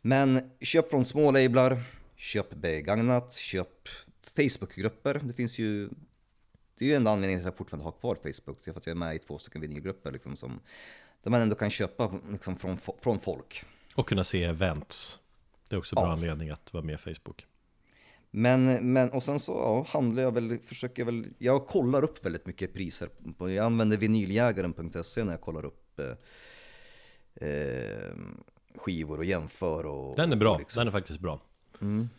Men 0.02 0.52
köp 0.62 0.90
från 0.90 1.06
små 1.06 1.32
lablar, 1.32 1.84
köp 2.16 2.50
begagnat, 2.50 3.34
köp 3.34 3.90
Facebookgrupper. 4.36 5.22
Det 5.24 5.34
finns 5.34 5.60
ju 5.60 5.90
det 6.80 6.86
är 6.86 6.90
ju 6.90 6.96
en 6.96 7.08
anledning 7.08 7.38
till 7.38 7.48
att 7.48 7.52
jag 7.54 7.58
fortfarande 7.58 7.84
har 7.86 7.92
kvar 7.92 8.16
Facebook. 8.16 8.58
Det 8.64 8.72
är 8.72 8.74
för 8.74 8.80
att 8.80 8.86
jag 8.88 8.92
är 8.96 9.00
med 9.00 9.16
i 9.16 9.20
två 9.20 9.38
stycken 9.38 9.62
vinylgrupper 9.62 10.12
liksom, 10.12 10.36
som, 10.36 10.60
där 11.24 11.32
man 11.32 11.42
ändå 11.42 11.56
kan 11.56 11.70
köpa 11.70 12.20
liksom, 12.32 12.56
från, 12.56 12.78
från 12.78 13.20
folk. 13.20 13.64
Och 13.96 14.08
kunna 14.10 14.24
se 14.24 14.44
events. 14.44 15.20
Det 15.70 15.76
är 15.76 15.80
också 15.80 15.96
en 15.96 16.02
bra 16.02 16.10
Ja. 16.10 16.14
anledning 16.14 16.50
att 16.50 16.74
vara 16.74 16.84
med 16.84 16.96
i 16.96 16.98
Facebook. 17.14 17.46
Men, 18.32 18.94
men 18.94 19.10
och 19.10 19.24
sen 19.24 19.40
så 19.40 19.52
ja, 19.52 19.86
handlar 19.90 20.24
jag 20.24 20.34
väl, 20.34 20.60
försöker 20.60 21.06
väl, 21.06 21.28
jag 21.38 21.68
kollar 21.68 22.04
upp 22.04 22.26
väldigt 22.26 22.46
mycket 22.46 22.74
priser. 22.74 23.10
På, 23.38 23.50
jag 23.52 23.66
använder 23.66 23.98
vinyljägaren.se 23.98 25.24
när 25.24 25.32
jag 25.34 25.42
kollar 25.42 25.66
upp 25.66 26.00
eh, 26.00 27.48
eh, 27.50 28.16
skivor 28.76 29.18
och 29.18 29.26
jämför. 29.26 29.86
Och, 29.86 30.16
Den 30.16 30.32
är 30.32 30.36
bra, 30.36 30.54
och 30.54 30.60
liksom- 30.60 30.80
den 30.82 30.88
är 30.88 30.92
faktiskt 30.92 31.20
bra. 31.20 31.42
Ehm, 31.82 32.10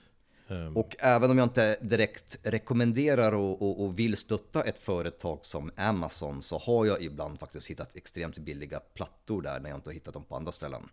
Och 0.76 0.96
även 0.98 1.30
om 1.30 1.38
jag 1.38 1.44
inte 1.46 1.76
direkt 1.80 2.38
rekommenderar 2.42 3.32
och, 3.32 3.62
och, 3.62 3.84
och 3.84 3.98
vill 3.98 4.16
stötta 4.16 4.62
ett 4.62 4.78
företag 4.78 5.38
som 5.42 5.70
Amazon 5.76 6.42
så 6.42 6.59
har 6.59 6.86
jag 6.86 7.03
ibland 7.03 7.40
faktiskt 7.40 7.70
hittat 7.70 7.96
extremt 7.96 8.38
billiga 8.38 8.80
plattor 8.80 9.42
där 9.42 9.61
när 9.61 9.70
jag 9.70 9.76
inte 9.78 9.90
har 9.90 9.94
hittat 9.94 10.14
dem 10.14 10.24
på 10.24 10.36
andra 10.36 10.53
ställen. 10.53 10.88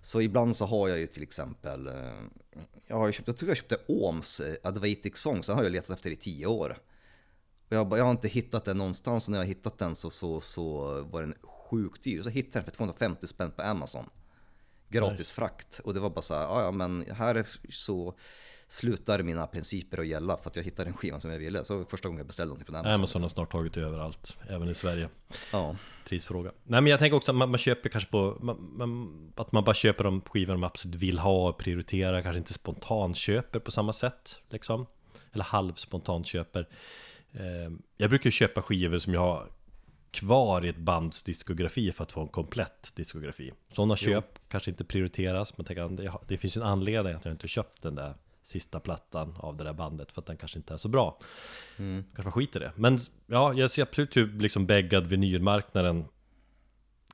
Så 0.00 0.20
ibland 0.20 0.56
så 0.56 0.64
har 0.64 0.88
jag 0.88 0.98
ju 0.98 1.06
till 1.06 1.22
exempel, 1.22 1.86
eh, 1.86 1.92
jag 2.86 2.96
har 2.96 3.12
köpt, 3.12 3.28
jag 3.28 3.36
tror 3.36 3.48
jag 3.50 3.56
köpte 3.56 3.78
Ohms 3.86 4.40
eh, 4.40 4.54
Advatic 4.62 5.16
Song, 5.16 5.42
så 5.42 5.52
har 5.52 5.62
jag 5.62 5.72
letat 5.72 5.90
efter 5.90 6.10
i 6.10 6.16
tio 6.16 6.46
år. 6.46 6.78
Och 7.68 7.72
jag, 7.76 7.98
jag 7.98 8.04
har 8.04 8.10
inte 8.10 8.28
hittat 8.28 8.64
den 8.64 8.78
någonstans 8.78 9.24
och 9.24 9.30
när 9.30 9.38
jag 9.38 9.44
har 9.44 9.48
hittat 9.48 9.78
den 9.78 9.96
så, 9.96 10.10
så, 10.10 10.40
så 10.40 11.00
var 11.02 11.20
den 11.20 11.34
sjukt 11.42 12.02
dyr. 12.02 12.22
Så 12.22 12.28
hittade 12.28 12.58
jag 12.58 12.64
den 12.64 12.64
för 12.64 12.76
250 12.76 13.26
spänn 13.26 13.50
på 13.50 13.62
Amazon. 13.62 14.04
Gratis 14.88 15.32
frakt. 15.32 15.80
Och 15.84 15.94
det 15.94 16.00
var 16.00 16.10
bara 16.10 16.22
så 16.22 16.34
här, 16.34 16.42
"Ja, 16.42 16.62
ja 16.62 16.70
men 16.70 17.04
här 17.10 17.34
är 17.34 17.46
så 17.70 18.14
slutar 18.68 19.22
mina 19.22 19.46
principer 19.46 19.98
att 19.98 20.06
gälla 20.06 20.36
för 20.36 20.50
att 20.50 20.56
jag 20.56 20.62
hittade 20.62 20.90
en 20.90 20.96
skiva 20.96 21.20
som 21.20 21.30
jag 21.30 21.38
ville. 21.38 21.64
Så 21.64 21.84
första 21.84 22.08
gången 22.08 22.18
jag 22.18 22.26
beställde 22.26 22.48
någonting 22.48 22.66
från 22.66 22.76
Amazon. 22.76 22.94
Amazon 22.94 23.22
har 23.22 23.28
snart 23.28 23.52
tagit 23.52 23.76
över 23.76 23.98
allt, 23.98 24.36
även 24.48 24.68
i 24.68 24.74
Sverige. 24.74 25.08
Ja. 25.52 25.76
Trist-fråga. 26.04 26.52
Nej 26.64 26.80
men 26.80 26.90
jag 26.90 26.98
tänker 26.98 27.16
också 27.16 27.32
att 27.32 27.36
man, 27.36 27.50
man 27.50 27.58
köper 27.58 27.88
kanske 27.88 28.10
på, 28.10 28.36
man, 28.40 28.72
man, 28.76 29.32
att 29.36 29.52
man 29.52 29.64
bara 29.64 29.74
köper 29.74 30.04
de 30.04 30.20
skivor 30.20 30.56
man 30.56 30.64
absolut 30.64 30.96
vill 30.96 31.18
ha 31.18 31.48
och 31.48 31.58
prioriterar, 31.58 32.22
kanske 32.22 32.38
inte 32.38 32.52
spontanköper 32.52 33.58
på 33.58 33.70
samma 33.70 33.92
sätt. 33.92 34.40
Liksom. 34.50 34.86
Eller 35.32 35.44
halvspontanköper. 35.44 36.68
Eh, 37.32 37.72
jag 37.96 38.10
brukar 38.10 38.30
köpa 38.30 38.62
skivor 38.62 38.98
som 38.98 39.14
jag 39.14 39.20
har 39.20 39.46
kvar 40.10 40.64
i 40.64 40.68
ett 40.68 40.76
bands 40.76 41.22
diskografi 41.22 41.92
för 41.92 42.04
att 42.04 42.12
få 42.12 42.20
en 42.20 42.28
komplett 42.28 42.92
diskografi. 42.96 43.52
Sådana 43.72 43.96
köp 43.96 44.48
kanske 44.48 44.70
inte 44.70 44.84
prioriteras, 44.84 45.58
men 45.58 45.66
tänker, 45.66 46.12
det, 46.28 46.36
finns 46.36 46.56
en 46.56 46.62
anledning 46.62 47.14
att 47.14 47.24
jag 47.24 47.34
inte 47.34 47.48
köpt 47.48 47.82
den 47.82 47.94
där 47.94 48.14
sista 48.46 48.80
plattan 48.80 49.34
av 49.38 49.56
det 49.56 49.64
där 49.64 49.72
bandet 49.72 50.12
för 50.12 50.20
att 50.20 50.26
den 50.26 50.36
kanske 50.36 50.58
inte 50.58 50.74
är 50.74 50.78
så 50.78 50.88
bra. 50.88 51.18
Kanske 51.76 52.22
man 52.22 52.32
skiter 52.32 52.60
i 52.60 52.64
det. 52.64 52.72
Men 52.76 52.98
ja, 53.26 53.54
jag 53.54 53.70
ser 53.70 53.82
absolut 53.82 54.16
hur 54.16 54.38
liksom 54.38 54.66
bäggad 54.66 55.06
vinylmarknaden 55.06 56.04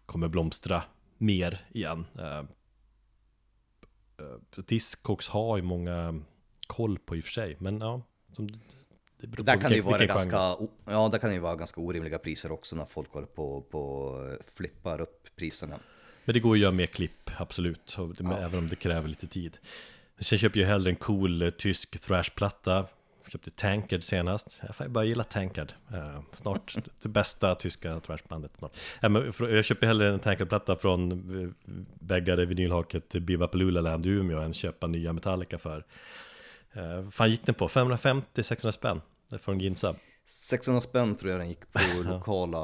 kommer 0.06 0.28
blomstra 0.28 0.82
mer 1.18 1.66
igen. 1.72 2.06
Eh, 2.18 2.38
eh, 4.18 4.64
Discogs 4.66 5.28
har 5.28 5.56
ju 5.56 5.62
många 5.62 6.20
koll 6.66 6.98
på 6.98 7.16
i 7.16 7.20
och 7.20 7.24
för 7.24 7.32
sig, 7.32 7.56
men 7.58 7.80
ja, 7.80 8.02
som, 8.32 8.48
det 9.20 9.26
beror 9.26 9.44
Där 9.44 9.54
på 9.54 9.60
kan 9.60 9.72
ju 9.72 9.80
vara 9.80 9.98
genre. 9.98 10.06
ganska, 10.06 10.36
ja, 10.84 11.08
där 11.08 11.18
kan 11.18 11.30
det 11.30 11.34
ju 11.34 11.40
vara 11.40 11.56
ganska 11.56 11.80
orimliga 11.80 12.18
priser 12.18 12.52
också 12.52 12.76
när 12.76 12.84
folk 12.84 13.12
håller 13.12 13.26
på 13.26 13.54
och 13.54 14.38
flippar 14.46 15.00
upp 15.00 15.28
priserna. 15.36 15.78
Men 16.24 16.32
det 16.32 16.40
går 16.40 16.52
att 16.52 16.58
göra 16.58 16.72
mer 16.72 16.86
klipp, 16.86 17.30
absolut, 17.36 17.96
även 18.20 18.58
om 18.58 18.68
det 18.68 18.76
kräver 18.76 19.08
lite 19.08 19.26
tid. 19.26 19.58
Sen 20.22 20.38
köper 20.38 20.60
jag 20.60 20.68
hellre 20.68 20.90
en 20.90 20.96
cool 20.96 21.42
eh, 21.42 21.50
tysk 21.50 22.00
thrashplatta. 22.00 22.86
Köpte 23.28 23.50
Tankard 23.50 24.02
senast. 24.02 24.60
Jag 24.78 24.90
bara 24.90 25.04
gilla 25.04 25.24
Tankard. 25.24 25.72
Eh, 25.92 26.20
snart 26.32 26.76
det 27.02 27.08
bästa 27.08 27.54
tyska 27.54 28.00
thrashbandet. 28.00 28.52
Snart. 28.58 28.76
Jag 29.38 29.64
köper 29.64 29.86
hellre 29.86 30.08
en 30.08 30.20
Tankard-platta 30.20 30.76
från 30.76 31.12
eh, 31.42 31.50
bäggade 32.00 32.46
vinylhaket 32.46 33.12
Bibapaloola 33.12 33.80
Land 33.80 34.06
i 34.06 34.08
Umeå 34.08 34.40
än 34.40 34.52
köpa 34.52 34.86
nya 34.86 35.12
Metallica 35.12 35.58
för. 35.58 35.84
Eh, 36.72 37.10
fan 37.10 37.30
gick 37.30 37.46
den 37.46 37.54
på? 37.54 37.68
550-600 37.68 38.70
spänn? 38.70 39.00
Från 39.40 39.58
Ginza. 39.58 39.94
600 40.24 40.80
spänn 40.80 41.16
tror 41.16 41.30
jag 41.30 41.40
den 41.40 41.48
gick 41.48 41.72
på 41.72 41.80
lokala, 42.02 42.58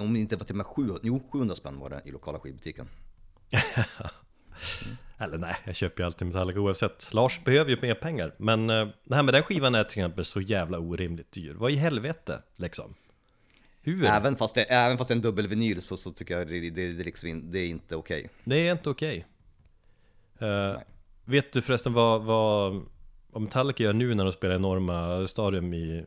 om 0.00 0.12
det 0.12 0.18
inte 0.18 0.36
var 0.36 0.44
till 0.44 0.52
och 0.52 0.56
med 0.56 0.66
700, 0.66 1.00
jo 1.02 1.28
700 1.32 1.54
spänn 1.54 1.78
var 1.78 1.90
det 1.90 2.02
i 2.04 2.10
lokala 2.10 2.38
skivbutiken. 2.38 2.88
Eller 5.20 5.38
nej, 5.38 5.56
jag 5.64 5.74
köper 5.76 6.02
ju 6.02 6.06
alltid 6.06 6.26
Metallica 6.28 6.60
oavsett. 6.60 7.14
Lars 7.14 7.44
behöver 7.44 7.70
ju 7.70 7.78
mer 7.82 7.94
pengar. 7.94 8.34
Men 8.36 8.70
eh, 8.70 8.88
det 9.04 9.14
här 9.14 9.22
med 9.22 9.34
den 9.34 9.42
skivan 9.42 9.74
är 9.74 9.84
till 9.84 10.00
exempel 10.00 10.24
så 10.24 10.40
jävla 10.40 10.78
orimligt 10.78 11.32
dyr. 11.32 11.54
Vad 11.54 11.70
i 11.70 11.74
helvete 11.74 12.42
liksom? 12.56 12.94
Hur? 13.82 14.04
Även 14.04 14.36
fast 14.36 14.54
det, 14.54 14.62
även 14.62 14.98
fast 14.98 15.08
det 15.08 15.12
är 15.12 15.16
en 15.16 15.22
dubbelvinyl 15.22 15.82
så, 15.82 15.96
så 15.96 16.10
tycker 16.10 16.38
jag 16.38 16.48
det, 16.48 16.70
det, 16.70 16.92
det, 16.92 17.04
liksom 17.04 17.50
det 17.50 17.58
är 17.58 17.66
inte 17.68 17.96
okej. 17.96 18.28
Det 18.44 18.68
är 18.68 18.72
inte 18.72 18.90
okej. 18.90 19.26
Eh, 20.38 20.76
vet 21.24 21.52
du 21.52 21.62
förresten 21.62 21.92
vad, 21.92 22.22
vad, 22.22 22.82
vad 23.30 23.42
Metallica 23.42 23.82
gör 23.82 23.92
nu 23.92 24.14
när 24.14 24.24
de 24.24 24.32
spelar 24.32 24.54
enorma 24.54 25.26
stadium 25.26 25.74
i 25.74 26.04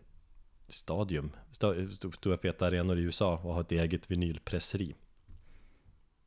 Stadium? 0.68 1.32
Sta- 1.52 1.90
sto- 1.90 2.12
Stora 2.16 2.38
feta 2.38 2.66
arenor 2.68 2.98
i 3.00 3.02
USA 3.02 3.38
och 3.44 3.54
har 3.54 3.62
ett 3.62 3.72
eget 3.72 4.12
vinylpresseri. 4.12 4.96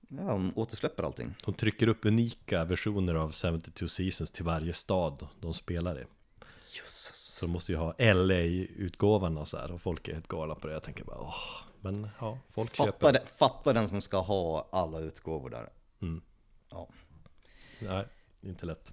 Ja, 0.08 0.22
de 0.22 0.52
återsläpper 0.56 1.02
allting. 1.02 1.34
De 1.44 1.54
trycker 1.54 1.88
upp 1.88 2.04
unika 2.04 2.64
versioner 2.64 3.14
av 3.14 3.32
72 3.32 3.88
Seasons 3.88 4.30
till 4.30 4.44
varje 4.44 4.72
stad 4.72 5.26
de 5.40 5.54
spelar 5.54 6.00
i. 6.00 6.04
Jösses. 6.76 7.16
Så 7.16 7.46
de 7.46 7.50
måste 7.52 7.72
ju 7.72 7.78
ha 7.78 7.94
LA-utgåvan 7.98 9.38
och 9.38 9.48
så 9.48 9.56
här 9.56 9.72
och 9.72 9.82
folk 9.82 10.08
är 10.08 10.12
helt 10.12 10.28
galna 10.28 10.54
på 10.54 10.66
det. 10.66 10.72
Jag 10.72 10.82
tänker 10.82 11.04
bara 11.04 11.18
åh, 11.20 11.34
men 11.80 12.08
ja, 12.20 12.38
folk 12.50 12.76
Fatta, 12.76 12.92
köper. 12.92 13.12
det, 13.12 13.22
fatta 13.38 13.72
den 13.72 13.88
som 13.88 14.00
ska 14.00 14.20
ha 14.20 14.68
alla 14.72 15.00
utgåvor 15.00 15.50
där. 15.50 15.68
Ja. 16.70 16.88
Nej, 17.80 18.04
inte 18.42 18.66
lätt. 18.66 18.92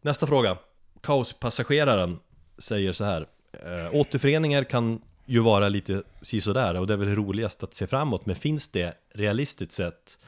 Nästa 0.00 0.26
fråga. 0.26 0.58
Kaospassageraren 1.00 2.18
säger 2.58 2.92
så 2.92 3.04
här. 3.04 3.28
Eh, 3.52 3.94
återföreningar 3.94 4.64
kan 4.64 5.02
ju 5.26 5.40
vara 5.40 5.68
lite 5.68 6.02
sisådär 6.20 6.74
och 6.74 6.86
det 6.86 6.92
är 6.92 6.96
väl 6.96 7.14
roligast 7.14 7.62
att 7.62 7.74
se 7.74 7.86
framåt. 7.86 8.26
Men 8.26 8.36
finns 8.36 8.68
det 8.68 8.94
realistiskt 9.14 9.72
sett 9.72 10.18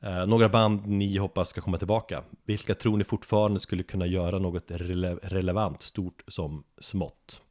eh, 0.00 0.26
några 0.26 0.48
band 0.48 0.86
ni 0.86 1.16
hoppas 1.16 1.48
ska 1.48 1.60
komma 1.60 1.78
tillbaka? 1.78 2.22
Vilka 2.44 2.74
tror 2.74 2.96
ni 2.96 3.04
fortfarande 3.04 3.60
skulle 3.60 3.82
kunna 3.82 4.06
göra 4.06 4.38
något 4.38 4.70
rele 4.70 5.14
relevant, 5.22 5.82
stort 5.82 6.22
som 6.28 6.64
smått? 6.78 7.42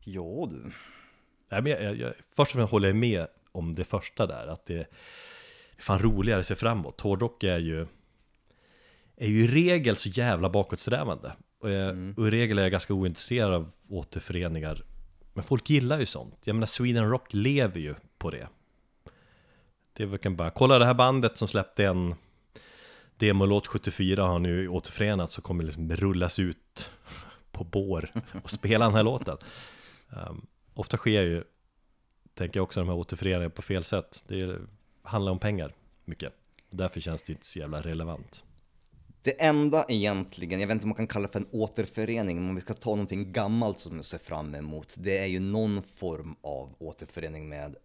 Ja 0.00 0.48
du. 0.50 0.72
Nej, 1.50 1.62
men 1.62 1.72
jag, 1.72 1.82
jag, 1.82 1.96
jag, 1.96 2.12
först 2.36 2.52
och 2.52 2.58
främst 2.58 2.72
håller 2.72 2.88
jag 2.88 2.96
med 2.96 3.26
om 3.52 3.74
det 3.74 3.84
första 3.84 4.26
där, 4.26 4.46
att 4.46 4.66
det 4.66 4.78
är 4.78 4.86
fan 5.78 5.98
roligare 5.98 6.40
att 6.40 6.46
se 6.46 6.54
framåt. 6.54 7.00
Hårdrock 7.00 7.44
är 7.44 7.58
ju, 7.58 7.86
är 9.16 9.28
ju 9.28 9.44
i 9.44 9.46
regel 9.46 9.96
så 9.96 10.08
jävla 10.08 10.50
bakåtsträvande. 10.50 11.32
Och, 11.60 11.70
jag, 11.70 12.18
och 12.18 12.28
i 12.28 12.30
regel 12.30 12.58
är 12.58 12.62
jag 12.62 12.72
ganska 12.72 12.94
ointresserad 12.94 13.54
av 13.54 13.70
återföreningar. 13.88 14.82
Men 15.38 15.44
folk 15.44 15.70
gillar 15.70 16.00
ju 16.00 16.06
sånt. 16.06 16.38
Jag 16.44 16.54
menar, 16.54 16.66
Sweden 16.66 17.10
Rock 17.10 17.34
lever 17.34 17.80
ju 17.80 17.94
på 18.18 18.30
det. 18.30 18.48
Det 19.92 20.02
är 20.02 20.06
verkligen 20.06 20.36
bara, 20.36 20.50
kolla 20.50 20.78
det 20.78 20.86
här 20.86 20.94
bandet 20.94 21.38
som 21.38 21.48
släppte 21.48 21.86
en 21.86 22.14
demolåt 23.16 23.66
74 23.66 24.24
har 24.24 24.38
nu 24.38 24.68
återförenats 24.68 25.38
och 25.38 25.44
kommer 25.44 25.64
liksom 25.64 25.96
rullas 25.96 26.38
ut 26.38 26.90
på 27.52 27.64
bår 27.64 28.10
och 28.42 28.50
spela 28.50 28.84
den 28.84 28.94
här 28.94 29.02
låten. 29.02 29.36
Um, 30.08 30.46
ofta 30.74 30.96
sker 30.96 31.22
ju, 31.22 31.44
tänker 32.34 32.60
jag 32.60 32.64
också, 32.64 32.80
de 32.80 32.88
här 32.88 32.96
återföreningarna 32.96 33.50
på 33.50 33.62
fel 33.62 33.84
sätt. 33.84 34.24
Det 34.28 34.58
handlar 35.02 35.32
om 35.32 35.38
pengar 35.38 35.74
mycket. 36.04 36.32
Därför 36.70 37.00
känns 37.00 37.22
det 37.22 37.32
inte 37.32 37.46
så 37.46 37.58
jävla 37.58 37.80
relevant. 37.80 38.44
Det 39.22 39.42
enda 39.42 39.84
egentligen, 39.88 40.60
jag 40.60 40.66
vet 40.66 40.74
inte 40.74 40.84
om 40.84 40.88
man 40.88 40.96
kan 40.96 41.06
kalla 41.06 41.26
det 41.26 41.32
för 41.32 41.40
en 41.40 41.48
återförening, 41.50 42.40
men 42.40 42.48
om 42.48 42.54
vi 42.54 42.60
ska 42.60 42.74
ta 42.74 42.90
någonting 42.90 43.32
gammalt 43.32 43.80
som 43.80 43.96
jag 43.96 44.04
ser 44.04 44.18
fram 44.18 44.54
emot, 44.54 44.94
det 44.98 45.18
är 45.18 45.26
ju 45.26 45.40
någon 45.40 45.82
form 45.82 46.36
av 46.40 46.74
återförening 46.78 47.48
med 47.48 47.76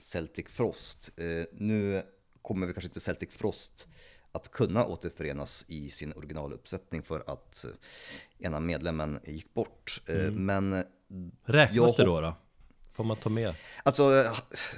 Celtic 0.00 0.46
Frost. 0.48 1.10
Eh, 1.16 1.46
nu 1.52 2.02
kommer 2.42 2.66
vi 2.66 2.72
kanske 2.72 2.88
inte 2.88 3.00
Celtic 3.00 3.30
Frost 3.30 3.88
att 4.32 4.50
kunna 4.50 4.86
återförenas 4.86 5.64
i 5.68 5.90
sin 5.90 6.12
originaluppsättning 6.12 7.02
för 7.02 7.22
att 7.26 7.64
eh, 7.64 7.70
ena 8.46 8.60
medlemmen 8.60 9.18
gick 9.24 9.54
bort. 9.54 10.02
Eh, 10.08 10.32
Men 10.32 10.84
Räknas 11.44 11.96
det 11.96 12.04
då 12.04 12.20
då? 12.20 12.34
Får 12.94 13.04
man 13.04 13.16
ta 13.16 13.28
med? 13.28 13.54
Alltså, 13.82 14.34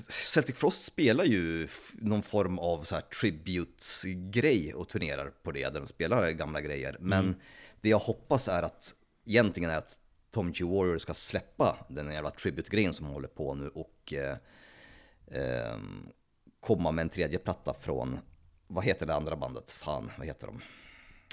Celtic 0.08 0.56
Frost 0.56 0.82
spelar 0.82 1.24
ju 1.24 1.68
någon 1.92 2.22
form 2.22 2.58
av 2.58 2.84
så 2.84 2.94
här 2.94 3.02
tribute-grej 3.02 4.74
och 4.74 4.88
turnerar 4.88 5.30
på 5.42 5.52
det, 5.52 5.68
där 5.68 5.80
de 5.80 5.86
spelar 5.86 6.30
gamla 6.30 6.60
grejer. 6.60 6.96
Men 7.00 7.40
det 7.80 7.88
jag 7.88 7.98
hoppas 7.98 8.48
är 8.48 8.62
att, 8.62 8.94
egentligen 9.26 9.70
är 9.70 9.76
att 9.76 9.98
Tom 10.30 10.52
G. 10.52 10.64
Warrior 10.64 10.98
ska 10.98 11.14
släppa 11.14 11.86
den 11.88 12.12
jävla 12.12 12.30
tribute-grejen 12.30 12.92
som 12.92 13.06
håller 13.06 13.28
på 13.28 13.54
nu 13.54 13.68
och 13.68 14.12
eh, 14.12 14.36
ehm, 15.30 16.08
komma 16.60 16.92
med 16.92 17.02
en 17.02 17.08
tredje 17.08 17.38
platta 17.38 17.74
från, 17.74 18.18
vad 18.66 18.84
heter 18.84 19.06
det 19.06 19.14
andra 19.14 19.36
bandet? 19.36 19.72
Fan, 19.72 20.10
vad 20.18 20.26
heter 20.26 20.46
de? 20.46 20.60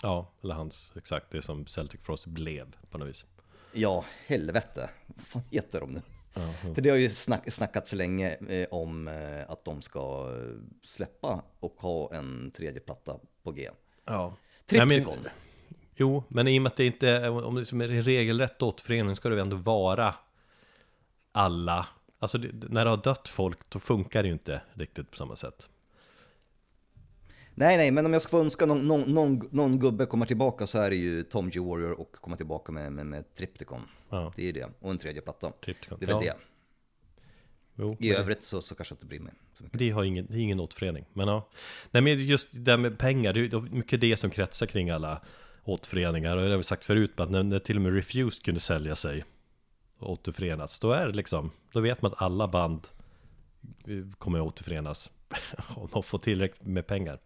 Ja, 0.02 0.32
eller 0.44 0.56
hans, 0.56 0.94
exakt 0.96 1.32
det 1.32 1.42
som 1.42 1.68
Celtic 1.68 2.02
Frost 2.02 2.26
blev 2.26 2.76
på 2.90 2.98
något 2.98 3.08
vis. 3.08 3.26
Ja, 3.74 4.06
helvete. 4.26 4.90
Vad 5.08 5.26
fan 5.26 5.44
heter 5.52 5.80
de 5.80 5.92
nu? 5.92 6.02
För 6.76 6.82
det 6.82 6.90
har 6.90 6.98
ju 6.98 7.10
snack, 7.10 7.54
snackats 7.54 7.94
länge 7.94 8.36
eh, 8.50 8.68
om 8.72 9.08
eh, 9.08 9.52
att 9.52 9.66
de 9.66 9.82
ska 9.82 10.32
släppa 10.84 11.44
och 11.60 11.76
ha 11.82 12.14
en 12.14 12.52
tredje 12.52 12.80
platta 12.80 13.20
på 13.44 13.52
G. 13.52 13.70
Ja. 14.06 14.36
Triptychon. 14.66 15.28
Jo, 15.96 16.24
men 16.28 16.48
i 16.48 16.60
och 16.60 16.62
med 16.62 16.70
att 16.70 16.78
det 16.78 16.86
inte 16.86 17.10
är, 17.10 17.30
om 17.46 17.56
det 17.56 17.72
är 17.72 17.92
en 17.92 18.02
regelrätt 18.02 18.62
återförening 18.62 19.16
ska 19.16 19.30
det 19.30 19.42
ändå 19.42 19.56
vara 19.56 20.16
alla. 21.32 21.88
Alltså 22.20 22.38
det, 22.38 22.70
när 22.70 22.84
det 22.86 22.90
har 22.90 22.98
dött 22.98 23.28
folk 23.28 23.70
då 23.70 23.80
funkar 23.80 24.24
det 24.24 24.28
ju 24.28 24.34
inte 24.34 24.62
riktigt 24.74 25.12
på 25.12 25.18
samma 25.18 25.36
sätt. 25.36 25.70
Nej, 27.56 27.78
nej, 27.78 27.92
men 27.92 28.06
om 28.06 28.14
jag 28.14 28.22
ska 28.22 28.30
få 28.30 28.40
önska 28.40 28.66
någon, 28.66 28.88
någon, 28.88 29.02
någon, 29.02 29.50
någon 29.52 29.80
gubbe 29.80 30.06
komma 30.06 30.26
tillbaka 30.26 30.68
så 30.68 30.80
är 30.80 30.90
det 30.90 30.96
ju 30.96 31.24
Tom 31.24 31.50
G. 31.50 31.60
Warrior 31.60 32.00
och 32.00 32.12
komma 32.12 32.38
tillbaka 32.38 32.72
med, 32.72 32.92
med, 32.92 33.06
med 33.06 33.36
Triptychon. 33.36 33.82
Ja. 34.10 34.34
Det 34.36 34.50
är 34.50 34.54
det. 34.54 34.70
Och 34.80 34.92
en 34.92 34.98
tredje 34.98 35.22
platta. 35.22 35.52
Triptychon, 35.52 35.98
Det 36.00 36.06
är 36.06 36.16
väl 36.16 36.26
ja. 36.26 36.34
det. 36.34 36.40
Jo, 37.76 37.98
I 38.00 38.16
övrigt 38.16 38.44
så, 38.44 38.62
så 38.62 38.76
kanske 38.76 38.92
jag 38.94 38.98
inte 38.98 39.06
bryr 39.06 39.20
mig 39.20 39.34
så 39.58 39.64
mycket. 39.64 39.80
det, 39.80 39.90
har 39.90 40.04
ingen, 40.04 40.26
det 40.30 40.38
är 40.38 40.40
ingen 40.40 40.60
återförening. 40.60 41.06
Men 41.14 41.28
ja. 41.28 41.50
Nej 41.92 42.02
men 42.04 42.26
just 42.26 42.54
det 42.54 42.60
där 42.60 42.78
med 42.78 42.98
pengar, 42.98 43.34
det 43.34 43.40
är 43.40 43.60
mycket 43.60 44.02
det 44.02 44.18
som 44.18 44.30
kretsar 44.30 44.66
kring 44.66 44.90
alla 44.90 45.22
återföreningar. 45.64 46.38
Och 46.38 46.44
det 46.44 46.50
har 46.50 46.58
vi 46.58 46.64
sagt 46.64 46.86
förut, 46.86 47.20
att 47.20 47.30
när, 47.30 47.44
när 47.44 47.60
till 47.60 47.76
och 47.76 47.82
med 47.82 47.96
Refused 47.96 48.44
kunde 48.44 48.60
sälja 48.60 48.96
sig 48.96 49.24
och 50.00 50.12
återförenas, 50.12 50.80
då 50.80 50.92
är 50.92 51.08
det 51.08 51.14
liksom, 51.14 51.52
då 51.72 51.80
vet 51.80 52.02
man 52.02 52.12
att 52.12 52.22
alla 52.22 52.48
band 52.48 52.88
eh, 53.88 54.18
kommer 54.18 54.40
att 54.40 54.48
återförenas 54.48 55.12
om 55.76 55.90
de 55.92 56.04
får 56.04 56.20
tillräckligt 56.20 56.68
med 56.68 56.88
pengar. 56.88 57.20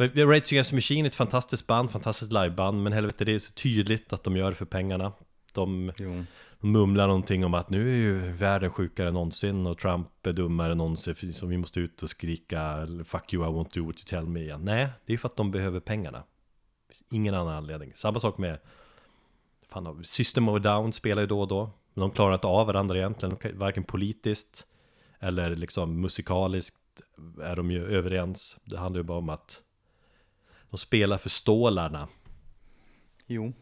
Rage 0.00 0.52
Against 0.52 0.70
the 0.70 0.76
Machine 0.76 1.04
är 1.04 1.08
ett 1.08 1.14
fantastiskt 1.14 1.66
band, 1.66 1.90
fantastiskt 1.90 2.32
liveband, 2.32 2.82
men 2.82 2.92
helvete 2.92 3.24
det 3.24 3.32
är 3.32 3.38
så 3.38 3.52
tydligt 3.52 4.12
att 4.12 4.24
de 4.24 4.36
gör 4.36 4.50
det 4.50 4.56
för 4.56 4.64
pengarna. 4.64 5.12
De, 5.52 5.92
Jo. 5.98 6.24
de 6.60 6.72
mumlar 6.72 7.06
någonting 7.06 7.44
om 7.44 7.54
att 7.54 7.70
nu 7.70 7.90
är 7.90 7.96
ju 7.96 8.32
världen 8.32 8.70
sjukare 8.70 9.08
än 9.08 9.14
någonsin 9.14 9.66
och 9.66 9.78
Trump 9.78 10.26
är 10.26 10.32
dummare 10.32 10.72
än 10.72 10.78
någonsin 10.78 11.32
så 11.32 11.46
vi 11.46 11.56
måste 11.56 11.80
ut 11.80 12.02
och 12.02 12.10
skrika 12.10 12.86
Fuck 13.04 13.34
you 13.34 13.44
I 13.44 13.48
won't 13.48 13.74
do 13.74 13.86
what 13.86 13.96
you 13.96 14.04
tell 14.06 14.26
me 14.26 14.40
igen. 14.40 14.60
Nej, 14.64 14.88
det 15.06 15.12
är 15.12 15.18
för 15.18 15.28
att 15.28 15.36
de 15.36 15.50
behöver 15.50 15.80
pengarna. 15.80 16.22
Ingen 17.10 17.34
annan 17.34 17.54
anledning. 17.54 17.92
Samma 17.94 18.20
sak 18.20 18.38
med 18.38 18.58
fan, 19.68 20.04
System 20.04 20.48
of 20.48 20.62
Down 20.62 20.92
spelar 20.92 21.22
ju 21.22 21.28
då 21.28 21.40
och 21.40 21.48
då. 21.48 21.70
Men 21.94 22.00
de 22.00 22.10
klarar 22.10 22.34
inte 22.34 22.46
av 22.46 22.66
varandra 22.66 22.98
egentligen, 22.98 23.36
varken 23.54 23.84
politiskt 23.84 24.66
eller 25.18 25.56
liksom 25.56 26.00
musikaliskt 26.00 26.76
är 27.42 27.56
de 27.56 27.70
ju 27.70 27.96
överens. 27.96 28.58
Det 28.64 28.78
handlar 28.78 28.98
ju 28.98 29.04
bara 29.04 29.18
om 29.18 29.28
att 29.28 29.62
de 30.70 30.78
spelar 30.78 31.18
för 31.18 31.28
stålarna. 31.28 32.08
Jo. 33.26 33.52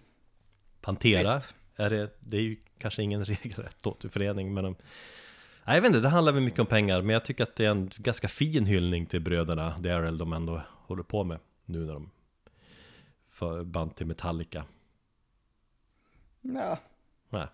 Pantera 0.81 1.23
Trist. 1.23 1.55
är 1.77 1.91
det, 1.91 2.11
det 2.21 2.37
är 2.37 2.41
ju 2.41 2.57
kanske 2.79 3.03
ingen 3.03 3.25
regelrätt 3.25 3.87
återförening 3.87 4.55
men 4.55 4.65
de, 4.65 4.77
Nej 5.65 5.77
jag 5.77 5.83
vet 5.83 5.89
inte, 5.89 6.01
det 6.01 6.09
handlar 6.09 6.33
väl 6.33 6.43
mycket 6.43 6.61
om 6.61 6.67
pengar 6.67 7.03
Men 7.03 7.13
jag 7.13 7.25
tycker 7.25 7.45
att 7.45 7.57
det 7.57 7.65
är 7.65 7.71
en 7.71 7.91
ganska 7.97 8.29
fin 8.29 8.67
hyllning 8.67 9.07
till 9.07 9.21
bröderna 9.21 9.79
Darrell 9.79 10.19
de 10.19 10.33
ändå 10.33 10.63
håller 10.69 11.03
på 11.03 11.25
med 11.25 11.39
Nu 11.65 11.79
när 11.79 11.93
de 11.93 12.11
band 13.65 13.97
till 13.97 14.07
Metallica 14.07 14.65
Ja. 16.41 16.79
Nej 17.29 17.47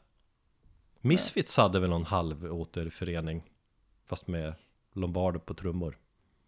Misfits 1.01 1.57
hade 1.57 1.81
väl 1.81 1.91
någon 1.91 2.05
halv 2.05 2.53
återförening 2.53 3.43
Fast 4.07 4.29
med 4.29 4.55
Lombardo 4.93 5.39
på 5.39 5.55
trummor 5.55 5.99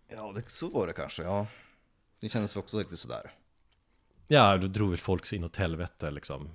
Ja, 0.09 0.33
det, 0.33 0.51
så 0.51 0.69
var 0.69 0.87
det 0.87 0.93
kanske. 0.93 1.23
Ja. 1.23 1.47
Det 2.21 2.29
kändes 2.29 2.57
också 2.57 2.79
riktigt 2.79 2.99
sådär. 2.99 3.33
Ja, 4.27 4.57
då 4.57 4.67
drog 4.67 4.91
väl 4.91 4.99
folk 4.99 5.33
in 5.33 5.45
åt 5.45 5.57
helvete 5.57 6.11
liksom 6.11 6.49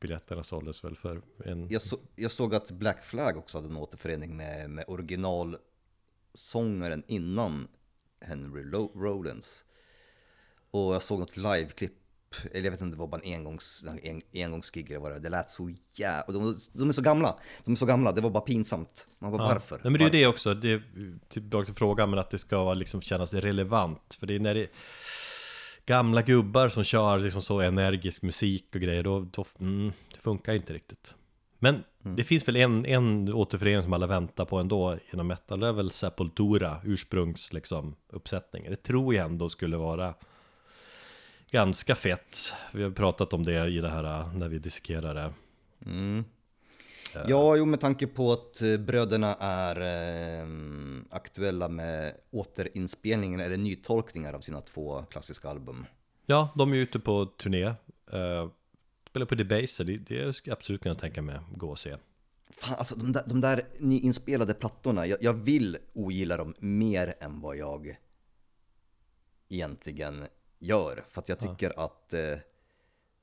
Biljetterna 0.00 0.42
såldes 0.42 0.84
väl 0.84 0.96
för 0.96 1.22
en 1.44 1.68
Jag, 1.68 1.82
så, 1.82 1.98
jag 2.16 2.30
såg 2.30 2.54
att 2.54 2.70
Black 2.70 3.04
Flag 3.04 3.36
också 3.36 3.58
hade 3.58 3.68
en 3.68 3.76
återförening 3.76 4.36
med, 4.36 4.70
med 4.70 4.84
originalsångaren 4.88 7.02
innan 7.06 7.68
Henry 8.20 8.64
Rollins. 8.94 9.64
Och 10.70 10.94
jag 10.94 11.02
såg 11.02 11.20
något 11.20 11.36
liveklipp, 11.36 11.98
eller 12.52 12.64
jag 12.64 12.70
vet 12.70 12.80
inte, 12.80 12.96
det 12.96 13.00
var 13.00 13.06
bara 13.06 13.20
en, 13.20 13.34
engångs, 13.34 13.84
en 14.02 14.22
engångsgig 14.34 14.90
eller 14.90 15.00
vad 15.00 15.10
det 15.10 15.14
var. 15.14 15.20
Det 15.20 15.28
lät 15.28 15.50
så 15.50 15.74
jävla... 15.94 16.32
De, 16.32 16.56
de 16.72 16.88
är 16.88 16.92
så 16.92 17.02
gamla, 17.02 17.38
de 17.64 17.72
är 17.72 17.76
så 17.76 17.86
gamla, 17.86 18.12
det 18.12 18.20
var 18.20 18.30
bara 18.30 18.40
pinsamt. 18.40 19.06
Man 19.18 19.32
bara, 19.32 19.42
varför? 19.42 19.80
Nej 19.84 19.90
men 19.90 19.92
det 19.92 20.04
är 20.04 20.04
ju 20.04 20.10
det 20.10 20.26
också, 20.26 20.54
det 20.54 20.72
är 20.72 20.82
tillbaka 21.28 21.66
till 21.66 21.74
frågan 21.74 22.10
men 22.10 22.18
att 22.18 22.30
det 22.30 22.38
ska 22.38 22.74
liksom 22.74 23.02
kännas 23.02 23.34
relevant. 23.34 24.16
För 24.20 24.26
det 24.26 24.34
är 24.34 24.40
när 24.40 24.54
det 24.54 24.62
är 24.62 24.68
gamla 25.86 26.22
gubbar 26.22 26.68
som 26.68 26.84
kör 26.84 27.18
liksom 27.18 27.42
så 27.42 27.60
energisk 27.60 28.22
musik 28.22 28.66
och 28.74 28.80
grejer 28.80 29.02
då, 29.02 29.20
då 29.20 29.44
mm, 29.60 29.92
det 30.14 30.20
funkar 30.20 30.54
inte 30.54 30.72
riktigt. 30.72 31.14
Men 31.58 31.84
det 32.16 32.24
finns 32.24 32.48
väl 32.48 32.56
en, 32.56 32.86
en 32.86 33.32
återförening 33.32 33.82
som 33.82 33.92
alla 33.92 34.06
väntar 34.06 34.44
på 34.44 34.58
ändå 34.58 34.98
inom 35.12 35.26
metal. 35.26 35.60
Det 35.60 35.66
är 35.66 35.72
väl 35.72 35.90
Sepultura, 35.90 36.80
ursprungs 36.84 37.52
liksom 37.52 37.96
uppsättningen. 38.12 38.70
Det 38.70 38.82
tror 38.82 39.14
jag 39.14 39.24
ändå 39.24 39.48
skulle 39.48 39.76
vara 39.76 40.14
ganska 41.50 41.94
fett. 41.94 42.52
Vi 42.72 42.82
har 42.82 42.90
pratat 42.90 43.32
om 43.32 43.44
det 43.44 43.68
i 43.68 43.80
det 43.80 43.88
här 43.88 44.32
när 44.32 44.48
vi 44.48 44.58
dissekerade 44.58 45.32
Ja, 47.26 47.56
jo 47.56 47.64
med 47.64 47.80
tanke 47.80 48.06
på 48.06 48.32
att 48.32 48.62
eh, 48.62 48.76
bröderna 48.76 49.34
är 49.40 49.80
eh, 49.80 50.46
aktuella 51.10 51.68
med 51.68 52.12
återinspelningar 52.30 53.38
eller 53.38 53.56
nytolkningar 53.56 54.32
av 54.32 54.40
sina 54.40 54.60
två 54.60 55.02
klassiska 55.02 55.48
album. 55.48 55.86
Ja, 56.26 56.48
de 56.56 56.72
är 56.72 56.76
ute 56.76 56.98
på 56.98 57.26
turné. 57.26 57.64
Uh, 58.14 58.50
Spelar 59.10 59.26
på 59.26 59.34
Debaser, 59.34 59.84
det, 59.84 59.96
det 59.96 60.32
skulle 60.32 60.50
jag 60.50 60.56
absolut 60.56 60.82
kunna 60.82 60.94
tänka 60.94 61.22
mig 61.22 61.40
gå 61.54 61.70
och 61.70 61.78
se. 61.78 61.96
Fan, 62.50 62.74
alltså 62.78 62.96
de 62.96 63.12
där, 63.12 63.22
de 63.26 63.40
där 63.40 63.62
nyinspelade 63.78 64.54
plattorna, 64.54 65.06
jag, 65.06 65.18
jag 65.22 65.32
vill 65.32 65.78
ogilla 65.92 66.36
dem 66.36 66.54
mer 66.58 67.14
än 67.20 67.40
vad 67.40 67.56
jag 67.56 67.96
egentligen 69.48 70.26
gör. 70.66 71.04
För 71.08 71.20
att 71.20 71.28
jag 71.28 71.38
tycker 71.38 71.72
att, 71.84 72.14
eh, 72.14 72.38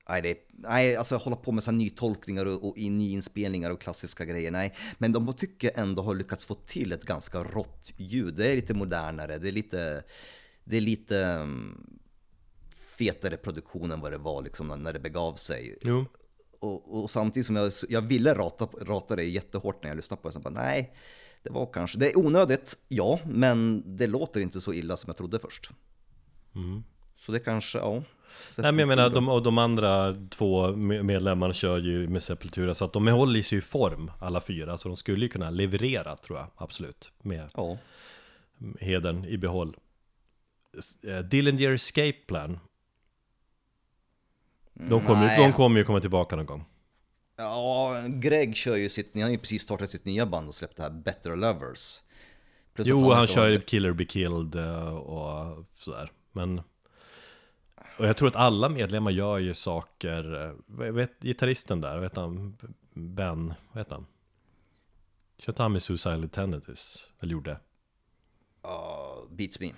nej, 0.10 0.22
det, 0.22 0.38
nej, 0.50 0.96
alltså 0.96 1.18
hålla 1.18 1.36
på 1.36 1.52
med 1.52 1.64
så 1.64 1.72
nytolkningar 1.72 2.46
och, 2.46 2.68
och 2.68 2.78
nyinspelningar 2.78 3.72
och 3.72 3.82
klassiska 3.82 4.26
grejer, 4.26 4.52
nej. 4.52 4.74
Men 4.98 5.12
de 5.12 5.34
tycker 5.34 5.72
ändå 5.76 6.04
har 6.04 6.16
lyckats 6.16 6.46
få 6.46 6.56
till 6.56 6.92
ett 6.92 7.04
ganska 7.04 7.44
rått 7.44 7.92
ljud. 7.98 8.34
Det 8.36 8.52
är 8.52 8.56
lite 8.56 8.74
modernare, 8.74 9.38
det 9.38 9.48
är 9.48 9.52
lite, 9.52 10.04
det 10.64 10.78
är 10.78 10.82
lite 10.82 11.26
mm, 11.26 12.00
fetare 12.98 13.38
produktion 13.38 13.92
än 13.92 14.02
vad 14.02 14.12
det 14.12 14.18
var 14.18 14.42
liksom 14.42 14.68
när 14.68 14.94
det 14.94 15.00
begav 15.00 15.36
sig. 15.36 15.78
Jo, 15.82 16.06
och, 16.64 17.04
och 17.04 17.10
samtidigt 17.10 17.46
som 17.46 17.56
jag, 17.56 17.72
jag 17.90 18.02
ville 18.02 18.34
rata, 18.34 18.66
rata 18.66 19.16
det 19.16 19.24
jättehårt 19.24 19.84
när 19.84 19.90
jag 19.90 19.96
lyssnade 19.96 20.22
på 20.22 20.28
det, 20.28 20.34
så 20.34 20.40
bara, 20.40 20.54
nej, 20.54 20.94
det 21.44 21.50
var 21.50 21.70
kanske, 21.74 21.98
det 21.98 22.12
är 22.12 22.18
onödigt, 22.18 22.78
ja, 22.88 23.20
men 23.26 23.84
det 23.98 24.08
låter 24.08 24.42
inte 24.42 24.62
så 24.62 24.74
illa 24.74 24.98
som 24.98 25.10
jag 25.10 25.18
trodde 25.18 25.40
först. 25.40 25.72
Så 27.26 27.32
det 27.32 27.40
kanske, 27.40 27.78
ja. 27.78 27.92
Nej 28.58 28.72
men 28.72 28.80
jag 28.80 28.88
menar, 28.88 29.10
de, 29.10 29.30
och 29.30 29.44
de 29.44 29.58
andra 29.58 30.16
två 30.30 30.68
me- 30.68 31.04
medlemmarna 31.04 31.54
kör 31.54 31.78
ju 31.80 32.08
med 32.08 32.24
Sepultura 32.24 32.76
Så 32.76 32.86
att 32.86 32.94
de 32.94 33.08
håller 33.08 33.42
sig 33.42 33.58
i 33.58 33.62
form 33.62 34.12
alla 34.20 34.42
fyra 34.42 34.78
Så 34.78 34.88
de 34.88 34.98
skulle 34.98 35.26
ju 35.26 35.30
kunna 35.30 35.50
leverera 35.50 36.16
tror 36.16 36.38
jag, 36.40 36.48
absolut 36.56 37.12
Med 37.22 37.50
Ja, 37.54 37.78
hedern 38.80 39.26
i 39.26 39.38
behåll. 39.38 39.78
Eh, 41.08 41.20
Dillinger 41.20 41.72
Escape 41.72 42.18
Plan. 42.28 42.60
De 44.74 45.02
kommer, 45.06 45.38
de 45.38 45.54
kommer 45.54 45.80
ju 45.80 45.86
komma 45.86 46.00
tillbaka 46.02 46.36
någon 46.36 46.46
gång. 46.46 46.66
Ja 47.36 48.04
Greg 48.08 48.56
kör 48.56 48.76
ju 48.76 48.90
sitt, 48.90 49.12
han 49.14 49.24
har 49.24 49.30
ju 49.30 49.38
precis 49.38 49.62
startat 49.62 49.90
sitt 49.90 50.06
nya 50.06 50.26
band 50.26 50.48
och 50.48 50.56
släppt 50.56 50.78
det 50.78 50.84
här 50.84 50.90
Better 50.90 51.36
Lovers. 51.36 52.02
Plus 52.74 52.88
Jo, 52.88 53.12
han 53.12 53.22
inte 53.22 53.34
kör 53.34 53.56
Killer 53.56 53.92
Be 53.94 54.06
Killed 54.06 54.56
eh, 54.56 54.96
och 54.96 55.66
sådär 55.80 56.12
Men 56.32 56.62
Och 57.98 58.06
jag 58.06 58.18
tror 58.18 58.28
att 58.28 58.36
alla 58.36 58.70
medlemmar 58.70 59.12
gör 59.12 59.38
ju 59.38 59.54
saker 59.54 60.46
eh, 60.46 60.92
Vet 60.92 61.20
gitarristen 61.20 61.82
där, 61.82 62.00
vet 62.00 62.16
han? 62.16 62.58
Ben, 62.94 63.54
vad 63.72 63.82
heter 63.82 63.96
han? 63.96 64.06
Kör 65.38 65.52
inte 65.52 65.62
han 65.62 65.72
med 65.72 65.84
Suicidal 65.84 66.30
Tendencies? 66.30 67.10
Eller 67.20 67.32
gjorde? 67.32 67.60
Ja, 68.62 69.28
Beats 69.30 69.60
Me. 69.60 69.70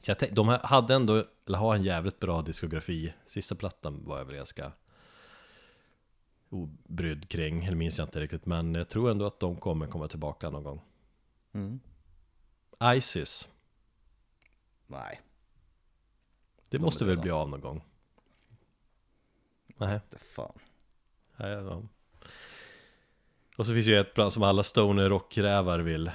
Så 0.00 0.10
jag 0.10 0.34
de 0.34 0.48
hade 0.62 0.94
ändå, 0.94 1.24
eller 1.46 1.58
har 1.58 1.74
en 1.74 1.82
jävligt 1.82 2.20
bra 2.20 2.42
diskografi 2.42 3.14
Sista 3.26 3.54
plattan 3.54 4.04
var 4.04 4.18
jag 4.18 4.24
väl 4.24 4.36
ganska 4.36 4.72
obrydd 6.48 7.28
kring, 7.28 7.64
eller 7.64 7.76
minns 7.76 7.98
jag 7.98 8.06
inte 8.06 8.20
riktigt 8.20 8.46
Men 8.46 8.74
jag 8.74 8.88
tror 8.88 9.10
ändå 9.10 9.26
att 9.26 9.40
de 9.40 9.56
kommer 9.56 9.86
komma 9.86 10.08
tillbaka 10.08 10.50
någon 10.50 10.64
gång 10.64 10.82
Mm. 11.52 11.80
Isis 12.96 13.48
Nej, 14.86 15.20
Det 16.76 16.80
De 16.80 16.84
måste 16.84 17.04
väl 17.04 17.18
bli 17.18 17.30
av 17.30 17.48
någon 17.48 17.60
gång? 17.60 17.84
Nej, 19.76 20.00
det 20.10 20.18
fan. 20.18 20.58
nej 21.36 21.50
ja. 21.50 21.82
Och 23.56 23.66
så 23.66 23.72
finns 23.72 23.86
ju 23.86 24.00
ett 24.00 24.14
band 24.14 24.32
som 24.32 24.42
alla 24.42 24.62
stoner 24.62 25.08
rockrävar 25.08 25.78
vill 25.78 26.10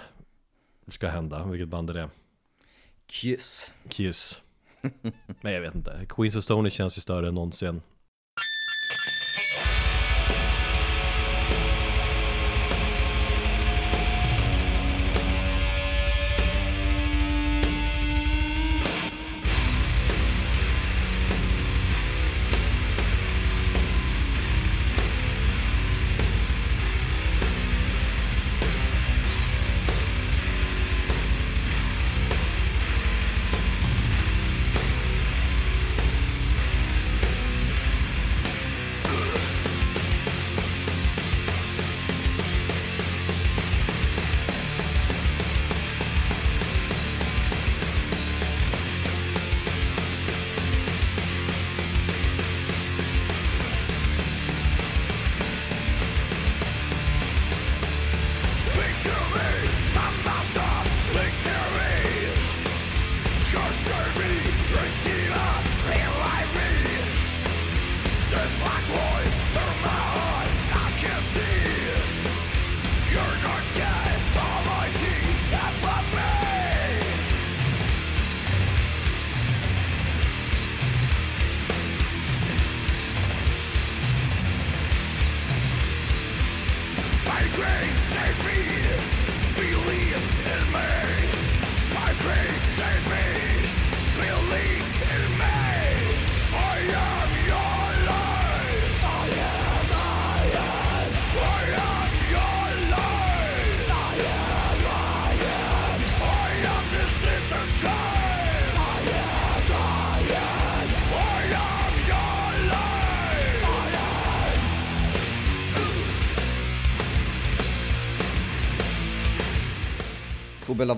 ska 0.88 1.08
hända, 1.08 1.46
vilket 1.46 1.68
band 1.68 1.90
är 1.90 1.94
det? 1.94 2.10
Kiss. 3.06 3.74
Kiss 3.90 4.42
Men 5.42 5.54
jag 5.54 5.62
vet 5.62 5.76
inte, 5.76 6.06
Queens 6.10 6.36
of 6.36 6.44
Stone 6.44 6.70
känns 6.70 6.98
ju 6.98 7.02
större 7.02 7.28
än 7.28 7.36
någonsin 7.36 7.82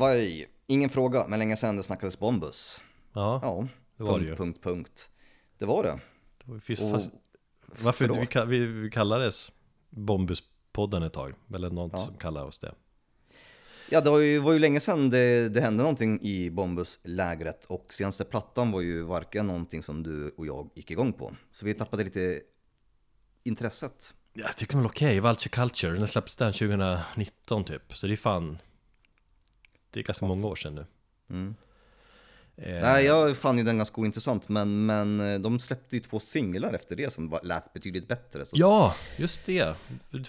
Lavaj, 0.08 0.48
ingen 0.68 0.90
fråga, 0.90 1.26
men 1.28 1.40
länge 1.40 1.56
sedan 1.56 1.78
det 1.78 1.84
snackades 1.84 2.20
Bombus. 2.20 2.82
Ja, 3.14 3.40
Ja, 3.44 3.68
Det 3.98 4.04
var 4.04 4.12
punkt, 4.12 4.24
det 4.24 4.30
ju. 4.30 4.36
punkt, 4.36 4.60
punkt. 4.64 5.10
Det 5.58 5.66
var 5.66 5.84
det. 5.84 6.00
det 6.54 6.60
finns 6.60 6.80
Och- 6.82 6.92
fast, 6.92 7.10
Varför 7.82 8.08
förlåt. 8.08 8.48
vi, 8.50 8.66
vi, 8.66 8.90
kallades 8.90 9.52
Bombuspodden 9.90 11.04
ett 11.04 11.14
tag 11.14 11.34
Eller 11.54 11.70
någon 11.70 11.90
Ja. 11.94 12.06
som 12.06 12.18
kallar 12.18 12.46
oss 12.46 12.60
det 12.60 12.74
Ja, 13.90 14.02
det 14.02 14.10
var 14.10 14.20
ju, 14.20 14.40
var 14.40 14.54
ju 14.54 14.60
länge 14.60 14.80
sedan 14.80 15.10
det, 15.10 15.50
det 15.50 15.62
hände 15.62 15.84
någonting 15.84 16.20
i 16.22 16.50
Bombus-lägret 16.50 17.66
och 17.66 17.94
senaste 17.94 18.26
plattan 18.26 18.72
var 18.72 18.82
ju 18.82 19.04
varken 19.04 19.48
någonting 19.48 19.84
som 19.84 20.04
du 20.04 20.30
och 20.38 20.48
jag 20.48 20.70
gick 20.76 20.92
igång 20.92 21.14
på. 21.14 21.36
Så 21.52 21.66
vi 21.66 21.74
tappade 21.74 22.04
lite 22.04 22.42
intresset. 23.44 24.14
Jag 24.34 24.58
tycker 24.58 24.74
den 24.74 24.84
var 24.84 24.90
okej, 24.90 25.20
Vulture 25.20 25.50
Culture, 25.50 25.98
den 25.98 26.08
släpptes 26.08 26.36
den 26.36 26.54
2019 26.54 27.64
typ 27.64 27.96
Så 27.96 28.08
det 28.08 28.14
är 28.14 28.18
fan 28.18 28.58
Det 29.94 30.00
är 30.00 30.04
ganska 30.04 30.26
många 30.26 30.48
år 30.48 30.56
sedan 30.56 30.76
nu 30.76 30.86
Mm. 31.30 31.56
eh, 32.58 32.82
Nej, 32.82 33.06
jag 33.06 33.38
fann 33.38 33.58
ju 33.58 33.64
den 33.64 33.78
ganska 33.78 34.02
ointressant, 34.02 34.50
men, 34.50 34.86
men 34.86 35.34
eh, 35.34 35.40
de 35.40 35.60
släppte 35.60 35.96
ju 35.96 36.02
två 36.02 36.20
singlar 36.20 36.74
efter 36.74 36.96
det 36.96 37.14
som 37.14 37.30
var, 37.30 37.40
lät 37.44 37.74
betydligt 37.74 38.08
bättre. 38.08 38.46
Så. 38.46 38.56
Ja, 38.60 38.96
just 39.18 39.46
det! 39.46 39.76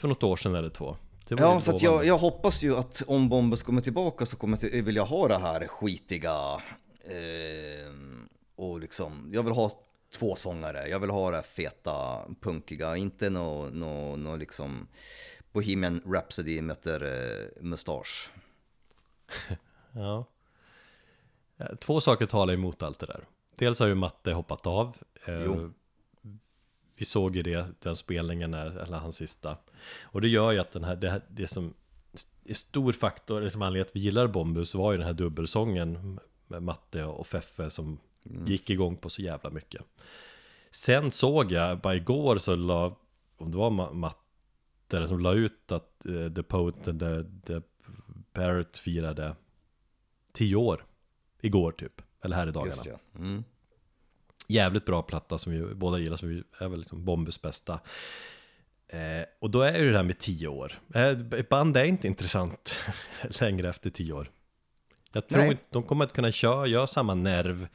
För, 0.01 0.09
något 0.09 0.23
år 0.23 0.37
sedan 0.37 0.55
eller 0.55 0.71
två 0.71 0.97
Ja, 1.29 1.61
så 1.61 1.79
jag, 1.81 2.07
jag 2.07 2.19
hoppas 2.19 2.63
ju 2.65 2.77
att 2.77 3.03
om 3.07 3.29
Bombus 3.29 3.63
kommer 3.63 3.83
tillbaka 3.83 4.27
så 4.27 4.37
kommer 4.37 4.59
jag 4.77 4.83
vill 4.83 4.97
jag 4.97 5.05
ha 5.05 5.29
det 5.29 5.39
här 5.39 5.67
skitiga 5.67 6.63
eh, 7.05 7.93
och 8.57 8.81
liksom, 8.81 9.31
jag 9.35 9.43
vill 9.43 9.53
ha 9.53 9.73
två 10.19 10.37
sångare, 10.37 10.89
jag 10.89 11.01
vill 11.01 11.11
ha 11.11 11.31
det 11.31 11.43
feta, 11.43 12.21
punkiga, 12.41 12.97
inte 12.97 13.31
nå 13.31 13.69
nå 13.73 14.17
nå 14.17 14.37
liksom 14.37 14.89
Bohemian 15.53 16.03
Rhapsody 16.07 16.61
möter 16.61 17.03
eh, 17.03 17.63
mustasch. 17.63 18.31
Ja. 19.93 20.25
Eh, 21.57 21.75
Två 21.77 22.01
saker 22.01 22.27
talar 22.27 22.55
emot 22.55 22.83
allt 22.83 22.99
det 23.01 23.07
där. 23.07 23.25
Dels 23.57 23.81
har 23.81 23.87
ju 23.87 23.95
Matte 23.95 24.33
hoppat 24.33 24.67
av. 24.67 24.97
Eh, 25.25 25.45
Jo. 25.45 25.73
Vi 26.99 27.05
såg 27.05 27.37
ju 27.37 27.43
det, 27.43 27.67
den 27.83 27.97
spelningen, 27.97 28.51
när, 28.51 28.67
eller 28.67 28.97
hans 28.99 29.17
sista. 29.17 29.57
Och 30.03 30.21
det 30.21 30.29
gör 30.29 30.53
ju 30.53 30.59
att 30.59 30.73
den 30.73 30.85
här, 30.85 30.97
det, 30.97 31.11
här- 31.11 31.23
det 31.29 31.47
som 31.47 31.75
är 32.45 32.55
stor 32.55 32.93
faktor, 32.93 33.41
eller 33.41 33.51
som 33.51 33.63
anledning 33.63 33.89
att 33.91 33.97
vi 33.97 34.01
gillar 34.01 34.27
Bombus 34.27 34.75
var 34.75 34.93
ju 34.93 34.99
den 34.99 35.07
här 35.07 35.15
dubbelsången 35.15 36.21
med 36.47 36.63
Matte 36.63 37.05
och 37.05 37.27
Feffe 37.27 37.71
som 37.71 37.99
gick 38.47 38.71
igång 38.71 38.97
på 38.97 39.11
så 39.11 39.23
jävla 39.23 39.51
mycket. 39.51 39.83
Sen 40.71 41.11
såg 41.11 41.53
jag, 41.53 41.79
bara 41.81 41.95
igår 41.95 42.39
så 42.39 42.57
la, 42.57 42.97
om 43.37 43.51
det 43.51 43.57
var 43.57 43.71
Ma- 43.71 43.93
Matte 43.93 45.09
som 45.09 45.21
la 45.21 45.33
ut 45.33 45.73
att 45.73 46.07
eh, 46.07 46.33
The 46.35 46.43
Poet 46.43 46.89
and 46.89 47.01
the, 47.01 47.25
the 47.47 47.61
Parrot 48.35 48.79
firade 48.79 49.37
tio 50.33 50.57
år 50.57 50.85
igår 51.41 51.73
typ, 51.73 52.03
eller 52.23 52.37
här 52.37 52.47
i 52.47 52.51
dagarna. 52.51 52.77
Just 52.77 52.87
ja. 52.87 53.19
Mm. 53.19 53.45
Jävligt 54.49 54.85
bra 54.85 55.03
platta 55.03 55.39
som 55.39 55.53
vi 55.53 55.75
båda 55.75 55.99
gillar, 55.99 56.17
som 56.17 56.29
vi 56.29 56.43
är 56.59 56.69
väl 56.69 56.79
liksom 56.79 57.05
Bombus 57.05 57.43
bästa. 57.43 57.81
Eh, 58.89 59.25
och 59.39 59.51
då 59.51 59.63
är 59.63 59.79
ju 59.79 59.91
det 59.91 59.97
här 59.97 60.05
med 60.05 60.19
tio 60.19 60.49
år. 60.49 60.73
Eh, 60.95 61.09
ett 61.09 61.49
band 61.49 61.77
är 61.77 61.85
inte 61.85 62.07
intressant 62.07 62.75
längre 63.41 63.69
efter 63.69 63.91
tio 63.91 64.13
år. 64.13 64.31
Jag 65.13 65.29
tror 65.29 65.41
Nej. 65.41 65.51
inte, 65.51 65.65
de 65.71 65.83
kommer 65.83 66.05
inte 66.05 66.15
kunna 66.15 66.33
köra, 66.33 66.67
göra 66.67 66.87
samma 66.87 67.15
nerv. 67.15 67.69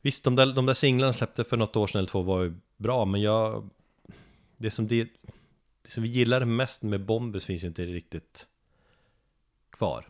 Visst, 0.00 0.24
de 0.24 0.36
där, 0.36 0.46
de 0.46 0.66
där 0.66 0.74
singlarna 0.74 1.12
släppte 1.12 1.44
för 1.44 1.56
något 1.56 1.76
år 1.76 1.86
sedan 1.86 1.98
eller 1.98 2.08
två 2.08 2.22
var 2.22 2.42
ju 2.42 2.54
bra, 2.76 3.04
men 3.04 3.20
jag... 3.20 3.70
Det 4.56 4.70
som, 4.70 4.88
det, 4.88 5.08
det 5.82 5.90
som 5.90 6.02
vi 6.02 6.08
gillar 6.08 6.44
mest 6.44 6.82
med 6.82 7.04
Bombus 7.04 7.44
finns 7.44 7.64
ju 7.64 7.68
inte 7.68 7.84
riktigt 7.84 8.46
kvar. 9.82 10.08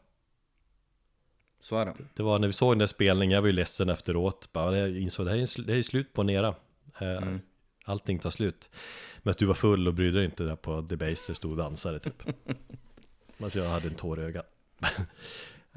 Så 1.61 1.77
är 1.77 1.85
det. 1.87 1.95
Det 2.15 2.23
var 2.23 2.39
när 2.39 2.47
vi 2.47 2.53
såg 2.53 2.73
den 2.73 2.79
där 2.79 2.87
spelningen, 2.87 3.35
jag 3.35 3.43
var 3.43 3.47
ju 3.47 3.53
ledsen 3.53 3.89
efteråt. 3.89 4.53
Bara, 4.53 4.79
jag 4.79 4.97
insåg 4.99 5.27
det 5.27 5.31
här 5.33 5.39
är, 5.39 5.45
sl- 5.45 5.65
det 5.67 5.73
här 5.73 5.79
är 5.79 5.83
slut 5.83 6.13
på 6.13 6.23
Nera. 6.23 6.55
Eh, 7.01 7.37
Allting 7.85 8.19
tar 8.19 8.31
slut. 8.31 8.71
Men 9.23 9.31
att 9.31 9.39
du 9.39 9.47
var 9.47 9.55
full 9.55 9.89
och 9.89 9.95
brydde 9.95 10.19
dig 10.19 10.25
inte 10.25 10.45
där 10.45 10.57
på 10.57 10.81
Debaser, 10.81 11.35
stod 11.35 11.51
och 11.51 11.57
dansade 11.57 11.99
typ. 11.99 12.23
alltså 13.43 13.59
jag 13.59 13.69
hade 13.71 13.89
en 13.89 13.95
tår 13.95 14.21
i 14.21 14.23
ögat. 14.23 14.47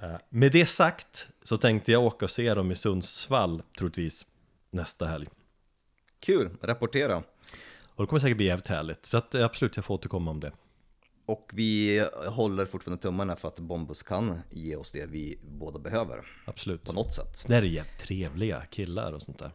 Eh, 0.02 0.16
Med 0.30 0.52
det 0.52 0.66
sagt 0.66 1.30
så 1.44 1.58
tänkte 1.58 1.92
jag 1.92 2.04
åka 2.04 2.26
och 2.26 2.32
se 2.32 2.54
dem 2.54 2.72
i 2.72 2.76
Sundsvall 2.76 3.62
troligtvis 3.78 4.26
nästa 4.72 5.06
helg. 5.08 5.28
Kul, 6.20 6.50
rapportera. 6.62 7.24
Och 7.86 8.04
det 8.04 8.08
kommer 8.08 8.20
säkert 8.20 8.38
bli 8.38 8.46
jävligt 8.46 8.68
härligt. 8.68 9.06
Så 9.06 9.18
att, 9.18 9.36
eh, 9.36 9.46
absolut, 9.46 9.76
jag 9.76 9.86
får 9.86 9.96
återkomma 9.96 10.32
om 10.32 10.40
det. 10.40 10.52
Och 11.26 11.52
vi 11.54 12.00
håller 12.28 12.66
fortfarande 12.66 13.02
tummarna 13.02 13.36
för 13.36 13.48
att 13.48 13.60
Bombus 13.60 14.04
kan 14.04 14.42
ge 14.50 14.76
oss 14.76 14.92
det 14.92 15.06
vi 15.06 15.40
båda 15.44 15.80
behöver. 15.80 16.44
Absolut. 16.46 16.84
På 16.84 16.94
något 16.94 17.14
sätt. 17.14 17.46
Det 17.48 17.56
är 17.56 17.62
jävligt 17.62 18.00
trevliga 18.00 18.66
killar 18.66 19.14
och 19.14 19.22
sånt 19.22 19.40
där. 19.40 19.52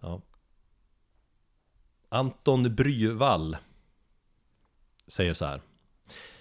Ja. 0.00 0.22
Anton 2.08 2.74
Bryvall 2.74 3.56
säger 5.06 5.34
så 5.34 5.44
här. 5.44 5.62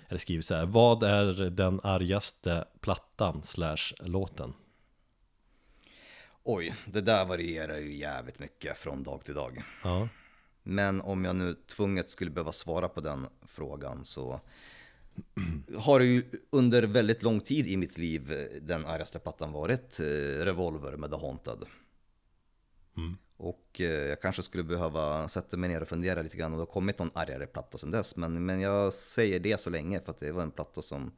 Eller 0.07 0.20
skriver 0.20 0.41
så 0.41 0.55
här. 0.55 0.66
Vad 0.66 1.03
är 1.03 1.49
den 1.49 1.80
argaste 1.84 2.66
plattan 2.80 3.43
slash 3.43 3.93
låten? 3.99 4.53
Oj, 6.43 6.76
det 6.86 7.01
där 7.01 7.26
varierar 7.26 7.78
ju 7.78 7.97
jävligt 7.97 8.39
mycket 8.39 8.78
från 8.78 9.03
dag 9.03 9.26
till 9.26 9.34
dag. 9.34 9.64
Ja. 9.84 10.09
Men 10.64 11.01
om 11.01 11.26
jag 11.26 11.36
nu 11.36 11.53
tvunget 11.53 12.09
skulle 12.09 12.32
behöva 12.32 12.51
svara 12.51 12.89
på 12.89 13.01
den 13.01 13.28
frågan 13.47 14.05
så 14.05 14.39
har 15.78 15.99
ju 15.99 16.24
under 16.49 16.84
väldigt 16.84 17.24
lång 17.24 17.39
tid 17.39 17.68
i 17.68 17.78
mitt 17.78 17.97
liv 17.97 18.32
eh, 18.32 18.62
den 18.62 18.86
argaste 18.86 19.20
plattan 19.20 19.51
varit 19.51 19.99
eh, 19.99 20.03
Revolver 20.45 20.97
med 20.97 21.12
The 21.12 21.18
Haunted. 21.18 21.66
Och 23.38 23.82
eh, 23.82 23.86
jag 23.86 24.22
kanske 24.22 24.41
skulle 24.41 24.64
behöva 24.64 25.28
sätta 25.28 25.57
mig 25.57 25.70
ner 25.70 25.82
och 25.82 25.88
fundera 25.88 26.22
lite 26.22 26.38
grann 26.38 26.51
och 26.51 26.57
det 26.57 26.62
har 26.62 26.74
kommit 26.74 26.99
någon 26.99 27.12
argare 27.14 27.47
platta 27.47 27.78
sedan 27.78 27.91
dess. 27.91 28.16
Men, 28.16 28.45
men 28.45 28.62
jag 28.62 28.93
säger 28.93 29.39
det 29.39 29.59
så 29.59 29.70
länge 29.70 30.01
för 30.01 30.12
att 30.12 30.20
det 30.20 30.32
var 30.32 30.43
en 30.43 30.51
platta 30.51 30.82
som 30.82 31.12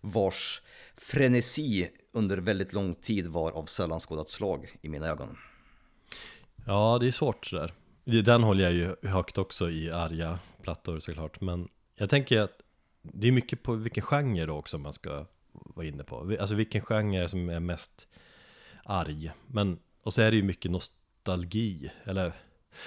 vars 0.00 0.62
frenesi 0.96 1.90
under 2.12 2.38
väldigt 2.38 2.72
lång 2.72 2.94
tid 2.94 3.26
var 3.26 3.52
av 3.52 3.64
sällan 3.64 4.00
skådat 4.00 4.28
slag 4.28 4.78
i 4.82 4.88
mina 4.88 5.06
ögon. 5.06 5.36
Ja, 6.66 6.98
det 7.00 7.06
är 7.06 7.10
svårt 7.10 7.46
sådär. 7.46 7.72
Den 8.06 8.42
håller 8.42 8.64
jag 8.64 8.72
ju 8.72 8.96
högt 9.02 9.38
också 9.38 9.70
i 9.70 9.90
arga 9.90 10.38
plattor 10.62 10.98
såklart. 10.98 11.40
Men 11.40 11.68
jag 11.94 12.10
tänker 12.10 12.40
att 12.40 12.62
det 13.02 13.28
är 13.28 13.32
mycket 13.32 13.62
på 13.62 13.74
vilken 13.74 14.02
genre 14.02 14.46
då 14.46 14.56
också 14.56 14.78
man 14.78 14.92
ska 14.92 15.26
vara 15.50 15.86
inne 15.86 16.04
på. 16.04 16.36
Alltså 16.40 16.54
vilken 16.54 16.80
genre 16.80 17.28
som 17.28 17.48
är 17.48 17.60
mest 17.60 18.08
arg. 18.84 19.30
Men, 19.46 19.78
och 20.02 20.14
så 20.14 20.22
är 20.22 20.30
det 20.30 20.36
ju 20.36 20.42
mycket 20.42 20.70
nostalgi. 20.70 21.90
Eller 22.04 22.32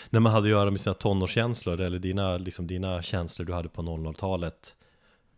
när 0.10 0.20
man 0.20 0.32
hade 0.32 0.46
att 0.46 0.50
göra 0.50 0.72
med 0.72 0.82
sina 0.82 0.94
tonårskänslor 0.94 1.82
eller 1.82 2.00
dina, 2.00 2.38
liksom 2.38 2.68
dina 2.68 3.02
känslor 3.02 3.46
du 3.46 3.54
hade 3.54 3.70
på 3.70 3.82
00-talet. 3.82 4.76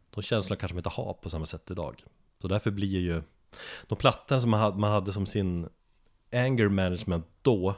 De 0.09 0.21
känslorna 0.21 0.59
kanske 0.59 0.75
man 0.75 0.79
inte 0.79 0.89
har 0.89 1.13
på 1.13 1.29
samma 1.29 1.45
sätt 1.45 1.71
idag. 1.71 2.03
Så 2.41 2.47
därför 2.47 2.71
blir 2.71 2.99
ju 2.99 3.21
de 3.87 3.95
plattor 3.95 4.39
som 4.39 4.49
man 4.49 4.59
hade, 4.59 4.77
man 4.77 4.91
hade 4.91 5.13
som 5.13 5.25
sin 5.25 5.69
anger 6.31 6.69
management 6.69 7.25
då 7.41 7.75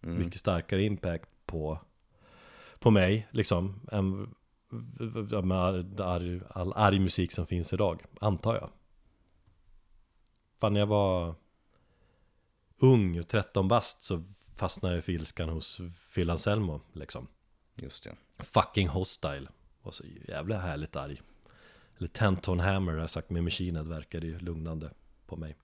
mycket 0.00 0.40
starkare 0.40 0.82
impact 0.82 1.28
på, 1.50 1.78
på 2.78 2.90
mig 2.90 3.28
liksom 3.30 3.80
än 3.92 4.34
med 5.44 5.58
all, 5.58 6.00
all, 6.00 6.42
all 6.48 6.72
arg 6.72 6.98
musik 6.98 7.32
som 7.32 7.46
finns 7.46 7.72
idag, 7.72 8.04
antar 8.20 8.54
jag. 8.54 8.70
Fan, 10.58 10.72
när 10.72 10.80
jag 10.80 10.86
var 10.86 11.34
ung 12.78 13.20
och 13.20 13.28
13 13.28 13.68
bast 13.68 14.02
så 14.02 14.22
fastnade 14.56 14.94
jag 14.94 15.04
för 15.04 15.12
ilskan 15.12 15.48
hos 15.48 15.80
Phil 16.14 16.30
Anselmo 16.30 16.80
liksom. 16.92 17.28
Just 17.74 18.04
det. 18.04 18.44
Fucking 18.44 18.88
hostile. 18.88 19.48
Var 19.82 19.92
så 19.92 20.04
jävla 20.28 20.58
härligt 20.58 20.96
arg. 20.96 21.22
Eller 21.98 22.08
Tenton 22.08 22.60
Hammer 22.60 22.92
har 22.92 23.00
jag 23.00 23.10
sagt 23.10 23.30
med 23.30 23.44
Machine 23.44 23.88
verkar 23.88 24.20
ju 24.20 24.38
lugnande 24.38 24.90
på 25.26 25.36
mig. 25.36 25.56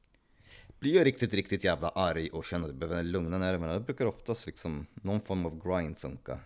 Blir 0.78 0.94
jag 0.96 1.06
riktigt, 1.06 1.34
riktigt 1.34 1.64
jävla 1.64 1.88
arg 1.88 2.28
och 2.28 2.44
känner 2.44 2.64
att 2.64 2.70
jag 2.70 2.78
behöver 2.78 3.02
lugna 3.02 3.38
nerverna, 3.38 3.74
då 3.74 3.80
brukar 3.80 4.06
oftast 4.06 4.46
liksom 4.46 4.86
någon 4.94 5.20
form 5.20 5.46
av 5.46 5.60
grind 5.68 5.98
funka. 5.98 6.38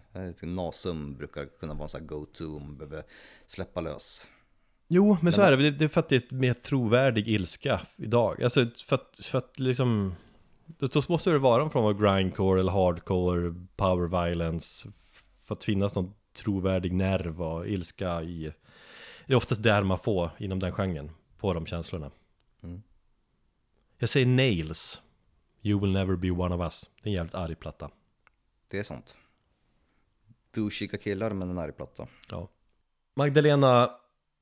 Nasum 0.42 1.14
brukar 1.14 1.46
kunna 1.46 1.74
vara 1.74 1.82
en 1.82 1.88
sån 1.88 2.00
här 2.00 2.08
go-to 2.08 2.56
om 2.56 2.62
man 2.62 2.76
behöver 2.76 3.02
släppa 3.46 3.80
lös. 3.80 4.28
Jo, 4.88 5.16
men 5.22 5.32
så 5.32 5.40
är 5.40 5.56
det. 5.56 5.70
Det- 5.70 5.84
är 5.84 5.88
för 5.88 6.00
att 6.00 6.08
det 6.08 6.32
är 6.32 6.34
mer 6.34 6.54
trovärdig 6.54 7.28
ilska 7.28 7.80
idag. 7.96 8.42
Alltså 8.42 8.66
för 8.86 8.94
att, 8.96 9.20
för 9.22 9.38
att 9.38 9.58
liksom... 9.58 10.14
Då 10.66 11.02
måste 11.08 11.30
det 11.30 11.38
vara 11.38 11.62
en 11.62 11.70
form 11.70 11.84
av 11.84 12.02
grindcore 12.02 12.60
eller 12.60 12.72
hardcore, 12.72 13.54
power 13.76 14.26
violence. 14.26 14.88
För 15.44 15.54
att 15.54 15.64
finnas 15.64 15.94
någon 15.94 16.14
trovärdig 16.32 16.92
nerv 16.92 17.42
och 17.42 17.68
ilska 17.68 18.22
i... 18.22 18.52
Det 19.26 19.32
är 19.32 19.36
oftast 19.36 19.62
där 19.62 19.82
man 19.82 19.98
får 19.98 20.30
inom 20.38 20.58
den 20.58 20.72
genren. 20.72 21.10
På 21.38 21.54
de 21.54 21.66
känslorna. 21.66 22.10
Jag 24.02 24.08
säger 24.08 24.26
Nails. 24.26 25.00
You 25.62 25.80
will 25.80 25.92
never 25.92 26.16
be 26.16 26.30
one 26.30 26.54
of 26.54 26.60
us. 26.60 26.90
Det 27.02 27.08
är 27.08 27.10
en 27.10 27.16
jävligt 27.16 27.34
arg 27.34 27.54
platta. 27.54 27.90
Det 28.68 28.78
är 28.78 28.82
sånt. 28.82 29.16
Douchiga 30.54 30.98
killar 30.98 31.30
med 31.30 31.48
en 31.48 31.58
arg 31.58 31.72
platta. 31.72 32.06
Ja. 32.30 32.48
Magdalena 33.14 33.90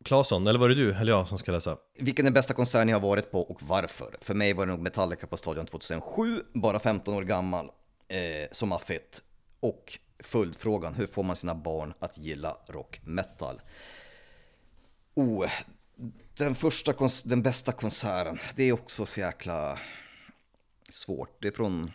Claesson, 0.05 0.47
eller 0.47 0.59
var 0.59 0.69
det 0.69 0.75
du 0.75 0.95
eller 0.95 1.13
jag 1.13 1.29
som 1.29 1.39
ska 1.39 1.53
läsa? 1.53 1.79
Vilken 1.99 2.27
är 2.27 2.31
bästa 2.31 2.55
konsert 2.55 2.87
ni 2.87 2.93
har 2.93 3.01
varit 3.01 3.31
på 3.31 3.41
och 3.41 3.63
varför? 3.63 4.17
För 4.21 4.35
mig 4.35 4.53
var 4.53 4.67
det 4.67 4.73
nog 4.73 4.81
Metallica 4.81 5.27
på 5.27 5.37
Stadion 5.37 5.67
2007, 5.67 6.43
bara 6.53 6.79
15 6.81 7.15
år 7.15 7.23
gammal, 7.23 7.71
eh, 8.09 8.49
som 8.53 8.73
affett. 8.73 9.23
Och 9.61 9.99
följdfrågan, 10.19 10.95
hur 10.95 11.07
får 11.07 11.23
man 11.23 11.37
sina 11.37 11.55
barn 11.55 11.95
att 11.99 12.19
gilla 12.19 12.57
rock 12.69 13.01
metal? 13.05 13.61
Oh, 15.15 15.51
den 16.39 16.55
första, 16.55 16.93
kons- 16.93 17.28
den 17.28 17.43
bästa 17.43 17.72
konserten, 17.72 18.39
det 18.57 18.62
är 18.62 18.72
också 18.72 19.07
så 19.07 19.20
jäkla 19.20 19.78
svårt. 20.91 21.43
Det 21.43 21.49
är 21.49 21.53
från... 21.53 21.91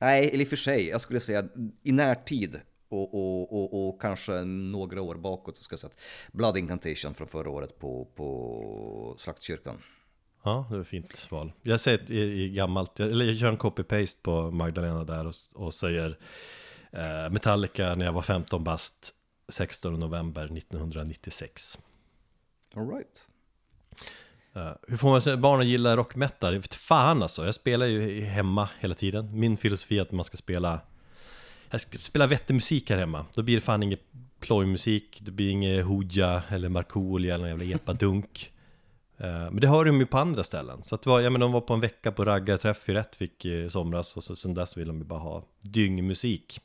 Nej, 0.00 0.28
eller 0.28 0.40
i 0.40 0.44
och 0.44 0.48
för 0.48 0.56
sig, 0.56 0.88
jag 0.88 1.00
skulle 1.00 1.20
säga 1.20 1.44
i 1.82 1.92
närtid 1.92 2.60
och, 2.88 3.14
och, 3.14 3.52
och, 3.52 3.88
och 3.88 4.00
kanske 4.00 4.44
några 4.44 5.02
år 5.02 5.14
bakåt 5.14 5.56
så 5.56 5.62
ska 5.62 5.72
jag 5.72 5.80
säga 5.80 5.90
att 5.90 6.00
Blood 6.32 6.56
Incantation 6.56 7.14
från 7.14 7.28
förra 7.28 7.50
året 7.50 7.78
på, 7.78 8.08
på 8.14 9.14
Slaktkyrkan. 9.18 9.82
Ja, 10.44 10.66
det 10.70 10.74
var 10.74 10.82
ett 10.82 10.88
fint 10.88 11.26
val. 11.30 11.52
Jag 11.62 11.80
säger 11.80 11.98
ett 11.98 12.10
i, 12.10 12.20
i 12.20 12.48
gammalt, 12.48 13.00
eller 13.00 13.24
jag 13.24 13.38
kör 13.38 13.48
en 13.48 13.58
copy-paste 13.58 14.22
på 14.22 14.50
Magdalena 14.50 15.04
där 15.04 15.26
och, 15.26 15.34
och 15.54 15.74
säger 15.74 16.18
eh, 16.92 17.30
Metallica 17.30 17.94
när 17.94 18.06
jag 18.06 18.12
var 18.12 18.22
15 18.22 18.64
bast 18.64 19.14
16 19.48 20.00
november 20.00 20.44
1996. 20.56 21.78
All 22.76 22.88
right. 22.90 23.22
Eh, 24.54 24.72
hur 24.88 24.96
får 24.96 25.10
man 25.10 25.40
barn 25.40 25.60
att 25.60 25.66
gilla 25.66 25.96
rock 25.96 26.14
metal? 26.14 26.54
Jag 26.54 26.60
vet 26.60 26.74
fan 26.74 27.22
alltså, 27.22 27.44
jag 27.44 27.54
spelar 27.54 27.86
ju 27.86 28.24
hemma 28.24 28.68
hela 28.80 28.94
tiden. 28.94 29.40
Min 29.40 29.56
filosofi 29.56 29.98
är 29.98 30.02
att 30.02 30.12
man 30.12 30.24
ska 30.24 30.36
spela 30.36 30.80
jag 31.70 31.80
ska 31.80 31.98
spela 31.98 32.26
vettig 32.26 32.54
musik 32.54 32.90
här 32.90 32.98
hemma. 32.98 33.26
Då 33.34 33.42
blir 33.42 33.54
det 33.54 33.60
fan 33.60 33.82
inget 33.82 34.02
plojmusik, 34.40 35.18
det 35.22 35.30
blir 35.30 35.50
inget 35.50 35.84
Hooja 35.86 36.42
eller 36.48 36.68
Markoolio 36.68 37.34
eller 37.34 37.48
någon 37.48 37.58
jävla 37.58 37.74
epadunk. 37.74 38.52
Eh, 39.18 39.26
Men 39.26 39.56
det 39.56 39.68
hör 39.68 39.84
de 39.84 40.00
ju 40.00 40.06
på 40.06 40.18
andra 40.18 40.42
ställen. 40.42 40.82
Så 40.82 40.94
att 40.94 41.06
var, 41.06 41.20
ja, 41.20 41.30
men 41.30 41.40
de 41.40 41.52
var 41.52 41.60
på 41.60 41.74
en 41.74 41.80
vecka 41.80 42.12
på 42.12 42.24
raggarträff 42.24 42.88
i 42.88 42.92
Rättvik 42.92 43.44
i 43.44 43.70
somras 43.70 44.16
och 44.16 44.24
så, 44.24 44.36
sen 44.36 44.54
dess 44.54 44.76
vill 44.76 44.88
de 44.88 44.98
ju 44.98 45.04
bara 45.04 45.20
ha 45.20 45.44
dyngmusik. 45.60 46.60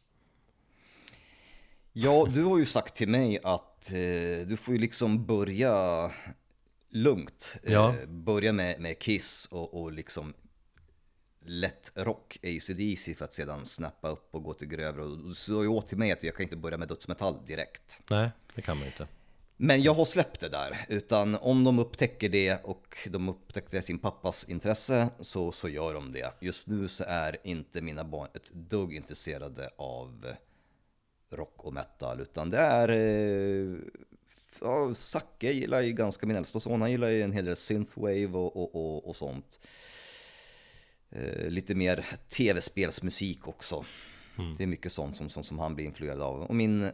Ja, 1.94 2.28
du 2.34 2.44
har 2.44 2.58
ju 2.58 2.66
sagt 2.66 2.96
till 2.96 3.10
mig 3.10 3.40
att 3.44 3.67
eh, 3.86 4.48
du 4.48 4.58
får 4.58 4.74
ju 4.74 4.80
liksom 4.80 5.26
börja 5.26 6.12
lugnt. 6.90 7.56
Eh, 7.64 7.74
Ja. 7.74 7.96
Börja 8.08 8.52
med, 8.52 8.80
med 8.82 9.00
Kiss 9.00 9.48
och, 9.52 9.82
och 9.82 9.92
liksom 9.92 10.34
lätt 11.46 11.92
rock, 11.96 12.38
AC/DC 12.44 13.16
för 13.16 13.26
att 13.26 13.34
sedan 13.34 13.66
snappa 13.66 14.10
upp 14.10 14.36
och 14.36 14.44
gå 14.44 14.54
till 14.54 14.68
grövre. 14.68 15.04
Och 15.04 15.18
du 15.18 15.34
sa 15.34 15.62
ju 15.62 15.68
åt 15.68 15.88
till 15.88 15.98
mig 15.98 16.12
att 16.12 16.24
jag 16.24 16.36
kan 16.36 16.44
inte 16.44 16.58
börja 16.58 16.78
med 16.78 16.88
dödsmetall 16.88 17.46
direkt. 17.46 18.00
Nej, 18.10 18.30
det 18.56 18.62
kan 18.62 18.78
man 18.78 18.86
inte. 18.88 19.08
Men 19.60 19.82
jag 19.82 19.94
har 19.94 20.06
släppt 20.06 20.40
det 20.40 20.50
där, 20.50 20.86
utan 20.90 21.36
om 21.36 21.64
de 21.64 21.80
upptäcker 21.80 22.30
det 22.30 22.66
och 22.66 22.98
de 23.10 23.30
upptäcker 23.30 23.82
sin 23.82 24.00
pappas 24.00 24.44
intresse 24.50 25.10
så, 25.20 25.52
så 25.52 25.70
gör 25.70 25.94
de 25.94 26.12
det. 26.12 26.34
Just 26.42 26.68
nu 26.68 26.88
så 26.88 27.04
är 27.08 27.38
inte 27.44 27.82
mina 27.82 28.04
barn 28.04 28.28
ett 28.34 28.52
dugg 28.54 28.94
intresserade 28.96 29.70
av 29.78 30.26
rock 31.30 31.66
och 31.66 31.74
metal, 31.74 32.22
utan 32.22 32.50
det 32.50 32.58
är... 32.58 32.90
eh, 32.90 33.78
Ja, 34.62 34.96
Zacke 34.96 35.52
gillar 35.52 35.82
ju 35.82 35.94
ganska, 35.94 36.26
min 36.26 36.36
äldsta 36.36 36.60
son, 36.60 36.82
han 36.82 36.92
gillar 36.92 37.10
ju 37.10 37.22
en 37.22 37.32
hel 37.32 37.46
del 37.46 37.56
synthwave 37.56 38.28
och, 38.28 38.58
och, 38.58 38.76
och, 38.76 39.10
och 39.10 39.16
sånt. 39.16 39.60
Eh, 41.10 41.50
lite 41.50 41.76
mer 41.76 42.06
tv-spelsmusik 42.30 43.48
också. 43.48 43.86
Det 44.58 44.64
är 44.64 44.68
mycket 44.68 44.92
sånt 44.92 45.16
som, 45.16 45.30
som, 45.30 45.44
som 45.44 45.60
han 45.60 45.76
blir 45.76 45.86
influerad 45.86 46.22
av. 46.22 46.42
Och 46.42 46.56
min 46.56 46.92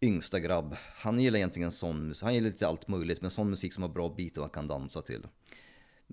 yngsta 0.00 0.40
grabb, 0.40 0.76
han 0.94 1.20
gillar 1.20 1.36
egentligen 1.38 1.72
sån 1.72 2.08
musik. 2.08 2.22
Han 2.22 2.34
gillar 2.34 2.48
lite 2.50 2.66
allt 2.66 2.88
möjligt, 2.88 3.20
men 3.20 3.30
sån 3.30 3.50
musik 3.50 3.72
som 3.72 3.82
har 3.82 3.90
bra 3.90 4.14
beat 4.16 4.36
och 4.36 4.42
han 4.42 4.50
kan 4.50 4.68
dansa 4.68 5.02
till. 5.02 5.26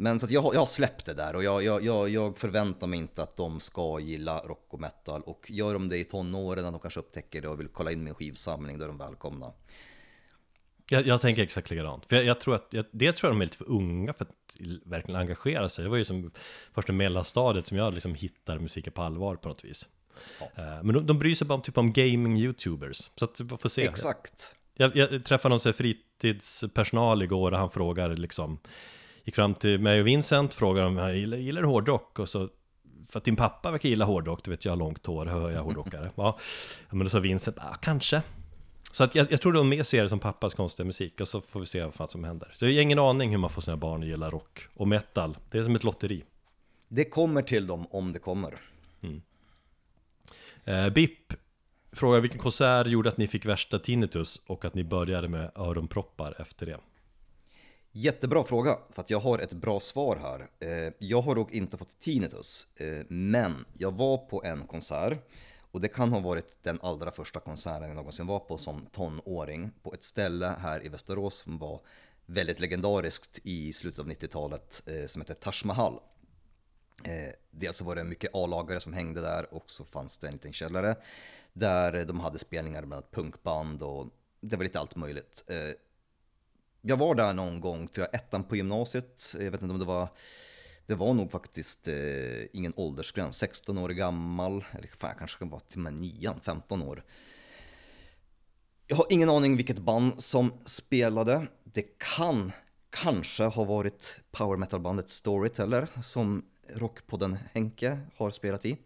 Men 0.01 0.19
så 0.19 0.25
att 0.25 0.31
jag, 0.31 0.55
jag 0.55 0.59
har 0.59 0.65
släppt 0.65 1.05
det 1.05 1.13
där 1.13 1.35
och 1.35 1.43
jag, 1.43 1.63
jag, 1.63 2.09
jag, 2.09 2.37
förväntar 2.37 2.87
mig 2.87 2.99
inte 2.99 3.23
att 3.23 3.35
de 3.35 3.59
ska 3.59 3.99
gilla 3.99 4.39
rock 4.39 4.67
och 4.69 4.79
metal. 4.79 5.21
Och 5.21 5.45
gör 5.49 5.73
de 5.73 5.89
det 5.89 5.97
i 5.97 6.03
tonåren, 6.03 6.63
när 6.63 6.71
de 6.71 6.79
kanske 6.79 6.99
upptäcker 6.99 7.41
det 7.41 7.47
och 7.47 7.59
vill 7.59 7.67
kolla 7.67 7.91
in 7.91 8.03
min 8.03 8.13
skivsamling, 8.13 8.77
då 8.77 8.83
är 8.83 8.87
de 8.87 8.97
välkomna. 8.97 9.51
Jag, 10.89 11.07
jag 11.07 11.21
tänker 11.21 11.43
exakt 11.43 11.69
likadant. 11.69 12.05
För 12.05 12.15
jag, 12.15 12.25
jag 12.25 12.39
tror 12.39 12.55
att, 12.55 12.67
jag, 12.69 12.85
det 12.91 13.11
tror 13.11 13.29
jag 13.29 13.35
de 13.35 13.41
är 13.41 13.45
lite 13.45 13.57
för 13.57 13.69
unga 13.69 14.13
för 14.13 14.25
att 14.25 14.35
verkligen 14.83 15.19
engagera 15.21 15.69
sig. 15.69 15.83
Det 15.83 15.89
var 15.89 15.97
ju 15.97 16.05
som 16.05 16.31
första 16.73 16.93
mellanstadiet 16.93 17.65
som 17.65 17.77
jag 17.77 17.93
liksom 17.93 18.15
hittar 18.15 18.59
musiken 18.59 18.93
på 18.93 19.01
allvar 19.01 19.35
på 19.35 19.49
något 19.49 19.65
vis. 19.65 19.87
Eh, 20.39 20.83
Men 20.83 20.93
de, 20.93 21.05
de 21.05 21.19
bryr 21.19 21.35
sig 21.35 21.47
bara 21.47 21.55
om, 21.55 21.61
typ 21.61 21.77
om 21.77 21.93
gaming-youtubers. 21.93 23.09
Så 23.15 23.25
att 23.25 23.39
vi 23.39 23.57
får 23.57 23.69
se. 23.69 23.87
Exakt. 23.87 24.55
Jag, 24.73 24.95
jag 24.95 25.25
träffade 25.25 25.55
någon 25.55 25.73
fritidspersonal 25.73 27.23
igår 27.23 27.51
och 27.51 27.57
han 27.57 27.69
frågar 27.69 28.09
liksom 28.09 28.59
Gick 29.30 29.36
fram 29.36 29.53
till 29.53 29.80
mig 29.80 29.99
och 29.99 30.07
Vincent, 30.07 30.53
frågar 30.53 30.86
om 30.86 30.97
jag 30.97 31.17
gillar, 31.17 31.38
gillar 31.38 31.63
hårdrock? 31.63 32.19
Och 32.19 32.30
så 32.30 32.49
för 33.09 33.17
att 33.17 33.23
din 33.23 33.36
pappa 33.36 33.71
verkar 33.71 33.89
gilla 33.89 34.05
hårdrock, 34.05 34.43
du 34.43 34.51
vet 34.51 34.65
jag 34.65 34.71
har 34.71 34.77
långt 34.77 35.05
hår, 35.05 35.25
hör 35.25 35.51
jag 35.51 35.63
hårdrockare? 35.63 36.11
Ja, 36.15 36.38
men 36.89 36.99
då 36.99 37.09
sa 37.09 37.19
Vincent, 37.19 37.57
ah, 37.59 37.75
kanske 37.82 38.21
Så 38.91 39.03
att 39.03 39.15
jag, 39.15 39.32
jag 39.32 39.41
tror 39.41 39.53
de 39.53 39.69
mer 39.69 39.84
ser 39.84 40.03
det 40.03 40.09
som 40.09 40.19
pappas 40.19 40.53
konstiga 40.53 40.86
musik 40.86 41.21
och 41.21 41.27
så 41.27 41.41
får 41.41 41.59
vi 41.59 41.65
se 41.65 41.84
vad 41.84 41.93
fan 41.93 42.07
som 42.07 42.23
händer 42.23 42.51
Så 42.53 42.65
jag 42.65 42.73
har 42.73 42.82
ingen 42.82 42.99
aning 42.99 43.32
hur 43.32 43.38
man 43.38 43.49
får 43.49 43.61
sina 43.61 43.77
barn 43.77 44.01
att 44.01 44.07
gilla 44.07 44.30
rock 44.30 44.67
och 44.73 44.88
metal 44.88 45.38
Det 45.51 45.57
är 45.57 45.63
som 45.63 45.75
ett 45.75 45.84
lotteri 45.84 46.23
Det 46.88 47.05
kommer 47.05 47.41
till 47.41 47.67
dem 47.67 47.88
om 47.91 48.13
det 48.13 48.19
kommer. 48.19 48.53
eh, 50.63 50.89
BIP 50.89 51.34
frågar 51.91 52.19
vilken 52.19 52.39
konsert 52.39 52.88
gjorde 52.88 53.09
att 53.09 53.17
ni 53.17 53.27
fick 53.27 53.45
värsta 53.45 53.80
tinnitus 53.80 54.43
och 54.47 54.65
att 54.65 54.75
ni 54.75 54.84
började 54.84 55.27
med 55.27 55.51
öronproppar 55.55 56.41
efter 56.41 56.65
det? 56.65 56.77
Jättebra 57.91 58.43
fråga, 58.43 58.77
för 58.89 59.01
att 59.01 59.09
jag 59.09 59.19
har 59.19 59.39
ett 59.39 59.53
bra 59.53 59.79
svar 59.79 60.17
här. 60.17 60.49
Eh, 60.59 60.93
jag 60.99 61.21
har 61.21 61.35
dock 61.35 61.51
inte 61.51 61.77
fått 61.77 61.99
tinnitus, 61.99 62.67
eh, 62.79 63.05
men 63.07 63.65
jag 63.77 63.91
var 63.91 64.17
på 64.17 64.43
en 64.43 64.67
konsert 64.67 65.29
och 65.71 65.81
det 65.81 65.87
kan 65.87 66.11
ha 66.11 66.19
varit 66.19 66.63
den 66.63 66.79
allra 66.81 67.11
första 67.11 67.39
konserten 67.39 67.87
jag 67.87 67.95
någonsin 67.95 68.27
var 68.27 68.39
på 68.39 68.57
som 68.57 68.85
tonåring 68.85 69.71
på 69.83 69.93
ett 69.93 70.03
ställe 70.03 70.55
här 70.59 70.85
i 70.85 70.89
Västerås 70.89 71.35
som 71.35 71.57
var 71.57 71.81
väldigt 72.25 72.59
legendariskt 72.59 73.39
i 73.43 73.73
slutet 73.73 73.99
av 73.99 74.09
90-talet 74.09 74.83
eh, 74.85 75.05
som 75.05 75.21
heter 75.21 75.33
Taj 75.33 75.53
Mahal. 75.65 75.93
Eh, 77.03 77.33
dels 77.51 77.63
så 77.63 77.67
alltså 77.67 77.83
var 77.83 77.95
det 77.95 78.03
mycket 78.03 78.29
A-lagare 78.33 78.79
som 78.79 78.93
hängde 78.93 79.21
där 79.21 79.53
och 79.53 79.71
så 79.71 79.85
fanns 79.85 80.17
det 80.17 80.27
en 80.27 80.33
liten 80.33 80.53
källare 80.53 80.95
där 81.53 82.05
de 82.05 82.19
hade 82.19 82.39
spelningar 82.39 82.83
med 82.85 83.11
punkband 83.11 83.81
och 83.81 84.07
det 84.41 84.55
var 84.55 84.63
lite 84.63 84.79
allt 84.79 84.95
möjligt. 84.95 85.43
Eh, 85.47 85.73
jag 86.82 86.97
var 86.97 87.15
där 87.15 87.34
någon 87.34 87.61
gång, 87.61 87.88
tror 87.88 88.07
jag, 88.11 88.21
ettan 88.21 88.43
på 88.43 88.55
gymnasiet. 88.55 89.36
Jag 89.39 89.51
vet 89.51 89.61
inte 89.61 89.73
om 89.73 89.80
det 89.80 89.86
var... 89.86 90.07
Det 90.86 90.95
var 90.95 91.13
nog 91.13 91.32
faktiskt 91.32 91.88
eh, 91.88 91.95
ingen 92.53 92.73
åldersgräns, 92.75 93.38
16 93.38 93.77
år 93.77 93.89
gammal, 93.89 94.65
eller 94.71 94.88
fan, 94.88 95.09
jag 95.09 95.17
kanske 95.17 95.45
var 95.45 95.59
till 95.59 95.77
och 95.77 95.84
med 95.84 95.93
nian, 95.93 96.39
15 96.41 96.82
år. 96.84 97.03
Jag 98.88 98.95
har 98.95 99.05
ingen 99.09 99.30
aning 99.30 99.57
vilket 99.57 99.80
band 99.80 100.23
som 100.23 100.53
spelade. 100.65 101.47
Det 101.63 101.86
kan 101.97 102.51
kanske 102.89 103.43
ha 103.43 103.63
varit 103.63 104.19
power 104.32 104.57
metal-bandet 104.57 105.09
Storyteller 105.09 105.89
som 106.03 106.45
rockpodden 106.73 107.38
Henke 107.53 107.99
har 108.15 108.32
spelat 108.32 108.65
i. 108.65 108.77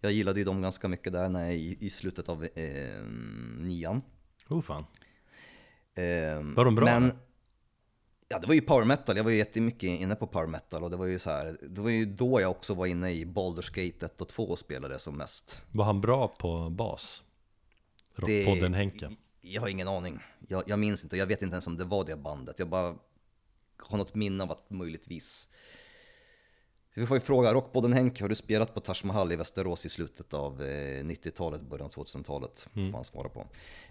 Jag 0.00 0.12
gillade 0.12 0.38
ju 0.40 0.44
dem 0.44 0.62
ganska 0.62 0.88
mycket 0.88 1.12
där 1.12 1.28
när 1.28 1.44
jag, 1.44 1.54
i, 1.54 1.76
i 1.80 1.90
slutet 1.90 2.28
av 2.28 2.44
eh, 2.44 3.04
nian. 3.58 4.02
Oh 4.48 4.60
fan 4.60 4.84
var 6.54 6.64
de 6.64 6.74
bra, 6.74 6.84
Men, 6.84 7.02
eller? 7.04 7.16
ja, 8.28 8.38
det 8.38 8.46
var 8.46 8.54
ju 8.54 8.60
power 8.60 8.84
metal. 8.84 9.16
Jag 9.16 9.24
var 9.24 9.30
ju 9.30 9.36
jättemycket 9.36 9.82
inne 9.82 10.14
på 10.14 10.26
power 10.26 10.46
metal 10.46 10.84
och 10.84 10.90
det 10.90 10.96
var 10.96 11.06
ju 11.06 11.18
så 11.18 11.30
här. 11.30 11.56
Det 11.62 11.80
var 11.80 11.90
ju 11.90 12.04
då 12.06 12.40
jag 12.40 12.50
också 12.50 12.74
var 12.74 12.86
inne 12.86 13.10
i 13.12 13.24
Baldur's 13.24 13.70
Gate 13.74 14.06
1 14.06 14.20
och 14.20 14.28
2 14.28 14.42
och 14.44 14.58
spelade 14.58 14.98
som 14.98 15.16
mest. 15.16 15.58
Var 15.70 15.84
han 15.84 16.00
bra 16.00 16.28
på 16.28 16.70
bas? 16.70 17.22
Det- 18.26 18.44
Henke 18.74 19.16
Jag 19.40 19.60
har 19.60 19.68
ingen 19.68 19.88
aning. 19.88 20.18
Jag, 20.48 20.62
jag 20.66 20.78
minns 20.78 21.02
inte. 21.04 21.16
Jag 21.16 21.26
vet 21.26 21.42
inte 21.42 21.54
ens 21.54 21.66
om 21.66 21.76
det 21.76 21.84
var 21.84 22.04
det 22.04 22.16
bandet. 22.16 22.58
Jag 22.58 22.68
bara 22.68 22.94
har 23.78 23.98
något 23.98 24.14
minne 24.14 24.44
av 24.44 24.50
att 24.52 24.70
möjligtvis. 24.70 25.48
Vi 26.94 27.06
får 27.06 27.16
ju 27.16 27.20
fråga 27.20 27.54
Rockpodden 27.54 27.92
Henke, 27.92 28.24
har 28.24 28.28
du 28.28 28.34
spelat 28.34 28.74
på 28.74 28.80
Taj 28.80 28.94
Mahal 29.04 29.32
i 29.32 29.36
Västerås 29.36 29.86
i 29.86 29.88
slutet 29.88 30.34
av 30.34 30.62
eh, 30.62 31.04
90-talet, 31.04 31.60
början 31.62 31.86
av 31.86 31.90
2000-talet? 31.92 32.68
Mm. 32.74 32.90
Får 32.90 32.98
han 32.98 33.04
svara 33.04 33.28
på. 33.28 33.40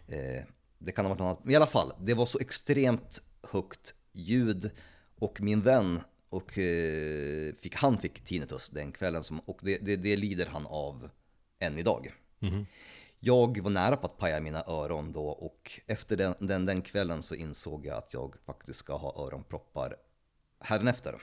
Eh, 0.07 0.43
det 0.83 0.91
kan 0.91 1.05
ha 1.05 1.09
varit 1.09 1.19
något 1.19 1.25
annat. 1.25 1.43
Men 1.43 1.53
i 1.53 1.55
alla 1.55 1.67
fall, 1.67 1.91
det 1.99 2.13
var 2.13 2.25
så 2.25 2.39
extremt 2.39 3.21
högt 3.43 3.93
ljud 4.11 4.71
och 5.19 5.41
min 5.41 5.61
vän 5.61 5.99
och 6.29 6.57
eh, 6.57 7.53
fick, 7.55 7.75
han 7.75 7.97
fick 7.97 8.23
tinnitus 8.23 8.69
den 8.69 8.91
kvällen 8.91 9.23
som, 9.23 9.39
och 9.39 9.59
det, 9.61 9.77
det, 9.77 9.95
det 9.95 10.15
lider 10.15 10.45
han 10.45 10.67
av 10.67 11.09
än 11.59 11.77
idag. 11.79 12.13
Jag 13.19 13.61
var 13.61 13.69
nära 13.69 13.97
på 13.97 14.05
att 14.05 14.17
paja 14.17 14.39
mina 14.39 14.63
öron 14.67 15.11
då 15.11 15.25
och 15.27 15.79
efter 15.87 16.17
den, 16.17 16.35
den, 16.39 16.65
den 16.65 16.81
kvällen 16.81 17.23
så 17.23 17.35
insåg 17.35 17.85
jag 17.85 17.97
att 17.97 18.13
jag 18.13 18.35
faktiskt 18.45 18.79
ska 18.79 18.95
ha 18.95 19.25
öronproppar 19.27 19.95
härnäfter. 20.59 21.21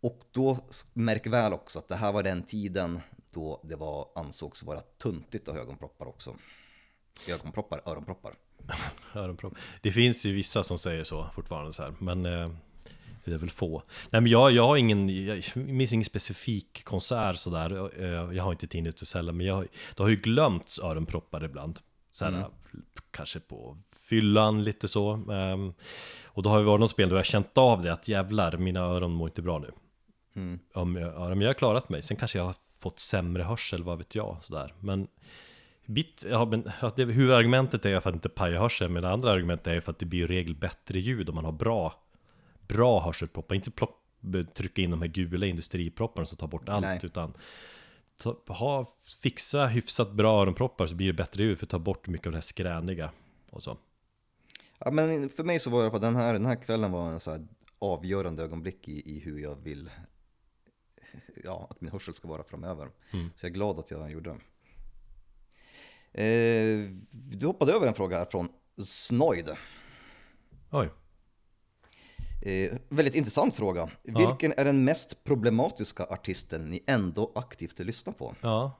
Och 0.00 0.20
då, 0.30 0.58
märk 0.92 1.26
väl 1.26 1.52
också 1.52 1.78
att 1.78 1.88
det 1.88 1.96
här 1.96 2.12
var 2.12 2.22
den 2.22 2.42
tiden 2.42 3.00
då 3.30 3.60
det 3.64 3.76
var, 3.76 4.08
ansågs 4.14 4.62
vara 4.62 4.80
tuntigt 4.80 5.48
att 5.48 5.54
ha 5.54 5.62
ögonproppar 5.62 6.06
också. 6.06 6.36
Ögonproppar, 7.28 7.80
öronproppar. 7.86 8.34
Öronpropp. 9.14 9.54
Det 9.82 9.92
finns 9.92 10.26
ju 10.26 10.32
vissa 10.32 10.62
som 10.62 10.78
säger 10.78 11.04
så 11.04 11.26
fortfarande 11.34 11.72
så 11.72 11.82
här, 11.82 11.94
men 11.98 12.26
eh, 12.26 12.50
det 13.24 13.32
är 13.32 13.38
väl 13.38 13.50
få. 13.50 13.82
Nej 14.10 14.20
men 14.22 14.30
jag, 14.32 14.52
jag 14.52 14.66
har 14.66 14.76
ingen, 14.76 15.24
jag 15.26 15.42
minns 15.56 15.92
ingen 15.92 16.04
specifik 16.04 16.84
konsert 16.84 17.36
sådär. 17.36 17.90
Eh, 18.02 18.36
Jag 18.36 18.44
har 18.44 18.52
inte 18.52 18.66
tinnitus 18.66 19.14
heller, 19.14 19.32
men 19.32 19.46
jag, 19.46 19.54
har- 19.54 19.68
det 19.96 20.02
har 20.02 20.10
ju 20.10 20.16
glömts 20.16 20.78
öronproppar 20.78 21.44
ibland. 21.44 21.78
Så 22.12 22.24
här, 22.24 22.32
Kanske 23.10 23.40
på 23.40 23.78
fyllan 24.00 24.64
lite 24.64 24.88
så. 24.88 25.10
Ehm, 25.32 25.74
Och 26.24 26.42
då 26.42 26.50
har 26.50 26.58
det 26.58 26.64
varit 26.64 26.80
något 26.80 26.90
spel 26.90 27.08
då 27.08 27.14
jag 27.14 27.18
har 27.18 27.24
känt 27.24 27.58
av 27.58 27.82
det, 27.82 27.92
att 27.92 28.08
jävlar, 28.08 28.56
mina 28.56 28.80
öron 28.80 29.12
mår 29.12 29.28
inte 29.28 29.42
bra 29.42 29.58
nu. 29.58 29.70
Om 30.74 30.96
jag, 30.96 31.14
ja, 31.14 31.28
men 31.28 31.40
jag 31.40 31.48
har 31.48 31.54
klarat 31.54 31.88
mig, 31.88 32.02
sen 32.02 32.16
kanske 32.16 32.38
jag 32.38 32.44
har 32.44 32.54
fått 32.78 32.98
sämre 33.00 33.42
hörsel, 33.42 33.82
vad 33.82 33.98
vet 33.98 34.14
jag, 34.14 34.36
sådär. 34.42 34.74
Men 34.80 35.08
Bit, 35.86 36.24
ja, 36.28 36.44
men, 36.44 36.70
det, 36.96 37.04
huvudargumentet 37.04 37.86
är 37.86 38.00
för 38.00 38.10
att 38.10 38.14
inte 38.16 38.28
paja 38.28 38.60
hörseln, 38.60 38.92
men 38.92 39.02
det 39.02 39.10
andra 39.10 39.30
argumentet 39.30 39.66
är 39.66 39.80
för 39.80 39.92
att 39.92 39.98
det 39.98 40.06
blir 40.06 40.22
i 40.22 40.26
regel 40.26 40.54
bättre 40.54 41.00
ljud 41.00 41.28
om 41.28 41.34
man 41.34 41.44
har 41.44 41.52
bra, 41.52 41.94
bra 42.68 43.00
hörselproppar. 43.00 43.54
Inte 43.54 43.70
plopp, 43.70 44.02
trycka 44.54 44.82
in 44.82 44.90
de 44.90 45.02
här 45.02 45.08
gula 45.08 45.46
industripropparna 45.46 46.26
som 46.26 46.38
tar 46.38 46.46
bort 46.46 46.68
allt, 46.68 46.86
Nej. 46.86 47.00
utan 47.02 47.34
ta, 48.16 48.36
ha, 48.46 48.86
fixa 49.22 49.66
hyfsat 49.66 50.12
bra 50.12 50.42
öronproppar 50.42 50.86
så 50.86 50.94
blir 50.94 51.06
det 51.06 51.12
bättre 51.12 51.42
ljud 51.42 51.58
för 51.58 51.66
att 51.66 51.70
ta 51.70 51.78
bort 51.78 52.08
mycket 52.08 52.26
av 52.26 52.32
det 52.32 52.36
här 52.36 52.42
skräniga 52.42 53.10
och 53.50 53.62
så. 53.62 53.78
Ja, 54.78 54.90
men 54.90 55.28
för 55.28 55.44
mig 55.44 55.58
så 55.58 55.70
var 55.70 55.84
det 55.84 55.90
på 55.90 55.98
den 55.98 56.16
här, 56.16 56.32
den 56.32 56.46
här 56.46 56.56
kvällen 56.56 56.92
var 56.92 57.10
en 57.10 57.20
så 57.20 57.30
här 57.30 57.46
avgörande 57.78 58.42
ögonblick 58.42 58.88
i, 58.88 59.16
i 59.16 59.20
hur 59.20 59.38
jag 59.38 59.54
vill 59.54 59.90
ja, 61.44 61.66
att 61.70 61.80
min 61.80 61.92
hörsel 61.92 62.14
ska 62.14 62.28
vara 62.28 62.42
framöver. 62.42 62.88
Så 63.36 63.46
jag 63.46 63.50
är 63.50 63.54
glad 63.54 63.78
att 63.78 63.90
jag 63.90 64.10
gjorde 64.10 64.30
det. 64.30 64.36
Eh, 66.22 66.90
du 67.10 67.46
hoppade 67.46 67.72
över 67.72 67.86
en 67.86 67.94
fråga 67.94 68.18
här 68.18 68.24
från 68.24 68.48
Snoid. 68.84 69.50
Oj, 70.70 70.90
Eh, 72.42 72.78
väldigt 72.88 73.14
intressant 73.14 73.54
fråga. 73.56 73.90
Vilken 74.02 74.52
är 74.56 74.64
den 74.64 74.84
mest 74.84 75.24
problematiska 75.24 76.04
artisten 76.04 76.70
ni 76.70 76.82
ändå 76.86 77.32
aktivt 77.34 77.78
lyssnar 77.78 78.12
på? 78.12 78.34
ja. 78.40 78.72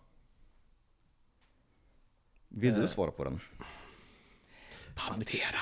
Vill 2.49 2.75
du 2.75 2.89
svara 2.89 3.11
på 3.11 3.25
den? 3.25 3.41
Pantera. 4.95 5.61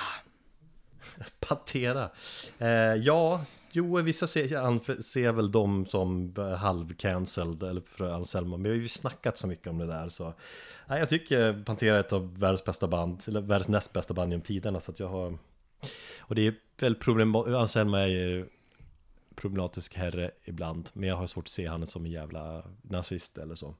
Pantera. 1.40 2.10
Eh, 2.58 2.68
ja, 2.94 3.44
jo, 3.76 4.02
vissa 4.02 4.26
ser, 4.26 4.48
anf- 4.48 5.00
ser 5.02 5.32
väl 5.32 5.52
dem 5.52 5.86
som 5.86 6.34
eh, 6.38 6.44
halv-cancelled 6.54 7.62
eller 7.70 7.80
för 7.80 8.10
Anselmo, 8.10 8.56
men 8.56 8.62
vi 8.62 8.68
har 8.68 8.76
ju 8.76 8.88
snackat 8.88 9.38
så 9.38 9.46
mycket 9.46 9.66
om 9.66 9.78
det 9.78 9.86
där 9.86 10.08
så 10.08 10.34
nej, 10.88 10.98
jag 10.98 11.08
tycker 11.08 11.62
Pantera 11.64 11.96
är 11.96 12.00
ett 12.00 12.12
av 12.12 12.38
världens 12.38 12.64
bästa 12.64 12.88
band, 12.88 13.22
eller 13.26 13.40
världens 13.40 13.68
näst 13.68 13.92
bästa 13.92 14.14
band 14.14 14.32
genom 14.32 14.42
tiderna 14.44 14.80
så 14.80 14.92
att 14.92 15.00
jag 15.00 15.08
har 15.08 15.38
och 16.18 16.34
det 16.34 16.46
är 16.46 16.54
väl 16.80 16.94
problem, 16.94 17.36
Anselmo 17.36 17.96
är 17.96 18.06
ju 18.06 18.46
problematisk 19.34 19.94
herre 19.94 20.30
ibland, 20.44 20.90
men 20.92 21.08
jag 21.08 21.16
har 21.16 21.26
svårt 21.26 21.44
att 21.44 21.48
se 21.48 21.66
han 21.66 21.86
som 21.86 22.04
en 22.04 22.10
jävla 22.10 22.64
nazist 22.82 23.38
eller 23.38 23.54
så. 23.54 23.74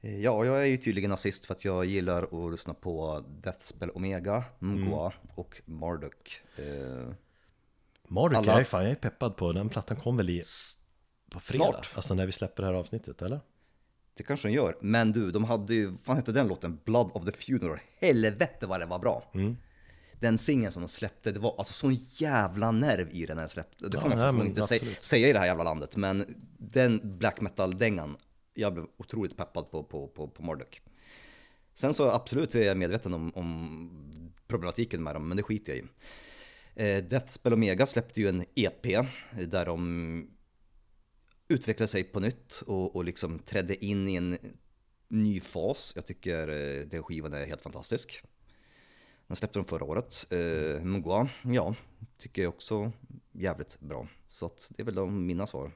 Eh, 0.00 0.20
Ja, 0.20 0.44
jag 0.44 0.62
är 0.62 0.66
ju 0.66 0.76
tydligen 0.76 1.10
nazist 1.10 1.46
för 1.46 1.54
att 1.54 1.64
jag 1.64 1.84
gillar 1.84 2.22
att 2.46 2.50
lyssna 2.52 2.74
på 2.74 3.24
Deathspell 3.42 3.90
Omega, 3.90 4.44
Mgwa 4.58 5.12
och 5.34 5.60
Marduk. 5.64 6.40
Eh, 6.56 7.12
Marduk, 8.08 8.38
Alla- 8.38 8.52
jag 8.52 8.60
är 8.60 8.64
fan, 8.64 8.82
jag 8.82 8.90
är 8.92 8.96
peppad 8.96 9.36
på 9.36 9.52
den 9.52 9.68
plattan 9.68 9.96
kom 9.96 10.16
väl 10.16 10.30
i 10.30 10.42
på 11.30 11.40
fredag? 11.40 11.64
Snart. 11.64 11.92
Alltså 11.94 12.14
när 12.14 12.26
vi 12.26 12.32
släpper 12.32 12.62
det 12.62 12.66
här 12.68 12.74
avsnittet, 12.74 13.22
eller? 13.22 13.40
det 14.14 14.22
kanske 14.22 14.48
de 14.48 14.54
gör, 14.54 14.76
men 14.80 15.12
du, 15.12 15.30
de 15.30 15.44
hade 15.44 15.74
ju, 15.74 15.92
vad 16.04 16.16
hette 16.16 16.32
den 16.32 16.48
låten? 16.48 16.80
Blood 16.84 17.10
of 17.14 17.24
the 17.24 17.32
Funeral. 17.32 17.78
Helvete 18.00 18.66
vad 18.66 18.80
det 18.80 18.86
var 18.86 18.98
bra! 18.98 19.30
Mm. 19.34 19.56
Den 20.20 20.38
singeln 20.38 20.72
som 20.72 20.82
de 20.82 20.88
släppte, 20.88 21.32
det 21.32 21.40
var 21.40 21.54
alltså 21.58 21.74
sån 21.74 21.94
jävla 21.94 22.70
nerv 22.70 23.08
i 23.12 23.26
den 23.26 23.36
när 23.36 23.42
jag 23.42 23.50
släppte. 23.50 23.88
Det 23.88 24.00
får 24.00 24.10
Ja, 24.10 24.16
man 24.16 24.36
nej, 24.38 24.46
inte 24.46 24.62
säga, 24.62 24.78
absolut. 24.78 25.04
säga 25.04 25.28
i 25.28 25.32
det 25.32 25.38
här 25.38 25.46
jävla 25.46 25.64
landet, 25.64 25.96
men 25.96 26.24
den 26.58 27.18
black 27.18 27.40
metal-dängan, 27.40 28.16
jag 28.54 28.72
blev 28.74 28.86
otroligt 28.96 29.36
peppad 29.36 29.70
på, 29.70 29.84
på, 29.84 30.08
på, 30.08 30.28
på 30.28 30.42
Marduk. 30.42 30.80
Sen 31.74 31.94
så 31.94 32.10
absolut 32.10 32.54
är 32.54 32.62
jag 32.64 32.76
medveten 32.76 33.14
om, 33.14 33.32
om 33.34 34.32
problematiken 34.46 35.02
med 35.02 35.14
dem, 35.14 35.28
men 35.28 35.36
det 35.36 35.42
skiter 35.42 35.72
jag 35.72 35.78
i. 35.78 35.84
Eh, 36.76 37.04
Deathspell 37.04 37.52
Omega 37.52 37.86
släppte 37.86 38.20
ju 38.20 38.28
en 38.28 38.44
EP 38.54 38.82
där 39.48 39.66
de 39.66 40.30
utvecklade 41.48 41.88
sig 41.88 42.04
på 42.04 42.20
nytt 42.20 42.62
och, 42.66 42.96
och 42.96 43.04
liksom 43.04 43.38
trädde 43.38 43.84
in 43.84 44.08
i 44.08 44.14
en 44.14 44.38
ny 45.08 45.40
fas. 45.40 45.92
Jag 45.96 46.06
tycker 46.06 46.48
eh, 46.48 46.86
den 46.86 47.02
skivan 47.02 47.34
är 47.34 47.46
helt 47.46 47.62
fantastisk. 47.62 48.22
Den 49.26 49.36
släppte 49.36 49.58
de 49.58 49.64
förra 49.64 49.84
året. 49.84 50.26
Eh, 50.30 50.84
Mugua, 50.84 51.28
ja, 51.44 51.74
tycker 52.18 52.42
jag 52.42 52.48
också 52.48 52.92
jävligt 53.32 53.80
bra. 53.80 54.08
Så 54.28 54.46
att 54.46 54.66
det 54.68 54.82
är 54.82 54.84
väl 54.84 54.94
de 54.94 55.26
mina 55.26 55.46
svar. 55.46 55.72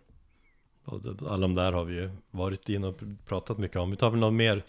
Alla 0.84 1.38
de 1.38 1.54
där 1.54 1.72
har 1.72 1.84
vi 1.84 1.94
ju 1.94 2.10
varit 2.30 2.68
in 2.68 2.84
och 2.84 3.00
pratat 3.26 3.58
mycket 3.58 3.76
om. 3.76 3.90
Vi 3.90 3.96
tar 3.96 4.10
väl 4.10 4.20
något 4.20 4.34
mer 4.34 4.64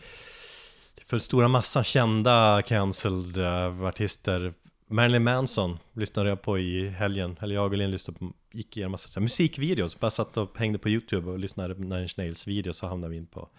för 1.06 1.20
stora 1.20 1.48
massan 1.48 1.84
kända 1.84 2.62
cancelled 2.62 3.38
eh, 3.38 3.84
artister. 3.84 4.54
Marilyn 4.92 5.24
Manson 5.24 5.80
lyssnade 5.94 6.30
jag 6.30 6.42
på 6.42 6.60
i 6.60 6.90
helgen, 6.90 7.38
eller 7.42 7.56
jag 7.56 7.72
och 7.72 7.78
Linn 7.78 7.92
lyssnade 7.92 8.20
på, 8.20 8.34
gick 8.52 8.78
igenom 8.78 8.92
massa 8.92 9.20
musikvideos, 9.20 10.00
bara 10.00 10.12
satt 10.12 10.38
och 10.38 10.58
hängde 10.58 10.80
på 10.80 10.90
YouTube 10.90 11.32
och 11.32 11.40
lyssnade 11.40 11.76
på 11.76 11.82
Nine 11.82 12.08
Nails 12.18 12.48
videos 12.48 12.78
så 12.78 12.88
hamnade 12.88 13.12
vi 13.12 13.18
in 13.18 13.26
på, 13.26 13.50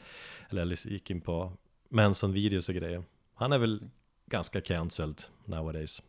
eller 0.51 0.89
gick 0.89 1.11
in 1.11 1.21
på 1.21 1.53
Manson-videos 1.89 2.69
och 2.69 2.75
grejer. 2.75 3.05
Han 3.35 3.53
är 3.53 3.59
väl 3.59 3.91
ganska 4.27 4.61
cancelled 4.61 5.23
nowadays. 5.45 6.03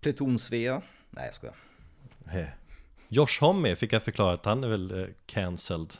Pluton 0.00 0.38
Svea, 0.38 0.82
nej 1.10 1.26
jag 1.26 1.34
skojar. 1.34 1.56
He. 2.26 2.48
Josh 3.08 3.40
Homme 3.40 3.76
fick 3.76 3.92
jag 3.92 4.02
förklara 4.02 4.34
att 4.34 4.44
han 4.44 4.64
är 4.64 4.68
väl 4.68 5.00
eh, 5.00 5.06
cancelled. 5.26 5.92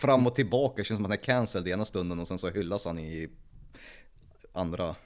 Fram 0.00 0.26
och 0.26 0.34
tillbaka, 0.34 0.84
känns 0.84 0.98
som 0.98 1.04
att 1.04 1.10
han 1.10 1.18
är 1.18 1.24
cancelled 1.24 1.68
ena 1.68 1.84
stunden 1.84 2.20
och 2.20 2.28
sen 2.28 2.38
så 2.38 2.50
hyllas 2.50 2.86
han 2.86 2.98
i 2.98 3.28
andra. 4.52 4.96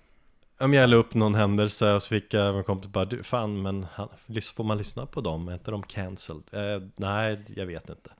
Om 0.60 0.74
jag 0.74 0.90
la 0.90 0.96
upp 0.96 1.14
någon 1.14 1.34
händelse 1.34 1.92
och 1.92 2.02
så 2.02 2.08
fick 2.08 2.34
jag 2.34 2.56
en 2.56 2.64
kompis 2.64 2.90
bara 2.90 3.04
du, 3.04 3.22
fan 3.22 3.62
men 3.62 3.86
han, 3.92 4.08
får 4.54 4.64
man 4.64 4.78
lyssna 4.78 5.06
på 5.06 5.20
dem? 5.20 5.48
Är 5.48 5.52
inte 5.54 5.70
de 5.70 5.82
cancelled? 5.82 6.42
Eh, 6.52 6.82
nej, 6.96 7.44
jag 7.56 7.66
vet 7.66 7.90
inte. 7.90 8.10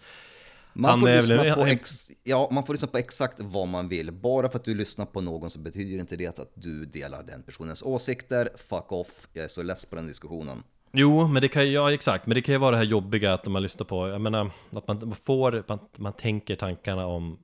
Man 0.72 0.90
Han 0.90 1.00
får, 1.00 1.06
väl 1.06 1.16
lyssna 1.16 1.44
en- 1.44 1.54
på 1.54 1.66
ex, 1.66 2.10
ja, 2.22 2.48
man 2.52 2.66
får 2.66 2.72
lyssna 2.74 2.88
på 2.88 2.98
exakt 2.98 3.40
vad 3.40 3.68
man 3.68 3.88
vill. 3.88 4.12
Bara 4.12 4.48
för 4.48 4.58
att 4.58 4.64
du 4.64 4.74
lyssnar 4.74 5.06
på 5.06 5.20
någon 5.20 5.50
så 5.50 5.58
betyder 5.58 6.00
inte 6.00 6.16
det 6.16 6.38
att 6.38 6.52
du 6.54 6.84
delar 6.84 7.22
den 7.22 7.42
personens 7.42 7.82
åsikter. 7.82 8.48
Fuck 8.56 8.92
off, 8.92 9.28
jag 9.32 9.44
är 9.44 9.48
så 9.48 9.62
less 9.62 9.86
på 9.86 9.96
den 9.96 10.06
diskussionen. 10.06 10.62
Jo, 10.92 11.26
men 11.28 11.42
det 11.42 11.48
kan 11.48 11.66
ju, 11.66 11.72
ja 11.72 11.92
exakt, 11.92 12.26
men 12.26 12.34
det 12.34 12.42
kan 12.42 12.52
ju 12.52 12.58
vara 12.58 12.70
det 12.70 12.76
här 12.76 12.84
jobbiga 12.84 13.34
att 13.34 13.46
man 13.46 13.62
lyssnar 13.62 13.84
på, 13.84 14.08
jag 14.08 14.20
menar, 14.20 14.50
att 14.70 14.86
man 14.88 15.14
får, 15.22 15.64
man, 15.68 15.78
man 15.96 16.12
tänker 16.12 16.56
tankarna 16.56 17.06
om 17.06 17.38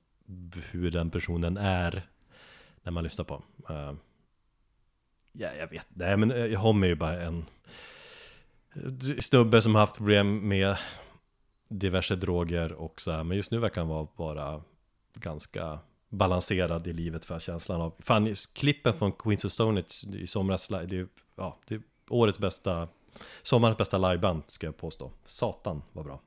hur 0.71 0.91
den 0.91 1.09
personen 1.09 1.57
är 1.57 2.07
när 2.83 2.91
man 2.91 3.03
lyssnar 3.03 3.25
på. 3.25 3.43
Uh, 3.69 3.93
ja, 5.37 5.49
jag 5.59 5.67
vet, 5.69 5.87
nej 5.89 6.17
men 6.17 6.31
eh, 6.31 6.45
jag 6.45 6.59
har 6.59 6.73
är 6.83 6.87
ju 6.87 6.95
bara 6.95 7.21
en 7.21 7.45
eh, 8.75 9.17
snubbe 9.19 9.61
som 9.61 9.75
har 9.75 9.81
haft 9.81 9.95
problem 9.97 10.47
med 10.47 10.77
diverse 11.69 12.15
droger 12.15 12.71
och 12.73 13.01
så 13.01 13.11
här, 13.11 13.23
men 13.23 13.37
just 13.37 13.51
nu 13.51 13.59
verkar 13.59 13.81
han 13.81 13.87
vara 13.89 14.07
bara 14.17 14.61
ganska 15.13 15.79
balanserad 16.09 16.87
i 16.87 16.93
livet 16.93 17.25
för 17.25 17.39
känslan 17.39 17.81
av, 17.81 17.93
fan 17.99 18.35
klippen 18.53 18.93
från 18.93 19.11
Queens 19.11 19.45
of 19.45 19.51
Stone 19.51 19.83
i 20.13 20.27
somras, 20.27 20.67
det 20.67 20.77
är, 20.77 20.87
ju- 20.87 21.07
ja, 21.35 21.57
det 21.67 21.75
är 21.75 21.81
årets 22.09 22.39
bästa 22.39 22.87
Sommarens 23.43 23.77
bästa 23.77 23.97
liveband 23.97 24.43
ska 24.47 24.67
jag 24.67 24.77
påstå. 24.77 25.11
Satan 25.25 25.81
vad 25.93 26.05
bra. 26.05 26.19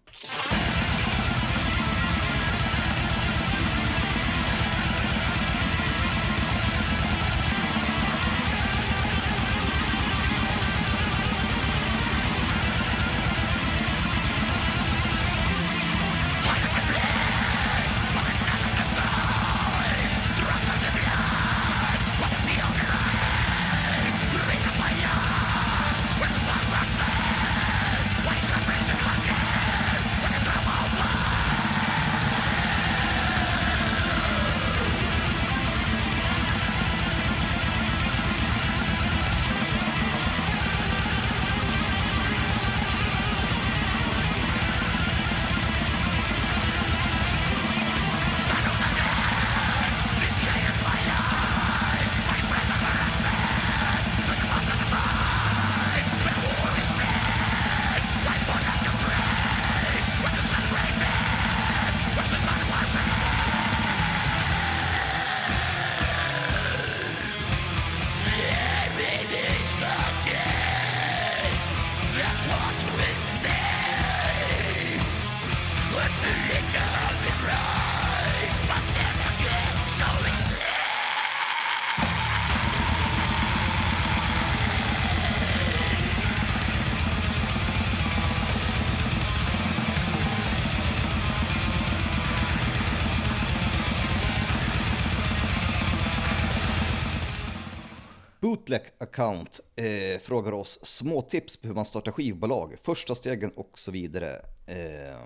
Account 99.10 99.60
eh, 99.76 100.20
frågar 100.20 100.52
oss 100.52 100.78
små 100.82 101.22
tips 101.22 101.56
på 101.56 101.68
hur 101.68 101.74
man 101.74 101.84
startar 101.84 102.12
skivbolag, 102.12 102.76
första 102.82 103.14
stegen 103.14 103.50
och 103.50 103.78
så 103.78 103.90
vidare. 103.90 104.28
Eh, 104.66 105.20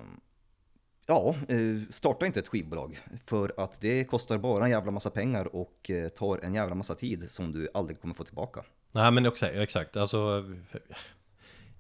ja, 1.07 1.35
eh, 1.49 1.91
starta 1.91 2.27
inte 2.27 2.41
ett 2.41 2.49
skivbolag 2.49 2.99
för 3.27 3.53
att 3.57 3.81
det 3.81 4.05
kostar 4.05 4.39
bara 4.39 4.65
en 4.65 4.71
jävla 4.71 4.91
massa 4.91 5.11
pengar 5.11 5.57
och 5.57 5.91
eh, 5.91 6.09
tar 6.09 6.39
en 6.45 6.55
jävla 6.55 6.75
massa 6.75 6.95
tid 6.95 7.31
som 7.31 7.53
du 7.53 7.69
aldrig 7.75 8.01
kommer 8.01 8.15
få 8.15 8.25
tillbaka. 8.25 8.65
Nej 8.93 9.11
men 9.11 9.27
också, 9.27 9.47
exakt, 9.47 9.97
alltså 9.97 10.45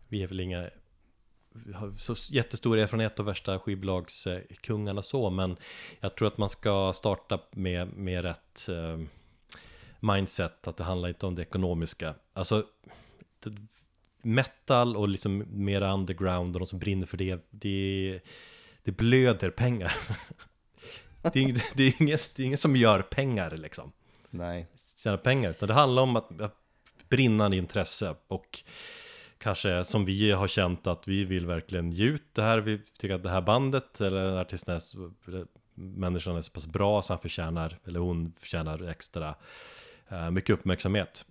Vi 0.08 0.22
är 0.22 0.28
väl 0.28 0.40
inga 0.40 0.70
vi 1.54 1.72
har 1.72 1.92
så 1.96 2.14
jättestor 2.34 2.78
erfarenhet 2.78 3.20
av 3.20 3.26
värsta 3.26 3.58
skivbolagskungarna 3.58 5.02
så 5.02 5.30
Men 5.30 5.56
jag 6.00 6.14
tror 6.14 6.28
att 6.28 6.38
man 6.38 6.48
ska 6.48 6.92
starta 6.92 7.40
med, 7.50 7.88
med 7.88 8.24
rätt 8.24 8.68
eh, 8.68 8.98
mindset 10.04 10.68
Att 10.68 10.76
det 10.76 10.84
handlar 10.84 11.08
inte 11.08 11.26
om 11.26 11.34
det 11.34 11.42
ekonomiska 11.42 12.14
Alltså 12.32 12.64
metal 14.22 14.96
och 14.96 15.08
liksom 15.08 15.44
mera 15.48 15.92
underground 15.92 16.56
och 16.56 16.60
de 16.60 16.66
som 16.66 16.78
brinner 16.78 17.06
för 17.06 17.16
det, 17.16 17.46
det, 17.50 18.20
det 18.82 18.92
blöder 18.92 19.50
pengar. 19.50 19.94
Det 21.32 21.40
är, 21.40 21.44
ing- 21.46 21.60
det, 21.74 21.82
är 21.84 22.02
inget, 22.02 22.36
det 22.36 22.42
är 22.42 22.46
ingen 22.46 22.58
som 22.58 22.76
gör 22.76 23.02
pengar 23.02 23.50
liksom, 23.50 23.92
Nej. 24.30 24.66
tjänar 24.96 25.16
pengar, 25.16 25.50
utan 25.50 25.68
det 25.68 25.74
handlar 25.74 26.02
om 26.02 26.16
att, 26.16 26.40
att 26.40 26.56
brinnande 27.08 27.56
intresse 27.56 28.14
och 28.28 28.58
kanske 29.38 29.84
som 29.84 30.04
vi 30.04 30.30
har 30.30 30.48
känt 30.48 30.86
att 30.86 31.08
vi 31.08 31.24
vill 31.24 31.46
verkligen 31.46 31.90
ge 31.90 32.04
ut 32.04 32.34
det 32.34 32.42
här, 32.42 32.58
vi 32.58 32.78
tycker 32.78 33.14
att 33.14 33.22
det 33.22 33.30
här 33.30 33.40
bandet 33.42 34.00
eller 34.00 34.40
artisten 34.40 34.74
är 34.74 34.78
så, 34.78 35.12
människan 35.74 36.36
är 36.36 36.40
så 36.40 36.52
pass 36.52 36.66
bra 36.66 37.02
så 37.02 37.12
han 37.12 37.20
förtjänar, 37.20 37.78
eller 37.84 38.00
hon 38.00 38.32
förtjänar 38.38 38.88
extra 38.88 39.34
mycket 40.32 40.50
uppmärksamhet. 40.50 41.26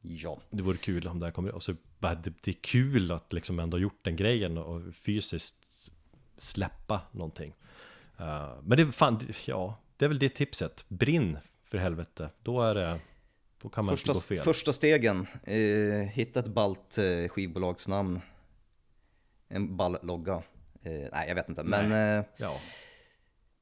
Ja. 0.00 0.40
Det 0.50 0.62
vore 0.62 0.76
kul 0.76 1.08
om 1.08 1.20
det 1.20 1.26
här 1.26 1.32
kommer, 1.32 1.52
och 1.52 1.62
så 1.62 1.74
det, 1.98 2.48
är 2.48 2.52
kul 2.52 3.10
att 3.10 3.32
liksom 3.32 3.58
ändå 3.58 3.78
gjort 3.78 3.98
den 4.02 4.16
grejen 4.16 4.58
och 4.58 4.94
fysiskt 4.94 5.92
släppa 6.36 7.00
någonting. 7.12 7.54
Eh, 8.18 8.52
men 8.62 8.76
det 8.76 8.82
är 8.82 8.86
fan, 8.86 9.20
ja, 9.46 9.78
det 9.96 10.04
är 10.04 10.08
väl 10.08 10.18
det 10.18 10.28
tipset. 10.28 10.84
Brinn 10.88 11.38
för 11.64 11.78
helvete, 11.78 12.30
då 12.42 12.62
är 12.62 12.74
det, 12.74 13.00
då 13.62 13.68
kan 13.68 13.84
man 13.84 13.96
Första, 13.96 14.12
inte 14.12 14.20
gå 14.20 14.36
fel. 14.36 14.44
första 14.44 14.72
stegen, 14.72 15.26
eh, 15.42 16.08
hitta 16.08 16.40
ett 16.40 16.48
ballt 16.48 16.98
eh, 16.98 17.28
skivbolagsnamn. 17.28 18.20
En 19.48 19.76
ball 19.76 19.96
logga. 20.02 20.42
Eh, 20.82 21.08
nej, 21.12 21.28
jag 21.28 21.34
vet 21.34 21.48
inte. 21.48 21.64
Men 21.64 22.18
eh, 22.18 22.24
Ja, 22.36 22.60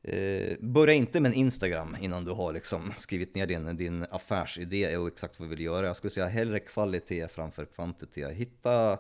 eh, 0.03 0.57
börja 0.61 0.95
inte 0.95 1.21
med 1.21 1.29
en 1.29 1.39
Instagram 1.39 1.97
innan 2.01 2.25
du 2.25 2.31
har 2.31 2.53
liksom 2.53 2.93
skrivit 2.97 3.35
ner 3.35 3.47
din, 3.47 3.77
din 3.77 4.07
affärsidé 4.11 4.97
och 4.97 5.09
exakt 5.09 5.39
vad 5.41 5.49
du 5.49 5.51
vill 5.51 5.65
göra. 5.65 5.87
Jag 5.87 5.97
skulle 5.97 6.11
säga 6.11 6.27
hellre 6.27 6.61
kvalitet 6.61 7.29
framför 7.29 7.65
kvantitet. 7.65 8.33
Hitta, 8.33 8.99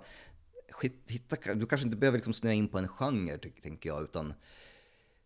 hitta 1.08 1.54
du 1.54 1.66
kanske 1.66 1.86
inte 1.86 1.96
behöver 1.96 2.18
liksom 2.18 2.32
snöa 2.32 2.52
in 2.52 2.68
på 2.68 2.78
en 2.78 2.88
genre, 2.88 3.38
tänker 3.62 3.88
jag, 3.88 4.02
utan 4.02 4.34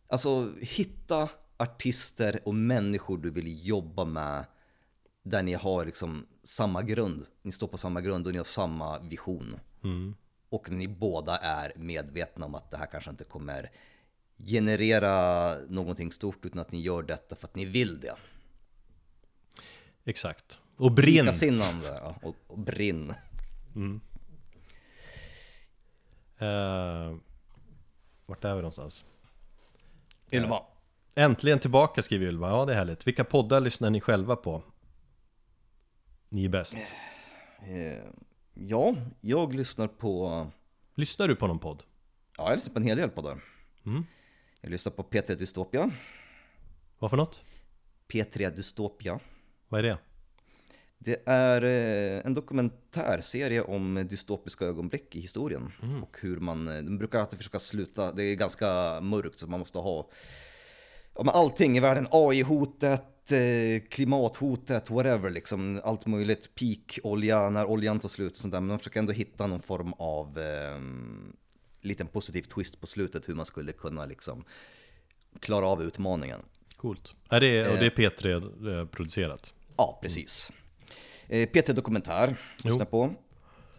alltså 0.08 0.52
hitta 0.60 1.28
artister 1.56 2.40
och 2.44 2.54
människor 2.54 3.18
du 3.18 3.30
vill 3.30 3.66
jobba 3.66 4.04
med 4.04 4.44
där 5.22 5.42
ni 5.42 5.54
har 5.54 5.84
liksom 5.84 6.26
samma 6.42 6.82
grund. 6.82 7.26
Ni 7.42 7.52
står 7.52 7.68
på 7.68 7.78
samma 7.78 8.00
grund 8.00 8.26
och 8.26 8.32
ni 8.32 8.38
har 8.38 8.44
samma 8.44 8.98
vision. 8.98 9.56
Och 10.48 10.70
ni 10.70 10.88
båda 10.88 11.36
är 11.36 11.72
medvetna 11.76 12.46
om 12.46 12.54
att 12.54 12.70
det 12.70 12.76
här 12.76 12.86
kanske 12.86 13.10
inte 13.10 13.24
kommer 13.24 13.70
generera 14.38 15.54
någonting 15.68 16.12
stort 16.12 16.44
utan 16.44 16.58
att 16.60 16.72
ni 16.72 16.80
gör 16.80 17.02
detta 17.02 17.36
för 17.36 17.46
att 17.46 17.54
ni 17.54 17.64
vill 17.64 18.00
det. 18.00 18.14
exakt. 20.04 20.60
Och 20.76 20.92
brinn! 20.92 21.24
Likasinnande 21.24 21.86
ja, 22.02 22.16
och, 22.22 22.34
och 22.46 22.58
brinn. 22.58 23.14
Eh, 26.38 27.16
vart 28.26 28.44
är 28.44 28.54
vi 28.54 28.60
någonstans? 28.60 29.04
Ylva. 30.32 30.62
Äntligen 31.14 31.58
tillbaka 31.58 32.02
skriver 32.02 32.26
Ylva, 32.26 32.48
ja 32.48 32.64
det 32.64 32.72
är 32.72 32.76
härligt. 32.76 33.06
Vilka 33.06 33.24
poddar 33.24 33.60
lyssnar 33.60 33.90
ni 33.90 34.00
själva 34.00 34.36
på? 34.36 34.62
Ni 36.28 36.44
är 36.44 36.48
bäst. 36.48 36.76
Eh, 37.60 38.04
ja, 38.54 38.94
jag 39.20 39.54
lyssnar 39.54 39.88
på, 39.88 40.46
Lyssnar 40.94 41.28
du 41.28 41.36
på 41.36 41.46
någon 41.46 41.58
podd? 41.58 41.82
ja 42.38 42.48
jag 42.48 42.56
lyssnar 42.56 42.72
på 42.72 42.78
en 42.78 42.84
hel 42.86 42.96
del 42.96 43.10
poddar. 43.10 43.44
Mm. 43.86 44.04
Jag 44.66 44.70
lyssnar 44.70 44.92
på 44.92 45.02
P3 45.02 45.34
Dystopia. 45.34 45.90
Vad 46.98 47.10
för 47.10 47.16
något? 47.16 47.42
P3 48.08 48.56
Dystopia. 48.56 49.20
Vad 49.68 49.78
är 49.78 49.82
det? 49.82 49.98
Det 50.98 51.22
är 51.26 51.64
eh, 51.64 52.26
en 52.26 52.34
dokumentärserie 52.34 53.62
om 53.62 54.06
dystopiska 54.10 54.64
ögonblick 54.64 55.16
i 55.16 55.20
historien. 55.20 55.72
Mm. 55.82 56.02
Och 56.02 56.16
hur 56.20 56.40
man, 56.40 56.68
eh, 56.68 56.74
de 56.74 56.98
brukar 56.98 57.18
alltid 57.18 57.38
försöka 57.38 57.58
sluta, 57.58 58.12
det 58.12 58.22
är 58.22 58.34
ganska 58.34 59.00
mörkt 59.00 59.38
så 59.38 59.46
man 59.46 59.60
måste 59.60 59.78
ha 59.78 60.10
ja, 61.14 61.22
men 61.24 61.34
allting 61.34 61.76
i 61.76 61.80
världen. 61.80 62.08
AI-hotet, 62.10 63.32
eh, 63.32 63.88
klimathotet, 63.88 64.90
whatever 64.90 65.30
liksom. 65.30 65.80
Allt 65.84 66.06
möjligt. 66.06 66.54
Peak, 66.54 66.98
olja, 67.02 67.50
när 67.50 67.70
oljan 67.70 68.00
tar 68.00 68.08
slut 68.08 68.32
och 68.32 68.38
sånt 68.38 68.52
där. 68.52 68.60
Men 68.60 68.68
de 68.68 68.78
försöker 68.78 69.00
ändå 69.00 69.12
hitta 69.12 69.46
någon 69.46 69.62
form 69.62 69.92
av 69.92 70.38
eh, 70.38 70.80
liten 71.88 72.06
positiv 72.06 72.42
twist 72.42 72.80
på 72.80 72.86
slutet. 72.86 73.28
Hur 73.28 73.34
man 73.34 73.46
skulle 73.46 73.72
kunna 73.72 74.06
liksom 74.06 74.44
klara 75.40 75.66
av 75.66 75.82
utmaningen. 75.82 76.40
Coolt. 76.76 77.14
Är 77.28 77.40
det, 77.40 77.68
och 77.68 77.78
det 77.78 77.86
är 77.86 77.90
P3 77.90 78.80
eh, 78.80 78.86
producerat? 78.86 79.54
Ja, 79.76 79.98
precis. 80.02 80.52
Eh, 81.28 81.48
P3 81.48 81.72
Dokumentär 81.72 82.36
lyssnar 82.64 82.84
på. 82.84 83.14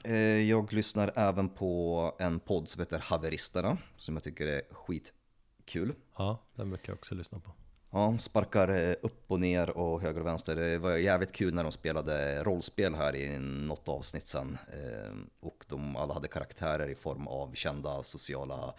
Eh, 0.04 0.16
jag 0.50 0.74
lyssnar 0.74 1.12
även 1.16 1.50
på 1.50 2.12
en 2.20 2.40
podd 2.40 2.70
som 2.70 2.80
heter 2.80 3.00
Haveristerna, 3.00 3.78
som 3.98 4.16
jag 4.16 4.24
tycker 4.24 4.48
är 4.48 4.62
skitkul. 4.72 5.94
Ja, 6.18 6.44
den 6.56 6.70
brukar 6.70 6.92
jag 6.92 6.98
också 6.98 7.16
lyssna 7.16 7.40
på. 7.40 7.52
Ja, 7.92 8.18
sparkar 8.18 8.68
eh, 8.90 8.96
upp 9.02 9.32
och 9.32 9.40
ner 9.40 9.70
och 9.70 10.02
höger 10.02 10.20
och 10.22 10.26
vänster. 10.28 10.56
Det 10.56 10.78
var 10.78 10.98
jävligt 10.98 11.32
kul 11.32 11.54
när 11.54 11.64
de 11.64 11.72
spelade 11.72 12.44
rollspel 12.44 12.96
här 12.96 13.16
i 13.16 13.40
något 13.40 13.88
avsnitt 13.88 14.28
sen. 14.28 14.58
Eh, 14.74 15.12
Och 15.40 15.66
de 15.68 15.96
alla 15.96 16.14
hade 16.14 16.28
karaktärer 16.28 16.90
i 16.90 16.96
form 16.96 17.28
av 17.28 17.54
kända 17.54 18.04
sociala 18.04 18.74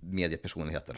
mediepersonligheter. 0.00 0.96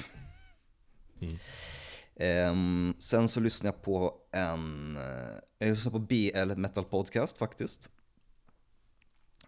Ehm, 2.17 2.95
sen 2.99 3.29
så 3.29 3.41
lyssnar 3.41 3.69
jag 3.69 3.83
på 3.83 4.15
en, 4.33 4.97
eh, 4.97 5.39
jag 5.59 5.69
lyssnar 5.71 5.93
på 5.93 5.99
BL 5.99 6.57
Metal 6.57 6.85
Podcast 6.85 7.39
faktiskt. 7.39 7.91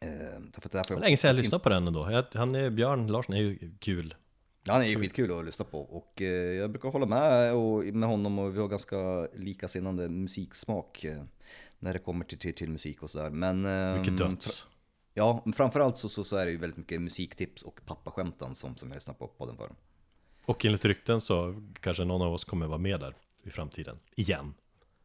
Ehm, 0.00 0.50
därför 0.54 0.78
att 0.78 0.88
Det 0.88 0.94
var 0.94 1.00
länge 1.00 1.16
sedan 1.16 1.28
jag 1.28 1.36
lyssnade 1.42 1.62
på 1.62 1.68
den 1.68 1.86
ändå. 1.86 2.24
Han 2.34 2.54
är, 2.54 2.70
Björn 2.70 3.06
Larsson 3.06 3.34
är 3.34 3.40
ju 3.40 3.74
kul. 3.80 4.14
Ja, 4.64 4.72
han 4.72 4.82
är 4.82 4.86
ju 4.86 5.00
skitkul 5.00 5.38
att 5.38 5.44
lyssna 5.44 5.64
på 5.64 5.80
och 5.80 6.22
eh, 6.22 6.52
jag 6.52 6.70
brukar 6.70 6.88
hålla 6.88 7.06
med, 7.06 7.54
och, 7.54 7.84
med 7.84 8.08
honom 8.08 8.38
och 8.38 8.56
vi 8.56 8.60
har 8.60 8.68
ganska 8.68 9.28
likasinnande 9.34 10.08
musiksmak 10.08 11.04
eh, 11.04 11.22
när 11.78 11.92
det 11.92 11.98
kommer 11.98 12.24
till, 12.24 12.38
till, 12.38 12.54
till 12.54 12.70
musik 12.70 13.02
och 13.02 13.10
sådär. 13.10 13.30
Men, 13.30 13.66
eh, 13.66 14.00
Mycket 14.00 14.18
döds. 14.18 14.66
Ja, 15.14 15.44
framförallt 15.56 15.98
så, 15.98 16.08
så, 16.08 16.24
så 16.24 16.36
är 16.36 16.46
det 16.46 16.52
ju 16.52 16.58
väldigt 16.58 16.76
mycket 16.76 17.00
musiktips 17.02 17.62
och 17.62 17.80
pappaskämten 17.86 18.54
som, 18.54 18.76
som 18.76 18.88
jag 18.88 18.94
lyssnar 18.94 19.14
på 19.14 19.28
podden 19.28 19.56
för. 19.56 19.70
Och 20.44 20.64
enligt 20.64 20.84
rykten 20.84 21.20
så 21.20 21.62
kanske 21.80 22.04
någon 22.04 22.22
av 22.22 22.32
oss 22.32 22.44
kommer 22.44 22.66
vara 22.66 22.78
med 22.78 23.00
där 23.00 23.14
i 23.42 23.50
framtiden. 23.50 23.98
Igen. 24.16 24.54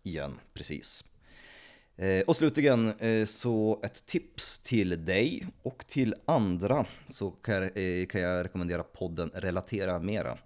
Igen, 0.03 0.39
precis. 0.53 1.05
Eh, 1.99 2.23
och 2.27 2.35
slutligen 2.35 2.93
eh, 2.99 3.25
så 3.25 3.79
ett 3.83 4.05
tips 4.05 4.59
till 4.59 5.05
dig 5.05 5.47
och 5.63 5.87
till 5.87 6.15
andra 6.25 6.85
så 7.09 7.31
kan, 7.31 7.55
jag, 7.55 8.01
eh, 8.01 8.05
kan 8.05 8.21
jag 8.21 8.45
rekommendera 8.45 8.83
podden 8.83 9.31
Relatera 9.33 9.99
Mera. 9.99 10.37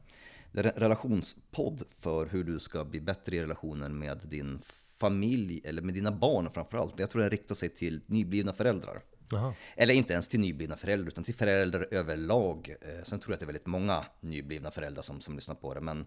Det 0.51 0.59
är 0.59 0.63
en 0.63 0.71
relationspodd 0.71 1.83
för 1.99 2.25
hur 2.25 2.43
du 2.43 2.59
ska 2.59 2.85
bli 2.85 3.01
bättre 3.01 3.35
i 3.35 3.41
relationen 3.41 3.99
med 3.99 4.19
din 4.23 4.61
familj 4.97 5.61
eller 5.63 5.81
med 5.81 5.93
dina 5.93 6.11
barn 6.11 6.49
framförallt. 6.53 6.99
Jag 6.99 7.09
tror 7.09 7.21
den 7.21 7.31
riktar 7.31 7.55
sig 7.55 7.69
till 7.69 8.01
nyblivna 8.05 8.53
föräldrar. 8.53 9.01
Jaha. 9.31 9.53
Eller 9.75 9.93
inte 9.93 10.13
ens 10.13 10.27
till 10.27 10.39
nyblivna 10.39 10.75
föräldrar, 10.77 11.07
utan 11.07 11.23
till 11.23 11.35
föräldrar 11.35 11.87
överlag. 11.91 12.75
Sen 13.03 13.19
tror 13.19 13.31
jag 13.31 13.33
att 13.33 13.39
det 13.39 13.43
är 13.43 13.47
väldigt 13.47 13.67
många 13.67 14.05
nyblivna 14.19 14.71
föräldrar 14.71 15.01
som, 15.01 15.21
som 15.21 15.35
lyssnar 15.35 15.55
på 15.55 15.73
det. 15.73 15.81
Men 15.81 16.05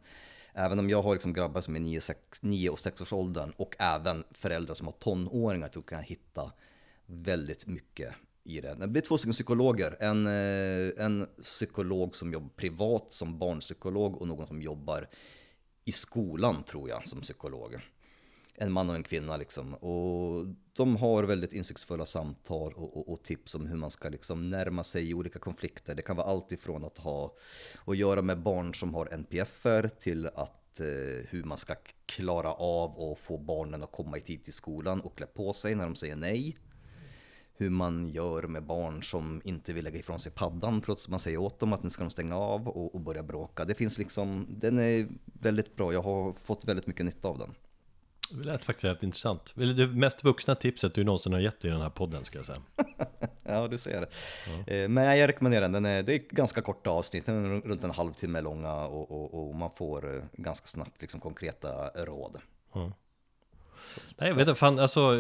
även 0.55 0.79
om 0.79 0.91
jag 0.91 1.03
har 1.03 1.13
liksom 1.13 1.33
grabbar 1.33 1.61
som 1.61 1.77
är 1.77 1.81
9, 1.81 2.01
6, 2.01 2.21
9 2.43 2.71
och 2.71 2.81
6 2.81 3.01
års 3.01 3.13
åldern 3.13 3.53
och 3.57 3.77
även 3.79 4.25
föräldrar 4.31 4.75
som 4.75 4.87
har 4.87 4.95
tonåringar, 4.95 5.71
så 5.75 5.83
kan 5.83 5.99
jag 5.99 6.05
hitta 6.05 6.53
väldigt 7.07 7.67
mycket 7.67 8.15
i 8.45 8.61
det. 8.61 8.75
Det 8.75 8.89
blir 8.89 9.03
två 9.03 9.19
stycken 9.19 9.33
psykologer. 9.33 9.97
En, 10.01 10.27
eh, 10.27 11.05
en 11.05 11.27
psykolog 11.43 12.17
som 12.17 12.33
jobbar 12.33 12.49
privat 12.49 13.07
som 13.09 13.39
barnpsykolog 13.39 14.21
och 14.21 14.29
någon 14.29 14.47
som 14.47 14.63
jobbar 14.63 15.09
i 15.85 15.93
skolan 15.93 16.63
tror 16.63 16.89
jag 16.89 17.09
som 17.09 17.21
psykolog 17.21 17.81
en 18.57 18.73
man 18.73 18.91
och 18.91 18.97
en 18.97 19.03
kvinna 19.03 19.37
liksom. 19.37 19.75
Och 19.75 20.47
de 20.73 20.97
har 20.97 21.25
väldigt 21.25 21.53
insiktsfulla 21.53 22.07
samtal 22.07 22.73
och, 22.73 22.97
och, 22.97 23.13
och 23.13 23.23
tips 23.23 23.55
om 23.55 23.67
hur 23.67 23.77
man 23.77 23.91
ska 23.91 24.09
liksom 24.09 24.51
närma 24.51 24.85
sig 24.85 25.11
i 25.11 25.15
olika 25.15 25.39
konflikter. 25.39 25.95
Det 25.95 26.03
kan 26.03 26.17
vara 26.17 26.27
allt 26.27 26.53
ifrån 26.53 26.85
att 26.85 26.99
ha 26.99 27.35
att 27.85 27.97
göra 27.97 28.23
med 28.23 28.39
barn 28.39 28.75
som 28.75 28.95
har 28.95 29.15
NPFer 29.15 29.91
till 29.99 30.27
att 30.27 30.81
eh, 30.81 31.27
hur 31.31 31.45
man 31.45 31.59
ska 31.59 31.75
klara 32.07 32.53
av 32.53 32.91
och 32.97 33.19
få 33.19 33.39
barnen 33.39 33.83
att 33.83 33.93
komma 33.93 34.17
i 34.17 34.21
tid 34.21 34.45
till 34.45 34.53
skolan 34.53 35.01
och 35.01 35.17
klä 35.17 35.27
på 35.27 35.53
sig 35.53 35.75
när 35.75 35.85
de 35.85 35.95
säger 35.95 36.17
nej. 36.17 36.59
Hur 37.57 37.71
man 37.71 38.09
gör 38.09 38.43
med 38.43 38.67
barn 38.67 39.03
som 39.03 39.41
inte 39.45 39.73
vill 39.73 39.85
lägga 39.85 39.99
ifrån 39.99 40.19
sig 40.19 40.33
paddan 40.33 40.81
trots 40.81 41.05
att 41.05 41.11
man 41.11 41.21
säger 41.21 41.39
åt 41.39 41.59
dem 41.59 41.73
att 41.73 41.83
nu 41.83 41.91
ska 41.91 42.03
de 42.03 42.11
stänga 42.11 42.37
av 42.37 42.69
och, 42.69 42.95
och 42.95 43.01
börja 43.01 43.23
bråka. 43.23 43.65
Det 43.65 43.75
finns 43.75 43.99
liksom, 43.99 44.47
den 44.51 44.79
är 44.79 45.09
väldigt 45.25 45.77
bra. 45.77 45.93
Jag 45.93 46.03
har 46.03 46.33
fått 46.33 46.65
väldigt 46.65 46.87
mycket 46.87 47.07
nytta 47.07 47.29
av 47.29 47.39
den. 47.39 47.55
Det 48.39 48.45
lät 48.45 48.65
faktiskt 48.65 48.85
jävligt 48.85 49.03
intressant. 49.03 49.53
Det 49.57 49.87
mest 49.87 50.25
vuxna 50.25 50.55
tipset 50.55 50.95
du 50.95 51.05
någonsin 51.05 51.33
har 51.33 51.41
gett 51.41 51.65
i 51.65 51.69
den 51.69 51.81
här 51.81 51.91
podden 51.91 52.25
ska 52.25 52.39
jag 52.39 52.47
säga. 52.47 52.59
Ja, 53.47 53.69
du 53.69 53.79
ser 53.79 54.07
det. 54.67 54.83
Eh, 54.83 54.89
Men 54.89 55.19
jag 55.19 55.29
rekommenderar 55.29 55.63
den. 55.63 55.73
den 55.73 55.85
är, 55.87 56.03
det 56.03 56.15
är 56.15 56.19
ganska 56.31 56.63
korta 56.63 56.91
avsnitt, 56.91 57.29
runt 57.29 57.85
en 57.85 57.91
halvtimme 57.91 58.41
långa 58.41 58.75
och, 58.75 59.11
och, 59.11 59.49
och 59.49 59.55
man 59.55 59.71
får 59.77 60.17
eh, 60.17 60.23
ganska 60.33 60.67
snabbt 60.67 61.01
liksom 61.01 61.21
konkreta 61.21 61.89
råd. 61.89 62.39
Nej 64.17 64.29
jag 64.29 64.35
vet 64.35 64.49
inte, 64.49 64.59
fan 64.59 64.79
alltså 64.79 65.19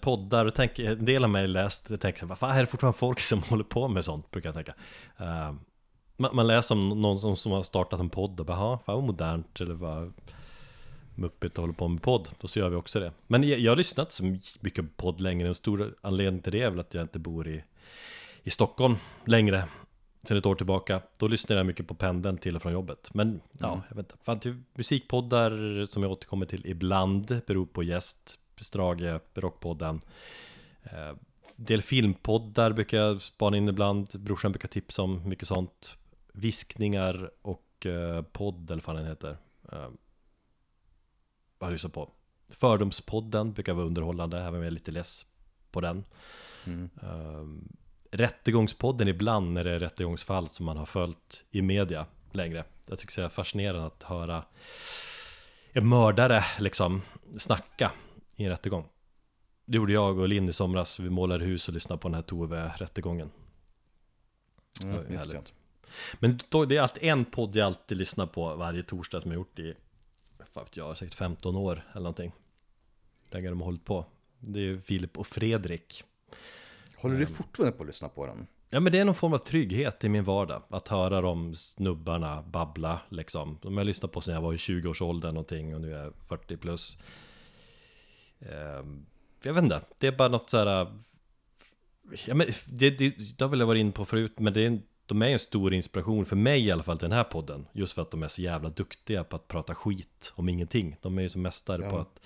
poddar 0.00 0.50
tänk, 0.50 0.78
en 0.78 1.04
del 1.04 1.24
av 1.24 1.30
mig 1.30 1.46
läst, 1.46 2.00
tänker 2.00 2.26
vad 2.26 2.38
fan 2.38 2.56
är 2.56 2.60
det 2.60 2.66
fortfarande 2.66 2.98
folk 2.98 3.20
som 3.20 3.42
håller 3.48 3.64
på 3.64 3.88
med 3.88 4.04
sånt, 4.04 4.30
brukar 4.30 4.48
jag 4.48 4.54
tänka. 4.56 4.74
Eh, 5.18 5.54
man, 6.16 6.36
man 6.36 6.46
läser 6.46 6.74
om 6.74 6.88
någon 7.02 7.20
som, 7.20 7.36
som 7.36 7.52
har 7.52 7.62
startat 7.62 8.00
en 8.00 8.10
podd 8.10 8.40
och 8.40 8.46
bara, 8.46 8.56
"Ja, 8.58 8.78
fan 8.86 8.94
vad 8.94 9.04
modernt 9.04 9.60
eller 9.60 9.74
vad 9.74 10.12
muppigt 11.20 11.52
att 11.52 11.62
hålla 11.62 11.72
på 11.72 11.88
med 11.88 12.02
podd, 12.02 12.28
och 12.40 12.50
så 12.50 12.58
gör 12.58 12.68
vi 12.68 12.76
också 12.76 13.00
det. 13.00 13.12
Men 13.26 13.48
jag, 13.48 13.58
jag 13.58 13.70
har 13.70 13.76
lyssnat 13.76 14.12
så 14.12 14.24
mycket 14.60 14.96
på 14.96 15.02
podd 15.02 15.20
längre, 15.20 15.50
och 15.50 15.56
stor 15.56 15.94
anledning 16.00 16.42
till 16.42 16.52
det 16.52 16.62
är 16.62 16.70
väl 16.70 16.80
att 16.80 16.94
jag 16.94 17.04
inte 17.04 17.18
bor 17.18 17.48
i, 17.48 17.64
i 18.42 18.50
Stockholm 18.50 18.96
längre. 19.24 19.64
Sen 20.22 20.36
ett 20.36 20.46
år 20.46 20.54
tillbaka, 20.54 21.02
då 21.18 21.28
lyssnar 21.28 21.56
jag 21.56 21.66
mycket 21.66 21.88
på 21.88 21.94
pendeln 21.94 22.38
till 22.38 22.56
och 22.56 22.62
från 22.62 22.72
jobbet. 22.72 23.10
Men 23.14 23.40
ja, 23.58 23.82
jag 23.88 23.96
vet 23.96 24.06
inte, 24.06 24.24
fan 24.24 24.40
till 24.40 24.62
musikpoddar 24.74 25.86
som 25.86 26.02
jag 26.02 26.12
återkommer 26.12 26.46
till 26.46 26.66
ibland, 26.66 27.40
beror 27.46 27.66
på 27.66 27.82
gäst, 27.82 28.38
Strage, 28.60 29.20
Rockpodden. 29.34 30.00
Eh, 30.82 31.16
del 31.56 31.82
filmpoddar 31.82 32.72
brukar 32.72 32.98
jag 32.98 33.22
spana 33.22 33.56
in 33.56 33.68
ibland, 33.68 34.08
brorsan 34.18 34.52
brukar 34.52 34.68
tipsa 34.68 35.02
om 35.02 35.28
mycket 35.28 35.48
sånt. 35.48 35.96
Viskningar 36.32 37.30
och 37.42 37.86
eh, 37.86 38.22
podd 38.22 38.70
eller 38.70 38.82
vad 38.86 38.96
den 38.96 39.06
heter. 39.06 39.36
Eh, 39.72 39.88
har 41.66 41.72
lyssnat 41.72 41.92
på? 41.92 42.10
Fördomspodden 42.48 43.52
brukar 43.52 43.72
vara 43.72 43.86
underhållande, 43.86 44.38
även 44.38 44.54
om 44.54 44.60
jag 44.60 44.66
är 44.66 44.70
lite 44.70 44.92
less 44.92 45.26
på 45.70 45.80
den. 45.80 46.04
Um, 47.02 47.68
rättegångspodden 48.10 49.08
ibland 49.08 49.52
när 49.52 49.64
det 49.64 49.70
är 49.70 49.78
rättegångsfall 49.78 50.48
som 50.48 50.66
man 50.66 50.76
har 50.76 50.86
följt 50.86 51.44
i 51.50 51.62
media 51.62 52.06
längre. 52.32 52.64
Jag 52.86 52.98
tycker 52.98 53.20
det 53.20 53.24
är 53.24 53.28
fascinerande 53.28 53.86
att 53.86 54.02
höra 54.02 54.44
en 55.72 55.88
mördare 55.88 56.44
liksom 56.58 57.02
snacka 57.38 57.92
i 58.36 58.44
en 58.44 58.50
rättegång. 58.50 58.88
Det 59.64 59.76
gjorde 59.76 59.92
jag 59.92 60.18
och 60.18 60.28
Linn 60.28 60.48
i 60.48 60.52
somras, 60.52 61.00
vi 61.00 61.10
målade 61.10 61.44
hus 61.44 61.68
och 61.68 61.74
lyssnade 61.74 62.00
på 62.00 62.08
den 62.08 62.14
här 62.14 62.22
Tove-rättegången. 62.22 63.30
Mm. 64.82 65.20
Men 66.14 66.38
det 66.68 66.76
är 66.76 66.80
alltid 66.80 67.02
en 67.02 67.24
podd 67.24 67.56
jag 67.56 67.66
alltid 67.66 67.98
lyssnar 67.98 68.26
på 68.26 68.56
varje 68.56 68.82
torsdag 68.82 69.20
som 69.20 69.30
jag 69.30 69.38
gjort 69.38 69.58
i, 69.58 69.74
vet 70.60 70.76
jag, 70.76 70.98
säkert 70.98 71.14
15 71.14 71.56
år 71.56 71.84
eller 71.92 72.00
någonting. 72.02 72.32
Längre 73.30 73.48
de 73.48 73.58
har 73.60 73.64
hållit 73.64 73.84
på. 73.84 74.04
Det 74.38 74.58
är 74.58 74.62
ju 74.62 74.80
Filip 74.80 75.18
och 75.18 75.26
Fredrik. 75.26 76.04
Håller 76.96 77.18
du 77.18 77.26
fortfarande 77.26 77.76
på 77.76 77.82
att 77.82 77.86
lyssna 77.86 78.08
på 78.08 78.26
den? 78.26 78.46
Ja 78.70 78.80
men 78.80 78.92
det 78.92 78.98
är 78.98 79.04
någon 79.04 79.14
form 79.14 79.32
av 79.32 79.38
trygghet 79.38 80.04
i 80.04 80.08
min 80.08 80.24
vardag 80.24 80.62
Att 80.68 80.88
höra 80.88 81.20
de 81.20 81.54
snubbarna 81.54 82.42
babbla 82.42 83.00
liksom 83.08 83.58
De 83.62 83.78
jag 83.78 83.86
lyssnat 83.86 84.12
på 84.12 84.20
sen 84.20 84.34
jag 84.34 84.40
var 84.40 84.52
i 84.52 84.56
20-årsåldern 84.56 85.34
någonting 85.34 85.74
och 85.74 85.80
nu 85.80 85.94
är 85.94 86.04
jag 86.04 86.12
40 86.28 86.56
plus 86.56 86.98
Ehm, 88.40 89.06
Jag 89.42 89.54
vet 89.54 89.62
inte, 89.64 89.80
det 89.98 90.06
är 90.06 90.12
bara 90.12 90.28
något 90.28 90.50
såhär 90.50 90.86
ja, 92.26 92.34
men 92.34 92.46
det, 92.66 92.90
det, 92.90 93.08
det 93.38 93.44
har 93.44 93.48
väl 93.48 93.60
jag 93.60 93.66
varit 93.66 93.80
inne 93.80 93.92
på 93.92 94.04
förut 94.04 94.38
Men 94.38 94.52
det 94.52 94.60
är, 94.60 94.66
en- 94.66 94.82
de 95.10 95.22
är 95.22 95.28
en 95.28 95.38
stor 95.38 95.74
inspiration 95.74 96.26
för 96.26 96.36
mig 96.36 96.66
i 96.66 96.70
alla 96.70 96.82
fall 96.82 96.98
till 96.98 97.08
den 97.08 97.16
här 97.16 97.24
podden 97.24 97.66
Just 97.72 97.92
för 97.92 98.02
att 98.02 98.10
de 98.10 98.22
är 98.22 98.28
så 98.28 98.42
jävla 98.42 98.68
duktiga 98.68 99.24
på 99.24 99.36
att 99.36 99.48
prata 99.48 99.74
skit 99.74 100.32
om 100.36 100.48
ingenting 100.48 100.96
De 101.00 101.18
är 101.18 101.22
ju 101.22 101.28
som 101.28 101.42
mästare 101.42 101.90
på 101.90 101.98
att 101.98 102.20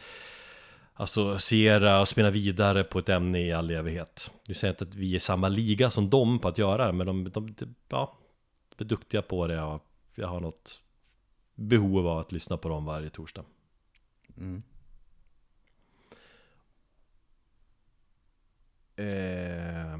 associera 0.94 2.00
och 2.00 2.08
spinna 2.08 2.30
vidare 2.30 2.84
på 2.84 2.98
ett 2.98 3.08
ämne 3.08 3.40
i 3.40 3.52
all 3.52 3.70
evighet. 3.70 4.30
Nu 4.46 4.54
säger 4.54 4.68
jag 4.68 4.74
inte 4.74 4.84
att 4.84 4.94
vi 4.94 5.14
är 5.14 5.18
samma 5.18 5.48
liga 5.48 5.90
som 5.90 6.10
dem 6.10 6.38
på 6.38 6.48
att 6.48 6.58
göra 6.58 6.86
det, 6.86 6.92
men 6.92 7.06
de, 7.06 7.30
de, 7.30 7.54
de, 7.58 7.74
ja, 7.88 8.18
de 8.76 8.84
är 8.84 8.88
duktiga 8.88 9.22
på 9.22 9.46
det 9.46 9.62
och 9.62 9.82
jag 10.14 10.28
har 10.28 10.40
något 10.40 10.80
behov 11.54 12.08
av 12.08 12.18
att 12.18 12.32
lyssna 12.32 12.56
på 12.56 12.68
dem 12.68 12.84
varje 12.84 13.10
torsdag. 13.10 13.44
Eh, 18.96 19.98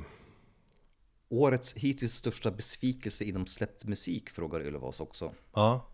Årets 1.28 1.74
hittills 1.74 2.14
största 2.14 2.50
besvikelse 2.50 3.24
inom 3.24 3.46
släppt 3.46 3.84
musik 3.84 4.30
frågar 4.30 4.60
Ylva 4.66 4.86
oss 4.86 5.00
också. 5.00 5.32
ja. 5.54 5.90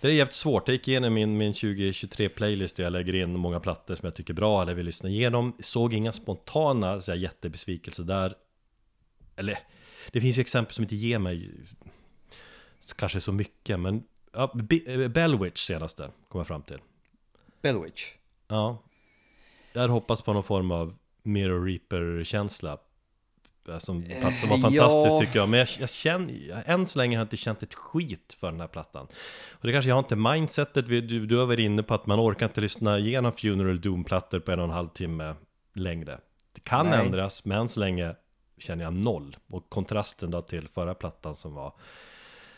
Det 0.00 0.08
är 0.08 0.12
jävligt 0.12 0.34
svårt, 0.34 0.68
jag 0.68 0.72
gick 0.72 0.88
igenom 0.88 1.14
min, 1.14 1.36
min 1.38 1.52
2023 1.52 2.28
playlist 2.28 2.76
där 2.76 2.84
jag 2.84 2.92
lägger 2.92 3.14
in 3.14 3.38
många 3.38 3.60
plattor 3.60 3.94
som 3.94 4.06
jag 4.06 4.14
tycker 4.14 4.32
är 4.32 4.36
bra 4.36 4.62
eller 4.62 4.74
vill 4.74 4.86
lyssna 4.86 5.08
igenom 5.08 5.56
Såg 5.60 5.94
inga 5.94 6.12
spontana 6.12 7.00
så 7.00 7.10
här, 7.12 7.18
jättebesvikelser 7.18 8.04
där 8.04 8.34
Eller, 9.36 9.58
det 10.12 10.20
finns 10.20 10.36
ju 10.36 10.40
exempel 10.40 10.74
som 10.74 10.82
inte 10.84 10.96
ger 10.96 11.18
mig 11.18 11.50
Kanske 12.96 13.20
så 13.20 13.32
mycket, 13.32 13.80
men 13.80 14.04
ja, 14.32 14.52
Be- 14.54 15.08
Bellwitch 15.08 15.66
senaste, 15.66 16.10
kom 16.28 16.38
jag 16.38 16.46
fram 16.46 16.62
till 16.62 16.78
Bellwitch. 17.62 18.12
Ja 18.48 18.82
hade 19.80 19.92
hoppats 19.92 20.22
på 20.22 20.32
någon 20.32 20.42
form 20.42 20.70
av 20.70 20.96
Mirror 21.22 21.64
Reaper-känsla 21.66 22.72
eh, 22.72 22.78
som, 23.64 23.80
som 23.80 24.48
var 24.48 24.56
Eh, 24.56 24.62
fantastisk 24.62 25.14
ja. 25.14 25.18
tycker 25.18 25.38
jag. 25.38 25.48
Men 25.48 25.58
jag, 25.58 25.68
jag 25.80 25.90
känner, 25.90 26.62
än 26.66 26.86
så 26.86 26.98
länge 26.98 27.16
har 27.16 27.20
jag 27.20 27.24
inte 27.24 27.36
känt 27.36 27.62
ett 27.62 27.74
skit 27.74 28.36
för 28.40 28.50
den 28.50 28.60
här 28.60 28.68
plattan. 28.68 29.06
Och 29.52 29.66
det 29.66 29.72
kanske 29.72 29.88
jag 29.88 29.94
har 29.94 30.02
inte 30.02 30.16
mindsetet, 30.16 30.86
du, 30.86 31.26
du 31.26 31.36
har 31.36 31.46
varit 31.46 31.58
inne 31.58 31.82
på 31.82 31.94
att 31.94 32.06
man 32.06 32.20
orkar 32.20 32.46
inte 32.46 32.60
lyssna 32.60 32.98
igenom 32.98 33.32
Funeral 33.32 33.80
Doom-plattor 33.80 34.38
på 34.40 34.52
en 34.52 34.58
och 34.58 34.64
en 34.64 34.70
halv 34.70 34.88
timme 34.88 35.34
längre. 35.72 36.18
Det 36.52 36.60
kan 36.60 36.86
Nej. 36.86 37.06
ändras, 37.06 37.44
men 37.44 37.58
än 37.58 37.68
så 37.68 37.80
länge 37.80 38.14
känner 38.58 38.84
jag 38.84 38.92
noll. 38.94 39.36
Och 39.46 39.68
kontrasten 39.68 40.30
då 40.30 40.42
till 40.42 40.68
förra 40.68 40.94
plattan 40.94 41.34
som 41.34 41.54
var 41.54 41.72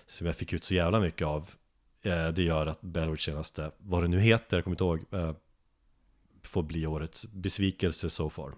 Som 0.07 0.27
jag 0.27 0.37
fick 0.37 0.53
ut 0.53 0.65
så 0.65 0.75
jävla 0.75 1.01
mycket 1.01 1.27
av 1.27 1.51
eh, 2.03 2.29
Det 2.29 2.43
gör 2.43 2.67
att 2.67 2.81
Bellwitch 2.81 3.25
senaste, 3.25 3.71
vad 3.79 4.03
det 4.03 4.09
nu 4.09 4.21
heter, 4.21 4.57
jag 4.57 4.65
kommer 4.65 4.75
inte 4.75 4.85
ihåg 4.85 5.05
eh, 5.11 5.35
Får 6.43 6.63
bli 6.63 6.87
årets 6.87 7.33
besvikelse 7.33 8.11
so 8.11 8.31
far 8.31 8.55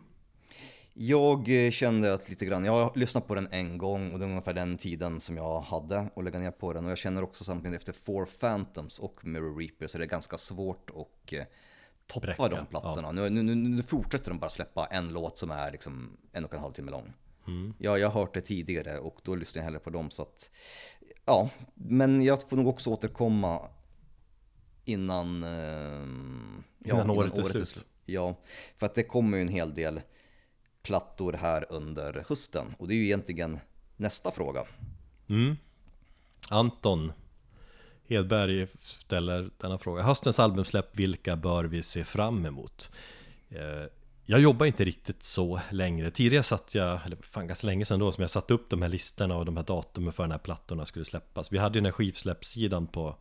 Jag 0.98 1.66
eh, 1.66 1.70
kände 1.70 2.14
att 2.14 2.28
lite 2.28 2.46
grann, 2.46 2.64
jag 2.64 2.72
har 2.72 2.92
lyssnat 2.94 3.26
på 3.26 3.34
den 3.34 3.48
en 3.50 3.78
gång 3.78 4.12
och 4.12 4.18
det 4.18 4.24
är 4.24 4.28
ungefär 4.28 4.54
den 4.54 4.78
tiden 4.78 5.20
som 5.20 5.36
jag 5.36 5.60
hade 5.60 5.98
att 6.16 6.24
lägga 6.24 6.38
ner 6.38 6.50
på 6.50 6.72
den. 6.72 6.84
Och 6.84 6.90
jag 6.90 6.98
känner 6.98 7.22
också 7.22 7.44
samtidigt 7.44 7.78
efter 7.78 7.92
Four 7.92 8.24
Phantoms 8.40 8.98
och 8.98 9.24
Mirror 9.24 9.58
Reaper 9.58 9.86
så 9.86 9.98
det 9.98 10.04
är 10.04 10.08
ganska 10.08 10.38
svårt 10.38 10.90
att 10.90 11.32
eh, 11.32 11.44
toppa 12.06 12.26
Bräcka, 12.26 12.48
de 12.48 12.66
plattorna. 12.66 13.12
Nu, 13.12 13.30
nu, 13.30 13.42
nu, 13.42 13.54
nu 13.54 13.82
fortsätter 13.82 14.30
de 14.30 14.38
bara 14.38 14.50
släppa 14.50 14.86
en 14.86 15.12
låt 15.12 15.38
som 15.38 15.50
är 15.50 15.72
liksom 15.72 16.16
en 16.32 16.44
och 16.44 16.54
en 16.54 16.60
halv 16.60 16.72
timme 16.72 16.90
lång. 16.90 17.12
Ja, 17.78 17.98
jag 17.98 18.08
har 18.08 18.20
hört 18.20 18.34
det 18.34 18.40
tidigare 18.40 18.98
och 18.98 19.20
då 19.22 19.34
lyssnar 19.34 19.60
jag 19.60 19.64
hellre 19.64 19.80
på 19.80 19.90
dem 19.90 20.10
så 20.10 20.22
att 20.22 20.50
ja, 21.24 21.50
men 21.74 22.22
jag 22.22 22.48
får 22.48 22.56
nog 22.56 22.68
också 22.68 22.90
återkomma 22.90 23.68
innan, 24.84 25.42
eh, 25.42 26.90
Innan 26.90 27.10
året 27.10 27.38
är 27.38 27.42
slut. 27.42 27.84
Ja, 28.04 28.34
för 28.76 28.86
att 28.86 28.94
det 28.94 29.02
kommer 29.02 29.36
ju 29.36 29.42
en 29.42 29.48
hel 29.48 29.74
del 29.74 30.00
plattor 30.86 31.32
här 31.32 31.66
under 31.68 32.24
hösten. 32.28 32.74
Och 32.78 32.88
det 32.88 32.94
är 32.94 32.96
ju 32.96 33.04
egentligen 33.04 33.58
nästa 33.96 34.30
fråga. 34.30 34.64
Mm. 35.28 35.56
Anton 36.50 37.12
Hedberg 38.08 38.66
ställer 38.82 39.50
denna 39.58 39.78
fråga. 39.78 40.02
Höstens 40.02 40.38
albumsläpp, 40.38 40.96
vilka 40.96 41.36
bör 41.36 41.64
vi 41.64 41.82
se 41.82 42.04
fram 42.04 42.46
emot? 42.46 42.90
Eh, 43.50 43.90
jag 44.24 44.40
jobbar 44.40 44.66
inte 44.66 44.84
riktigt 44.84 45.24
så 45.24 45.60
längre. 45.70 46.10
Tidigare 46.10 46.42
satt 46.42 46.74
jag, 46.74 47.00
eller 47.06 47.16
fan 47.16 47.46
ganska 47.46 47.66
länge 47.66 47.84
sedan 47.84 47.98
då 47.98 48.12
Som 48.12 48.22
jag 48.22 48.30
satte 48.30 48.54
upp 48.54 48.70
de 48.70 48.82
här 48.82 48.88
listorna 48.88 49.36
och 49.36 49.44
de 49.44 49.56
här 49.56 49.64
datumen 49.64 50.12
för 50.12 50.26
när 50.26 50.38
plattorna 50.38 50.86
skulle 50.86 51.04
släppas. 51.04 51.52
Vi 51.52 51.58
hade 51.58 51.78
ju 51.78 51.80
den 51.80 51.84
här 51.84 51.92
skivsläppssidan 51.92 52.86
på 52.86 53.16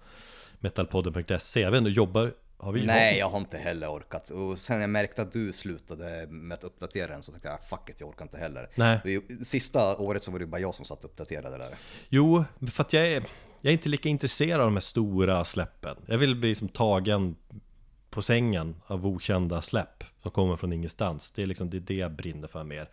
Metalpodden.se 0.60 1.62
Jag 1.62 1.72
vet 1.72 1.78
inte, 1.78 1.90
jobbar, 1.90 2.34
har 2.58 2.72
vi 2.72 2.86
Nej, 2.86 3.18
jag 3.18 3.30
har 3.30 3.40
inte 3.40 3.58
heller 3.58 3.88
orkat. 3.88 4.30
Och 4.30 4.58
sen 4.58 4.82
jag 4.82 4.90
märkte 4.90 5.22
att 5.22 5.32
du 5.32 5.54
slutade 5.54 6.28
med 6.28 6.56
att 6.56 6.64
uppdatera 6.64 7.08
den 7.08 7.24
så 7.24 7.32
tänkte 7.32 7.48
jag, 7.48 7.64
fuck 7.64 7.90
it, 7.90 8.00
jag 8.00 8.10
orkar 8.10 8.26
inte 8.26 8.38
heller. 8.38 8.70
Nej. 8.76 9.22
Sista 9.44 9.98
året 9.98 10.24
så 10.24 10.32
var 10.32 10.40
det 10.40 10.48
bara 10.48 10.62
jag 10.62 10.76
som 10.76 10.86
satt 10.86 11.04
och 11.04 11.10
uppdaterade 11.10 11.58
där. 11.58 11.76
Jo, 12.10 12.44
för 12.72 12.84
att 12.84 12.94
jag 12.94 13.08
är, 13.08 13.24
jag 13.62 13.70
är 13.70 13.74
inte 13.74 13.90
lika 13.90 14.10
intresserad 14.10 14.62
av 14.62 14.68
de 14.68 14.74
här 14.74 14.82
stora 14.82 15.46
släppen 15.46 15.98
Jag 16.06 16.18
vill 16.18 16.36
bli 16.36 16.56
som 16.56 16.70
tagen 16.70 17.36
på 18.10 18.22
sängen 18.22 18.76
av 18.88 19.08
okända 19.08 19.62
släpp 19.62 20.04
Som 20.22 20.32
kommer 20.32 20.56
från 20.56 20.74
ingenstans 20.74 21.32
Det 21.32 21.42
är 21.42 21.46
liksom 21.46 21.70
det, 21.70 21.78
är 21.78 21.82
det 21.82 21.94
jag 21.96 22.12
brinner 22.12 22.48
för 22.48 22.64
mer 22.64 22.90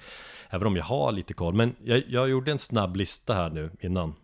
Även 0.50 0.66
om 0.66 0.76
jag 0.76 0.84
har 0.84 1.12
lite 1.12 1.34
koll 1.34 1.54
Men 1.54 1.76
jag, 1.84 2.02
jag 2.08 2.28
gjorde 2.28 2.52
en 2.52 2.58
snabb 2.58 2.96
lista 2.96 3.34
här 3.34 3.50
nu 3.50 3.70
innan 3.80 4.14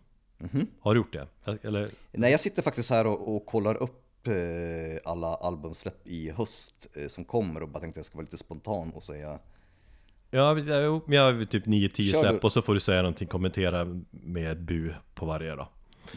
Har 0.79 0.93
du 0.93 0.99
gjort 0.99 1.13
det? 1.13 1.27
Eller, 1.61 1.89
Nej, 2.11 2.31
jag 2.31 2.39
sitter 2.39 2.61
faktiskt 2.61 2.89
här 2.89 3.07
och, 3.07 3.35
och 3.35 3.45
kollar 3.45 3.75
upp 3.75 4.08
alla 5.03 5.27
albumsläpp 5.27 6.07
i 6.07 6.31
höst 6.31 6.87
eh, 6.95 7.07
som 7.07 7.25
kommer 7.25 7.63
och 7.63 7.69
bara 7.69 7.79
tänkte 7.79 7.97
jag 7.97 8.05
ska 8.05 8.17
vara 8.17 8.23
lite 8.23 8.37
spontan 8.37 8.91
och 8.91 9.03
säga 9.03 9.39
ja, 10.31 10.59
jag, 11.07 11.23
har 11.23 11.45
typ 11.45 11.65
9-10 11.65 12.11
Kör 12.11 12.21
släpp. 12.21 12.43
Och 12.43 12.51
så 12.51 12.61
får 12.61 12.73
du 12.73 12.79
säga 12.79 13.01
någonting, 13.01 13.27
kommentera 13.27 14.03
med 14.09 14.51
ett 14.51 14.57
bu 14.57 14.93
på 15.15 15.25
varje 15.25 15.55
då. 15.55 15.69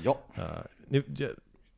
Ja. 0.04 0.18
Uh, 0.38 0.44
nu, 0.88 1.04
jag 1.16 1.30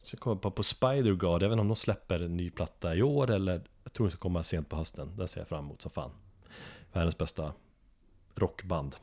ska 0.02 0.16
komma 0.16 0.36
på, 0.36 0.51
på 0.51 0.62
Spider-God, 0.62 1.42
jag 1.42 1.48
vet 1.48 1.52
inte 1.52 1.60
om 1.60 1.68
de 1.68 1.76
släpper 1.76 2.20
en 2.20 2.36
ny 2.36 2.51
platta 2.51 2.94
i 2.94 3.02
år 3.02 3.30
eller 3.30 3.62
Jag 3.84 3.92
tror 3.92 4.06
den 4.06 4.10
ska 4.10 4.20
komma 4.20 4.42
sent 4.42 4.68
på 4.68 4.76
hösten, 4.76 5.16
det 5.16 5.28
ser 5.28 5.40
jag 5.40 5.48
fram 5.48 5.64
emot 5.64 5.82
som 5.82 5.90
fan. 5.90 6.10
Världens 6.92 7.18
bästa 7.18 7.52
rockband. 8.34 8.96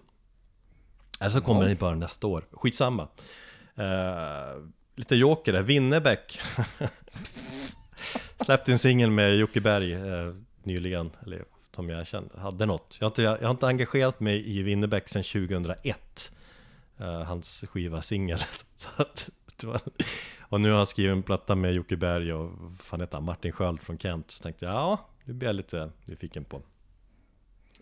Eller 1.19 1.29
så 1.29 1.41
kommer 1.41 1.61
den 1.61 1.71
i 1.71 1.75
början 1.75 1.99
nästa 1.99 2.27
år, 2.27 2.45
skitsamma. 2.51 3.07
Uh, 3.79 4.67
Lite 5.01 5.15
joker 5.15 5.53
där, 5.53 5.61
Winnerbäck 5.61 6.39
Släppte 8.45 8.71
en 8.71 8.79
singel 8.79 9.11
med 9.11 9.37
Jocke 9.37 9.61
Berg 9.61 9.93
eh, 9.93 10.33
nyligen, 10.63 11.11
eller 11.25 11.45
som 11.75 11.89
jag 11.89 12.07
kände, 12.07 12.39
hade 12.39 12.65
något. 12.65 12.97
Jag 12.99 13.05
har, 13.05 13.09
inte, 13.09 13.21
jag 13.21 13.41
har 13.41 13.51
inte 13.51 13.67
engagerat 13.67 14.19
mig 14.19 14.57
i 14.57 14.61
Winnerbäck 14.61 15.09
sedan 15.09 15.23
2001. 15.23 16.31
Eh, 16.97 17.21
hans 17.21 17.65
skiva 17.69 18.01
singel. 18.01 18.39
Och 20.39 20.61
nu 20.61 20.69
har 20.69 20.77
han 20.77 20.87
skrivit 20.87 21.11
en 21.11 21.23
platta 21.23 21.55
med 21.55 21.73
Jocke 21.73 21.95
Berg 21.95 22.33
och 22.33 22.51
fan 22.83 23.01
heter 23.01 23.17
han, 23.17 23.23
Martin 23.23 23.51
Sköld 23.51 23.81
från 23.81 23.97
Kent. 23.97 24.31
Så 24.31 24.43
tänkte 24.43 24.65
jag, 24.65 24.73
ja, 24.73 25.09
nu 25.23 25.33
blir 25.33 25.49
jag 25.49 25.55
lite 25.55 25.91
nyfiken 26.05 26.43
på. 26.43 26.61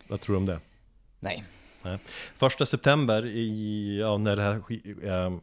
Vad 0.08 0.20
tror 0.20 0.34
du 0.34 0.38
om 0.38 0.46
det? 0.46 0.60
Nej, 1.18 1.44
Nej. 1.82 1.98
Första 2.36 2.66
september, 2.66 3.26
i, 3.26 3.98
ja, 4.00 4.18
när 4.18 4.36
det 4.36 4.42
här 4.42 4.62
eh, 5.04 5.38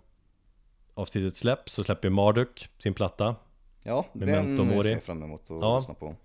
avsnittet 0.97 1.35
släpps, 1.37 1.73
så 1.73 1.83
släpper 1.83 2.09
Marduk 2.09 2.69
sin 2.79 2.93
platta. 2.93 3.35
ja, 3.83 4.05
Memento 4.13 4.63
den 4.63 4.75
Mori. 4.75 4.83
ser 4.87 4.91
jag 4.93 5.03
fram 5.03 5.23
emot 5.23 5.41
att 5.41 5.49
Ja. 5.49 5.77
lyssna 5.77 5.93
på. 5.93 6.15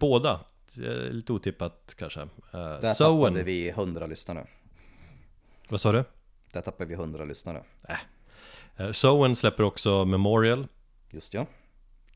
Båda. 0.00 0.40
Lite 1.10 1.32
otippat 1.32 1.94
kanske. 1.98 2.20
Uh, 2.20 2.28
Där 2.52 2.94
Soen, 2.94 3.22
tappade 3.22 3.42
vi 3.42 3.68
100 3.70 4.06
lyssnare. 4.06 4.46
vad 5.68 5.80
sa 5.80 5.92
du? 5.92 6.04
Där 6.52 6.60
tappade 6.60 6.88
vi 6.88 6.94
100 6.94 7.24
lyssnare. 7.24 7.62
Uh, 8.80 8.90
Soen 8.92 9.36
släpper 9.36 9.62
också 9.62 10.04
Memorial. 10.04 10.66
Just 11.10 11.34
ja. 11.34 11.46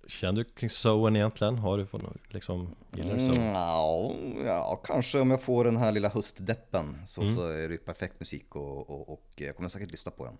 Känner 0.06 0.44
du 0.44 0.50
kring 0.50 0.70
Soen 0.70 1.16
egentligen? 1.16 1.58
Har 1.58 1.78
du 1.78 1.86
fått 1.86 2.02
något, 2.02 2.16
liksom, 2.34 2.74
gillar 2.96 3.14
du 3.14 3.20
Mm, 3.20 3.32
Soen? 3.32 3.46
ja, 3.46 4.12
ja, 4.46 4.80
kanske 4.84 5.20
om 5.20 5.30
jag 5.30 5.42
får 5.42 5.64
den 5.64 5.76
här 5.76 5.92
lilla 5.92 6.08
höstdeppen 6.08 6.96
så, 7.06 7.20
Mm. 7.22 7.36
så 7.36 7.48
är 7.48 7.68
det 7.68 7.78
perfekt 7.78 8.20
musik 8.20 8.56
och, 8.56 8.90
och, 8.90 9.08
och 9.12 9.28
jag 9.36 9.56
kommer 9.56 9.68
säkert 9.68 9.90
lyssna 9.90 10.12
på 10.12 10.24
den. 10.24 10.38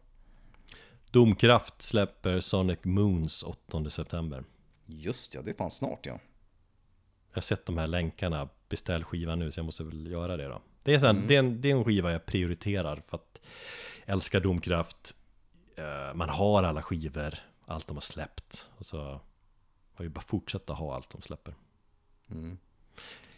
Domkraft 1.10 1.82
släpper 1.82 2.40
Sonic 2.40 2.78
Moons 2.82 3.43
8 3.43 3.90
september. 3.90 4.44
Just 4.86 5.35
ja, 5.35 5.43
det 5.43 5.51
är 5.51 5.55
fan 5.55 5.70
snart 5.70 6.06
ja. 6.06 6.18
Jag 7.30 7.36
har 7.36 7.40
sett 7.43 7.66
de 7.66 7.78
här 7.78 7.86
länkarna, 7.86 8.48
beställ 8.68 9.05
skivan 9.05 9.39
nu 9.39 9.52
så 9.52 9.59
jag 9.59 9.64
måste 9.64 9.85
väl 9.85 10.06
göra 10.06 10.36
det 10.36 10.44
då. 10.48 10.62
Det 10.82 10.94
är, 10.94 10.98
så 10.98 11.06
här, 11.06 11.14
det, 11.28 11.35
är 11.35 11.39
en, 11.39 11.60
det 11.60 11.70
är 11.70 11.76
en 11.76 11.85
skiva 11.85 12.12
jag 12.12 12.26
prioriterar 12.26 13.02
för 13.06 13.16
att 13.16 13.40
jag 14.06 14.12
älskar 14.14 14.40
Domkraft. 14.40 15.14
Eh, 15.76 16.14
Man 16.14 16.28
har 16.28 16.62
alla 16.62 16.82
skivor, 16.82 17.35
allt 17.66 17.86
de 17.86 17.97
har 17.97 18.01
släppt. 18.01 18.68
Och 18.78 18.86
så 18.86 19.20
har 19.94 20.02
vi 20.02 20.09
bara 20.09 20.20
fortsätta 20.20 20.72
ha 20.72 20.94
allt 20.94 21.10
de 21.10 21.22
släpper. 21.22 21.55
Mm. 22.30 22.59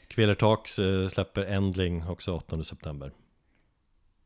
Kvelertax 0.09 0.79
eh, 0.79 1.09
släpper 1.09 1.43
Endling 1.43 2.07
också 2.07 2.33
8 2.35 2.65
september. 2.65 3.13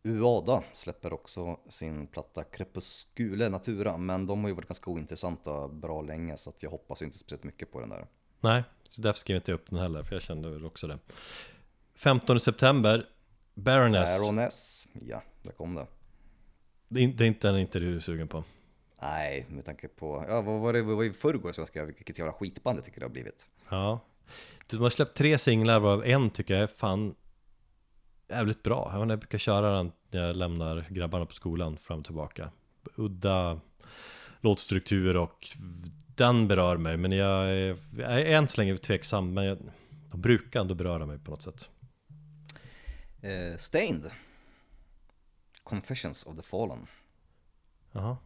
Uada 0.08 0.62
släpper 0.72 1.12
också 1.12 1.56
sin 1.68 2.06
platta 2.06 2.44
Crepuscule 2.44 3.48
Natura, 3.48 3.96
men 3.96 4.26
de 4.26 4.40
har 4.42 4.48
ju 4.48 4.54
varit 4.54 4.68
ganska 4.68 4.90
ointressanta 4.90 5.68
bra 5.68 6.02
länge 6.02 6.36
så 6.36 6.50
att 6.50 6.62
jag 6.62 6.70
hoppas 6.70 7.02
inte 7.02 7.18
speciellt 7.18 7.44
mycket 7.44 7.72
på 7.72 7.80
den 7.80 7.88
där. 7.88 8.06
Nej, 8.40 8.64
så 8.88 9.02
därför 9.02 9.20
skrev 9.20 9.34
jag 9.34 9.40
inte 9.40 9.52
upp 9.52 9.70
den 9.70 9.78
heller, 9.78 10.02
för 10.02 10.14
jag 10.14 10.22
kände 10.22 10.50
väl 10.50 10.64
också 10.66 10.86
det. 10.86 10.98
15 11.94 12.40
september, 12.40 13.08
Baroness. 13.54 14.18
Baroness, 14.20 14.88
ja, 14.92 15.22
där 15.42 15.52
kom 15.52 15.74
det. 15.74 15.86
Det 16.88 17.00
är, 17.00 17.04
inte- 17.04 17.16
det 17.18 17.24
är 17.24 17.28
inte 17.28 17.48
den 17.48 17.58
inte 17.58 17.78
du 17.78 17.96
är 17.96 18.00
sugen 18.00 18.28
på. 18.28 18.44
Nej, 19.02 19.46
med 19.48 19.64
tanke 19.64 19.88
på, 19.88 20.24
ja 20.28 20.42
vad 20.42 20.60
var 20.60 20.72
det, 20.72 20.82
vad 20.82 20.96
var 20.96 21.02
det 21.04 21.10
i 21.10 21.12
förrgår 21.12 21.52
som 21.52 21.62
jag 21.62 21.68
skrev, 21.68 21.86
vilket 21.86 22.18
jävla 22.18 22.32
skitband 22.32 22.78
jag 22.78 22.84
tycker 22.84 23.00
det 23.00 23.06
har 23.06 23.10
blivit. 23.12 23.46
Ja. 23.68 24.00
De 24.66 24.76
har 24.76 24.90
släppt 24.90 25.16
tre 25.16 25.38
singlar 25.38 25.80
varav 25.80 26.04
en 26.04 26.30
tycker 26.30 26.54
jag 26.54 26.62
är 26.62 26.66
fan 26.66 27.14
jävligt 28.28 28.62
bra. 28.62 29.06
Jag, 29.08 29.18
brukar 29.18 29.38
köra 29.38 29.76
den 29.76 29.92
när 30.10 30.26
jag 30.26 30.36
lämnar 30.36 30.86
grabbarna 30.90 31.26
på 31.26 31.34
skolan 31.34 31.76
fram 31.76 31.98
och 31.98 32.04
tillbaka. 32.04 32.50
Udda 32.96 33.60
låtstruktur 34.40 35.16
och 35.16 35.48
den 36.06 36.48
berör 36.48 36.76
mig. 36.76 36.96
Men 36.96 37.12
jag 37.12 37.50
är, 37.50 37.76
jag 37.98 38.20
är 38.20 38.24
än 38.26 38.48
så 38.48 38.60
länge 38.60 38.76
tveksam. 38.78 39.34
Men 39.34 39.44
jag, 39.44 39.58
de 40.10 40.20
brukar 40.20 40.60
ändå 40.60 40.74
beröra 40.74 41.06
mig 41.06 41.18
på 41.18 41.30
något 41.30 41.42
sätt. 41.42 41.68
Eh, 43.22 43.56
Stained. 43.58 44.10
Confessions 45.62 46.26
of 46.26 46.36
the 46.36 46.42
Fallen. 46.42 46.86
Jaha. 47.92 48.16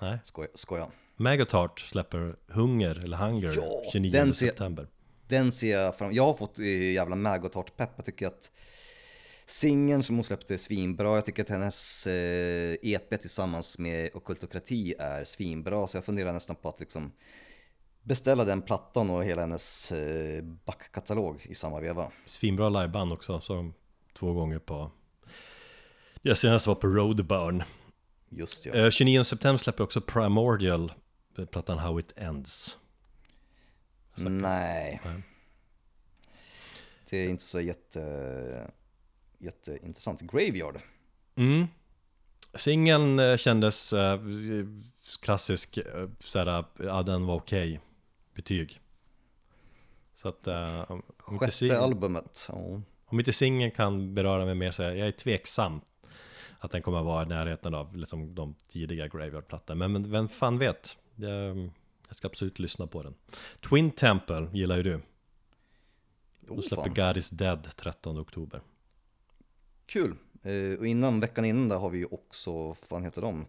Nej. 0.00 0.18
Skoja, 0.22 0.48
skoja. 0.54 0.86
Maggot 1.16 1.52
Heart 1.52 1.80
släpper 1.80 2.36
Hunger, 2.48 2.98
eller 3.04 3.16
Hunger, 3.16 3.52
Ja, 3.56 3.90
29 3.92 4.12
den 4.12 4.32
ser- 4.32 4.46
september. 4.46 4.88
Den 5.28 5.52
ser 5.52 5.72
jag 5.72 5.98
fram 5.98 6.12
Jag 6.12 6.22
har 6.26 6.34
fått 6.34 6.58
eh, 6.58 6.92
jävla 6.92 7.16
Maggot 7.16 7.76
pepp. 7.76 7.90
Jag 7.96 8.04
tycker 8.04 8.26
att 8.26 8.50
singeln 9.46 10.02
som 10.02 10.16
hon 10.16 10.24
släppte 10.24 10.54
är 10.54 10.58
svinbra. 10.58 11.14
Jag 11.14 11.24
tycker 11.24 11.42
att 11.42 11.48
hennes 11.48 12.06
eh, 12.06 12.76
EP 12.82 13.20
tillsammans 13.20 13.78
med 13.78 14.10
Ockultokrati 14.14 14.94
är 14.98 15.24
svinbra. 15.24 15.86
Så 15.86 15.96
jag 15.96 16.04
funderar 16.04 16.32
nästan 16.32 16.56
på 16.56 16.68
att 16.68 16.80
liksom 16.80 17.12
beställa 18.02 18.44
den 18.44 18.62
plattan 18.62 19.10
och 19.10 19.24
hela 19.24 19.42
hennes 19.42 19.92
eh, 19.92 20.44
backkatalog 20.44 21.46
i 21.48 21.54
samma 21.54 21.80
veva. 21.80 22.12
Svinbra 22.26 22.68
liveband 22.68 23.12
också, 23.12 23.40
så 23.40 23.72
två 24.18 24.32
gånger 24.32 24.58
på... 24.58 24.90
Jag 26.22 26.38
senast 26.38 26.66
var 26.66 26.74
på 26.74 26.86
Roadburn. 26.86 27.62
Just 28.28 28.66
ja. 28.66 28.74
Eh, 28.74 28.90
29 28.90 29.24
september 29.24 29.58
släpper 29.58 29.84
också 29.84 30.00
Primordial, 30.00 30.92
eh, 31.38 31.44
plattan 31.44 31.78
How 31.78 32.00
It 32.00 32.12
Ends. 32.16 32.78
Nej. 34.14 35.00
Nej. 35.04 35.22
Det 37.10 37.16
är 37.18 37.28
inte 37.28 37.44
så 37.44 37.60
jätte, 37.60 38.70
jätteintressant. 39.44 40.20
Graveyard. 40.20 40.80
Mm. 41.36 41.66
Singeln 42.54 43.18
eh, 43.18 43.36
kändes 43.36 43.92
eh, 43.92 44.20
klassisk, 45.22 45.76
eh, 45.76 46.08
såhär, 46.20 46.64
ja 46.78 47.02
den 47.02 47.26
var 47.26 47.34
okej, 47.34 47.80
betyg. 48.34 48.80
Så 50.14 50.28
att 50.28 50.46
eh, 50.46 50.90
om, 50.90 51.02
Sjätte 51.38 51.52
sing- 51.52 51.72
albumet. 51.76 52.46
Ja. 52.48 52.80
om 53.06 53.18
inte 53.18 53.32
singeln 53.32 53.70
kan 53.70 54.14
beröra 54.14 54.44
mig 54.44 54.54
mer 54.54 54.70
så 54.72 54.82
är 54.82 54.90
jag 54.94 55.08
är 55.08 55.12
tveksam 55.12 55.80
att 56.58 56.70
den 56.70 56.82
kommer 56.82 56.98
att 56.98 57.04
vara 57.04 57.22
i 57.22 57.26
närheten 57.26 57.74
av 57.74 57.96
liksom, 57.96 58.34
de 58.34 58.54
tidiga 58.68 59.06
Graveyard-plattorna. 59.08 59.78
Men, 59.78 59.92
men 59.92 60.10
vem 60.10 60.28
fan 60.28 60.58
vet? 60.58 60.98
Jag, 61.16 61.56
jag 62.08 62.16
ska 62.16 62.26
absolut 62.28 62.58
lyssna 62.58 62.86
på 62.86 63.02
den. 63.02 63.14
Twin 63.68 63.90
Temple 63.90 64.48
gillar 64.52 64.76
ju 64.76 64.82
du. 64.82 64.94
Oh, 64.94 65.00
De 66.56 66.62
släpper 66.62 66.84
fan. 66.84 66.94
God 66.94 67.16
is 67.16 67.30
Dead 67.30 67.68
13 67.76 68.18
oktober. 68.18 68.60
Kul. 69.86 70.16
Eh, 70.42 70.78
och 70.78 70.86
innan, 70.86 71.20
veckan 71.20 71.44
innan 71.44 71.68
där 71.68 71.76
har 71.78 71.90
vi 71.90 71.98
ju 71.98 72.06
också, 72.10 72.52
vad 72.52 72.76
fan 72.76 73.04
heter 73.04 73.22
de? 73.22 73.46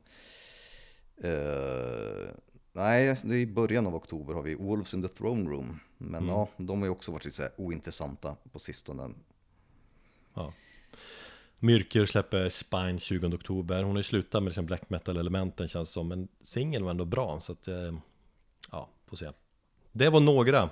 Eh, 1.24 2.30
nej, 2.74 3.18
det 3.24 3.36
är 3.36 3.40
i 3.40 3.48
början 3.48 3.88
av 3.88 3.96
oktober 3.96 4.34
har 4.34 4.42
vi 4.42 4.56
Wolves 4.56 4.94
in 4.94 5.02
the 5.02 5.08
Throne 5.08 5.50
Room. 5.50 5.80
Men 5.98 6.24
Mm. 6.24 6.30
ja, 6.36 6.50
de 6.58 6.80
har 6.80 6.86
ju 6.86 6.92
också 6.92 7.12
varit 7.12 7.26
lite 7.26 7.38
så 7.38 7.42
här 7.44 7.52
ointressanta 7.58 8.36
på 8.52 8.60
sistone. 8.60 9.10
Ja. 10.34 10.54
Myrkur 11.60 12.06
släpper 12.06 12.50
Spine 12.50 13.00
20 13.00 13.28
oktober. 13.36 13.84
Hon 13.84 13.92
har 13.92 13.98
ju 14.00 14.04
slutat 14.04 14.44
med 14.44 14.50
liksom 14.50 14.66
black 14.66 14.90
metal-elementen 14.90 15.68
känns 15.68 15.90
som. 15.92 16.08
Men 16.08 16.28
singeln 16.42 16.84
var 16.84 16.92
ändå 16.92 17.06
bra. 17.06 17.40
Så 17.40 17.52
att, 17.52 17.68
eh, 17.68 17.94
ja, 18.72 18.90
får 19.08 19.18
se. 19.18 19.30
Det 19.92 20.10
var 20.10 20.20
några. 20.20 20.70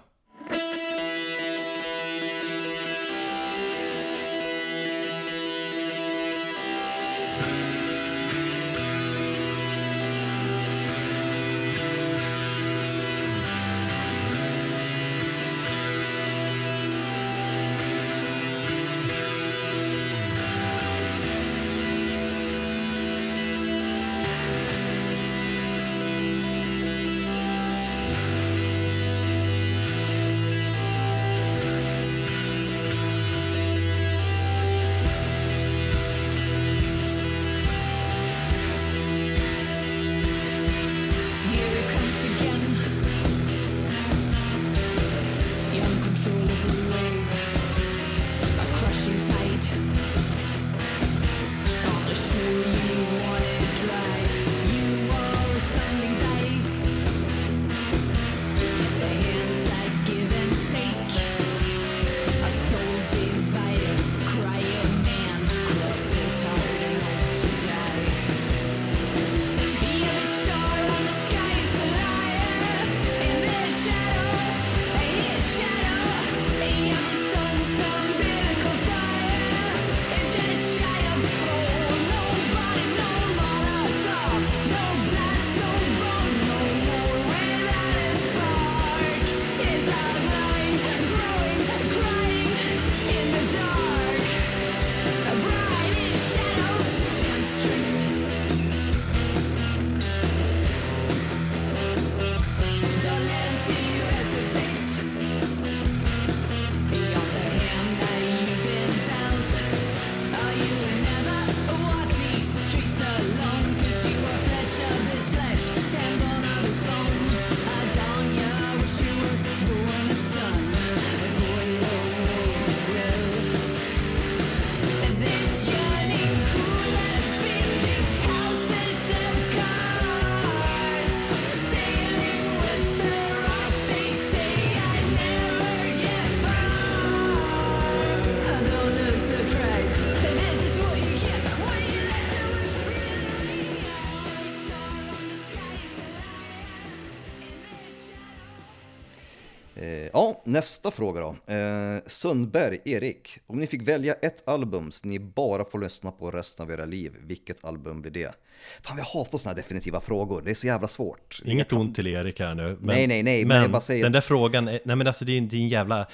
Nästa 150.54 150.92
fråga 150.92 151.22
då. 151.22 151.54
Eh, 151.54 152.02
Sundberg, 152.08 152.78
Erik. 152.86 153.40
Om 153.48 153.60
ni 153.60 153.68
fick 153.68 153.82
välja 153.82 154.14
ett 154.14 154.48
album 154.48 154.92
som 154.92 155.10
ni 155.10 155.20
bara 155.20 155.66
får 155.66 155.80
lyssna 155.80 156.12
på 156.12 156.32
resten 156.32 156.66
av 156.66 156.72
era 156.72 156.86
liv, 156.86 157.14
vilket 157.20 157.66
album 157.66 158.02
blir 158.02 158.12
det? 158.12 158.36
Fan, 158.84 158.98
jag 158.98 159.06
hatar 159.06 159.38
sådana 159.38 159.56
här 159.56 159.64
definitiva 159.64 160.00
frågor. 160.02 160.42
Det 160.42 160.52
är 160.52 160.56
så 160.56 160.68
jävla 160.68 160.88
svårt. 160.88 161.42
Inget 161.46 161.70
kan- 161.70 161.80
ont 161.80 161.96
till 161.96 162.08
Erik 162.08 162.40
här 162.40 162.56
nu. 162.56 162.64
Men, 162.64 162.78
Nej, 162.96 163.08
nej, 163.08 163.24
nej, 163.24 163.40
men 163.40 163.48
Men, 163.48 163.62
jag 163.62 163.72
bara 163.72 163.82
säger- 163.82 164.04
den 164.04 164.12
där 164.12 164.22
frågan, 164.22 164.68
är, 164.68 164.80
nej 164.86 164.96
men 164.96 165.08
alltså 165.08 165.26
det 165.26 165.32
är, 165.32 165.38
en- 165.38 165.48
det 165.50 165.56
är 165.56 165.62
en 165.62 165.68
jävla 165.70 166.08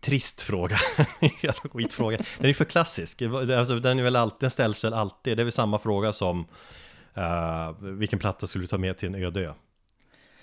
trist 0.00 0.42
fråga. 0.42 0.78
jävla 1.42 1.70
skitfråga. 1.72 2.18
Den 2.38 2.50
är 2.50 2.54
för 2.54 2.64
klassisk. 2.64 3.22
Alltså, 3.22 3.78
den 3.80 3.98
är 3.98 4.02
väl 4.02 4.16
alltid, 4.16 4.40
den 4.40 4.50
ställs 4.50 4.84
väl 4.84 4.94
alltid. 4.94 5.36
Det 5.36 5.42
är 5.42 5.44
väl 5.44 5.52
samma 5.52 5.78
fråga 5.78 6.12
som 6.12 6.46
eh, 7.14 7.72
vilken 7.80 8.18
platta 8.18 8.46
skulle 8.46 8.64
du 8.64 8.68
ta 8.68 8.78
med 8.78 8.98
till 8.98 9.08
en 9.08 9.14
öde 9.14 9.40
ö? 9.40 9.52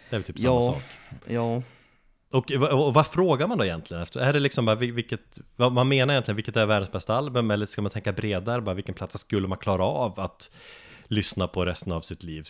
Det 0.10 0.16
är 0.16 0.20
väl 0.20 0.24
typ 0.24 0.40
samma 0.40 0.56
Ja, 0.56 0.62
sak. 0.62 0.82
ja. 1.28 1.62
Och, 2.36 2.52
och, 2.52 2.88
och 2.88 2.94
vad 2.94 3.08
frågar 3.08 3.48
man 3.48 3.58
då 3.58 3.66
egentligen 3.66 4.04
efter? 4.04 4.20
Är 4.20 4.34
det 4.34 4.40
liksom 4.40 4.66
bara 4.66 4.76
vilket, 4.76 5.40
vad 5.56 5.72
man 5.72 5.88
menar 5.88 6.14
egentligen, 6.14 6.36
vilket 6.36 6.56
är 6.56 6.66
världens 6.66 6.92
bästa 6.92 7.16
album? 7.16 7.52
Eller 7.52 7.66
ska 7.66 7.82
man 7.82 7.92
tänka 7.92 8.14
bredare, 8.14 8.62
bara 8.62 8.76
vilken 8.76 8.96
platta 8.96 9.18
skulle 9.18 9.48
man 9.48 9.58
klara 9.58 9.84
av 9.84 10.20
att 10.20 10.52
lyssna 11.08 11.48
på 11.48 11.66
resten 11.66 11.92
av 11.92 12.02
sitt 12.02 12.24
liv? 12.24 12.48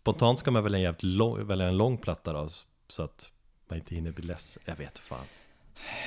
Spontant 0.00 0.38
ska 0.38 0.50
man 0.50 0.62
välja 0.62 0.76
en 0.78 0.82
jävligt 0.82 1.02
lång, 1.02 1.46
välja 1.46 1.66
en 1.66 1.76
lång 1.76 1.98
platta 1.98 2.32
då, 2.32 2.48
så 2.88 3.02
att 3.02 3.30
man 3.68 3.78
inte 3.78 3.94
hinner 3.94 4.12
bli 4.12 4.26
ledsen. 4.26 4.62
Jag 4.66 4.76
vet 4.76 4.98
fan. 4.98 5.24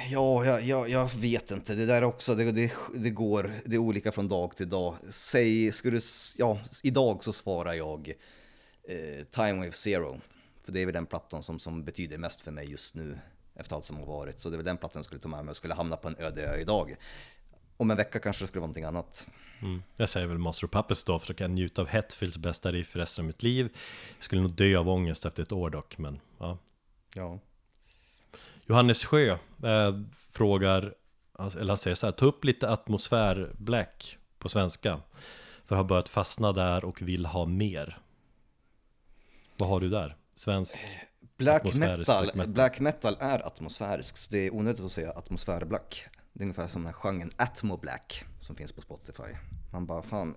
Ja, 0.09 0.45
jag, 0.45 0.63
jag, 0.63 0.89
jag 0.89 1.09
vet 1.15 1.51
inte. 1.51 1.76
Det 1.76 1.85
där 1.85 2.03
också, 2.03 2.35
det, 2.35 2.51
det, 2.51 2.71
det 2.95 3.09
går, 3.09 3.51
det 3.65 3.76
är 3.76 3.80
olika 3.80 4.11
från 4.11 4.27
dag 4.27 4.55
till 4.55 4.69
dag. 4.69 4.95
Säg, 5.09 5.71
skulle, 5.71 5.97
du, 5.97 6.01
ja, 6.38 6.59
idag 6.84 7.23
så 7.23 7.34
svarar 7.34 7.73
jag 7.73 8.13
eh, 8.89 9.26
Time 9.31 9.53
Wave 9.53 9.71
Zero. 9.71 10.19
För 10.70 10.74
det 10.74 10.82
är 10.82 10.86
väl 10.86 10.94
den 10.94 11.06
plattan 11.06 11.44
som, 11.44 11.60
som 11.60 11.84
betyder 11.84 12.18
mest 12.18 12.41
för 12.41 12.52
mig 12.52 12.72
just 12.72 12.96
nu, 12.96 13.20
efter 13.56 13.76
allt 13.76 13.86
som 13.86 13.98
har 13.98 14.06
varit. 14.06 14.40
Så 14.40 14.50
det 14.50 14.56
är 14.56 14.58
väl 14.58 14.66
den 14.66 14.78
plattan 14.78 15.00
jag 15.00 15.06
skulle 15.06 15.22
ta 15.22 15.28
med 15.28 15.46
mig 15.46 15.50
och 15.52 15.58
skulle 15.58 15.74
hamna 15.74 15.96
på 15.96 16.08
en 16.08 16.16
öde 16.20 16.41
ö 16.41 16.58
idag. 16.58 16.96
Om 17.78 17.91
en 17.91 17.98
vecka 17.98 18.20
kanske 18.20 18.44
det 18.44 18.48
skulle 18.48 18.60
vara 18.60 18.68
någonting 18.68 18.84
annat. 18.84 19.28
Mm. 19.62 19.84
Jag 19.96 20.10
säger 20.10 20.28
väl 20.28 20.38
Master 20.38 20.66
of 20.68 20.72
Puppets 20.72 21.04
då, 21.04 21.20
för 21.20 21.28
då 21.28 21.34
kan 21.34 21.46
jag 21.46 21.56
njuta 21.56 21.82
av 21.82 21.88
Hetfields 21.88 22.38
bästa 22.38 22.72
riff 22.72 22.96
resten 22.96 23.24
av 23.24 23.28
mitt 23.28 23.44
liv. 23.44 23.78
Jag 24.18 24.24
skulle 24.24 24.41
nog 24.41 24.52
dö 24.52 24.78
av 24.78 24.90
ångest 24.90 25.26
efter 25.26 25.44
ett 25.44 25.52
år 25.52 25.70
dock, 25.70 25.98
men 25.98 26.20
ja. 26.40 26.58
Ja. 27.16 27.40
Johannes 28.66 29.06
Sjö 29.06 29.30
eh, 29.64 30.02
frågar, 30.32 30.94
eller 31.40 31.68
han 31.68 31.78
säger 31.78 31.96
så 31.96 32.08
här, 32.08 32.12
ta 32.12 32.26
upp 32.26 32.44
lite 32.44 32.70
atmosfär 32.70 33.52
black 33.58 34.18
på 34.40 34.50
svenska. 34.50 35.02
För 35.66 35.76
har 35.76 35.84
börjat 35.84 36.10
fastna 36.10 36.52
där 36.52 36.86
och 36.86 37.02
vill 37.02 37.26
ha 37.26 37.46
mer. 37.46 38.00
Vad 39.58 39.70
har 39.70 39.80
du 39.80 39.90
där? 39.90 40.19
Svensk? 40.40 40.80
Black 41.38 41.64
metal, 41.64 42.06
black 42.06 42.36
metal. 42.36 42.53
black 42.53 42.80
metal 42.80 43.18
är 43.20 43.48
atmosfärisk, 43.48 44.18
så 44.18 44.32
det 44.32 44.38
är 44.48 44.53
onödigt 44.53 44.82
att 44.86 44.91
säga 44.91 45.11
atmosfärblack. 45.11 46.06
Det 46.34 46.41
är 46.41 46.44
ungefär 46.44 46.68
som 46.68 46.82
den 46.82 46.94
här 46.94 46.94
genren 46.94 47.32
Atmo 47.38 47.78
Black 47.78 48.24
som 48.38 48.56
finns 48.56 48.72
på 48.72 48.82
Spotify. 48.82 49.36
Man 49.72 49.86
bara, 49.86 50.02
fan, 50.02 50.36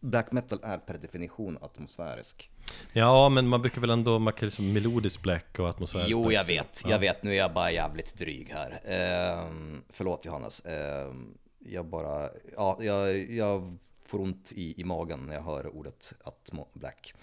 black 0.00 0.32
metal 0.32 0.58
är 0.62 0.78
per 0.78 0.98
definition 0.98 1.58
atmosfärisk. 1.60 2.50
Ja, 2.92 3.28
men 3.28 3.48
man 3.48 3.62
brukar 3.62 3.80
väl 3.80 3.90
ändå, 3.90 4.18
man 4.18 4.32
kan 4.32 4.46
liksom 4.46 4.72
melodisk 4.72 5.22
black 5.22 5.58
och 5.58 5.68
atmosfärisk 5.68 6.10
Jo, 6.10 6.32
jag 6.32 6.44
vet, 6.44 6.80
ja. 6.84 6.90
jag 6.90 6.98
vet, 6.98 7.22
nu 7.22 7.30
är 7.30 7.38
jag 7.38 7.52
bara 7.52 7.70
jävligt 7.72 8.18
dryg 8.18 8.48
här. 8.52 8.80
Ehm, 8.84 9.82
förlåt 9.90 10.24
Johannes, 10.24 10.64
Ehm, 10.64 11.38
jag 11.58 11.86
bara, 11.86 12.28
ja, 12.56 12.78
jag, 12.80 13.30
jag 13.30 13.78
får 14.06 14.20
ont 14.20 14.52
i, 14.52 14.80
i 14.80 14.84
magen 14.84 15.26
när 15.26 15.34
jag 15.34 15.42
hör 15.42 15.76
ordet 15.76 16.12
Atmo 16.24 16.68
Black. 16.72 17.14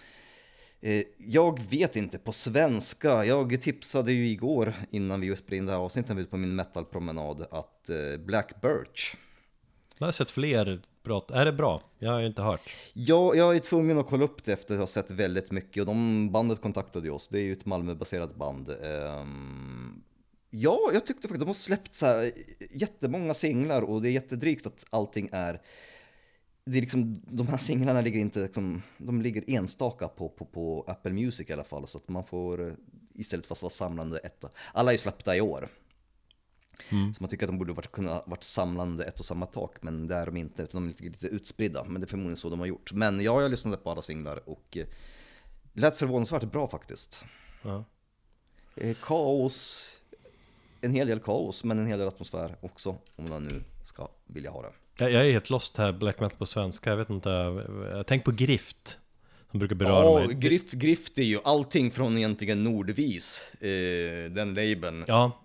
Eh, 0.82 1.04
Jag 1.18 1.60
vet 1.70 1.96
inte 1.96 2.18
på 2.18 2.32
svenska. 2.32 3.26
Jag 3.26 3.62
tipsade 3.62 4.12
ju 4.12 4.28
igår 4.28 4.74
innan 4.90 5.22
vi 5.22 5.28
just 5.28 5.44
spelade 5.44 5.58
in 5.58 5.66
det 5.66 5.72
här 5.72 5.80
avsnittet 5.80 6.18
ut 6.18 6.32
på 6.32 6.38
min 6.38 6.56
metalpromenad 6.56 7.42
att 7.52 7.90
eh, 7.90 8.20
Black 8.26 8.62
Birch. 8.62 9.16
Jag 9.98 10.08
har 10.08 10.12
sett 10.12 10.30
fler 10.32 10.82
bra, 11.04 11.26
är 11.34 11.46
det 11.46 11.54
bra? 11.54 11.82
Jag 12.00 12.12
har 12.12 12.22
inte 12.22 12.42
hört. 12.42 12.70
Ja, 12.94 13.36
jag 13.36 13.56
är 13.56 13.60
tvungen 13.60 13.98
att 14.00 14.08
kolla 14.08 14.24
upp 14.24 14.44
det 14.44 14.54
efter 14.54 14.74
att 14.74 14.80
ha 14.80 14.88
sett 14.88 15.12
väldigt 15.12 15.52
mycket 15.52 15.82
och 15.82 15.88
de 15.88 16.32
bandet 16.32 16.62
kontaktade 16.62 17.06
ju 17.06 17.12
oss. 17.12 17.28
Det 17.28 17.40
är 17.40 17.44
ju 17.44 17.52
ett 17.54 17.66
Malmöbaserat 17.66 18.36
band. 18.36 18.70
Ehm, 18.70 20.04
Ja, 20.54 20.90
jag 20.94 21.06
tyckte 21.06 21.22
faktiskt 21.28 21.34
att 21.34 21.40
de 21.40 21.48
har 21.48 21.54
släppt 21.54 21.96
så 21.96 22.06
här 22.06 22.32
jättemånga 22.72 23.34
singlar 23.34 23.82
och 23.82 24.02
det 24.02 24.10
är 24.10 24.12
jättedrygt 24.12 24.66
att 24.66 24.86
allting 24.90 25.30
är 25.32 25.62
det 26.66 26.78
är 26.78 26.82
liksom, 26.82 27.22
de 27.28 27.48
här 27.48 27.58
singlarna 27.58 28.02
ligger 28.02 28.20
inte 28.20 28.40
liksom, 28.40 28.82
de 28.98 29.22
ligger 29.22 29.44
enstaka 29.48 30.08
på, 30.08 30.30
på, 30.30 30.46
på 30.46 30.86
Apple 30.88 31.14
Music 31.14 31.50
i 31.50 31.54
alla 31.54 31.64
fall 31.64 31.88
så 31.88 31.98
att 31.98 32.10
man 32.10 32.26
får 32.26 32.68
eh, 32.68 32.74
istället 33.14 33.46
för 33.46 33.56
att 33.56 33.62
vara 33.62 33.70
samlande 33.70 34.18
ett 34.18 34.46
alla 34.74 34.92
är 34.92 34.94
ju 34.94 34.98
släppta 34.98 35.36
i 35.36 35.42
år. 35.42 35.70
Så 36.90 37.24
man 37.24 37.30
tycker 37.30 37.46
att 37.46 37.50
de 37.50 37.58
borde 37.58 37.74
varit, 37.74 37.92
kunna 37.92 38.22
varit 38.26 38.44
samlande 38.44 39.06
ett 39.06 39.20
och 39.20 39.26
samma 39.26 39.46
tak, 39.46 39.84
men 39.84 40.08
det 40.08 40.16
är 40.16 40.26
de 40.26 40.38
inte, 40.38 40.64
utan 40.64 40.82
de 40.82 40.84
är 40.84 40.88
lite, 40.88 41.04
lite 41.04 41.28
utspridda. 41.28 41.84
Men 41.84 42.02
det 42.02 42.06
är 42.06 42.10
förmodligen 42.10 42.38
så 42.38 42.50
de 42.50 42.60
har 42.60 42.66
gjort. 42.66 42.94
Men 42.94 43.22
ja, 43.22 43.42
jag 43.42 43.52
lyssnade 43.52 43.78
på 43.78 43.92
alla 43.92 44.02
singlar 44.02 44.50
och 44.50 44.78
eh, 44.78 44.86
det 45.74 45.82
lät 45.82 45.96
förvånansvärt 45.96 46.52
bra 46.52 46.68
faktiskt. 46.68 47.26
Ja. 47.62 47.86
Eh, 48.76 48.98
Kaos, 49.02 49.88
en 50.82 50.92
hel 50.92 51.08
del 51.08 51.20
kaos, 51.20 51.64
men 51.64 51.80
en 51.80 51.88
hel 51.88 52.00
del 52.00 52.08
atmosfär 52.08 52.58
också, 52.62 52.96
om 53.16 53.30
man 53.30 53.44
nu 53.44 53.64
ska 53.84 54.10
vilja 54.26 54.52
ha 54.52 54.62
det. 54.62 54.72
Jag, 54.98 55.12
jag 55.12 55.26
är 55.28 55.32
helt 55.32 55.50
lost 55.50 55.78
här, 55.78 55.92
black 55.92 56.20
metal 56.20 56.38
på 56.38 56.46
svenska, 56.46 56.90
jag 56.90 56.98
vet 56.98 57.10
inte. 57.10 57.30
Jag 57.92 58.08
tänk 58.08 58.24
på 58.26 58.32
Grift. 58.32 58.98
Som 59.52 59.60
brukar 59.60 59.76
beröra 59.76 60.04
Ja, 60.04 60.26
mig. 60.28 60.36
Griff, 60.36 60.72
Grift 60.72 61.18
är 61.18 61.24
ju 61.24 61.40
allting 61.44 61.92
från 61.92 62.18
egentligen 62.18 62.64
Nordvis, 62.64 63.52
eh, 63.60 64.32
den 64.32 64.54
labeln. 64.54 65.04
Ja, 65.08 65.44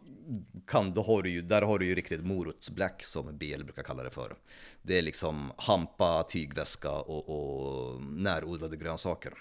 Kan, 0.67 0.93
då 0.93 1.03
har 1.03 1.23
du 1.23 1.31
ju, 1.31 1.43
där 1.43 1.63
har 1.63 1.79
du 1.79 1.87
ju 1.87 1.95
riktigt 1.95 2.25
morotsblack 2.25 3.03
som 3.03 3.39
BL 3.39 3.63
brukar 3.65 3.83
kalla 3.83 4.03
det 4.03 4.11
för. 4.11 4.35
Det 4.83 4.99
är 4.99 5.03
liksom 5.03 5.53
hampa, 5.57 6.23
tygväska 6.23 6.91
och, 6.93 7.29
och 7.29 8.03
närodlade 8.03 8.77
grönsaker. 8.77 9.33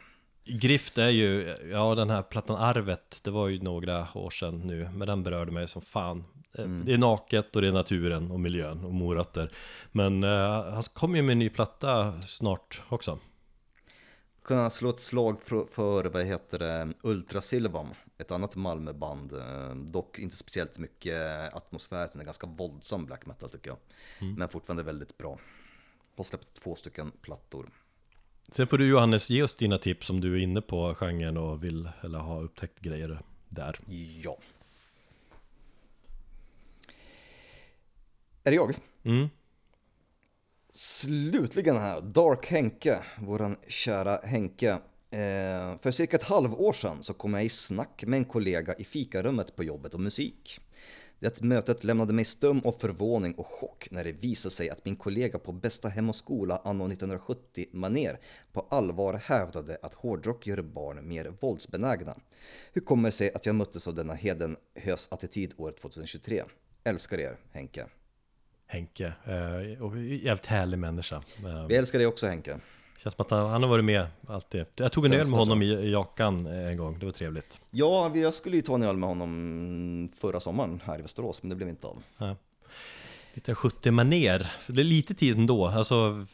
Grift 0.46 0.98
är 0.98 1.10
ju, 1.10 1.56
ja 1.72 1.96
den 1.96 2.10
här 2.10 2.22
plattan 2.24 2.56
Arvet, 2.56 3.20
det 3.24 3.32
var 3.32 3.48
ju 3.48 3.60
några 3.60 4.08
år 4.14 4.30
sedan 4.30 4.60
nu, 4.60 4.90
men 4.94 5.08
den 5.08 5.24
berörde 5.24 5.52
mig 5.52 5.68
som 5.68 5.82
fan. 5.82 6.24
Eh, 6.58 6.66
Det 6.68 6.94
är 6.94 6.98
naket 6.98 7.56
och 7.56 7.62
det 7.62 7.68
är 7.68 7.72
naturen 7.72 8.32
och 8.32 8.40
miljön 8.40 8.86
och 8.86 8.94
morötter. 8.94 9.52
Men 9.92 10.24
eh, 10.24 10.64
han 10.74 10.84
kommer 10.84 11.16
ju 11.18 11.22
med 11.22 11.32
en 11.34 11.40
ny 11.40 11.50
platta 11.50 12.22
snart 12.22 12.82
också. 12.90 13.20
Kunna 14.44 14.70
slå 14.70 14.90
ett 14.90 15.00
slag 15.00 15.42
för, 15.44 15.66
för 15.72 16.06
vad 16.06 16.26
heter 16.26 16.60
det, 16.60 16.88
Ultrasilvan, 17.02 17.88
ett 18.18 18.32
annat 18.32 18.56
Malmöband. 18.56 19.34
eh, 19.34 19.76
Dock 19.76 20.20
inte 20.20 20.36
speciellt 20.36 20.78
mycket 20.78 21.54
atmosfär, 21.54 22.06
utan 22.06 22.18
det 22.18 22.24
är 22.24 22.26
ganska 22.26 22.48
våldsam 22.48 23.06
black 23.06 23.26
metal 23.26 23.50
tycker 23.50 23.70
jag. 23.70 23.78
Men 24.38 24.50
fortfarande 24.50 24.84
väldigt 24.84 25.18
bra. 25.18 25.40
Har 26.18 26.24
släppt 26.24 26.54
två 26.54 26.76
stycken 26.76 27.12
plattor. 27.22 27.70
Sen 28.52 28.68
får 28.68 28.78
du 28.78 28.88
Johannes 28.88 29.30
ge 29.30 29.44
oss 29.44 29.56
dina 29.56 29.78
tips 29.78 30.10
om 30.10 30.22
du 30.22 30.34
är 30.34 30.38
inne 30.44 30.62
på 30.62 30.96
genren 30.96 31.38
och 31.38 31.64
vill 31.64 31.90
eller 32.02 32.20
har 32.20 32.44
upptäckt 32.44 32.80
grejer 32.80 33.20
där. 33.50 33.80
Ja. 34.24 34.38
Är 38.48 38.52
det 38.52 38.56
jag? 38.56 38.76
Mm. 39.04 39.28
Slutligen 40.70 41.76
här, 41.76 42.02
Dark 42.02 42.48
Henke, 42.48 43.00
våran 43.22 43.56
kära 43.68 44.18
Henke. 44.24 44.72
Eh, 45.12 45.80
för 45.82 45.92
cirka 45.92 46.18
ett 46.18 46.24
halvår 46.24 46.74
sedan 46.74 47.04
så 47.04 47.14
kom 47.14 47.34
jag 47.34 47.46
i 47.46 47.50
snack 47.50 48.04
med 48.08 48.18
en 48.18 48.26
kollega 48.26 48.74
i 48.74 48.84
fikarummet 48.84 49.56
på 49.56 49.64
jobbet 49.64 49.94
om 49.94 50.04
musik. 50.04 50.60
Det 51.20 51.42
mötet 51.42 51.84
lämnade 51.84 52.14
mig 52.14 52.26
stum 52.26 52.62
av 52.66 52.72
förvåning 52.72 53.34
och 53.34 53.48
chock 53.48 53.88
när 53.92 54.04
det 54.04 54.12
visade 54.12 54.56
sig 54.56 54.70
att 54.70 54.86
min 54.86 54.96
kollega 54.96 55.40
på 55.40 55.52
bästa 55.52 55.90
Hem 55.90 56.10
och 56.10 56.16
skola 56.16 56.62
anno 56.64 56.84
1970 56.86 57.66
maner 57.72 58.20
på 58.54 58.68
allvar 58.70 59.14
hävdade 59.14 59.78
att 59.82 59.94
hårdrock 59.94 60.48
gör 60.48 60.62
barn 60.62 61.08
mer 61.08 61.34
våldsbenägna. 61.40 62.16
Hur 62.74 62.82
kommer 62.82 63.10
det 63.10 63.16
sig 63.16 63.34
att 63.34 63.46
jag 63.46 63.56
möttes 63.56 63.88
av 63.88 63.96
denna 63.96 64.14
hedenhös 64.14 65.08
attityd 65.12 65.54
år 65.58 65.72
2023? 65.82 66.44
Älskar 66.84 67.20
er, 67.20 67.38
Henke. 67.52 67.86
Henke, 68.68 69.14
eh, 69.26 69.84
och 69.84 69.98
jävligt 70.00 70.46
härlig 70.46 70.80
människa. 70.80 71.16
Eh, 71.16 71.66
Vi 71.68 71.76
älskar 71.76 72.00
dig 72.00 72.08
också 72.08 72.28
Henke. 72.28 72.60
Känns 73.04 73.16
som 73.16 73.26
att 73.26 73.32
han, 73.32 73.50
han 73.50 73.64
har 73.64 73.70
varit 73.70 73.86
med 73.86 74.08
alltid. 74.28 74.66
Jag 74.76 74.92
tog 74.92 75.06
en 75.06 75.12
Sen 75.12 75.20
öl 75.20 75.28
med 75.28 75.40
honom 75.40 75.62
i, 75.62 75.66
i 75.66 75.92
Jakan 75.92 76.48
eh, 76.48 76.68
en 76.68 76.78
gång, 76.78 77.00
det 77.00 77.06
var 77.06 77.14
trevligt. 77.14 77.62
Ja, 77.72 78.16
jag 78.16 78.34
skulle 78.34 78.56
ju 78.56 78.62
ta 78.62 78.76
en 78.76 78.84
öl 78.84 78.98
med 78.98 79.10
honom 79.10 80.10
förra 80.20 80.40
sommaren 80.40 80.82
här 80.86 81.00
i 81.00 81.02
Västerås, 81.02 81.44
men 81.44 81.50
det 81.50 81.56
blev 81.56 81.70
inte 81.70 81.88
av. 81.88 82.04
Ja. 82.18 82.36
Lite 83.34 83.56
70 83.56 83.92
maner 83.92 84.52
det 84.68 84.82
är 84.82 84.84
lite 84.84 85.14
tid 85.14 85.38
ändå. 85.38 85.68
Alltså, 85.68 86.26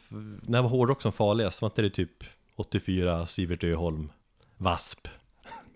när 0.42 0.62
var 0.62 0.68
hårdrock 0.68 1.02
som 1.02 1.12
farligast? 1.12 1.62
Var 1.62 1.68
inte 1.68 1.82
det 1.82 1.90
typ 1.90 2.24
84, 2.56 3.26
Sivert 3.26 3.64
Öholm, 3.64 4.12
Wasp? 4.56 5.08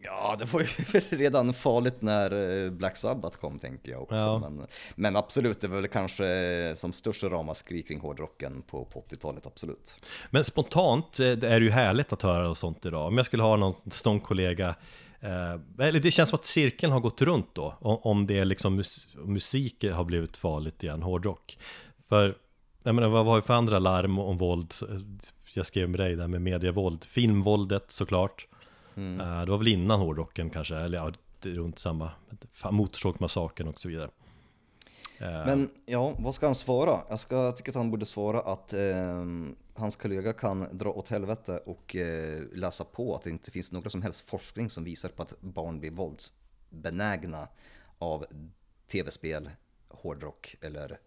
Ja, 0.03 0.37
det 0.39 0.53
var 0.53 0.61
ju 0.61 0.67
redan 1.17 1.55
farligt 1.55 2.03
när 2.03 2.65
eh, 2.65 2.71
Black 2.71 2.97
Sabbath 2.97 3.39
kom 3.39 3.59
tänker 3.59 3.93
jag 3.93 4.03
också. 4.03 4.15
Ja. 4.15 4.39
Men, 4.39 4.67
men 4.95 5.17
absolut, 5.17 5.61
det 5.61 5.69
var 5.69 5.77
väl 5.77 5.89
kanske 5.89 6.27
eh, 6.27 6.75
som 6.75 6.93
störst 6.93 7.23
ramaskri 7.23 7.83
kring 7.83 8.01
hårdrocken 8.01 8.63
på, 8.63 8.85
på 8.85 9.05
80-talet, 9.11 9.47
absolut. 9.47 9.97
Men 10.31 10.45
spontant 10.45 11.21
eh, 11.21 11.31
det 11.31 11.49
är 11.49 11.61
det 11.61 11.67
ju 11.67 11.71
härligt 11.71 12.13
att 12.13 12.23
höra 12.23 12.51
och 12.51 12.59
sånt 12.59 12.87
idag. 12.87 13.07
Om 13.07 13.17
jag 13.17 13.27
skulle 13.27 13.43
ha 13.43 13.57
någon 13.57 13.75
sån 13.91 14.21
kollega 14.21 14.75
Eh, 15.21 15.87
eller 15.87 16.01
det 16.01 16.11
känns 16.11 16.31
som 16.31 16.37
att 16.37 16.45
cirkeln 16.45 16.93
har 16.93 17.01
gått 17.01 17.23
runt 17.23 17.55
då, 17.55 17.75
om, 17.81 17.99
om 18.03 18.27
det 18.27 18.39
är 18.39 18.45
liksom 18.45 18.77
mus 18.77 19.09
musik 19.15 19.85
har 19.85 20.05
blivit 20.05 20.37
farligt 20.37 20.83
igen, 20.83 21.03
hårdrock. 21.03 21.59
För, 22.09 22.39
jag 22.83 22.95
menar, 22.95 23.09
vad 23.09 23.25
var 23.25 23.37
det 23.37 23.43
för 23.43 23.55
andra 23.55 23.79
larm 23.79 24.19
om 24.19 24.39
våld? 24.39 24.75
Jag 25.55 25.67
skrev 25.67 25.89
med 25.89 26.01
dig 26.01 26.17
där 26.17 26.29
med 26.29 26.43
medievåld, 26.43 27.05
filmvåldet 27.05 27.91
såklart. 27.91 28.47
Eh, 28.97 29.45
det 29.45 29.51
var 29.51 29.59
väl 29.59 29.69
innan 29.69 30.01
hårdrocken 30.01 30.51
kanske, 30.51 30.77
eller 30.77 30.99
ja, 30.99 31.13
runt 31.43 31.79
samma, 31.79 32.11
Motorsågsmassakern 32.71 33.69
och 33.69 33.81
så 33.81 33.89
vidare. 33.89 34.11
Eh, 35.19 35.47
Men 35.47 35.71
ja, 35.87 36.15
vad 36.19 36.35
ska 36.35 36.47
han 36.47 36.55
svara? 36.55 37.01
Jag 37.09 37.21
ska, 37.21 37.53
tycker 37.53 37.73
att 37.73 37.77
han 37.77 37.91
borde 37.91 38.07
svara 38.07 38.41
att 38.41 38.73
eh, 38.73 39.25
hans 39.75 39.97
kollega 39.97 40.33
kan 40.33 40.79
dra 40.79 40.91
åt 40.91 41.09
helvete 41.09 41.61
och 41.67 41.97
eh, 41.97 42.43
läsa 42.53 42.85
på 42.85 43.15
att 43.15 43.23
det 43.23 43.31
inte 43.31 43.51
finns 43.51 43.73
några 43.73 43.91
som 43.91 44.03
helst 44.03 44.29
forskning 44.29 44.71
som 44.71 44.85
visar 44.85 45.09
på 45.09 45.23
att 45.23 45.41
barn 45.41 45.81
blir 45.81 45.91
våldsbenägna 45.91 47.49
av 47.99 48.27
tv-spel, 48.93 49.51
hårdrock 49.89 50.57
eller 50.61 50.99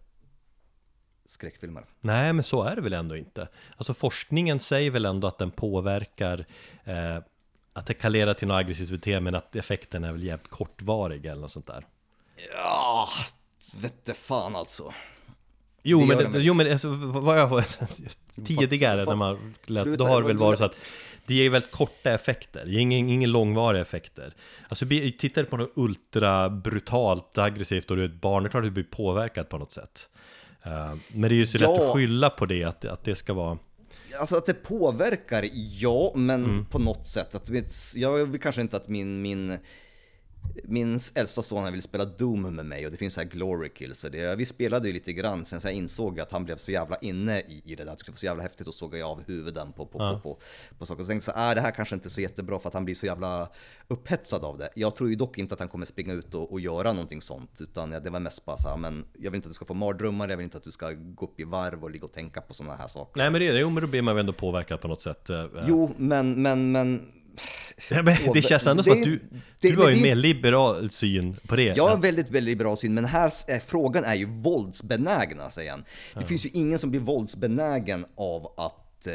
skräckfilmer. 1.26 1.86
Nej, 2.02 2.34
men 2.34 2.44
så 2.44 2.64
är 2.64 2.76
det 2.76 2.82
väl 2.82 2.94
ändå 2.94 3.18
inte. 3.18 3.48
Alltså 3.78 3.94
forskningen 3.94 4.60
säger 4.60 4.92
väl 4.92 5.06
ändå 5.06 5.28
att 5.28 5.38
den 5.38 5.52
påverkar 5.52 6.46
eh, 6.84 7.18
att 7.80 7.86
det 7.86 7.94
kan 7.94 8.12
leda 8.12 8.34
till 8.34 8.48
något 8.48 8.56
aggressivt 8.56 8.90
beteende, 8.90 9.22
men 9.22 9.36
att 9.36 9.56
effekten 9.56 10.04
är 10.04 10.12
väl 10.12 10.24
jävligt 10.24 10.50
kortvarig 10.50 11.26
eller 11.26 11.42
något 11.42 11.52
sånt 11.52 11.68
där. 11.68 11.86
Ja, 12.54 13.10
vette 13.82 14.14
fan 14.14 14.56
alltså. 14.56 14.94
Jo, 15.84 16.00
Det 16.00 16.06
men, 16.06 16.32
det, 16.32 16.40
jo, 16.40 16.54
men 16.54 16.72
alltså, 16.72 16.90
vad 16.90 17.40
jag 17.40 17.64
tidigare 18.46 19.06
när 19.06 19.16
man 19.16 19.54
lät, 19.66 19.98
då 19.98 20.06
har 20.06 20.22
det 20.22 20.28
väl 20.28 20.38
varit 20.38 20.60
så 20.60 20.66
att 20.66 20.76
det 21.26 21.34
ger 21.34 21.50
väldigt 21.50 21.72
korta 21.72 22.12
effekter, 22.12 22.66
det 22.66 22.72
ger 22.72 22.80
ingen, 22.80 23.10
ingen 23.10 23.32
långvariga 23.32 23.82
effekter. 23.82 24.34
Alltså 24.70 24.86
tittar 25.20 25.44
du 25.44 25.46
på 25.46 25.58
något 25.58 25.72
ultra 25.76 26.50
brutalt 26.50 27.38
aggressivt 27.38 27.92
och 27.92 27.98
du 27.98 28.04
är 28.04 28.08
ett 28.10 28.22
barn, 28.22 28.44
det 28.44 28.48
är 28.48 28.52
klart 28.52 28.62
att 28.62 28.68
du 28.68 28.72
blir 28.72 28.84
påverkad 28.84 29.50
på 29.50 29.58
något 29.58 29.72
sätt. 29.72 30.10
Eh, 30.64 30.94
men 31.14 31.30
det 31.30 31.36
är 31.36 31.38
ju 31.38 31.48
så 31.48 31.58
lätt 31.58 31.70
Ja. 31.70 31.88
att 31.88 31.94
skylla 31.94 32.30
på 32.30 32.46
det, 32.46 32.64
att, 32.64 32.86
att 32.86 33.04
det 33.04 33.16
ska 33.16 33.34
vara 33.34 33.58
Alltså 34.20 34.36
att 34.36 34.46
det 34.46 34.54
påverkar, 34.54 35.46
ja, 35.54 36.12
men 36.16 36.44
Mm. 36.46 36.66
på 36.66 36.80
något 36.80 37.08
sätt. 37.08 37.36
Att 37.36 37.50
mitt, 37.50 37.76
jag 37.96 38.26
vill 38.26 38.42
kanske 38.42 38.62
inte 38.62 38.78
att 38.78 38.88
min, 38.88 39.22
min, 39.22 39.58
min 40.64 41.00
äldsta 41.16 41.42
son 41.42 41.64
han 41.64 41.72
vill 41.74 41.82
spela 41.82 42.06
Doom 42.06 42.56
med 42.56 42.66
mig 42.66 42.86
och 42.86 42.92
det 42.92 42.98
finns 42.98 43.14
så 43.14 43.22
här 43.22 43.28
glory 43.28 43.70
kills. 43.70 44.02
Det, 44.12 44.36
vi 44.36 44.46
spelade 44.46 44.88
ju 44.88 44.94
lite 44.94 45.14
grann, 45.14 45.46
sen 45.46 45.62
så 45.62 45.68
jag 45.68 45.74
insåg 45.76 46.20
att 46.20 46.32
han 46.32 46.46
blev 46.46 46.58
så 46.58 46.72
jävla 46.72 46.96
inne 46.96 47.40
i, 47.40 47.62
i 47.66 47.76
det 47.76 47.84
där. 47.84 47.96
Det 48.06 48.10
var 48.12 48.16
så 48.16 48.26
jävla 48.26 48.44
häftigt 48.44 48.68
och 48.68 48.74
såg 48.74 48.98
jag 48.98 49.10
av 49.10 49.24
huvuden 49.28 49.72
på, 49.72 49.86
på, 49.86 49.98
på, 50.00 50.20
på, 50.20 50.40
på 50.78 50.86
saker. 50.86 51.04
Så 51.04 51.08
tänkte 51.10 51.30
jag 51.30 51.36
så 51.36 51.42
här, 51.42 51.52
äh, 51.52 51.56
det 51.56 51.62
här 51.62 51.72
kanske 51.72 51.96
inte 51.96 52.08
är 52.08 52.10
så 52.10 52.22
jättebra 52.22 52.60
för 52.60 52.68
att 52.68 52.74
han 52.74 52.86
blir 52.86 52.96
så 52.96 53.06
jävla 53.06 53.50
upphetsad 53.88 54.46
av 54.46 54.58
det. 54.58 54.70
Jag 54.76 54.96
tror 54.96 55.10
ju 55.10 55.16
dock 55.16 55.38
inte 55.38 55.54
att 55.54 55.60
han 55.60 55.70
kommer 55.70 55.86
springa 55.86 56.14
ut 56.14 56.34
och, 56.36 56.52
och 56.52 56.60
göra 56.60 56.94
någonting 56.94 57.22
sånt, 57.22 57.62
utan 57.62 57.92
ja, 57.92 58.00
det 58.00 58.10
var 58.10 58.20
mest 58.20 58.46
bara 58.46 58.58
så 58.58 58.70
här, 58.70 58.78
men 58.78 59.06
jag 59.18 59.32
vill 59.32 59.36
inte 59.38 59.48
att 59.48 59.52
du 59.52 59.56
ska 59.56 59.66
få 59.66 59.74
mardrömmar, 59.74 60.30
jag 60.30 60.38
vill 60.38 60.44
inte 60.44 60.58
att 60.58 60.64
du 60.64 60.72
ska 60.72 60.92
gå 60.92 61.26
upp 61.26 61.40
i 61.40 61.44
varv 61.44 61.84
och 61.84 61.92
ligga 61.92 62.06
och 62.06 62.14
tänka 62.14 62.42
på 62.42 62.54
sådana 62.54 62.76
här 62.76 62.88
saker. 62.88 63.22
Nej 63.22 63.30
men 63.30 63.42
det 63.42 63.48
är 63.48 63.54
det, 63.54 63.60
jo 63.60 63.70
men 63.70 63.82
då 63.84 63.88
blir 63.90 64.02
man 64.02 64.16
väl 64.16 64.20
ändå 64.20 64.34
påverkad 64.34 64.82
på 64.82 64.88
något 64.88 65.02
sätt. 65.02 65.30
eh, 65.30 65.46
Jo, 65.68 65.92
men, 65.98 66.42
men, 66.42 66.72
men... 66.72 67.12
Ja, 67.90 68.32
det 68.34 68.42
känns 68.42 68.68
ändå 68.68 68.84
som 68.84 68.92
att 68.92 69.04
du, 69.04 69.20
det- 69.60 69.72
du 69.72 69.78
har 69.78 69.90
ju 69.90 69.96
en 69.96 70.02
mer 70.02 70.16
liberal 70.16 70.90
syn 70.92 71.36
på 71.48 71.56
det. 71.56 71.64
Jag 71.64 71.84
har 71.84 71.96
en 71.96 72.02
väldigt, 72.02 72.30
väldigt 72.30 72.52
liberal 72.52 72.78
syn, 72.78 72.94
men 72.94 73.06
här 73.06 73.34
är, 73.48 73.60
frågan 73.60 74.04
är 74.04 74.16
ju 74.16 74.26
våldsbenägna, 74.26 75.52
säger 75.52 75.72
han. 75.72 75.84
Det 76.14 76.26
finns 76.26 76.46
ju 76.46 76.50
ingen 76.54 76.80
som 76.80 76.90
blir 76.92 77.00
våldsbenägen 77.02 78.06
av 78.16 78.54
att 78.58 79.08
eh, 79.08 79.14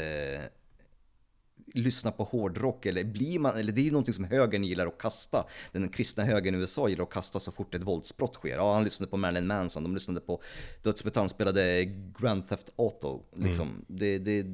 lyssna 1.74 2.10
på 2.10 2.24
hårdrock, 2.24 2.86
eller 2.86 3.04
blir 3.04 3.38
man, 3.38 3.56
eller 3.56 3.72
det 3.72 3.80
är 3.80 3.84
ju 3.84 3.90
någonting 3.90 4.14
som 4.14 4.24
högern 4.24 4.64
gillar 4.64 4.86
att 4.86 4.98
kasta. 4.98 5.44
Den 5.72 5.88
kristna 5.88 6.24
högern 6.24 6.54
i 6.54 6.58
USA 6.58 6.88
gillar 6.88 7.04
att 7.04 7.10
kasta 7.10 7.40
så 7.40 7.52
fort 7.52 7.74
ett 7.74 7.82
våldsbrott 7.82 8.34
sker. 8.34 8.56
Ja, 8.56 8.74
han 8.74 8.84
lyssnade 8.84 9.10
på 9.10 9.16
Marilyn 9.16 9.46
Manson, 9.46 9.82
de 9.82 9.94
lyssnade 9.94 10.20
på 10.20 10.42
Dödsmetall, 10.82 11.28
spelade 11.28 11.84
Grand 12.20 12.48
Theft 12.48 12.70
Auto. 12.78 13.22
Liksom. 13.36 13.84
Det, 13.88 14.18
det, 14.18 14.46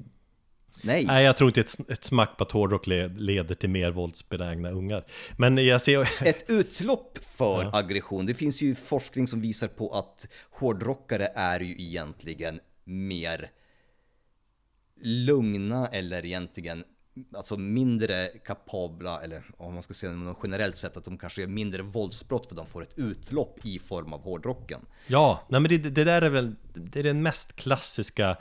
nej. 0.83 1.05
Nej, 1.07 1.25
jag 1.25 1.37
tror 1.37 1.51
inte 1.51 1.61
ett, 1.61 1.91
ett 1.91 2.05
smack 2.05 2.37
på 2.37 2.45
att 2.45 2.51
hårdrock 2.53 2.87
le- 2.87 3.09
leder 3.09 3.55
till 3.55 3.71
mer 3.71 3.91
våldsbenägna 3.91 4.71
ungar. 4.71 5.05
Men 5.39 5.59
jag 5.67 5.83
ser... 5.83 6.09
ett 6.27 6.51
utlopp 6.51 7.19
för 7.37 7.77
aggression. 7.77 8.27
Det 8.27 8.35
finns 8.35 8.63
ju 8.63 8.75
forskning 8.75 9.27
som 9.27 9.41
visar 9.41 9.69
på 9.69 9.89
att 9.91 10.27
hårdrockare 10.51 11.29
är 11.35 11.61
ju 11.61 11.73
egentligen 11.73 12.61
mer 12.85 13.51
lugna 15.03 15.89
eller 15.89 16.25
egentligen 16.27 16.85
alltså 17.37 17.57
mindre 17.57 18.27
kapabla, 18.27 19.21
eller 19.21 19.43
om 19.57 19.75
man 19.75 19.83
ska 19.83 19.95
säga 19.95 20.13
något 20.13 20.39
generellt 20.43 20.77
sett, 20.77 20.97
att 20.97 21.05
de 21.05 21.19
kanske 21.19 21.43
är 21.43 21.47
mindre 21.47 21.83
våldsbrott 21.83 22.47
för 22.47 22.55
de 22.55 22.67
får 22.67 22.83
ett 22.83 22.99
utlopp 22.99 23.59
i 23.63 23.79
form 23.79 24.13
av 24.13 24.23
hårdrocken. 24.23 24.81
Ja, 25.07 25.41
nej 25.49 25.61
men 25.61 25.69
det, 25.69 25.79
det 25.79 26.05
där 26.05 26.23
är 26.23 26.29
väl 26.29 26.55
det 26.75 26.99
är 26.99 27.03
den 27.03 27.23
mest 27.23 27.57
klassiska, 27.57 28.37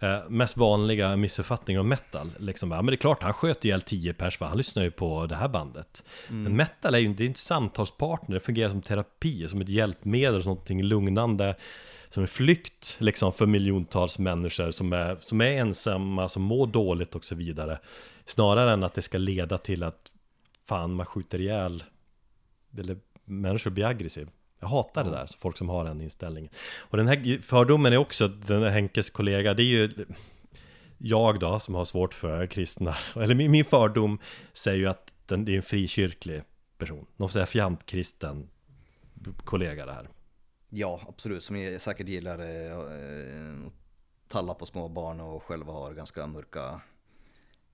eh, 0.00 0.28
mest 0.28 0.56
vanliga 0.56 1.16
missuppfattningen 1.16 1.80
om 1.80 1.88
metal. 1.88 2.30
Liksom, 2.38 2.70
ja, 2.70 2.76
men 2.76 2.86
det 2.86 2.94
är 2.94 2.96
klart, 2.96 3.22
han 3.22 3.32
sköt 3.32 3.64
ihjäl 3.64 3.82
10 3.82 4.14
pers, 4.14 4.38
för 4.38 4.46
han 4.46 4.58
lyssnar 4.58 4.82
ju 4.82 4.90
på 4.90 5.26
det 5.26 5.36
här 5.36 5.48
bandet. 5.48 6.04
Men 6.28 6.56
metal 6.56 6.94
är 6.94 6.98
ju 6.98 7.14
det 7.14 7.24
är 7.24 7.26
inte 7.26 7.40
samtalspartner, 7.40 8.34
det 8.34 8.40
fungerar 8.40 8.70
som 8.70 8.82
terapi, 8.82 9.48
som 9.48 9.60
ett 9.60 9.68
hjälpmedel, 9.68 10.42
som 10.42 10.50
någonting 10.50 10.82
lugnande, 10.82 11.56
som 12.08 12.22
en 12.22 12.28
flykt 12.28 12.96
liksom 13.00 13.32
för 13.32 13.46
miljontals 13.46 14.18
människor 14.18 14.70
som 14.70 14.92
är, 14.92 15.16
som 15.20 15.40
är 15.40 15.50
ensamma, 15.50 16.28
som 16.28 16.42
mår 16.42 16.66
dåligt 16.66 17.14
och 17.14 17.24
så 17.24 17.34
vidare. 17.34 17.78
Snarare 18.24 18.72
än 18.72 18.84
att 18.84 18.94
det 18.94 19.02
ska 19.02 19.18
leda 19.18 19.58
till 19.58 19.82
att 19.82 20.12
fan, 20.64 20.94
man 20.94 21.06
skjuter 21.06 21.40
ihjäl 21.40 21.84
eller 22.78 22.98
människor 23.24 23.70
blir 23.70 23.84
aggressiv. 23.84 24.28
Jag 24.60 24.68
hatar 24.68 25.04
det 25.04 25.10
där, 25.10 25.30
folk 25.38 25.58
som 25.58 25.68
har 25.68 25.84
den 25.84 26.00
inställningen. 26.00 26.50
Och 26.76 26.96
den 26.96 27.08
här 27.08 27.42
fördomen 27.42 27.92
är 27.92 27.96
också, 27.96 28.28
den 28.28 28.62
här 28.62 28.70
Henkes 28.70 29.10
kollega, 29.10 29.54
det 29.54 29.62
är 29.62 29.64
ju 29.64 30.06
jag 30.98 31.40
då 31.40 31.60
som 31.60 31.74
har 31.74 31.84
svårt 31.84 32.14
för 32.14 32.46
kristna, 32.46 32.94
eller 33.16 33.34
min, 33.34 33.50
min 33.50 33.64
fördom 33.64 34.18
säger 34.52 34.78
ju 34.78 34.86
att 34.86 35.12
den, 35.26 35.44
det 35.44 35.52
är 35.52 35.56
en 35.56 35.62
frikyrklig 35.62 36.42
person, 36.78 37.06
någon 37.16 37.30
säger 37.30 37.46
fjantkristen 37.46 38.48
kollega 39.44 39.86
det 39.86 39.92
här. 39.92 40.08
Ja, 40.68 41.00
absolut, 41.08 41.42
som 41.42 41.56
jag 41.56 41.82
säkert 41.82 42.08
gillar 42.08 42.38
eh, 42.38 43.70
talla 44.28 44.54
på 44.54 44.66
små 44.66 44.88
barn 44.88 45.20
och 45.20 45.42
själva 45.42 45.72
har 45.72 45.92
ganska 45.92 46.26
mörka 46.26 46.80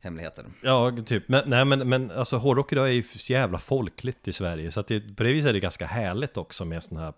hemligheter. 0.00 0.44
Ja, 0.62 0.96
typ. 1.06 1.28
Men, 1.28 1.50
nej, 1.50 1.64
men, 1.64 1.88
men 1.88 2.10
alltså 2.10 2.36
hårdrock 2.36 2.72
idag 2.72 2.88
är 2.88 2.92
ju 2.92 3.02
så 3.02 3.32
jävla 3.32 3.58
folkligt 3.58 4.28
i 4.28 4.32
Sverige. 4.32 4.70
Så 4.70 4.80
att 4.80 4.86
det, 4.86 5.16
på 5.16 5.22
det 5.22 5.32
viset 5.32 5.48
är 5.48 5.52
det 5.52 5.60
ganska 5.60 5.86
härligt 5.86 6.36
också 6.36 6.64
med 6.64 6.82
sån 6.82 6.98
här 6.98 7.12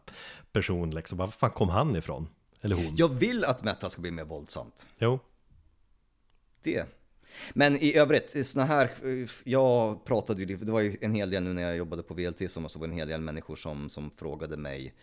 person 0.52 0.90
liksom. 0.90 1.18
Var 1.18 1.28
fan 1.28 1.50
kom 1.50 1.68
han 1.68 1.96
ifrån? 1.96 2.28
Eller 2.60 2.76
hon? 2.76 2.96
Jag 2.96 3.08
vill 3.08 3.44
att 3.44 3.64
metal 3.64 3.90
ska 3.90 4.00
bli 4.00 4.10
mer 4.10 4.24
våldsamt. 4.24 4.86
Jo. 4.98 5.18
det. 6.62 6.86
Men 7.52 7.76
i 7.76 7.96
övrigt, 7.96 8.46
såna 8.46 8.64
här, 8.64 8.90
jag 9.44 10.04
pratade 10.04 10.42
ju, 10.42 10.56
det 10.56 10.72
var 10.72 10.80
ju 10.80 10.96
en 11.00 11.14
hel 11.14 11.30
del 11.30 11.42
nu 11.42 11.52
när 11.52 11.62
jag 11.62 11.76
jobbade 11.76 12.02
på 12.02 12.14
VLT 12.14 12.50
som 12.50 12.62
var 12.62 12.78
det 12.78 12.84
en 12.84 12.98
hel 12.98 13.08
del 13.08 13.20
människor 13.20 13.56
som, 13.56 13.90
som 13.90 14.10
frågade 14.16 14.56
mig 14.56 14.94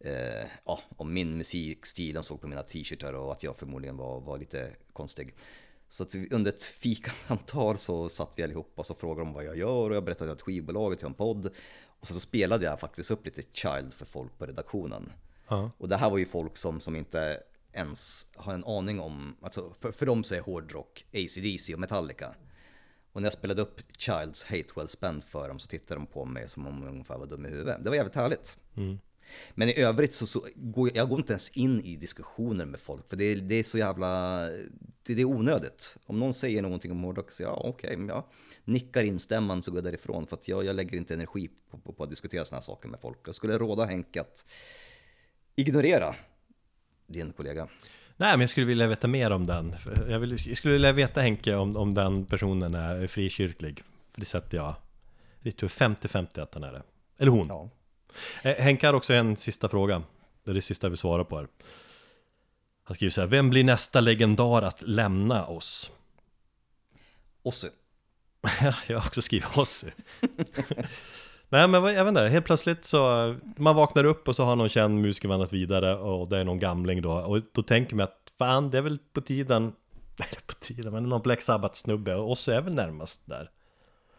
eh, 0.00 0.48
ja, 0.64 0.80
om 0.96 1.12
min 1.12 1.36
musikstil, 1.36 2.14
de 2.14 2.24
såg 2.24 2.40
på 2.40 2.46
mina 2.48 2.62
t-shirtar 2.62 3.12
och 3.12 3.32
att 3.32 3.42
jag 3.42 3.56
förmodligen 3.56 3.96
var, 3.96 4.20
var 4.20 4.38
lite 4.38 4.70
konstig. 4.92 5.34
Så 5.88 6.02
att 6.02 6.14
under 6.14 6.52
ett 6.52 6.62
fikasamtal 6.62 7.78
så 7.78 8.08
satt 8.08 8.32
vi 8.36 8.42
allihopa 8.42 8.80
och 8.80 8.86
så 8.86 8.94
frågade 8.94 9.20
de 9.20 9.32
vad 9.32 9.44
jag 9.44 9.58
gör 9.58 9.90
och 9.90 9.96
jag 9.96 10.04
berättade 10.04 10.32
att 10.32 10.42
skivbolaget 10.42 11.02
har 11.02 11.08
en 11.08 11.14
podd. 11.14 11.50
Och 12.00 12.06
så, 12.06 12.14
så 12.14 12.20
spelade 12.20 12.64
jag 12.64 12.80
faktiskt 12.80 13.10
upp 13.10 13.24
lite 13.24 13.42
Child 13.52 13.94
för 13.94 14.04
folk 14.06 14.38
på 14.38 14.46
redaktionen. 14.46 15.12
Ja. 15.48 15.70
Och 15.78 15.88
det 15.88 15.96
här 15.96 16.10
var 16.10 16.18
ju 16.18 16.26
folk 16.26 16.56
som, 16.56 16.80
som 16.80 16.96
inte 16.96 17.42
ens 17.72 18.26
har 18.34 18.54
en 18.54 18.64
aning 18.64 19.00
om, 19.00 19.36
alltså 19.42 19.72
för, 19.80 19.92
för 19.92 20.06
dem 20.06 20.24
så 20.24 20.34
är 20.34 20.40
hårdrock 20.40 21.06
AC/DC 21.12 21.74
och 21.74 21.80
Metallica. 21.80 22.34
Och 23.12 23.22
när 23.22 23.26
jag 23.26 23.32
spelade 23.32 23.62
upp 23.62 23.80
Childs 23.98 24.44
Hate 24.44 24.68
Well 24.76 24.88
Spent 24.88 25.24
för 25.24 25.48
dem 25.48 25.58
så 25.58 25.68
tittade 25.68 26.00
de 26.00 26.06
på 26.06 26.24
mig 26.24 26.48
som 26.48 26.66
om 26.66 26.82
jag 26.82 26.92
ungefär 26.92 27.18
var 27.18 27.26
dum 27.26 27.46
i 27.46 27.48
huvudet. 27.48 27.84
Det 27.84 27.90
var 27.90 27.96
jävligt 27.96 28.14
härligt. 28.14 28.58
Men 29.54 29.68
i 29.68 29.80
övrigt 29.80 30.14
så, 30.14 30.26
så 30.26 30.46
går 30.54 30.88
jag, 30.88 30.96
jag 30.96 31.08
går 31.08 31.18
inte 31.18 31.32
ens 31.32 31.48
in 31.48 31.80
i 31.80 31.96
diskussioner 31.96 32.66
med 32.66 32.80
folk 32.80 33.08
för 33.08 33.16
det 33.16 33.24
är, 33.24 33.36
det 33.36 33.54
är 33.54 33.62
så 33.62 33.78
jävla, 33.78 34.40
det, 35.02 35.14
det 35.14 35.20
är 35.20 35.24
onödigt. 35.24 35.96
Om 36.06 36.18
någon 36.18 36.34
säger 36.34 36.62
någonting 36.62 36.90
om 36.90 37.02
hårdrock 37.02 37.30
så 37.30 37.42
ja 37.42 37.60
okej, 37.64 37.96
men 37.96 38.08
jag 38.08 38.24
nickar 38.64 39.04
instämmande 39.04 39.62
så 39.62 39.70
går 39.70 39.78
jag 39.78 39.84
därifrån 39.84 40.26
för 40.26 40.36
att 40.36 40.48
jag, 40.48 40.64
jag 40.64 40.76
lägger 40.76 40.98
inte 40.98 41.14
energi 41.14 41.50
på, 41.70 41.78
på, 41.78 41.92
på 41.92 42.02
att 42.02 42.10
diskutera 42.10 42.44
sådana 42.44 42.58
här 42.58 42.62
saker 42.62 42.88
med 42.88 43.00
folk. 43.00 43.18
Jag 43.26 43.34
skulle 43.34 43.58
råda 43.58 43.84
Henke 43.84 44.20
att 44.20 44.44
ignorera 45.56 46.14
din 47.06 47.32
kollega. 47.32 47.68
Nej, 48.16 48.32
men 48.32 48.40
jag 48.40 48.50
skulle 48.50 48.66
vilja 48.66 48.86
veta 48.86 49.08
mer 49.08 49.30
om 49.30 49.46
den. 49.46 49.74
Jag, 50.08 50.18
vill, 50.18 50.30
jag 50.30 50.56
skulle 50.56 50.72
vilja 50.72 50.92
veta 50.92 51.20
Henke 51.20 51.54
om, 51.54 51.76
om 51.76 51.94
den 51.94 52.26
personen 52.26 52.74
är 52.74 53.06
frikyrklig. 53.06 53.82
För 54.10 54.20
det 54.20 54.26
sätter 54.26 54.56
jag, 54.56 54.74
jag 55.42 55.56
tror 55.56 55.68
50-50 55.68 56.40
att 56.40 56.54
han 56.54 56.64
är 56.64 56.72
det. 56.72 56.82
Eller 57.18 57.30
hon. 57.30 57.46
Ja. 57.48 57.70
Eh, 58.42 58.56
Henke 58.56 58.86
har 58.86 58.94
också 58.94 59.14
en 59.14 59.36
sista 59.36 59.68
fråga. 59.68 60.02
Det 60.44 60.50
är 60.50 60.54
det 60.54 60.62
sista 60.62 60.88
vi 60.88 60.96
svarar 60.96 61.24
på 61.24 61.36
här. 61.36 61.48
Han 62.84 62.94
skriver 62.94 63.10
så 63.10 63.20
här, 63.20 63.28
vem 63.28 63.50
blir 63.50 63.64
nästa 63.64 64.00
legendar 64.00 64.62
att 64.62 64.82
lämna 64.82 65.46
oss? 65.46 65.90
Ozzy. 67.42 67.68
jag 68.86 68.98
har 68.98 69.06
också 69.06 69.22
skrivit 69.22 69.58
Ozzy. 69.58 69.90
Nej 71.48 71.68
men 71.68 71.84
jag 71.84 72.04
vet 72.04 72.08
inte, 72.08 72.28
helt 72.28 72.46
plötsligt 72.46 72.84
så 72.84 73.36
Man 73.56 73.76
vaknar 73.76 74.04
upp 74.04 74.28
och 74.28 74.36
så 74.36 74.44
har 74.44 74.56
någon 74.56 74.68
känd 74.68 75.00
musiker 75.00 75.28
vandrat 75.28 75.52
vidare 75.52 75.96
och 75.96 76.28
det 76.28 76.38
är 76.38 76.44
någon 76.44 76.58
gamling 76.58 77.02
då 77.02 77.12
Och 77.12 77.42
då 77.52 77.62
tänker 77.62 77.96
man 77.96 78.04
att 78.04 78.32
fan 78.38 78.70
det 78.70 78.78
är 78.78 78.82
väl 78.82 78.98
på 79.12 79.20
tiden 79.20 79.62
Nej 80.18 80.28
det 80.30 80.36
är 80.36 80.46
på 80.46 80.54
tiden, 80.54 80.92
men 80.92 81.04
någon 81.04 81.22
Black 81.22 81.40
Sabbath-snubbe 81.40 82.14
och 82.14 82.30
Ozzy 82.30 82.52
är 82.52 82.60
väl 82.60 82.74
närmast 82.74 83.22
där 83.26 83.50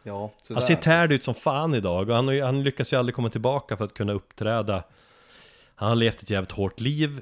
Ja, 0.04 0.32
tyvärr. 0.44 0.62
Han 0.62 0.68
ser 0.68 0.76
tärd 0.76 1.12
ut 1.12 1.24
som 1.24 1.34
fan 1.34 1.76
idag 1.76 2.10
och 2.10 2.16
han, 2.16 2.42
han 2.42 2.64
lyckas 2.64 2.94
ju 2.94 2.98
aldrig 2.98 3.16
komma 3.16 3.30
tillbaka 3.30 3.78
för 3.78 3.86
att 3.86 3.94
kunna 3.94 4.14
uppträda. 4.14 4.84
Han 5.76 5.90
har 5.90 5.96
levt 5.96 6.22
ett 6.22 6.30
jävligt 6.30 6.52
hårt 6.52 6.80
liv. 6.80 7.22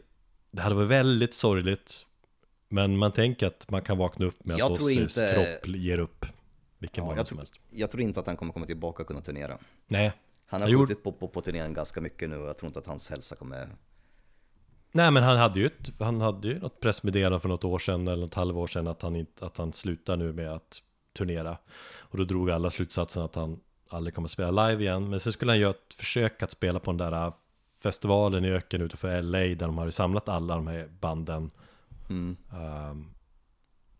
Det 0.52 0.62
hade 0.62 0.76
varit 0.76 0.88
väldigt 0.90 1.34
sorgligt 1.34 2.06
Men 2.70 2.98
man 2.98 3.12
tänker 3.12 3.48
att 3.48 3.70
man 3.72 3.82
kan 3.82 3.98
vakna 3.98 4.26
upp 4.26 4.46
med 4.46 4.60
Jag 4.60 4.72
att 4.72 4.80
Ozzys 4.82 5.18
inte- 5.18 5.34
kropp 5.62 5.76
ger 5.76 6.00
upp 6.00 6.26
Vilken 6.80 7.04
Ja, 7.06 7.10
jag, 7.10 7.18
som 7.18 7.26
tror, 7.26 7.38
helst. 7.38 7.54
jag 7.70 7.92
tror 7.92 8.02
inte 8.04 8.20
att 8.20 8.28
han 8.28 8.38
kommer 8.38 8.54
komma 8.54 8.66
tillbaka 8.66 9.02
och 9.04 9.08
kunna 9.08 9.22
turnera. 9.22 9.58
Nej. 9.88 10.12
Han 10.46 10.62
har 10.62 10.68
Jag 10.68 10.74
gjorde- 10.74 10.88
skjutit 10.88 11.04
på, 11.04 11.12
på, 11.12 11.28
på 11.28 11.42
turnén 11.42 11.74
ganska 11.74 12.02
mycket 12.02 12.30
nu 12.30 12.38
och 12.38 12.48
jag 12.48 12.58
tror 12.58 12.68
inte 12.68 12.80
att 12.80 12.88
hans 12.88 13.10
hälsa 13.10 13.36
kommer... 13.36 13.70
Nej 14.92 15.12
men 15.12 15.24
han 15.24 15.38
hade 15.38 15.60
ju 15.60 15.66
ett, 15.66 15.92
han 16.00 16.22
hade 16.22 16.48
ju 16.48 16.60
något 16.60 16.80
pressmeddelande 16.80 17.40
för 17.40 17.50
något 17.50 17.64
år 17.64 17.80
sedan 17.80 18.08
eller 18.08 18.26
ett 18.26 18.34
halvår 18.34 18.68
sedan 18.68 18.88
att 18.88 19.02
han, 19.02 19.16
inte, 19.16 19.46
att 19.46 19.58
han 19.58 19.74
slutar 19.74 20.18
nu 20.18 20.34
med 20.34 20.54
att 20.54 20.82
turnera. 21.18 21.58
Och 22.00 22.18
då 22.18 22.24
drog 22.24 22.52
alla 22.52 22.70
slutsatsen 22.70 23.24
att 23.24 23.36
han 23.36 23.60
aldrig 23.90 24.16
kommer 24.16 24.28
spela 24.28 24.68
live 24.68 24.84
igen. 24.84 25.10
Men 25.10 25.20
sen 25.20 25.34
skulle 25.34 25.52
han 25.52 25.60
göra 25.60 25.72
ett 25.72 25.94
försök 25.94 26.44
att 26.44 26.52
spela 26.52 26.80
på 26.80 26.92
den 26.92 27.12
där 27.12 27.34
festivalen 27.80 28.46
i 28.46 28.50
öken 28.50 28.82
utanför 28.82 29.22
LA 29.22 29.40
där 29.40 29.56
de 29.56 29.78
hade 29.78 29.92
samlat 29.92 30.30
alla 30.30 30.56
de 30.56 30.68
här 30.68 30.88
banden. 31.00 31.50
Ehm, 32.10 33.06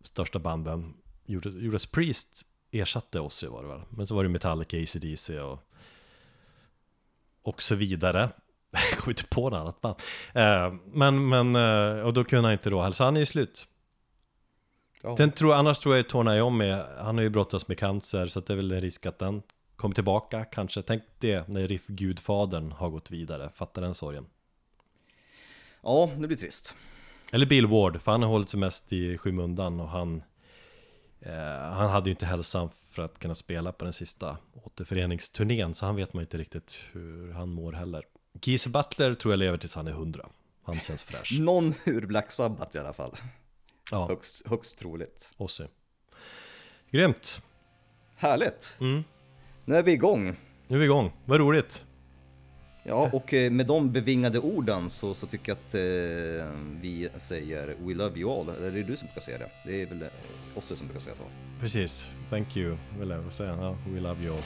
största 0.02 0.38
banden. 0.38 0.94
Judas, 1.26 1.86
Priest 1.86 2.46
ersatte 2.70 3.20
Ozzy 3.20 3.46
var 3.46 3.62
det 3.62 3.68
väl. 3.68 3.80
Men 3.90 4.06
så 4.06 4.14
var 4.14 4.22
det 4.22 4.28
Metallica, 4.28 4.76
AC/DC 4.76 5.40
och 5.40 5.68
och 7.48 7.62
så 7.62 7.74
vidare. 7.74 8.28
Jag 8.70 8.98
kommer 8.98 9.12
inte 9.12 9.24
på 9.24 9.50
något 9.50 9.60
annat 9.60 9.80
band. 9.80 9.96
Eh, 10.32 10.74
men, 10.92 11.28
men, 11.28 11.54
eh, 11.54 12.02
och 12.02 12.12
då 12.12 12.24
kunde 12.24 12.48
han 12.48 12.52
inte 12.52 12.70
då, 12.70 12.80
alltså 12.80 13.04
han 13.04 13.16
är 13.16 13.20
ju 13.20 13.26
slut. 13.26 13.66
Sen 15.16 15.32
tror, 15.32 15.54
annars 15.54 15.78
tror 15.78 15.96
jag 15.96 16.08
Tony 16.08 16.36
Iommi, 16.36 16.70
han 16.98 17.16
har 17.16 17.22
ju 17.22 17.28
brottats 17.30 17.68
med 17.68 17.78
cancer 17.78 18.26
så 18.26 18.40
det 18.40 18.52
är 18.52 18.56
väl 18.56 18.72
en 18.72 18.80
risk 18.80 19.06
att 19.06 19.18
den 19.18 19.42
kommer 19.76 19.94
tillbaka 19.94 20.44
kanske. 20.44 20.82
Tänk 20.82 21.02
det 21.18 21.48
när 21.48 21.66
Riff 21.66 21.86
Gudfadern 21.86 22.72
har 22.72 22.90
gått 22.90 23.10
vidare, 23.10 23.50
fatta 23.54 23.80
den 23.80 23.94
sorgen. 23.94 24.26
Ja, 25.82 26.10
det 26.18 26.26
blir 26.26 26.36
trist. 26.36 26.76
Eller 27.32 27.46
Bill 27.46 27.66
Ward, 27.66 28.02
för 28.02 28.12
han 28.12 28.22
har 28.22 28.30
hållit 28.30 28.50
sig 28.50 28.60
mest 28.60 28.92
i 28.92 29.18
skymundan 29.18 29.80
och 29.80 29.88
han 29.88 30.22
eh, 31.20 31.32
Han 31.72 31.90
hade 31.90 32.10
ju 32.10 32.10
inte 32.10 32.26
hälsan 32.26 32.70
för 32.90 33.02
att 33.02 33.18
kunna 33.18 33.34
spela 33.34 33.72
på 33.72 33.84
den 33.84 33.92
sista 33.92 34.36
återföreningsturnén 34.64 35.74
så 35.74 35.86
han 35.86 35.96
vet 35.96 36.12
man 36.12 36.20
inte 36.22 36.38
riktigt 36.38 36.78
hur 36.92 37.32
han 37.32 37.48
mår 37.48 37.72
heller. 37.72 38.04
Geese 38.42 38.68
Butler 38.68 39.14
tror 39.14 39.32
jag 39.32 39.38
lever 39.38 39.58
tills 39.58 39.74
han 39.74 39.86
är 39.86 39.90
100. 39.90 40.28
Han 40.62 40.80
känns 40.80 41.02
fräsch. 41.02 41.38
Någon 41.40 41.74
ur 41.84 42.06
Black 42.06 42.30
Sabbath 42.30 42.76
i 42.76 42.78
alla 42.78 42.92
fall. 42.92 43.12
Ja, 43.90 44.08
Högst, 44.08 44.46
högst 44.48 44.78
troligt. 44.78 45.28
Ozzy. 45.36 45.64
Grymt! 46.90 47.40
Härligt! 48.16 48.76
Mm. 48.80 49.04
Nu 49.64 49.76
är 49.76 49.82
vi 49.82 49.92
igång. 49.92 50.36
Nu 50.66 50.76
är 50.76 50.78
vi 50.78 50.84
igång, 50.84 51.12
vad 51.24 51.40
roligt! 51.40 51.84
Ja, 52.84 53.10
och 53.12 53.34
eh, 53.34 53.50
med 53.50 53.66
de 53.66 53.92
bevingade 53.92 54.38
orden 54.38 54.90
så, 54.90 55.14
så 55.14 55.26
tycker 55.26 55.52
jag 55.52 55.58
att 55.58 55.74
eh, 55.74 56.50
vi 56.80 57.08
säger 57.18 57.76
We 57.80 57.94
love 57.94 58.18
you 58.20 58.30
all. 58.40 58.48
Eller 58.48 58.66
är 58.66 58.70
det 58.70 58.82
du 58.82 58.96
som 58.96 59.06
brukar 59.06 59.20
säga 59.20 59.38
det? 59.38 59.50
Det 59.64 59.82
är 59.82 59.86
väl 59.86 60.02
eh, 60.02 60.08
Osse 60.54 60.76
som 60.76 60.86
brukar 60.86 61.00
säga 61.00 61.16
så. 61.16 61.22
Precis, 61.60 62.06
thank 62.30 62.56
you, 62.56 62.76
vill 62.98 63.10
jag 63.10 63.32
säga. 63.32 63.56
Ja, 63.60 63.76
we 63.88 64.00
love 64.00 64.24
you 64.24 64.36
all. 64.36 64.42